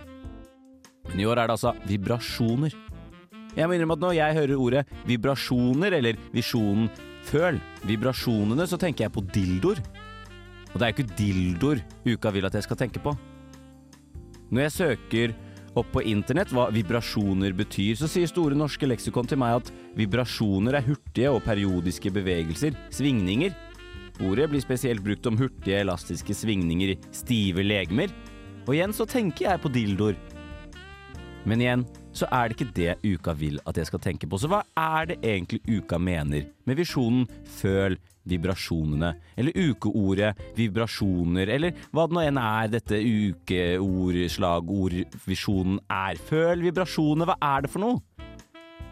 Men 1.07 1.23
i 1.23 1.27
år 1.31 1.39
er 1.39 1.47
det 1.47 1.55
altså 1.55 1.71
vibrasjoner. 1.87 2.75
Jeg 3.55 3.71
må 3.71 3.77
innrømme 3.77 3.95
at 3.95 4.03
når 4.03 4.17
jeg 4.17 4.37
hører 4.41 4.63
ordet 4.67 4.83
vibrasjoner 5.07 5.95
eller 5.95 6.19
visjonen 6.35 6.91
føl, 7.29 7.63
vibrasjonene, 7.87 8.67
så 8.67 8.75
tenker 8.79 9.07
jeg 9.07 9.15
på 9.15 9.23
dildoer. 9.31 9.79
Og 10.73 10.75
det 10.75 10.83
er 10.83 10.91
jo 10.91 10.97
ikke 10.97 11.19
dildoer 11.23 11.85
uka 12.03 12.35
vil 12.35 12.51
at 12.51 12.59
jeg 12.59 12.67
skal 12.67 12.83
tenke 12.83 12.99
på. 13.03 13.15
Når 14.51 14.67
jeg 14.67 14.75
søker 14.75 15.39
opp 15.77 15.91
på 15.93 16.03
internett 16.09 16.51
hva 16.55 16.69
vibrasjoner 16.73 17.53
betyr, 17.57 17.97
så 17.99 18.09
sier 18.09 18.29
Store 18.29 18.57
norske 18.57 18.87
leksikon 18.89 19.29
til 19.29 19.39
meg 19.41 19.59
at 19.59 19.71
vibrasjoner 19.97 20.79
er 20.79 20.87
hurtige 20.87 21.33
og 21.33 21.43
periodiske 21.45 22.11
bevegelser, 22.15 22.77
svingninger. 22.95 23.53
Ordet 24.25 24.49
blir 24.51 24.63
spesielt 24.63 25.03
brukt 25.05 25.27
om 25.29 25.37
hurtige, 25.39 25.79
elastiske 25.83 26.35
svingninger 26.35 26.97
stive 27.15 27.63
legemer. 27.63 28.11
Og 28.67 28.75
igjen 28.75 28.93
så 28.95 29.07
tenker 29.09 29.47
jeg 29.47 29.63
på 29.63 29.71
dildoer. 29.73 30.17
Men 31.47 31.63
igjen 31.63 31.85
så 32.19 32.27
er 32.35 32.49
det 32.49 32.57
ikke 32.57 32.75
det 32.75 32.93
uka 33.05 33.33
vil 33.37 33.59
at 33.69 33.79
jeg 33.79 33.89
skal 33.89 34.01
tenke 34.03 34.27
på. 34.29 34.39
Så 34.39 34.49
hva 34.51 34.61
er 34.75 35.11
det 35.11 35.19
egentlig 35.23 35.61
uka 35.79 35.99
mener 36.01 36.49
med 36.67 36.79
visjonen 36.79 37.27
føl 37.59 37.97
vibrasjonene? 38.29 39.13
Eller 39.39 39.55
ukeordet 39.55 40.33
vibrasjoner, 40.57 41.53
eller 41.55 41.87
hva 41.95 42.07
det 42.07 42.17
nå 42.17 42.25
enn 42.25 42.41
er 42.43 42.73
dette 42.75 42.99
ukeord, 42.99 44.19
slagord, 44.31 44.99
er. 44.99 46.21
Føl 46.29 46.67
vibrasjonene, 46.67 47.29
hva 47.29 47.39
er 47.53 47.65
det 47.65 47.73
for 47.73 47.85
noe? 47.85 48.03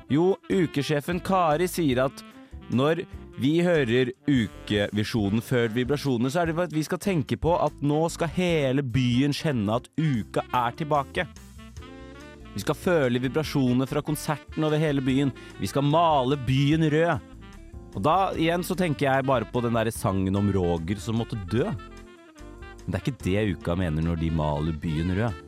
Jo, 0.08 0.38
ukesjefen 0.48 1.20
Kari 1.20 1.68
sier 1.68 2.06
at 2.06 2.24
Når 2.72 3.02
vi 3.40 3.62
hører 3.64 4.10
ukevisjonen 4.28 5.44
før 5.46 5.70
vibrasjonene, 5.76 6.32
så 6.32 6.42
er 6.42 6.50
det 6.50 6.56
for 6.58 6.68
at 6.68 6.74
vi 6.76 6.84
skal 6.84 7.00
tenke 7.00 7.38
på 7.40 7.54
at 7.64 7.84
nå 7.86 8.00
skal 8.12 8.32
hele 8.36 8.84
byen 8.84 9.36
kjenne 9.36 9.78
at 9.78 9.88
uka 9.96 10.44
er 10.52 10.76
tilbake. 10.80 11.28
Vi 12.58 12.64
skal 12.64 12.74
føle 12.74 13.20
vibrasjoner 13.22 13.86
fra 13.86 14.02
konserten 14.02 14.64
over 14.66 14.82
hele 14.82 15.02
byen. 15.06 15.30
Vi 15.62 15.68
skal 15.70 15.86
male 15.86 16.40
byen 16.42 16.88
rød. 16.90 17.20
Og 17.94 18.02
da 18.02 18.16
igjen 18.34 18.64
så 18.66 18.74
tenker 18.74 19.06
jeg 19.06 19.26
bare 19.30 19.46
på 19.46 19.62
den 19.62 19.78
der 19.78 19.92
sangen 19.94 20.40
om 20.40 20.50
Roger 20.56 20.98
som 20.98 21.20
måtte 21.22 21.38
dø. 21.52 21.68
Men 21.70 22.90
det 22.90 22.98
er 22.98 23.04
ikke 23.04 23.22
det 23.28 23.44
uka 23.60 23.76
mener 23.78 24.02
når 24.02 24.18
de 24.24 24.32
maler 24.34 24.80
byen 24.82 25.14
rød. 25.20 25.44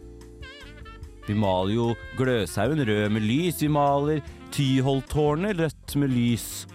Vi 1.25 1.37
maler 1.37 1.73
jo 1.73 1.87
Gløshaugen 2.19 2.85
rød 2.85 3.09
med 3.15 3.25
lys. 3.25 3.57
Vi 3.63 3.71
maler 3.73 4.21
Tyholttårnet 4.53 5.57
rødt 5.57 5.95
med 5.97 6.13
lys. 6.13 6.67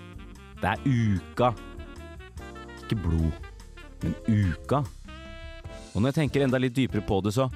Det 0.59 0.72
er 0.72 0.82
uka. 0.82 1.53
Ikke 2.82 2.99
blod, 3.07 3.30
men 4.03 4.18
uka. 4.26 4.82
Og 5.95 6.03
når 6.03 6.11
jeg 6.11 6.24
tenker 6.24 6.43
enda 6.43 6.59
litt 6.59 6.74
dypere 6.74 7.07
på 7.07 7.22
det, 7.22 7.37
så 7.39 7.47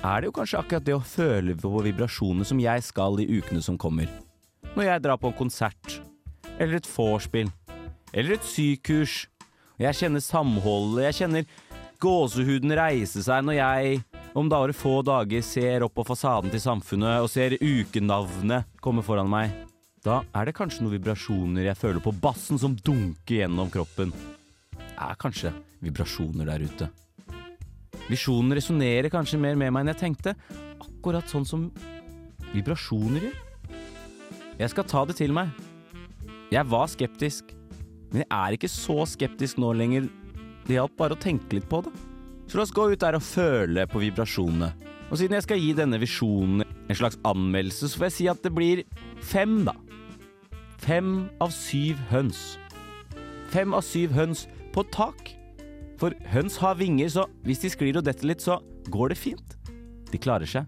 er 0.00 0.20
det 0.20 0.30
jo 0.30 0.34
kanskje 0.36 0.60
akkurat 0.60 0.84
det 0.86 0.96
å 0.96 1.04
føle 1.04 1.54
på 1.60 1.82
vibrasjonene 1.84 2.46
som 2.48 2.60
jeg 2.62 2.84
skal 2.86 3.20
i 3.20 3.28
ukene 3.28 3.60
som 3.64 3.76
kommer. 3.80 4.08
Når 4.72 4.86
jeg 4.86 5.02
drar 5.04 5.20
på 5.20 5.30
en 5.30 5.36
konsert, 5.36 6.00
eller 6.56 6.78
et 6.78 6.88
vorspiel, 6.88 7.50
eller 8.12 8.36
et 8.36 8.46
sykurs. 8.46 9.26
Jeg 9.80 9.96
kjenner 9.96 10.22
samholdet, 10.24 11.06
jeg 11.08 11.18
kjenner 11.22 11.44
gåsehuden 12.00 12.72
reise 12.76 13.22
seg 13.24 13.44
når 13.44 13.56
jeg 13.58 14.00
om 14.36 14.48
bare 14.48 14.76
få 14.76 15.00
dager 15.04 15.42
ser 15.44 15.84
opp 15.84 15.96
på 15.98 16.04
fasaden 16.06 16.52
til 16.52 16.62
samfunnet 16.62 17.24
og 17.24 17.30
ser 17.32 17.56
ukenavnet 17.60 18.68
komme 18.84 19.04
foran 19.04 19.30
meg. 19.30 19.52
Da 20.04 20.22
er 20.36 20.48
det 20.48 20.56
kanskje 20.56 20.84
noen 20.84 20.96
vibrasjoner 20.96 21.66
jeg 21.66 21.80
føler 21.80 22.04
på 22.04 22.14
bassen 22.22 22.60
som 22.60 22.76
dunker 22.76 23.42
gjennom 23.42 23.72
kroppen. 23.72 24.14
Det 24.76 24.92
er 24.96 25.20
kanskje 25.20 25.52
vibrasjoner 25.84 26.48
der 26.48 26.64
ute. 26.64 26.88
Visjonen 28.08 28.56
resonnerer 28.56 29.10
kanskje 29.12 29.40
mer 29.40 29.58
med 29.58 29.72
meg 29.74 29.84
enn 29.84 29.92
jeg 29.92 30.00
tenkte. 30.00 30.34
Akkurat 30.80 31.28
sånn 31.30 31.46
som 31.48 31.68
vibrasjoner 32.54 33.28
gjør. 33.28 33.38
Jeg 34.60 34.72
skal 34.74 34.88
ta 34.88 35.04
det 35.08 35.16
til 35.16 35.32
meg. 35.32 35.52
Jeg 36.52 36.66
var 36.68 36.88
skeptisk, 36.90 37.52
men 38.10 38.24
jeg 38.24 38.30
er 38.34 38.56
ikke 38.56 38.68
så 38.68 39.04
skeptisk 39.08 39.60
nå 39.62 39.70
lenger. 39.78 40.08
Det 40.66 40.76
hjalp 40.76 40.96
bare 40.98 41.16
å 41.16 41.20
tenke 41.20 41.56
litt 41.56 41.68
på 41.70 41.80
det. 41.86 41.92
Så 42.50 42.58
la 42.58 42.64
oss 42.66 42.74
gå 42.74 42.88
ut 42.90 43.00
der 43.00 43.16
og 43.16 43.24
føle 43.24 43.86
på 43.88 44.02
vibrasjonene. 44.02 44.72
Og 45.10 45.18
siden 45.18 45.38
jeg 45.38 45.46
skal 45.46 45.62
gi 45.62 45.70
denne 45.78 45.98
visjonen 46.02 46.64
en 46.64 46.98
slags 46.98 47.16
anmeldelse, 47.26 47.88
så 47.88 47.98
får 47.98 48.08
jeg 48.08 48.16
si 48.16 48.28
at 48.30 48.42
det 48.44 48.52
blir 48.54 48.82
fem, 49.22 49.62
da. 49.66 49.74
Fem 50.82 51.28
av 51.42 51.54
syv 51.54 51.98
høns. 52.10 52.58
Fem 53.50 53.74
av 53.74 53.86
syv 53.86 54.14
høns 54.14 54.44
på 54.74 54.84
tak. 54.94 55.32
For 56.00 56.16
høns 56.32 56.56
har 56.62 56.78
vinger, 56.80 57.10
så 57.12 57.26
hvis 57.44 57.60
de 57.60 57.68
sklir 57.68 57.98
og 58.00 58.06
detter 58.06 58.30
litt, 58.30 58.40
så 58.40 58.56
går 58.88 59.12
det 59.12 59.18
fint. 59.20 59.56
De 60.08 60.20
klarer 60.20 60.48
seg. 60.48 60.64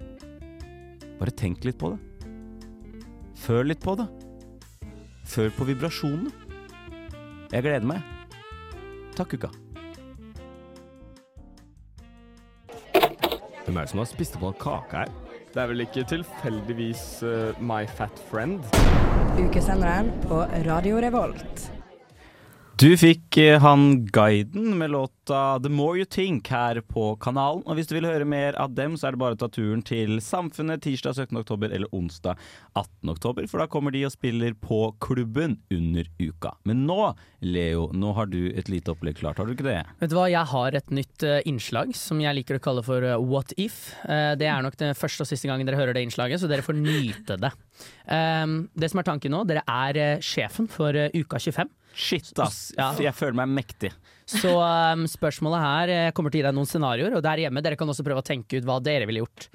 Bare 1.16 1.32
tenk 1.32 1.64
litt 1.64 1.78
på 1.80 1.94
det. 1.94 2.28
Føl 3.40 3.72
litt 3.72 3.80
på 3.80 3.96
det. 3.96 4.06
Føl 5.32 5.48
på 5.56 5.64
vibrasjonene. 5.70 6.30
Jeg 7.52 7.64
gleder 7.64 7.88
meg. 7.88 8.04
Takk, 9.16 9.38
uka. 9.40 9.48
Hvem 12.92 13.76
er 13.76 13.80
det 13.80 13.90
som 13.92 14.02
har 14.02 14.08
spist 14.10 14.36
opp 14.36 14.50
all 14.50 14.56
kaka 14.60 15.04
her? 15.04 15.18
Det 15.52 15.60
er 15.60 15.68
vel 15.68 15.84
ikke 15.84 16.04
tilfeldigvis 16.12 17.04
uh, 17.24 17.60
My 17.60 17.84
Fat 17.88 18.20
Friend? 18.28 18.60
Ukesenderen 19.40 20.12
på 20.26 20.44
Radio 20.68 21.00
Revolt. 21.00 21.72
Du 22.80 22.88
fikk 22.96 23.36
eh, 23.36 23.60
han 23.60 24.06
guiden 24.08 24.78
med 24.78 24.90
låta 24.90 25.58
The 25.60 25.68
More 25.68 25.98
You 25.98 26.06
Think 26.08 26.48
her 26.48 26.80
på 26.80 27.10
kanalen. 27.20 27.60
Og 27.68 27.76
hvis 27.76 27.90
du 27.90 27.92
vil 27.98 28.06
høre 28.08 28.24
mer 28.24 28.56
av 28.56 28.72
dem, 28.72 28.94
så 28.96 29.06
er 29.06 29.12
det 29.12 29.20
bare 29.20 29.36
å 29.36 29.40
ta 29.42 29.48
turen 29.52 29.82
til 29.84 30.16
Samfunnet 30.24 30.80
tirsdag 30.82 31.18
17. 31.18 31.36
oktober 31.42 31.68
eller 31.68 31.92
onsdag 31.92 32.40
18. 32.72 33.12
oktober, 33.12 33.46
for 33.50 33.60
da 33.60 33.66
kommer 33.70 33.92
de 33.92 34.06
og 34.08 34.14
spiller 34.14 34.56
på 34.56 34.78
klubben 35.04 35.58
under 35.70 36.08
uka. 36.16 36.54
Men 36.64 36.86
nå, 36.88 37.10
Leo, 37.44 37.90
nå 37.92 38.14
har 38.16 38.32
du 38.32 38.40
et 38.48 38.72
lite 38.72 38.94
opplegg 38.94 39.20
klart, 39.20 39.36
har 39.36 39.46
du 39.46 39.52
ikke 39.52 39.68
det? 39.68 39.76
Vet 40.00 40.14
du 40.14 40.16
hva, 40.16 40.30
jeg 40.32 40.50
har 40.54 40.80
et 40.80 40.96
nytt 40.96 41.28
eh, 41.28 41.42
innslag 41.52 41.92
som 41.98 42.24
jeg 42.24 42.40
liker 42.40 42.56
å 42.56 42.64
kalle 42.70 42.86
for 42.88 43.04
eh, 43.04 43.20
What 43.20 43.52
if. 43.60 43.82
Det 44.08 44.48
er 44.48 44.64
nok 44.64 44.80
den 44.80 44.96
første 44.96 45.26
og 45.26 45.28
siste 45.28 45.50
gangen 45.50 45.68
dere 45.68 45.78
hører 45.78 45.92
det 45.98 46.06
innslaget, 46.08 46.40
så 46.40 46.48
dere 46.48 46.64
får 46.64 46.80
nyte 46.80 47.36
det. 47.36 47.52
Um, 48.08 48.56
det 48.78 48.88
som 48.90 49.02
er 49.02 49.06
tanken 49.06 49.36
nå, 49.36 49.44
dere 49.46 49.62
er 49.68 50.24
sjefen 50.24 50.72
for 50.72 50.96
uka 50.96 51.38
25. 51.38 51.68
Shit, 51.92 52.32
ass. 52.40 52.72
Jeg 52.76 53.14
føler 53.16 53.36
meg 53.42 53.52
mektig. 53.52 53.92
Så 54.32 54.52
um, 54.56 55.04
spørsmålet 55.10 55.60
her 55.60 55.90
Jeg 55.92 56.14
kommer 56.16 56.32
til 56.32 56.38
å 56.38 56.42
gi 56.42 56.46
deg 56.46 56.56
noen 56.56 56.68
scenarioer, 56.68 57.16
og 57.18 57.24
der 57.24 57.42
hjemme 57.44 57.62
dere 57.64 57.76
kan 57.76 57.90
også 57.90 58.04
prøve 58.06 58.22
å 58.22 58.26
tenke 58.26 58.58
ut 58.58 58.68
hva 58.68 58.78
dere 58.84 59.08
ville 59.10 59.24
gjort. 59.24 59.48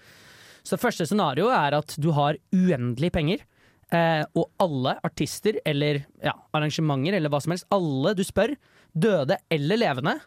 Så 0.68 0.80
første 0.80 1.08
scenario 1.08 1.48
er 1.54 1.78
at 1.78 1.96
du 2.02 2.12
har 2.16 2.38
uendelig 2.54 3.12
penger. 3.16 3.46
Eh, 3.88 4.24
og 4.36 4.50
alle 4.60 4.98
artister 5.08 5.62
eller 5.66 6.02
ja, 6.20 6.34
arrangementer 6.58 7.16
eller 7.16 7.32
hva 7.32 7.40
som 7.44 7.54
helst, 7.56 7.70
alle 7.72 8.12
du 8.18 8.24
spør, 8.28 8.52
døde 8.92 9.38
eller 9.54 9.80
levende, 9.80 10.18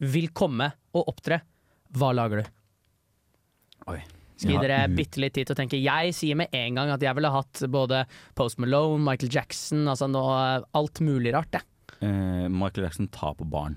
vil 0.00 0.30
komme 0.32 0.70
og 0.96 1.12
opptre. 1.12 1.42
Hva 1.92 2.14
lager 2.16 2.40
du? 2.40 2.56
Oi. 3.92 4.00
Skal 4.40 4.54
gi 4.56 4.62
dere 4.64 4.78
bitte 4.96 5.20
litt 5.20 5.34
tid 5.36 5.50
til 5.50 5.56
å 5.56 5.60
tenke. 5.60 5.76
Jeg 5.80 6.14
sier 6.16 6.38
med 6.40 6.54
en 6.56 6.80
gang 6.80 6.94
at 6.94 7.02
jeg 7.04 7.16
ville 7.18 7.30
hatt 7.34 7.60
både 7.68 8.04
Post 8.38 8.60
Malone, 8.62 9.02
Michael 9.04 9.32
Jackson, 9.34 9.84
altså 9.90 10.08
nå, 10.08 10.24
alt 10.80 11.00
mulig 11.04 11.34
rart, 11.36 11.60
jeg. 11.60 11.66
Eh, 12.00 12.48
Michael 12.48 12.86
Jackson 12.88 13.08
tar 13.12 13.34
på 13.36 13.44
barn, 13.44 13.74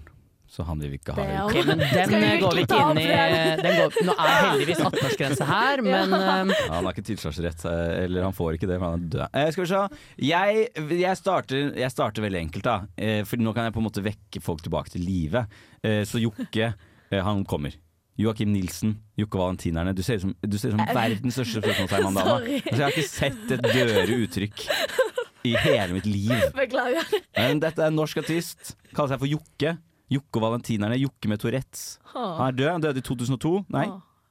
så 0.48 0.64
han 0.64 0.80
vil 0.80 0.94
vi 0.94 1.00
ikke 1.02 1.16
ha. 1.18 1.24
i 1.26 1.38
Okay, 1.50 1.64
men 1.68 1.82
den 1.82 2.14
eh, 2.16 2.38
går 2.40 2.56
vi 2.56 2.64
ikke 2.64 2.78
inn 2.80 3.00
i. 3.02 3.06
den? 3.10 3.62
Den 3.66 3.78
går, 3.82 3.98
nå 4.08 4.16
er 4.16 4.36
heldigvis 4.48 4.84
18-årsgrense 4.86 5.48
her, 5.50 5.84
men 5.84 6.14
eh, 6.16 6.24
Ja, 6.54 6.70
han 6.78 6.88
har 6.88 6.94
ikke 6.94 7.04
tilsvarsrett, 7.10 7.66
eh, 7.68 7.84
eller 8.06 8.28
han 8.30 8.38
får 8.38 8.56
ikke 8.60 8.70
det, 8.72 8.78
for 8.80 8.88
han 8.88 9.02
er 9.02 9.12
død. 9.18 9.26
Eh, 9.42 9.50
skal 9.56 9.66
vi 9.66 9.72
se. 9.74 9.84
Jeg, 10.30 10.66
jeg, 11.04 11.20
starter, 11.20 11.74
jeg 11.84 11.92
starter 11.98 12.24
veldig 12.30 12.44
enkelt, 12.46 12.70
da. 12.70 12.78
Eh, 12.96 13.22
for 13.28 13.44
nå 13.44 13.52
kan 13.58 13.68
jeg 13.68 13.76
på 13.76 13.84
en 13.84 13.90
måte 13.90 14.06
vekke 14.06 14.44
folk 14.46 14.64
tilbake 14.64 14.96
til 14.96 15.04
live. 15.04 15.44
Eh, 15.84 16.04
så 16.08 16.22
Jokke, 16.24 16.72
eh, 17.10 17.24
han 17.28 17.44
kommer. 17.50 17.76
Joakim 18.20 18.52
Nilsen, 18.54 18.98
Jokke 19.18 19.40
Valentinerne. 19.40 19.94
Du 19.98 20.04
ser 20.06 20.20
ut 20.20 20.26
som, 20.28 20.34
du 20.42 20.58
ser 20.62 20.74
ut 20.74 20.78
som 20.78 20.84
verdens 20.94 21.34
største 21.40 21.64
spørsmålstegn, 21.64 22.04
Mandana. 22.06 22.36
Altså, 22.70 22.76
jeg 22.78 22.84
har 22.84 22.94
ikke 22.94 23.10
sett 23.10 23.54
et 23.56 23.64
dødere 23.66 24.18
uttrykk 24.26 24.66
i 25.50 25.56
hele 25.64 25.96
mitt 25.98 26.06
liv. 26.08 26.34
Beklager. 26.56 27.10
Men 27.38 27.64
dette 27.64 27.82
er 27.82 27.90
en 27.90 27.98
norsk 27.98 28.22
artist. 28.22 28.76
Kaller 28.94 29.16
seg 29.16 29.24
for 29.24 29.32
Jokke. 29.32 29.74
Jokke 30.14 30.40
og 30.40 30.46
Valentinerne. 30.46 31.00
Jokke 31.02 31.32
med 31.32 31.42
Tourettes. 31.42 31.88
Han 32.14 32.46
er 32.52 32.60
død. 32.60 32.70
Han 32.76 32.86
døde 32.86 33.02
i 33.02 33.08
2002. 33.10 33.56
Nei, 33.74 33.88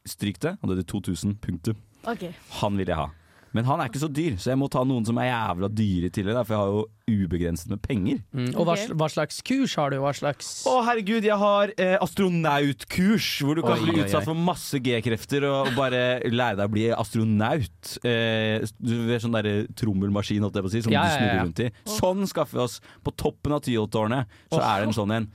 stryk 0.08 0.38
det. 0.46 0.54
Han 0.62 0.70
døde 0.72 0.86
i 0.86 0.88
2000. 0.94 1.34
Punktum. 1.42 1.82
Okay. 2.06 2.30
Han 2.62 2.78
vil 2.78 2.94
jeg 2.94 2.98
ha. 3.02 3.08
Men 3.52 3.66
han 3.68 3.82
er 3.82 3.90
ikke 3.90 4.00
så 4.00 4.08
dyr, 4.08 4.38
så 4.40 4.54
jeg 4.54 4.58
må 4.62 4.70
ta 4.72 4.80
noen 4.88 5.04
som 5.04 5.18
er 5.20 5.28
jævla 5.28 5.68
dyre 5.68 6.08
i 6.08 6.14
tillegg. 6.14 6.38
For 6.46 6.54
jeg 6.54 6.62
har 6.62 6.70
jo 6.72 6.84
ubegrenset 7.10 7.68
med 7.72 7.80
penger. 7.82 8.20
mm, 8.32 8.52
Og 8.56 8.66
hva, 8.68 8.76
hva 8.98 9.08
slags 9.10 9.40
kurs 9.46 9.74
har 9.78 9.90
du? 9.94 9.98
Hva 10.02 10.12
slags 10.16 10.50
Å 10.70 10.78
herregud, 10.86 11.24
jeg 11.26 11.38
har 11.40 11.72
eh, 11.76 11.96
astronautkurs, 12.02 13.28
hvor 13.42 13.56
du 13.58 13.62
kan 13.64 13.78
Oi, 13.78 13.86
bli 13.90 14.02
utsatt 14.04 14.22
oi. 14.22 14.28
for 14.30 14.38
masse 14.38 14.80
G-krefter 14.82 15.46
og, 15.48 15.70
og 15.70 15.76
bare 15.78 16.02
lære 16.30 16.58
deg 16.60 16.66
å 16.68 16.72
bli 16.72 16.84
astronaut. 16.94 17.92
Eh, 18.06 18.64
du 18.78 18.94
vet 19.08 19.24
sånn 19.24 19.34
derre 19.36 19.54
trommelmaskin, 19.78 20.42
holdt 20.44 20.58
jeg 20.58 20.66
på 20.66 20.70
å 20.70 20.74
si, 20.74 20.82
som 20.86 20.94
Ja, 20.94 21.04
du 21.06 21.14
snurrer 21.16 21.32
ja, 21.32 21.38
ja. 21.38 21.46
rundt 21.46 21.62
i. 21.64 21.70
Sånn 21.96 22.26
skaffer 22.30 22.60
vi 22.60 22.64
oss. 22.66 22.78
På 23.04 23.14
toppen 23.18 23.56
av 23.56 23.62
Tyholttårnet 23.66 24.30
så 24.52 24.60
er 24.62 24.82
det 24.84 24.90
en 24.90 24.96
sånn 24.96 25.16
en. 25.18 25.28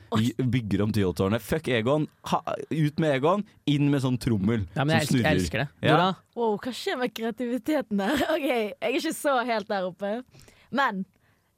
Bygger 0.58 0.86
om 0.88 0.94
Tyholttårnet. 0.96 1.44
Fuck 1.46 1.68
Egon. 1.74 2.08
Ha, 2.32 2.42
ut 2.72 3.00
med 3.04 3.18
Egon, 3.20 3.46
inn 3.70 3.90
med 3.92 4.04
sånn 4.04 4.18
trommel 4.22 4.66
Ja, 4.76 4.84
men 4.86 4.98
jeg 4.98 5.08
som 5.10 5.16
snurrer. 5.18 5.28
jeg 5.28 5.42
elsker 5.42 5.64
det. 5.66 5.68
Ja. 5.90 6.14
Wow, 6.38 6.58
hva 6.62 6.72
skjer 6.76 7.00
med 7.02 7.14
kreativiteten 7.18 7.98
der? 8.04 8.24
OK, 8.36 8.46
jeg 8.48 8.74
er 8.80 8.98
ikke 9.00 9.14
så 9.18 9.38
helt 9.48 9.70
der 9.72 9.88
oppe. 9.90 10.12
Men 10.76 11.06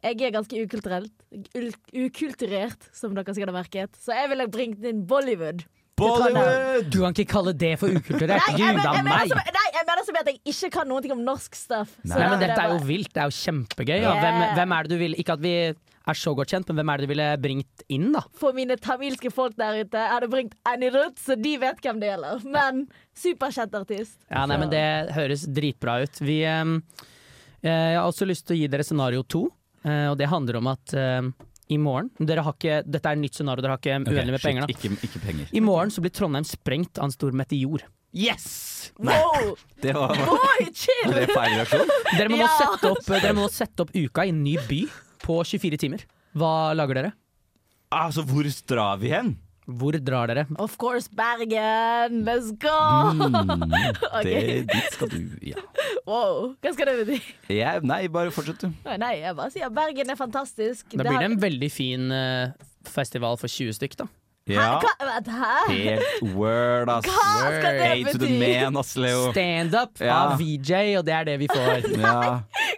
jeg 0.03 0.21
er 0.21 0.31
ganske 0.31 0.61
ukulturelt. 0.63 1.11
ul- 1.55 2.05
Ukulturert, 2.05 2.89
som 2.95 3.13
dere 3.15 3.33
sikkert 3.35 3.51
har 3.51 3.59
merket. 3.59 3.99
Så 3.99 4.15
jeg 4.15 4.29
ville 4.31 4.47
bringt 4.47 4.85
inn 4.85 5.05
Bollywood. 5.07 5.65
Bollywood! 5.99 6.87
Du 6.91 7.01
kan 7.03 7.13
ikke 7.15 7.27
kalle 7.33 7.53
det 7.53 7.73
for 7.81 7.91
ukulturert. 7.91 8.47
Gud 8.55 8.79
a 8.79 8.93
meg! 9.03 9.33
nei, 9.35 9.67
jeg 9.75 9.85
mener 9.89 10.07
som 10.07 10.19
at 10.21 10.31
jeg 10.31 10.39
ikke 10.47 10.71
kan 10.77 10.95
ting 11.03 11.13
om 11.15 11.21
norsk 11.25 11.55
stuff. 11.57 11.91
Så 12.05 12.15
Nei, 12.15 12.29
men 12.31 12.39
dette 12.43 12.57
er 12.63 12.73
jo 12.75 12.79
vilt. 12.87 13.11
Det 13.13 13.23
er 13.23 13.31
jo 13.31 13.35
kjempegøy. 13.35 13.97
Ja. 13.99 14.13
Yeah. 14.15 14.23
Hvem, 14.23 14.41
hvem 14.59 14.75
er 14.77 14.87
det 14.87 14.93
du 14.93 14.99
vil 15.03 15.19
Ikke 15.19 15.35
at 15.35 15.43
vi 15.43 15.53
er 16.09 16.17
så 16.17 16.33
godt 16.37 16.53
kjent, 16.53 16.69
men 16.71 16.79
hvem 16.79 16.91
er 16.93 16.97
det 17.01 17.05
du 17.05 17.11
ville 17.11 17.27
bringt 17.43 17.83
inn, 17.91 18.09
da? 18.15 18.23
For 18.39 18.55
mine 18.55 18.79
tamilske 18.81 19.31
folk 19.33 19.57
der 19.59 19.83
ute 19.83 19.99
jeg 19.99 20.13
hadde 20.15 20.31
bringt 20.31 20.55
Anirudh, 20.69 21.19
så 21.21 21.37
de 21.37 21.53
vet 21.61 21.83
hvem 21.83 22.01
det 22.01 22.09
gjelder. 22.13 22.43
Men 22.55 22.83
superkjent 23.19 23.75
artist. 23.77 24.17
Ja, 24.31 24.45
nei, 24.49 24.57
men 24.61 24.71
Det 24.73 24.83
høres 25.17 25.45
dritbra 25.45 25.99
ut. 26.05 26.21
Vi, 26.23 26.41
ehm, 26.47 26.79
eh, 27.61 27.69
jeg 27.69 27.99
har 27.99 28.07
også 28.07 28.27
lyst 28.29 28.47
til 28.47 28.57
å 28.57 28.59
gi 28.63 28.71
dere 28.71 28.87
scenario 28.87 29.25
to, 29.27 29.47
og 30.11 30.17
det 30.19 30.27
handler 30.27 30.57
om 30.59 30.67
at 30.73 30.93
eh, 30.97 31.30
i 31.69 31.77
morgen 31.77 32.09
dere 32.19 32.41
har 32.43 32.55
ikke, 32.57 32.80
Dette 32.89 33.05
er 33.11 33.17
et 33.17 33.21
nytt 33.21 33.38
scenario, 33.38 33.61
dere 33.61 33.75
har 33.77 33.82
ikke 33.82 33.99
uendelig 34.01 34.36
med 34.36 34.41
penger. 34.43 34.65
da 34.65 34.73
Ikke, 34.73 34.91
ikke 35.05 35.21
penger. 35.23 35.49
I 35.53 35.61
morgen 35.61 35.93
så 35.93 36.01
blir 36.01 36.11
Trondheim 36.11 36.47
sprengt 36.47 36.97
av 36.97 37.09
en 37.09 37.13
stor 37.15 37.32
meteor. 37.32 37.86
Yes! 38.11 38.91
Wow! 38.97 39.53
Det 39.82 39.93
var 39.93 40.15
Boy, 40.17 40.65
chill! 40.73 41.11
Det 41.13 41.27
feil 41.30 41.53
reaksjon? 41.59 41.91
Dere 42.17 42.32
må, 42.34 42.39
Ja. 42.41 42.47
sette 42.57 42.89
opp, 42.89 43.05
dere 43.05 43.36
må 43.38 43.45
sette 43.53 43.86
opp 43.86 43.91
uka 43.93 44.25
i 44.25 44.34
en 44.34 44.41
ny 44.43 44.55
by 44.67 44.80
på 45.21 45.38
24 45.45 45.77
timer. 45.77 46.05
Hva 46.34 46.73
lager 46.73 46.97
dere? 46.97 47.11
Altså, 47.93 48.23
hvor 48.25 48.49
drar 48.69 48.97
vi 49.01 49.13
hen? 49.13 49.36
Hvor 49.70 49.93
drar 50.01 50.32
dere? 50.32 50.45
Of 50.57 50.78
course, 50.82 51.07
Bergen! 51.13 52.24
Let's 52.26 52.49
go! 52.57 52.72
Mm, 53.13 53.36
okay. 54.17 54.24
det, 54.24 54.67
dit 54.72 54.93
skal 54.95 55.11
du, 55.11 55.20
ja. 55.45 55.61
Wow, 56.07 56.55
hva 56.63 56.72
skal 56.74 56.89
det 56.89 56.95
bety? 57.03 57.20
Jeg, 57.53 57.84
nei, 57.86 57.99
bare 58.09 58.34
fortsett, 58.34 58.63
du. 58.65 58.72
Nei, 58.97 59.11
jeg 59.22 59.36
bare 59.38 59.53
sier 59.53 59.70
Bergen 59.76 60.09
er 60.09 60.17
fantastisk. 60.17 60.88
Da 60.97 61.05
blir 61.05 61.20
det 61.22 61.28
en 61.36 61.38
veldig 61.43 61.70
fin 61.74 62.09
eh, 62.15 62.55
festival 62.89 63.38
for 63.38 63.51
20 63.51 63.78
stykk, 63.78 63.99
da. 64.01 64.09
Ja. 64.49 64.80
Hva? 64.82 65.20
Hæ? 65.30 65.53
Helt 65.70 66.34
word, 66.34 66.89
ass. 66.89 67.05
Hva 67.05 67.51
skal 67.53 67.78
det 67.78 67.86
A 67.91 67.97
to 68.09 68.17
the 68.17 68.32
bety? 68.32 68.63
man, 68.63 68.80
ass, 68.82 68.95
Leo. 68.97 69.28
Standup 69.36 70.01
Ja. 70.01 70.15
av 70.32 70.39
VJ, 70.41 70.95
og 70.97 71.05
det 71.05 71.13
er 71.20 71.30
det 71.30 71.38
vi 71.43 71.51
får. 71.51 71.86
Ja. 71.93 72.15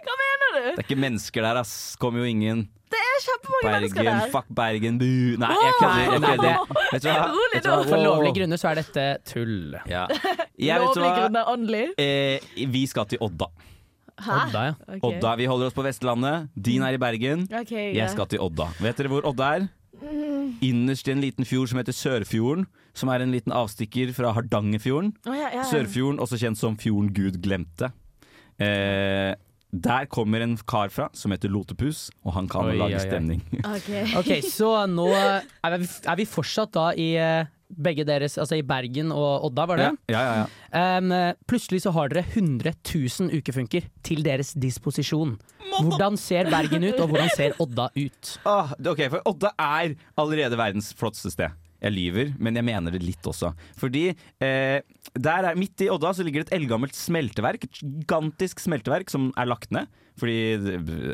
Hva 0.04 0.18
mener 0.20 0.52
du? 0.58 0.62
Det 0.76 0.82
er 0.82 0.84
ikke 0.84 1.00
mennesker 1.08 1.48
der, 1.48 1.62
ass. 1.64 1.72
Kommer 1.96 2.20
jo 2.26 2.28
ingen. 2.28 2.66
Det 2.92 3.00
er 3.22 3.30
kjempemange 3.30 3.72
mennesker 3.72 4.02
Bergen, 4.02 4.20
der. 4.20 4.30
fuck 4.34 4.48
Bergen, 4.58 4.98
bu. 5.00 5.10
Nei, 5.42 5.50
jeg 5.62 5.74
kødder. 5.80 6.00
Jeg 6.02 6.22
kødder. 6.26 6.56
Vet 6.92 7.02
du 7.02 7.08
hva? 7.08 7.26
Rolig 7.32 7.54
Vet 7.54 7.64
du 7.64 7.70
hva? 7.72 7.82
For 7.88 8.02
lovlige 8.06 8.34
grunner 8.40 8.60
så 8.62 8.68
er 8.72 8.80
dette 8.82 9.04
tull. 9.32 9.76
Ja. 9.90 10.06
Jeg 10.62 10.78
vet 10.78 10.94
du 10.94 11.00
Lovlig 11.00 11.08
hva? 11.08 11.20
grunner 11.20 11.48
åndelig. 11.52 11.84
Eh, 11.98 12.66
vi 12.76 12.82
skal 12.86 13.06
til 13.10 13.18
Odda. 13.24 13.48
Hæ? 14.22 14.34
Odda, 14.46 14.64
ja. 14.68 14.74
Ok. 14.96 15.04
Odda, 15.08 15.30
Vi 15.40 15.46
holder 15.50 15.66
oss 15.70 15.74
på 15.74 15.82
Vestlandet. 15.86 16.50
Din 16.54 16.82
er 16.86 16.94
i 16.94 17.00
Bergen. 17.02 17.46
Ok, 17.50 17.70
Jeg 17.72 17.94
greit. 17.96 18.10
skal 18.12 18.26
til 18.30 18.42
Odda. 18.44 18.68
Vet 18.84 19.00
dere 19.00 19.08
hvor 19.10 19.26
Odda 19.32 19.48
er? 19.56 19.68
Mm. 20.02 20.58
Innerst 20.62 21.08
i 21.08 21.12
en 21.14 21.20
liten 21.22 21.46
fjord 21.48 21.70
som 21.72 21.78
heter 21.80 21.94
Sørfjorden. 21.96 22.66
Som 22.94 23.08
er 23.08 23.22
en 23.24 23.32
liten 23.32 23.52
avstikker 23.56 24.12
fra 24.14 24.32
Hardangerfjorden. 24.36 25.14
Å, 25.26 25.32
ja, 25.34 25.48
ja, 25.48 25.50
ja. 25.62 25.64
Sørfjorden, 25.70 26.20
også 26.20 26.38
kjent 26.42 26.60
som 26.60 26.76
Fjorden 26.76 27.08
Gud 27.16 27.38
glemte. 27.42 27.88
Eh, 28.60 29.32
der 29.72 30.04
kommer 30.12 30.42
en 30.44 30.58
kar 30.68 30.90
fra 30.92 31.08
som 31.16 31.32
heter 31.32 31.48
Lotepus, 31.52 32.10
og 32.26 32.34
han 32.36 32.48
kan 32.50 32.68
Oi, 32.68 32.76
lage 32.76 32.98
oi, 32.98 33.00
oi. 33.00 33.08
stemning. 33.08 33.42
Ok. 33.64 33.88
Ok, 34.20 34.30
så 34.44 34.74
nå 34.90 35.08
er 35.16 35.78
vi, 35.80 35.88
er 35.88 36.18
vi 36.20 36.26
fortsatt 36.28 36.74
da 36.76 36.90
i 36.92 37.14
eh, 37.16 37.48
begge 37.72 38.04
deres, 38.04 38.36
altså 38.36 38.58
i 38.60 38.64
Bergen 38.66 39.08
og 39.16 39.46
Odda, 39.48 39.64
var 39.70 39.80
det? 39.80 39.88
Ja, 40.12 40.20
ja, 40.20 40.42
ja. 40.42 40.98
Um, 40.98 41.14
plutselig 41.48 41.82
så 41.86 41.92
har 41.96 42.12
dere 42.12 42.26
100 42.28 42.74
000 42.84 43.32
ukefunker 43.40 43.88
til 44.04 44.20
deres 44.26 44.52
disposisjon. 44.60 45.38
Hvordan 45.80 46.18
ser 46.20 46.50
Bergen 46.52 46.84
ut, 46.84 47.00
og 47.00 47.08
hvordan 47.14 47.32
ser 47.32 47.56
Odda 47.62 47.88
ut? 47.96 48.34
Ah, 48.44 48.74
ok, 48.76 49.06
for 49.14 49.24
Odda 49.32 49.54
er 49.56 49.96
allerede 50.20 50.58
verdens 50.60 50.92
flotteste 50.98 51.32
sted. 51.32 51.56
Jeg 51.82 51.94
lyver, 51.96 52.30
men 52.38 52.58
jeg 52.58 52.66
mener 52.66 52.94
det 52.94 53.02
litt 53.02 53.26
også. 53.26 53.52
Fordi 53.78 54.04
eh, 54.12 54.78
der 55.18 55.48
er, 55.48 55.58
midt 55.58 55.82
i 55.82 55.90
Odda 55.90 56.12
så 56.14 56.24
ligger 56.26 56.44
det 56.44 56.50
et 56.52 56.60
eldgammelt 56.60 56.94
smelteverk. 56.94 57.66
Et 57.66 57.82
gigantisk 57.82 58.62
smelteverk 58.62 59.10
som 59.10 59.30
er 59.34 59.50
lagt 59.50 59.74
ned. 59.74 59.90
Fordi, 60.20 60.36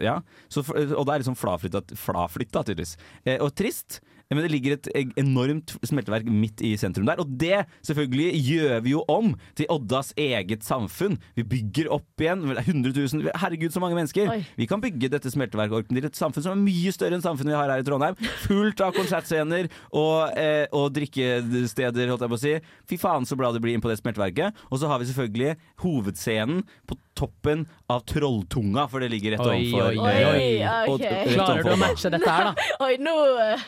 ja 0.02 0.18
så 0.50 0.64
Odda 0.74 1.14
er 1.14 1.22
liksom 1.22 1.38
flaflytta, 1.38 1.84
flaflytta 1.96 2.64
tydeligvis. 2.66 2.98
Eh, 3.24 3.38
og 3.40 3.54
trist. 3.56 4.02
Men 4.30 4.44
det 4.44 4.50
ligger 4.52 4.74
et 4.76 4.88
e- 4.92 5.20
enormt 5.22 5.72
smelteverk 5.88 6.26
midt 6.28 6.60
i 6.66 6.74
sentrum 6.80 7.06
der. 7.08 7.20
Og 7.22 7.30
det 7.40 7.62
selvfølgelig 7.86 8.42
gjør 8.44 8.82
vi 8.84 8.92
jo 8.92 9.04
om 9.08 9.32
til 9.56 9.68
Oddas 9.72 10.12
eget 10.20 10.66
samfunn. 10.66 11.16
Vi 11.38 11.46
bygger 11.48 11.88
opp 11.96 12.20
igjen. 12.20 12.44
100 12.44 12.92
000 12.92 13.32
Herregud, 13.40 13.72
så 13.72 13.80
mange 13.80 13.96
mennesker. 13.96 14.28
Oi. 14.28 14.42
Vi 14.58 14.68
kan 14.68 14.82
bygge 14.84 15.08
dette 15.14 15.32
smelteverket 15.32 15.88
til 15.88 16.10
et 16.10 16.20
samfunn 16.20 16.44
som 16.44 16.52
er 16.56 16.60
mye 16.60 16.92
større 16.92 17.16
enn 17.16 17.24
samfunnet 17.24 17.54
vi 17.54 17.58
har 17.58 17.72
her 17.72 17.84
i 17.84 17.88
Trondheim. 17.88 18.18
Fullt 18.44 18.84
av 18.84 18.92
konsertscener 18.96 19.70
og, 19.96 20.36
eh, 20.36 20.66
og 20.76 20.92
drikkesteder, 20.98 22.12
holdt 22.12 22.26
jeg 22.26 22.34
på 22.34 22.38
å 22.38 22.44
si. 22.44 22.54
Fy 22.90 23.00
faen 23.00 23.24
så 23.28 23.38
bra 23.38 23.52
det 23.54 23.62
blir 23.64 23.78
inn 23.78 23.84
på 23.84 23.88
det 23.88 24.00
smelteverket. 24.02 24.52
Og 24.68 24.82
så 24.82 24.92
har 24.92 25.00
vi 25.00 25.08
selvfølgelig 25.08 25.56
hovedscenen 25.84 26.64
på 26.86 27.00
toppen 27.18 27.66
av 27.90 28.04
Trolltunga, 28.08 28.86
for 28.92 29.02
det 29.02 29.10
ligger 29.12 29.34
rett 29.36 29.42
Oi, 29.44 29.58
overfor. 29.66 29.90
oi, 29.90 29.98
oi, 29.98 30.24
oi. 30.30 30.48
og- 30.62 30.94
Ok. 30.94 31.04
rett 31.08 31.34
Klarer 31.34 31.66
du 31.66 31.74
å 31.74 31.80
matche 31.82 32.10
dette 32.14 32.30
her, 32.30 32.48
da? 32.52 32.68
Oi, 32.86 32.94
nå 33.02 33.16
eh, 33.42 33.66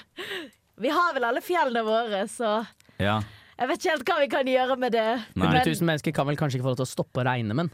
Vi 0.81 0.89
har 0.95 1.13
vel 1.19 1.27
alle 1.29 1.43
fjellene 1.45 1.83
våre, 1.85 2.23
så 2.31 2.55
Ja. 3.03 3.19
jeg 3.59 3.69
vet 3.69 3.79
ikke 3.83 3.91
helt 3.97 4.07
hva 4.09 4.19
vi 4.23 4.29
kan 4.33 4.47
gjøre 4.47 4.79
med 4.79 4.93
det. 4.97 5.09
100 5.37 5.65
000 5.67 5.87
mennesker 5.91 6.15
kan 6.17 6.27
vel 6.31 6.37
kanskje 6.41 6.57
ikke 6.61 6.69
få 6.71 6.75
lov 6.77 6.81
til 6.85 6.89
å 6.89 6.95
stoppe 6.95 7.21
å 7.25 7.27
regne, 7.29 7.55
men 7.55 7.71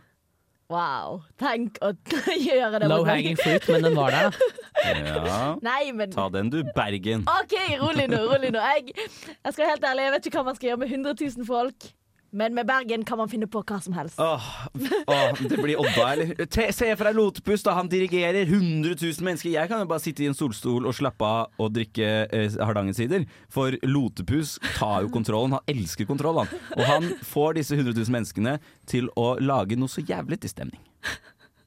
Wow. 0.69 1.21
Tenk 1.39 1.77
å 1.79 1.93
gjøre 2.49 2.81
det. 2.83 2.89
low 2.91 3.05
hanging 3.07 3.37
fruit, 3.39 3.63
men 3.71 3.83
den 3.87 3.95
var 3.95 4.11
der, 4.11 4.31
da. 4.35 4.95
ja. 5.23 5.45
Nei, 5.63 5.93
men 5.95 6.11
Ta 6.11 6.25
den 6.35 6.51
du, 6.51 6.65
Bergen. 6.75 7.23
OK, 7.31 7.55
rolig 7.79 8.09
nå. 8.11 8.19
rolig 8.33 8.51
nå 8.51 8.59
jeg, 8.75 8.91
jeg 8.97 9.53
skal 9.53 9.63
være 9.63 9.71
helt 9.77 9.87
ærlig, 9.93 10.09
jeg 10.09 10.15
vet 10.17 10.27
ikke 10.27 10.41
hva 10.41 10.45
man 10.49 10.57
skal 10.59 10.69
gjøre 10.73 10.81
med 10.83 10.91
100 10.91 11.15
000 11.39 11.47
folk. 11.47 11.87
Men 12.31 12.55
med 12.55 12.67
Bergen 12.67 13.05
kan 13.07 13.19
man 13.19 13.31
finne 13.31 13.47
på 13.51 13.63
hva 13.63 13.79
som 13.83 13.95
helst. 13.97 14.19
Åh, 14.21 14.47
åh, 15.07 15.43
det 15.49 15.59
blir 15.61 15.79
Odda, 15.81 16.07
eller? 16.13 16.33
Te, 16.51 16.67
se 16.75 16.89
for 16.97 17.09
deg 17.09 17.17
Lotepus, 17.17 17.63
da. 17.67 17.77
Han 17.79 17.89
dirigerer 17.93 18.43
100 18.49 18.97
000 18.99 19.25
mennesker. 19.27 19.53
Jeg 19.55 19.71
kan 19.71 19.81
jo 19.83 19.89
bare 19.91 20.03
sitte 20.03 20.25
i 20.25 20.29
en 20.31 20.37
solstol 20.37 20.89
og 20.89 20.97
slappe 20.97 21.25
av 21.27 21.63
og 21.63 21.73
drikke 21.77 22.11
eh, 22.27 22.59
Hardangersider. 22.59 23.25
For 23.53 23.79
Lotepus 23.87 24.57
tar 24.77 25.07
jo 25.07 25.13
kontrollen. 25.15 25.57
Han 25.57 25.71
elsker 25.77 26.09
kontroll, 26.09 26.43
han. 26.43 26.67
Og 26.77 26.85
han 26.91 27.09
får 27.25 27.61
disse 27.61 27.79
100 27.79 27.95
000 27.95 28.13
menneskene 28.19 28.59
til 28.91 29.09
å 29.17 29.37
lage 29.41 29.79
noe 29.79 29.93
så 29.93 30.05
jævlig 30.05 30.43
til 30.43 30.53
stemning. 30.53 30.83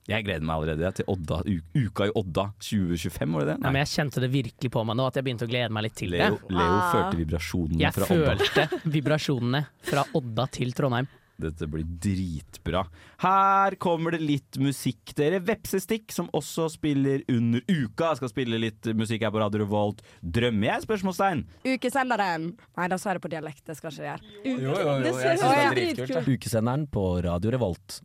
Jeg 0.10 0.26
gleder 0.26 0.46
meg 0.46 0.56
allerede 0.58 0.88
ja, 0.88 0.92
til 0.96 1.08
Odda, 1.12 1.42
uka 1.78 2.10
i 2.10 2.14
Odda 2.18 2.50
2025, 2.58 3.36
var 3.36 3.46
det 3.46 3.54
det? 3.54 3.58
Nei, 3.62 3.74
men 3.76 3.84
jeg 3.84 3.94
kjente 3.94 4.24
det 4.24 4.32
virkelig 4.34 4.74
på 4.74 4.84
meg 4.90 5.00
nå, 5.00 5.08
at 5.12 5.20
jeg 5.20 5.28
begynte 5.28 5.46
å 5.46 5.52
glede 5.52 5.70
meg 5.76 5.86
litt 5.86 5.98
til 6.00 6.18
det. 6.18 6.26
Leo, 6.50 6.66
ah. 6.66 6.92
følte 6.94 7.22
vibrasjonene 7.22 7.84
Jeg 7.84 7.96
fra 7.96 8.10
Odda. 8.10 8.36
Jeg 8.36 8.44
følte 8.44 8.84
vibrasjonene 8.98 9.64
fra 9.92 10.06
Odda 10.20 10.50
til 10.60 10.78
Trondheim. 10.78 11.10
Dette 11.40 11.68
blir 11.72 11.86
dritbra. 12.04 12.82
Her 13.24 13.76
kommer 13.80 14.16
det 14.16 14.20
litt 14.24 14.58
musikk, 14.60 15.14
dere. 15.16 15.40
Vepsestikk, 15.48 16.12
som 16.12 16.28
også 16.36 16.68
spiller 16.74 17.24
under 17.32 17.64
uka, 17.70 18.10
Jeg 18.10 18.20
skal 18.20 18.34
spille 18.34 18.60
litt 18.60 18.90
musikk 18.98 19.24
her 19.24 19.32
på 19.32 19.40
Radio 19.40 19.64
Revolt. 19.64 20.04
Drømmer 20.20 20.74
jeg? 20.74 20.86
Spørsmålstegn. 20.88 21.46
Ukesenderen. 21.64 22.52
Nei, 22.76 22.90
da 22.92 23.00
sa 23.00 23.14
jeg 23.14 23.22
det 23.22 23.24
på 23.24 23.32
dialekt. 23.32 23.64
Det 23.70 23.78
skal 23.80 23.96
ikke 23.96 24.10
gjøre. 24.10 24.36
Jo, 24.44 24.58
jo, 24.58 24.76
jo, 24.76 24.98
jeg 25.06 25.16
synes 25.16 25.46
det 25.46 25.64
er 25.64 25.80
dritkult. 25.80 26.32
Ukesenderen 26.36 26.86
på 26.92 27.08
Radio 27.24 27.56
Revolt. 27.56 28.02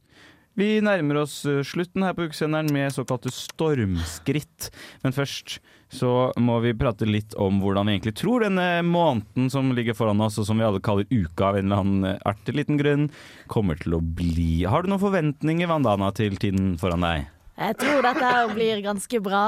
Vi 0.54 0.78
nærmer 0.86 1.24
oss 1.24 1.40
eh, 1.50 1.64
slutten 1.66 2.04
her 2.06 2.14
på 2.14 2.28
ukesenderen 2.28 2.70
med 2.74 2.92
såkalte 2.94 3.32
stormskritt. 3.34 4.68
Men 5.02 5.14
først 5.16 5.58
så 5.94 6.30
må 6.38 6.60
vi 6.62 6.74
prate 6.78 7.06
litt 7.08 7.34
om 7.42 7.58
hvordan 7.62 7.86
vi 7.86 7.96
egentlig 7.96 8.14
tror 8.18 8.46
denne 8.46 8.68
måneden 8.86 9.50
som 9.50 9.72
ligger 9.74 9.98
foran 9.98 10.22
oss, 10.22 10.38
og 10.38 10.46
som 10.46 10.58
vi 10.58 10.66
alle 10.66 10.82
kaller 10.82 11.10
uka 11.10 11.50
av 11.50 11.58
en 11.58 11.66
eller 11.66 11.82
annen 11.82 12.08
eh, 12.12 12.22
artig 12.30 12.54
liten 12.54 12.78
grunn, 12.78 13.08
kommer 13.50 13.78
til 13.82 13.98
å 13.98 14.02
bli. 14.02 14.62
Har 14.70 14.84
du 14.84 14.92
noen 14.92 15.02
forventninger, 15.02 15.70
Vandana, 15.70 16.12
til 16.14 16.38
tiden 16.38 16.74
foran 16.78 17.06
deg? 17.06 17.30
Jeg 17.58 17.78
tror 17.82 18.06
dette 18.06 18.34
blir 18.54 18.82
ganske 18.86 19.22
bra. 19.22 19.44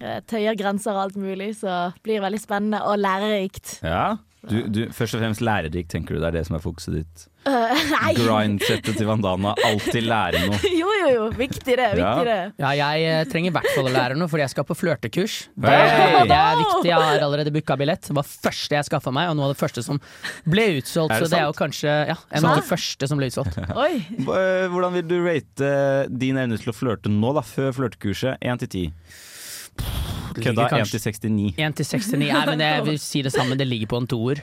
Jeg 0.00 0.24
Tøyer 0.32 0.56
grenser 0.56 0.96
og 0.96 1.06
alt 1.06 1.20
mulig, 1.20 1.54
så 1.60 1.92
det 1.92 2.04
blir 2.04 2.22
veldig 2.24 2.40
spennende 2.40 2.84
og 2.88 3.00
lærerikt. 3.00 3.78
Ja? 3.84 4.20
Du, 4.40 4.56
du, 4.72 4.86
først 4.96 5.18
og 5.18 5.20
fremst 5.20 5.42
lærerik, 5.44 5.88
tenker 5.92 6.16
du. 6.16 6.20
Det 6.22 6.30
er 6.30 6.36
det 6.38 6.46
som 6.48 6.56
er 6.56 6.62
fokuset 6.64 6.94
ditt. 6.96 7.24
Uh, 7.44 7.72
nei! 7.92 8.12
Grind-settet 8.16 8.96
til 8.96 9.08
Vandana. 9.08 9.52
Alltid 9.68 10.06
lære 10.06 10.40
noe. 10.46 10.60
Jo, 10.80 10.88
jo, 11.00 11.10
jo. 11.12 11.26
Viktig 11.36 11.76
det. 11.76 11.88
Viktig 11.98 12.24
det. 12.28 12.38
Ja, 12.60 12.70
jeg 12.76 13.04
eh, 13.08 13.20
trenger 13.28 13.50
i 13.50 13.54
hvert 13.54 13.68
fall 13.74 13.88
å 13.88 13.92
lære 13.92 14.16
noe, 14.16 14.28
fordi 14.32 14.44
jeg 14.46 14.52
skal 14.52 14.66
på 14.68 14.76
flørtekurs. 14.76 15.36
Det, 15.56 15.72
Hey! 15.72 16.22
det 16.28 16.36
er 16.36 16.60
viktig. 16.60 16.88
Jeg 16.88 16.96
har 17.00 17.24
allerede 17.24 17.52
booka 17.54 17.76
billett. 17.80 18.04
Det 18.08 18.16
var 18.16 18.28
første 18.28 18.76
jeg 18.78 18.88
skaffa 18.88 19.12
meg, 19.16 19.30
og 19.32 19.36
noe 19.38 19.48
av 19.48 19.54
det 19.54 19.60
første 19.60 19.84
som 19.84 20.00
ble 20.48 20.66
utsolgt. 20.78 21.14
Det 21.14 21.20
så 21.20 21.30
det 21.32 21.40
er 21.40 21.48
jo 21.48 21.56
kanskje 21.60 21.96
ja, 22.12 22.16
en 22.36 22.48
av 22.48 22.60
de 22.60 22.64
første 22.68 23.10
som 23.12 23.20
ble 23.20 23.28
utsolgt. 23.32 23.60
Oi. 23.84 23.92
Eh, 24.20 24.64
Hvordan 24.72 24.96
vil 24.96 25.08
du 25.10 25.18
rate 25.26 25.74
din 26.12 26.40
evne 26.40 26.60
til 26.60 26.72
å 26.72 26.76
flørte 26.76 27.12
nå, 27.12 27.34
da, 27.36 27.44
før 27.44 27.76
flørtekurset? 27.82 28.40
1 28.40 28.64
til 28.64 28.88
10. 28.88 30.19
Kødda. 30.34 30.68
1 30.80 30.90
til 30.90 31.00
69. 31.00 31.54
1 31.58 31.76
til 31.80 31.86
69. 31.86 32.18
Nei, 32.30 32.46
men 32.52 32.64
jeg 32.64 32.84
vil 32.86 32.98
si 33.02 33.22
det 33.26 33.32
samme. 33.34 33.56
Det 33.58 33.66
ligger 33.68 33.90
på 33.90 34.00
en 34.02 34.06
toer. 34.10 34.42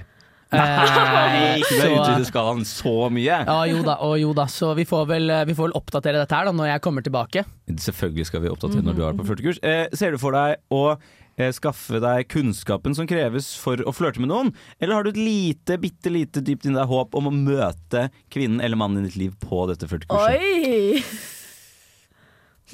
Nei, 0.52 0.64
Eh, 0.64 1.58
ikke 1.60 1.76
så- 1.82 1.92
utvide 1.92 2.26
skalaen 2.30 2.62
så 2.64 2.94
mye. 3.12 3.26
Ja, 3.48 3.58
jo 3.68 3.82
da, 3.84 3.98
og 4.00 4.16
jo 4.22 4.30
da. 4.34 4.46
Så 4.48 4.70
vi 4.78 4.86
får 4.88 5.06
vel, 5.10 5.28
vi 5.50 5.54
får 5.58 5.68
vel 5.70 5.76
oppdatere 5.76 6.22
dette 6.22 6.36
her 6.40 6.46
da 6.48 6.54
når 6.56 6.70
jeg 6.72 6.82
kommer 6.86 7.04
tilbake. 7.04 7.44
Selvfølgelig 7.68 8.26
skal 8.30 8.42
vi 8.46 8.50
oppdatere 8.54 8.86
når 8.88 8.96
du 8.96 9.04
er 9.10 9.18
på 9.20 9.26
flørtekurs. 9.28 9.60
Eh, 9.62 9.88
ser 9.94 10.16
du 10.16 10.18
for 10.22 10.32
deg 10.38 10.56
å 10.72 10.96
eh, 11.38 11.52
skaffe 11.52 12.00
deg 12.00 12.30
kunnskapen 12.32 12.96
som 12.96 13.06
kreves 13.12 13.52
for 13.60 13.76
å 13.84 13.92
flørte 13.94 14.24
med 14.24 14.32
noen, 14.32 14.54
eller 14.80 14.96
har 14.96 15.04
du 15.04 15.12
et 15.12 15.20
lite, 15.20 15.76
bitte 15.84 16.10
lite 16.16 16.40
dypt 16.42 16.64
inni 16.66 16.80
deg 16.80 16.88
håp 16.90 17.14
om 17.20 17.28
å 17.28 17.34
møte 17.36 18.08
kvinnen 18.34 18.64
eller 18.64 18.80
mannen 18.80 19.04
i 19.04 19.10
ditt 19.12 19.20
liv 19.20 19.36
på 19.44 19.68
dette 19.70 19.86
flørtekurset? 19.92 20.40
Oi! 20.40 21.04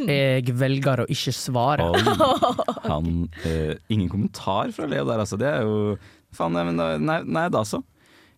Jeg 0.02 0.56
velger 0.57 1.03
å 1.03 1.07
ikke 1.11 1.34
svare. 1.36 1.86
Oi. 1.86 2.02
Han, 2.91 3.28
eh, 3.45 3.76
ingen 3.94 4.10
kommentar 4.10 4.74
fra 4.74 4.90
Leo 4.90 5.06
der, 5.06 5.22
altså. 5.22 5.38
Det 5.40 5.49
er 5.49 5.68
jo 5.68 5.98
Faen, 6.34 6.56
nei, 6.57 6.95
nei, 6.98 7.20
nei 7.30 7.48
da 7.53 7.61
så. 7.68 7.84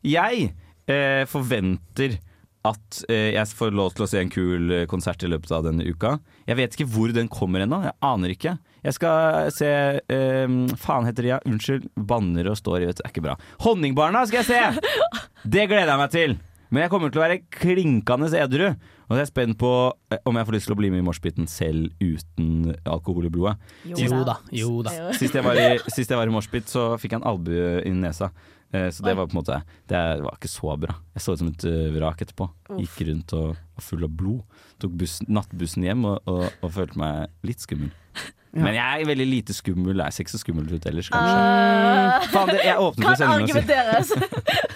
Jeg 0.04 0.50
eh, 0.92 1.24
forventer 1.32 2.18
at 2.66 3.02
eh, 3.12 3.32
jeg 3.36 3.52
får 3.56 3.76
lov 3.78 3.94
til 3.96 4.06
å 4.06 4.10
se 4.10 4.22
en 4.22 4.32
kul 4.34 4.74
eh, 4.74 4.86
konsert 4.90 5.24
i 5.24 5.30
løpet 5.30 5.54
av 5.54 5.68
denne 5.68 5.86
uka. 5.86 6.16
Jeg 6.50 6.60
vet 6.60 6.76
ikke 6.76 6.90
hvor 6.92 7.14
den 7.16 7.30
kommer 7.32 7.64
ennå. 7.64 7.82
Jeg 7.86 7.96
aner 8.06 8.34
ikke. 8.34 8.56
Jeg 8.86 8.98
skal 8.98 9.52
se 9.54 9.70
eh, 10.02 10.58
Faen 10.82 11.08
heter 11.08 11.26
de, 11.26 11.32
ja. 11.36 11.40
Unnskyld. 11.48 11.88
Banner 11.96 12.52
og 12.52 12.60
står 12.60 12.82
i, 12.82 12.90
vet 12.90 13.00
du. 13.00 13.04
Det 13.04 13.08
er 13.08 13.14
ikke 13.14 13.26
bra. 13.28 13.38
Honningbarna 13.66 14.26
skal 14.30 14.44
jeg 14.44 14.52
se! 14.52 14.92
Det 15.56 15.68
gleder 15.70 15.94
jeg 15.94 16.02
meg 16.02 16.14
til. 16.14 16.38
Men 16.74 16.86
jeg 16.86 16.92
kommer 16.92 17.12
til 17.14 17.22
å 17.22 17.26
være 17.28 17.42
klinkende 17.54 18.32
edru. 18.42 18.72
Og 19.06 19.14
så 19.14 19.20
er 19.20 19.24
jeg 19.24 19.32
spent 19.34 19.58
på 19.62 19.70
eh, 20.12 20.18
om 20.26 20.36
jeg 20.40 20.48
får 20.48 20.56
lyst 20.58 20.66
til 20.70 20.76
å 20.76 20.80
bli 20.80 20.90
med 20.90 21.04
i 21.04 21.06
moshpiten 21.06 21.48
selv 21.52 21.92
uten 22.02 22.74
alkohol 22.90 23.28
i 23.28 23.32
blodet. 23.34 23.56
Jo 23.86 24.24
da, 24.26 24.40
jo 24.52 24.82
da. 24.86 24.94
Sist 25.14 25.36
jeg 25.38 25.46
var 25.46 25.60
i, 25.62 25.68
sist 25.96 26.10
jeg 26.10 26.18
var 26.20 26.28
i 26.32 26.34
moshpit, 26.34 26.68
så 26.72 26.94
fikk 27.02 27.14
jeg 27.16 27.22
en 27.22 27.28
albue 27.30 27.82
i 27.86 27.94
nesa. 27.94 28.32
Eh, 28.74 28.90
Så 28.92 29.06
det 29.06 29.14
var 29.16 29.28
på 29.30 29.36
en 29.38 29.42
måte 29.44 29.60
Det 29.88 30.00
var 30.26 30.36
ikke 30.40 30.50
så 30.50 30.74
bra. 30.82 30.96
Jeg 31.14 31.22
så 31.22 31.36
ut 31.36 31.44
som 31.44 31.52
et 31.54 31.66
eh, 31.70 31.92
vrak 31.94 32.24
etterpå. 32.26 32.48
Gikk 32.82 33.04
rundt 33.12 33.36
og 33.38 33.52
var 33.78 33.86
full 33.86 34.04
av 34.08 34.16
blod. 34.18 34.42
Tok 34.82 34.98
bussen, 35.00 35.30
nattbussen 35.30 35.86
hjem 35.86 36.04
og, 36.10 36.18
og, 36.26 36.48
og 36.66 36.74
følte 36.74 36.98
meg 37.00 37.30
litt 37.46 37.62
skummel. 37.64 37.94
Men 38.56 38.78
jeg 38.78 39.04
er 39.04 39.10
veldig 39.10 39.26
lite 39.28 39.56
skummel. 39.56 40.00
Jeg 40.06 40.16
ser 40.16 40.26
ikke 40.26 40.34
så 40.36 40.42
skummel 40.42 40.70
ut 40.72 40.86
ellers, 40.88 41.10
kanskje. 41.12 41.36
Uh, 41.36 42.28
Faen, 42.32 42.52
det, 42.54 42.62
jeg 42.64 42.86
åpnet 42.86 43.20
sendingen 43.20 43.28
og 43.28 43.64
argumenteres. 43.66 44.14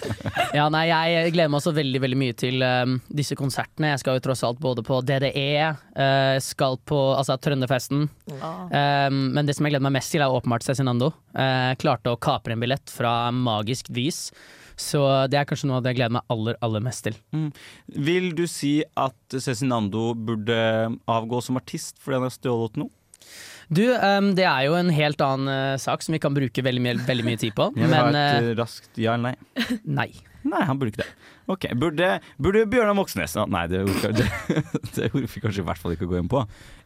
Ja, 0.49 0.65
nei, 0.73 0.87
jeg 0.89 1.33
gleder 1.35 1.51
meg 1.51 1.59
også 1.59 1.73
veldig 1.77 1.99
veldig 2.01 2.17
mye 2.17 2.35
til 2.37 2.63
um, 2.65 2.95
disse 3.13 3.35
konsertene. 3.37 3.91
Jeg 3.93 4.01
skal 4.01 4.17
jo 4.17 4.23
tross 4.25 4.41
alt 4.47 4.61
både 4.61 4.81
på 4.85 4.97
DDE, 5.05 5.69
uh, 5.69 6.37
skal 6.41 6.79
på 6.89 6.97
altså, 7.13 7.37
Trønderfesten. 7.41 8.07
Um, 8.33 9.19
men 9.35 9.45
det 9.45 9.55
som 9.57 9.67
jeg 9.67 9.75
gleder 9.75 9.85
meg 9.85 9.99
mest 9.99 10.13
til, 10.13 10.23
er 10.25 10.33
åpenbart 10.33 10.65
Cezinando. 10.65 11.11
Uh, 11.37 11.75
klarte 11.81 12.13
å 12.13 12.19
kapre 12.21 12.55
en 12.55 12.63
billett 12.63 12.89
fra 12.93 13.29
magisk 13.35 13.91
vis. 13.93 14.29
Så 14.79 15.01
det 15.27 15.35
er 15.35 15.47
kanskje 15.47 15.67
noe 15.67 15.81
av 15.81 15.83
det 15.85 15.91
jeg 15.93 15.99
gleder 15.99 16.15
meg 16.17 16.33
aller, 16.33 16.55
aller 16.65 16.83
mest 16.83 17.03
til. 17.05 17.17
Mm. 17.35 17.49
Vil 18.07 18.29
du 18.37 18.45
si 18.49 18.79
at 18.97 19.39
Cezinando 19.43 20.13
burde 20.15 20.55
avgå 21.09 21.43
som 21.43 21.59
artist 21.59 21.99
fordi 21.99 22.19
han 22.19 22.29
har 22.29 22.35
stjålet 22.35 22.79
noe? 22.79 22.93
Du, 23.69 23.83
um, 23.93 24.31
det 24.37 24.47
er 24.49 24.63
jo 24.65 24.73
en 24.79 24.89
helt 24.89 25.21
annen 25.21 25.49
uh, 25.75 25.77
sak 25.81 26.01
som 26.01 26.15
vi 26.15 26.21
kan 26.23 26.33
bruke 26.33 26.63
veldig, 26.65 26.81
mye- 26.81 27.03
veldig 27.05 27.25
mye 27.27 27.37
tid 27.41 27.53
på. 27.57 27.69
Jeg 27.77 27.85
vil 27.85 27.93
men 27.93 28.17
ha 28.17 28.25
et 28.39 28.47
uh, 28.49 28.55
raskt 28.63 28.97
ja 28.97 29.13
eller 29.13 29.35
nei. 29.35 29.35
nei. 30.01 30.09
Nei, 30.49 30.61
han 30.63 30.77
burde 30.79 30.93
ikke 30.93 31.03
det. 31.03 31.13
Ok, 31.51 31.65
Burde, 31.75 32.07
burde 32.39 32.61
Bjørnar 32.71 32.95
Moxnes 32.95 33.33
Nei, 33.51 33.63
det 33.71 33.81
orker 33.83 34.13
vi 35.33 35.41
kanskje 35.43 35.63
i 35.63 35.65
hvert 35.67 35.81
fall 35.81 35.95
ikke 35.95 36.05
å 36.07 36.11
gå 36.13 36.19
inn 36.21 36.29
på. 36.31 36.43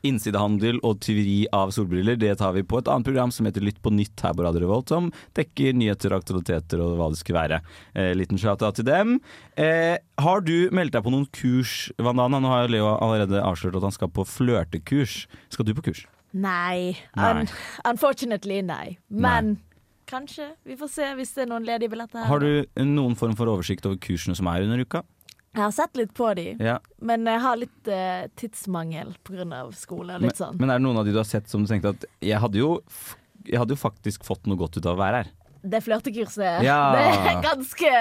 Innsidehandel 0.10 0.80
og 0.88 1.02
tyveri 1.04 1.44
av 1.54 1.70
solbriller 1.76 2.18
Det 2.18 2.32
tar 2.40 2.56
vi 2.56 2.64
på 2.66 2.80
et 2.82 2.90
annet 2.90 3.06
program 3.06 3.30
som 3.36 3.46
heter 3.46 3.62
Lytt 3.62 3.78
på 3.84 3.92
nytt 3.94 4.24
her 4.26 4.34
på 4.34 4.46
Radio 4.48 4.64
Revolt, 4.64 4.90
som 4.90 5.12
dekker 5.38 5.76
nyheter, 5.78 6.16
aktualiteter 6.18 6.82
og 6.82 6.96
hva 6.98 7.12
det 7.14 7.20
skulle 7.22 7.44
være. 7.44 7.60
Eh, 7.94 8.10
liten 8.18 8.42
shout-out 8.42 8.80
til 8.80 8.88
dem. 8.90 9.20
Eh, 9.60 10.00
har 10.26 10.42
du 10.48 10.56
meldt 10.74 10.96
deg 10.98 11.06
på 11.06 11.14
noen 11.14 11.30
kurs, 11.36 11.92
Vandana? 12.02 12.42
Nå 12.42 12.50
har 12.56 12.72
Leo 12.74 12.90
allerede 12.96 13.44
avslørt 13.46 13.78
at 13.80 13.86
han 13.86 13.96
skal 13.96 14.12
på 14.18 14.26
flørtekurs. 14.28 15.26
Skal 15.54 15.70
du 15.70 15.76
på 15.78 15.86
kurs? 15.92 16.08
Nei. 16.34 16.96
Nei. 17.16 17.32
Un 17.44 17.48
unfortunately, 17.94 18.62
nei. 18.66 18.98
Men 19.10 19.56
kanskje. 20.10 20.52
Vi 20.66 20.76
får 20.80 20.90
se 20.92 21.10
hvis 21.18 21.34
det 21.36 21.46
er 21.46 21.52
noen 21.54 21.66
ledige 21.68 21.92
billetter 21.94 22.24
her. 22.24 22.28
Har 22.32 22.40
du 22.44 22.84
noen 22.84 23.16
form 23.20 23.36
for 23.40 23.50
oversikt 23.54 23.86
over 23.90 23.98
kursene 24.02 24.36
som 24.38 24.50
er 24.52 24.66
under 24.66 24.82
uka? 24.82 25.04
Jeg 25.54 25.62
har 25.62 25.72
sett 25.76 25.96
litt 26.00 26.14
på 26.18 26.32
de, 26.34 26.56
Ja. 26.60 26.80
men 27.00 27.28
jeg 27.30 27.40
har 27.44 27.58
litt 27.62 27.88
uh, 27.94 28.26
tidsmangel 28.42 29.12
pga. 29.24 29.60
skole 29.78 30.16
litt 30.18 30.22
Men, 30.32 30.32
sånn. 30.40 30.58
men 30.60 30.70
er 30.74 30.80
det 30.80 30.86
noen 30.88 30.98
av 30.98 31.06
de 31.06 31.12
du 31.14 31.20
har 31.22 31.30
sett 31.30 31.48
som 31.48 31.62
du 31.62 31.70
tenkte 31.70 31.92
at 31.94 32.06
jeg 32.26 32.40
hadde 32.42 32.58
jo, 32.58 32.82
jeg 33.46 33.60
hadde 33.62 33.76
jo 33.76 33.78
faktisk 33.78 34.26
fått 34.26 34.48
noe 34.50 34.58
godt 34.58 34.78
ut 34.82 34.86
av 34.90 34.98
å 34.98 35.02
være 35.04 35.20
her? 35.22 35.30
Det 35.64 35.80
flørtekurset, 35.86 36.64
Ja. 36.66 36.78
det 36.92 37.04
er 37.32 37.38
ganske 37.40 37.92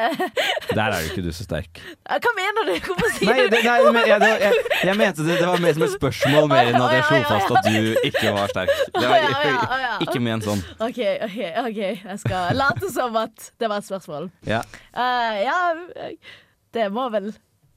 Der 0.75 0.81
er 0.83 0.97
jo 1.05 1.11
ikke 1.13 1.23
du 1.23 1.29
så 1.31 1.45
sterk. 1.47 1.79
Hva 2.11 2.33
mener 2.35 2.67
du? 2.67 2.73
Hvorfor 2.89 3.13
sier 3.15 3.29
Nei, 3.31 3.45
det, 3.53 3.61
nei 3.63 3.77
men 3.93 4.09
jeg, 4.09 4.19
det 4.19 4.31
var- 4.33 4.43
jeg, 4.43 4.65
jeg 4.89 4.97
mente 4.99 5.27
det, 5.29 5.37
det 5.39 5.47
var 5.47 5.63
mer 5.63 5.77
som 5.77 5.85
et 5.87 5.93
spørsmål 5.95 6.49
mer 6.51 6.71
enn 6.73 6.81
at 6.83 6.95
jeg 6.97 7.05
slo 7.07 7.21
fast 7.29 7.55
at 7.61 7.69
du 7.69 8.09
ikke 8.11 8.33
var 8.35 8.51
sterk. 8.51 8.73
Det 8.97 9.05
var 9.13 9.29
ikke, 9.29 10.09
ikke 10.09 10.23
ment 10.27 10.49
sånn. 10.49 10.65
OK, 10.89 10.99
OK, 11.29 11.39
ok, 11.63 11.81
jeg 12.03 12.19
skal 12.25 12.59
late 12.59 12.91
som 12.97 13.21
at 13.23 13.47
det 13.63 13.71
var 13.71 13.79
et 13.79 13.89
spørsmål. 13.93 14.27
Ja. 14.51 14.59
Uh, 14.91 15.39
ja, 15.47 15.61
det 16.75 16.89
må 16.93 17.07
vel 17.15 17.31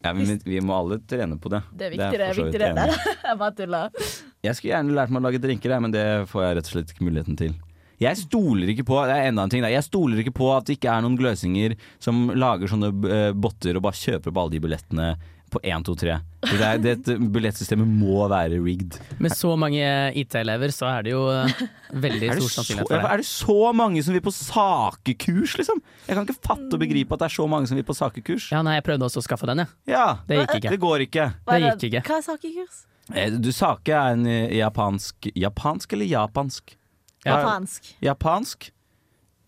Ja, 0.05 0.11
vi, 0.17 0.25
vi 0.45 0.59
må 0.65 0.75
alle 0.79 0.97
trene 1.05 1.37
på 1.41 1.49
det. 1.53 1.61
Det 1.77 1.87
er 1.91 1.93
viktig, 1.93 2.17
det. 2.17 2.25
er 2.31 2.41
viktig 2.41 2.59
det. 2.61 2.73
enig 2.73 2.97
Jeg 3.29 3.37
bare 3.43 3.55
tuller. 3.61 4.09
Jeg 4.45 4.57
skulle 4.57 4.73
gjerne 4.73 4.97
lært 4.97 5.13
meg 5.13 5.21
å 5.21 5.25
lage 5.29 5.41
drinker, 5.45 5.77
men 5.81 5.93
det 5.93 6.05
får 6.33 6.43
jeg 6.47 6.57
rett 6.59 6.67
og 6.69 6.73
slett 6.75 6.91
ikke 6.93 7.05
muligheten 7.07 7.37
til. 7.37 7.53
Jeg 8.01 8.17
stoler 8.19 8.73
ikke 8.73 8.83
på 8.89 8.97
Det 9.07 9.13
er 9.15 9.29
enda 9.29 9.45
en 9.45 9.51
ting 9.53 9.61
der, 9.63 9.71
Jeg 9.71 9.85
stoler 9.87 10.19
ikke 10.19 10.33
på 10.35 10.49
at 10.55 10.65
det 10.67 10.75
ikke 10.79 10.91
er 10.91 11.05
noen 11.05 11.15
gløsinger 11.19 11.77
som 12.03 12.27
lager 12.35 12.67
sånne 12.71 12.89
eh, 13.07 13.31
botter 13.31 13.77
og 13.79 13.85
bare 13.87 13.95
kjøper 14.01 14.33
opp 14.33 14.41
alle 14.43 14.55
de 14.57 14.61
billettene 14.65 15.07
på 15.55 15.59
1, 15.63 15.85
2, 15.87 15.93
3. 16.01 16.13
Det 16.49 16.65
er, 16.67 16.79
det, 16.83 17.15
billettsystemet 17.31 17.87
må 17.87 18.25
være 18.27 18.57
rigged. 18.59 18.97
Med 19.23 19.31
så 19.31 19.53
mange 19.55 19.79
IT-elever 20.19 20.73
så 20.73 20.89
er 20.89 21.05
det 21.05 21.13
jo 21.13 21.21
uh, 21.31 21.61
veldig 21.93 22.31
Er 22.33 22.41
stor 22.41 22.51
sannsynlighet 22.57 22.89
for 22.89 22.97
det. 22.97 23.11
er 23.13 23.21
det 23.21 23.27
så 23.29 23.71
mange 23.77 24.03
som 24.03 24.17
vil 24.17 24.23
på 24.25 24.33
sakekurs, 24.35 25.53
liksom? 25.61 25.79
Jeg 26.09 26.17
kan 26.17 26.27
ikke 26.27 26.41
fatte 26.49 26.75
og 26.75 26.81
begripe 26.81 27.15
at 27.15 27.23
det 27.23 27.29
er 27.29 27.35
så 27.37 27.45
mange 27.47 27.69
som 27.69 27.79
vil 27.79 27.85
på 27.87 27.95
sakekurs. 27.95 28.49
Ja, 28.51 28.61
nei, 28.65 28.75
jeg 28.79 28.85
prøvde 28.89 29.07
også 29.07 29.21
å 29.23 29.27
skaffe 29.29 29.47
den, 29.49 29.63
jeg. 29.63 29.71
Ja, 29.93 30.07
Det 30.27 30.41
gikk 30.41 30.55
ikke. 30.59 30.73
Det 30.75 30.81
går 30.83 31.05
ikke. 31.07 31.27
Det 31.47 31.59
gikk 31.63 31.85
ikke. 31.89 32.03
Hva 32.09 32.17
er 32.19 32.25
sakekurs? 32.27 32.81
Eh, 33.13 33.37
Du, 33.37 33.51
sake 33.55 33.93
er 33.95 34.17
en 34.17 34.25
eh, 34.27 34.57
japansk 34.59 35.29
Japansk 35.37 35.93
eller 35.95 36.09
japansk? 36.09 36.75
Japansk. 37.25 37.95
Japansk. 38.01 38.71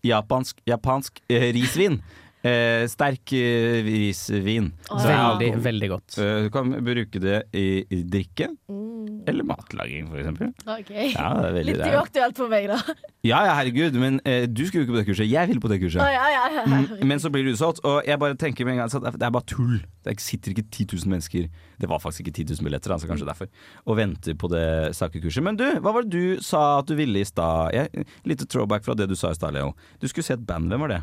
Japansk, 0.04 0.56
japansk 0.66 1.20
eh, 1.28 1.52
risvin. 1.54 2.02
Eh, 2.46 2.84
sterk 2.86 3.32
eh, 3.34 3.80
risvin. 3.82 4.68
Så 4.86 5.08
ja. 5.10 5.22
Veldig, 5.38 5.48
veldig 5.64 5.88
godt. 5.90 6.18
eh, 6.22 6.44
du 6.46 6.50
kan 6.54 6.70
bruke 6.86 7.18
det 7.20 7.40
i, 7.52 7.64
i 7.90 8.02
drikke. 8.06 8.46
Mm. 8.70 9.24
Eller 9.28 9.44
matlaging, 9.44 10.06
for 10.08 10.20
eksempel. 10.22 10.52
OK. 10.70 10.92
Ja, 11.16 11.32
det 11.34 11.48
er 11.48 11.56
veldig 11.56 11.64
Litt 11.72 11.80
det 11.82 11.88
er- 11.88 11.96
uaktuelt 11.98 12.36
for 12.38 12.48
meg, 12.52 12.68
da. 12.70 12.78
Ja, 13.26 13.40
ja, 13.48 13.54
herregud, 13.58 13.96
men 13.98 14.20
eh, 14.24 14.46
du 14.46 14.62
skulle 14.68 14.84
jo 14.84 14.86
ikke 14.86 14.94
på 14.94 15.00
det 15.02 15.06
kurset. 15.10 15.28
Jeg 15.28 15.48
ville 15.50 15.60
på 15.60 15.68
det 15.72 15.80
kurset. 15.82 16.00
Å, 16.00 16.06
ja, 16.14 16.28
ja, 16.30 16.44
ja. 16.54 16.64
Mm, 16.70 17.02
Men 17.10 17.18
så 17.20 17.28
blir 17.34 17.42
det 17.44 17.56
utsolgt, 17.56 17.82
og 17.84 18.06
jeg 18.06 18.20
bare 18.22 18.38
tenker 18.38 18.64
med 18.68 18.76
en 18.78 18.84
gang 18.84 18.94
at 19.10 19.18
det 19.18 19.26
er 19.26 19.34
bare 19.34 19.48
tull. 19.50 19.80
Det 20.06 20.14
sitter 20.22 20.54
ikke 20.54 20.64
10 20.70 20.86
000 20.94 21.10
mennesker 21.12 21.48
Det 21.82 21.88
var 21.90 21.98
faktisk 22.00 22.22
ikke 22.30 22.36
10 22.46 22.46
000 22.62 22.68
billetter, 22.70 22.94
altså 22.94 23.10
kanskje 23.10 23.26
derfor. 23.28 23.50
Og 23.84 23.98
venter 23.98 24.38
på 24.38 24.48
det 24.54 24.64
sakekurset. 24.96 25.42
Men 25.44 25.58
du, 25.58 25.66
hva 25.82 25.92
var 25.98 26.06
det 26.06 26.14
du 26.14 26.40
sa 26.42 26.78
at 26.78 26.86
du 26.88 26.94
ville 26.98 27.18
i 27.20 27.26
stad? 27.28 27.74
Jeg- 27.74 28.06
Lite 28.24 28.46
throwback 28.46 28.86
fra 28.86 28.94
det 28.94 29.08
du 29.10 29.16
sa 29.18 29.34
i 29.34 29.36
stad, 29.36 29.52
Leo. 29.58 29.74
Du 30.00 30.06
skulle 30.08 30.24
se 30.24 30.34
et 30.38 30.46
band. 30.46 30.70
Hvem 30.70 30.86
var 30.86 30.94
det? 30.94 31.02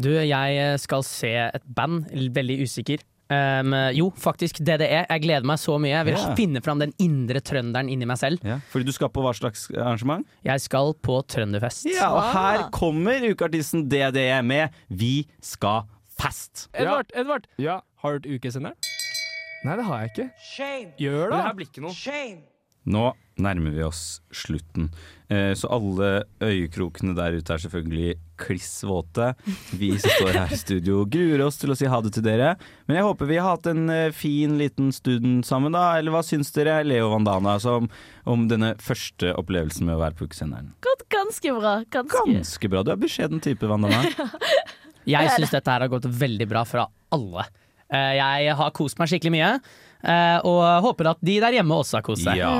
Du, 0.00 0.10
jeg 0.10 0.78
skal 0.82 1.04
se 1.06 1.32
et 1.46 1.66
band, 1.76 2.08
veldig 2.34 2.62
usikker. 2.66 3.02
Um, 3.32 3.72
jo, 3.96 4.10
faktisk 4.20 4.58
DDE. 4.60 5.04
Jeg 5.06 5.22
gleder 5.24 5.46
meg 5.48 5.58
så 5.62 5.78
mye. 5.80 5.94
Jeg 5.94 6.08
vil 6.10 6.18
yeah. 6.18 6.34
finne 6.38 6.60
fram 6.64 6.82
den 6.82 6.92
indre 7.02 7.40
trønderen 7.40 7.88
inni 7.90 8.06
meg 8.08 8.20
selv. 8.20 8.44
Fordi 8.72 8.86
du 8.86 8.92
skal 8.94 9.10
på 9.14 9.24
hva 9.24 9.32
slags 9.36 9.66
arrangement? 9.72 10.26
Jeg 10.44 10.64
skal 10.66 10.92
på 11.04 11.20
Trønderfest. 11.30 11.88
Ja, 11.94 12.10
og 12.12 12.28
her 12.34 12.66
kommer 12.74 13.24
ukeartisten 13.24 13.86
DDE 13.88 14.42
med 14.44 14.74
Vi 14.88 15.24
skal 15.42 15.86
fest. 16.20 16.68
Edvard, 16.74 17.10
Edvard. 17.16 17.48
Ja. 17.58 17.80
Har 18.04 18.18
du 18.18 18.28
hørt 18.28 18.28
Ukesenderen? 18.28 18.76
Nei, 19.64 19.78
det 19.80 19.86
har 19.88 20.02
jeg 20.02 20.10
ikke. 20.12 20.26
Gjør 21.00 21.22
det. 21.22 21.36
Det 21.38 21.44
her 21.46 21.56
blir 21.56 21.70
ikke 21.70 21.86
noe. 21.86 21.96
Nå 22.86 23.12
nærmer 23.40 23.72
vi 23.74 23.82
oss 23.82 24.20
slutten. 24.30 24.90
Eh, 25.32 25.54
Så 25.58 25.66
alle 25.72 26.24
øyekrokene 26.44 27.14
der 27.16 27.34
ute 27.34 27.54
er 27.56 27.58
selvfølgelig 27.62 28.12
kliss 28.38 28.84
våte. 28.86 29.32
Vi 29.74 29.88
som 29.98 30.10
står 30.12 30.36
her 30.36 30.52
i 30.54 30.58
studio 30.60 31.00
gruer 31.10 31.42
oss 31.46 31.56
til 31.58 31.72
å 31.72 31.76
si 31.78 31.88
ha 31.90 31.98
det 32.04 32.12
til 32.14 32.22
dere. 32.26 32.52
Men 32.86 33.00
jeg 33.00 33.06
håper 33.08 33.26
vi 33.30 33.38
har 33.40 33.56
hatt 33.56 33.66
en 33.72 33.88
eh, 33.90 34.10
fin 34.14 34.54
liten 34.60 34.92
stund 34.94 35.42
sammen, 35.48 35.74
da. 35.74 35.96
Eller 35.98 36.14
hva 36.14 36.22
syns 36.22 36.52
dere, 36.54 36.76
Leo 36.86 37.08
Vandana, 37.10 37.56
som, 37.62 37.88
om 38.28 38.46
denne 38.50 38.74
første 38.78 39.32
opplevelsen 39.40 39.88
med 39.88 39.96
å 39.96 40.02
være 40.04 40.18
på 40.20 40.28
ukesenderen? 40.28 40.70
Gått 40.84 41.02
ganske 41.10 41.56
bra. 41.58 41.74
Ganske. 41.90 42.24
Ganske 42.30 42.70
bra. 42.70 42.84
Du 42.86 42.92
er 42.94 43.02
beskjeden 43.02 43.42
type, 43.42 43.66
Vandana. 43.66 44.04
Jeg 45.04 45.34
syns 45.34 45.50
dette 45.52 45.68
her 45.74 45.82
har 45.84 45.90
gått 45.92 46.06
veldig 46.08 46.46
bra 46.48 46.62
fra 46.68 46.86
alle. 47.12 47.48
Eh, 47.90 48.14
Jeg 48.20 48.54
har 48.56 48.70
kost 48.76 48.98
meg 49.02 49.10
skikkelig 49.10 49.34
mye, 49.34 49.50
og 50.44 50.60
håper 50.84 51.12
at 51.14 51.22
de 51.24 51.38
der 51.40 51.56
hjemme 51.58 51.80
også 51.80 52.00
har 52.00 52.04
kost 52.06 52.26
seg. 52.26 52.38
Ja. 52.40 52.58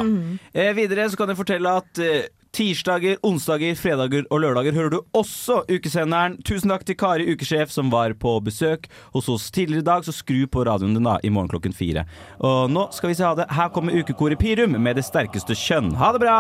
Eh, 0.53 0.73
videre 0.77 1.11
så 1.11 1.19
kan 1.21 1.33
jeg 1.33 1.41
fortelle 1.41 1.77
at 1.83 2.01
eh, 2.03 2.27
tirsdager, 2.55 3.19
onsdager, 3.27 3.75
fredager 3.79 4.27
og 4.31 4.43
lørdager 4.45 4.77
hører 4.77 4.95
du 4.95 5.01
også 5.17 5.63
ukesenderen. 5.71 6.39
Tusen 6.47 6.71
takk 6.73 6.87
til 6.87 6.99
Kari 6.99 7.27
Ukesjef 7.33 7.73
som 7.75 7.91
var 7.93 8.15
på 8.21 8.37
besøk 8.47 8.87
hos 9.15 9.29
oss 9.33 9.51
tidligere 9.55 9.85
i 9.85 9.89
dag, 9.91 10.07
så 10.07 10.15
skru 10.15 10.45
på 10.47 10.65
radioen 10.69 10.95
din 10.97 11.09
da 11.09 11.19
i 11.23 11.33
morgen 11.35 11.51
klokken 11.53 11.75
fire. 11.75 12.07
Og 12.41 12.71
nå 12.73 12.89
skal 12.95 13.11
vi 13.11 13.19
si 13.19 13.27
ha 13.27 13.35
det. 13.39 13.49
Her 13.55 13.73
kommer 13.75 13.97
ukekoret 13.97 14.41
Pirum 14.41 14.79
med 14.79 15.01
det 15.01 15.07
sterkeste 15.07 15.57
kjønn. 15.59 15.95
Ha 15.99 16.13
det 16.15 16.23
bra! 16.25 16.39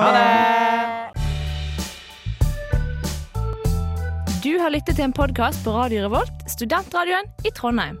Ha 0.00 0.10
det! 0.16 0.28
Du 4.42 4.56
har 4.58 4.72
lyttet 4.74 4.96
til 4.98 5.06
en 5.06 5.14
podkast 5.14 5.62
på 5.62 5.70
Radio 5.76 6.08
Revolt, 6.08 6.42
studentradioen 6.50 7.30
i 7.46 7.54
Trondheim. 7.54 8.00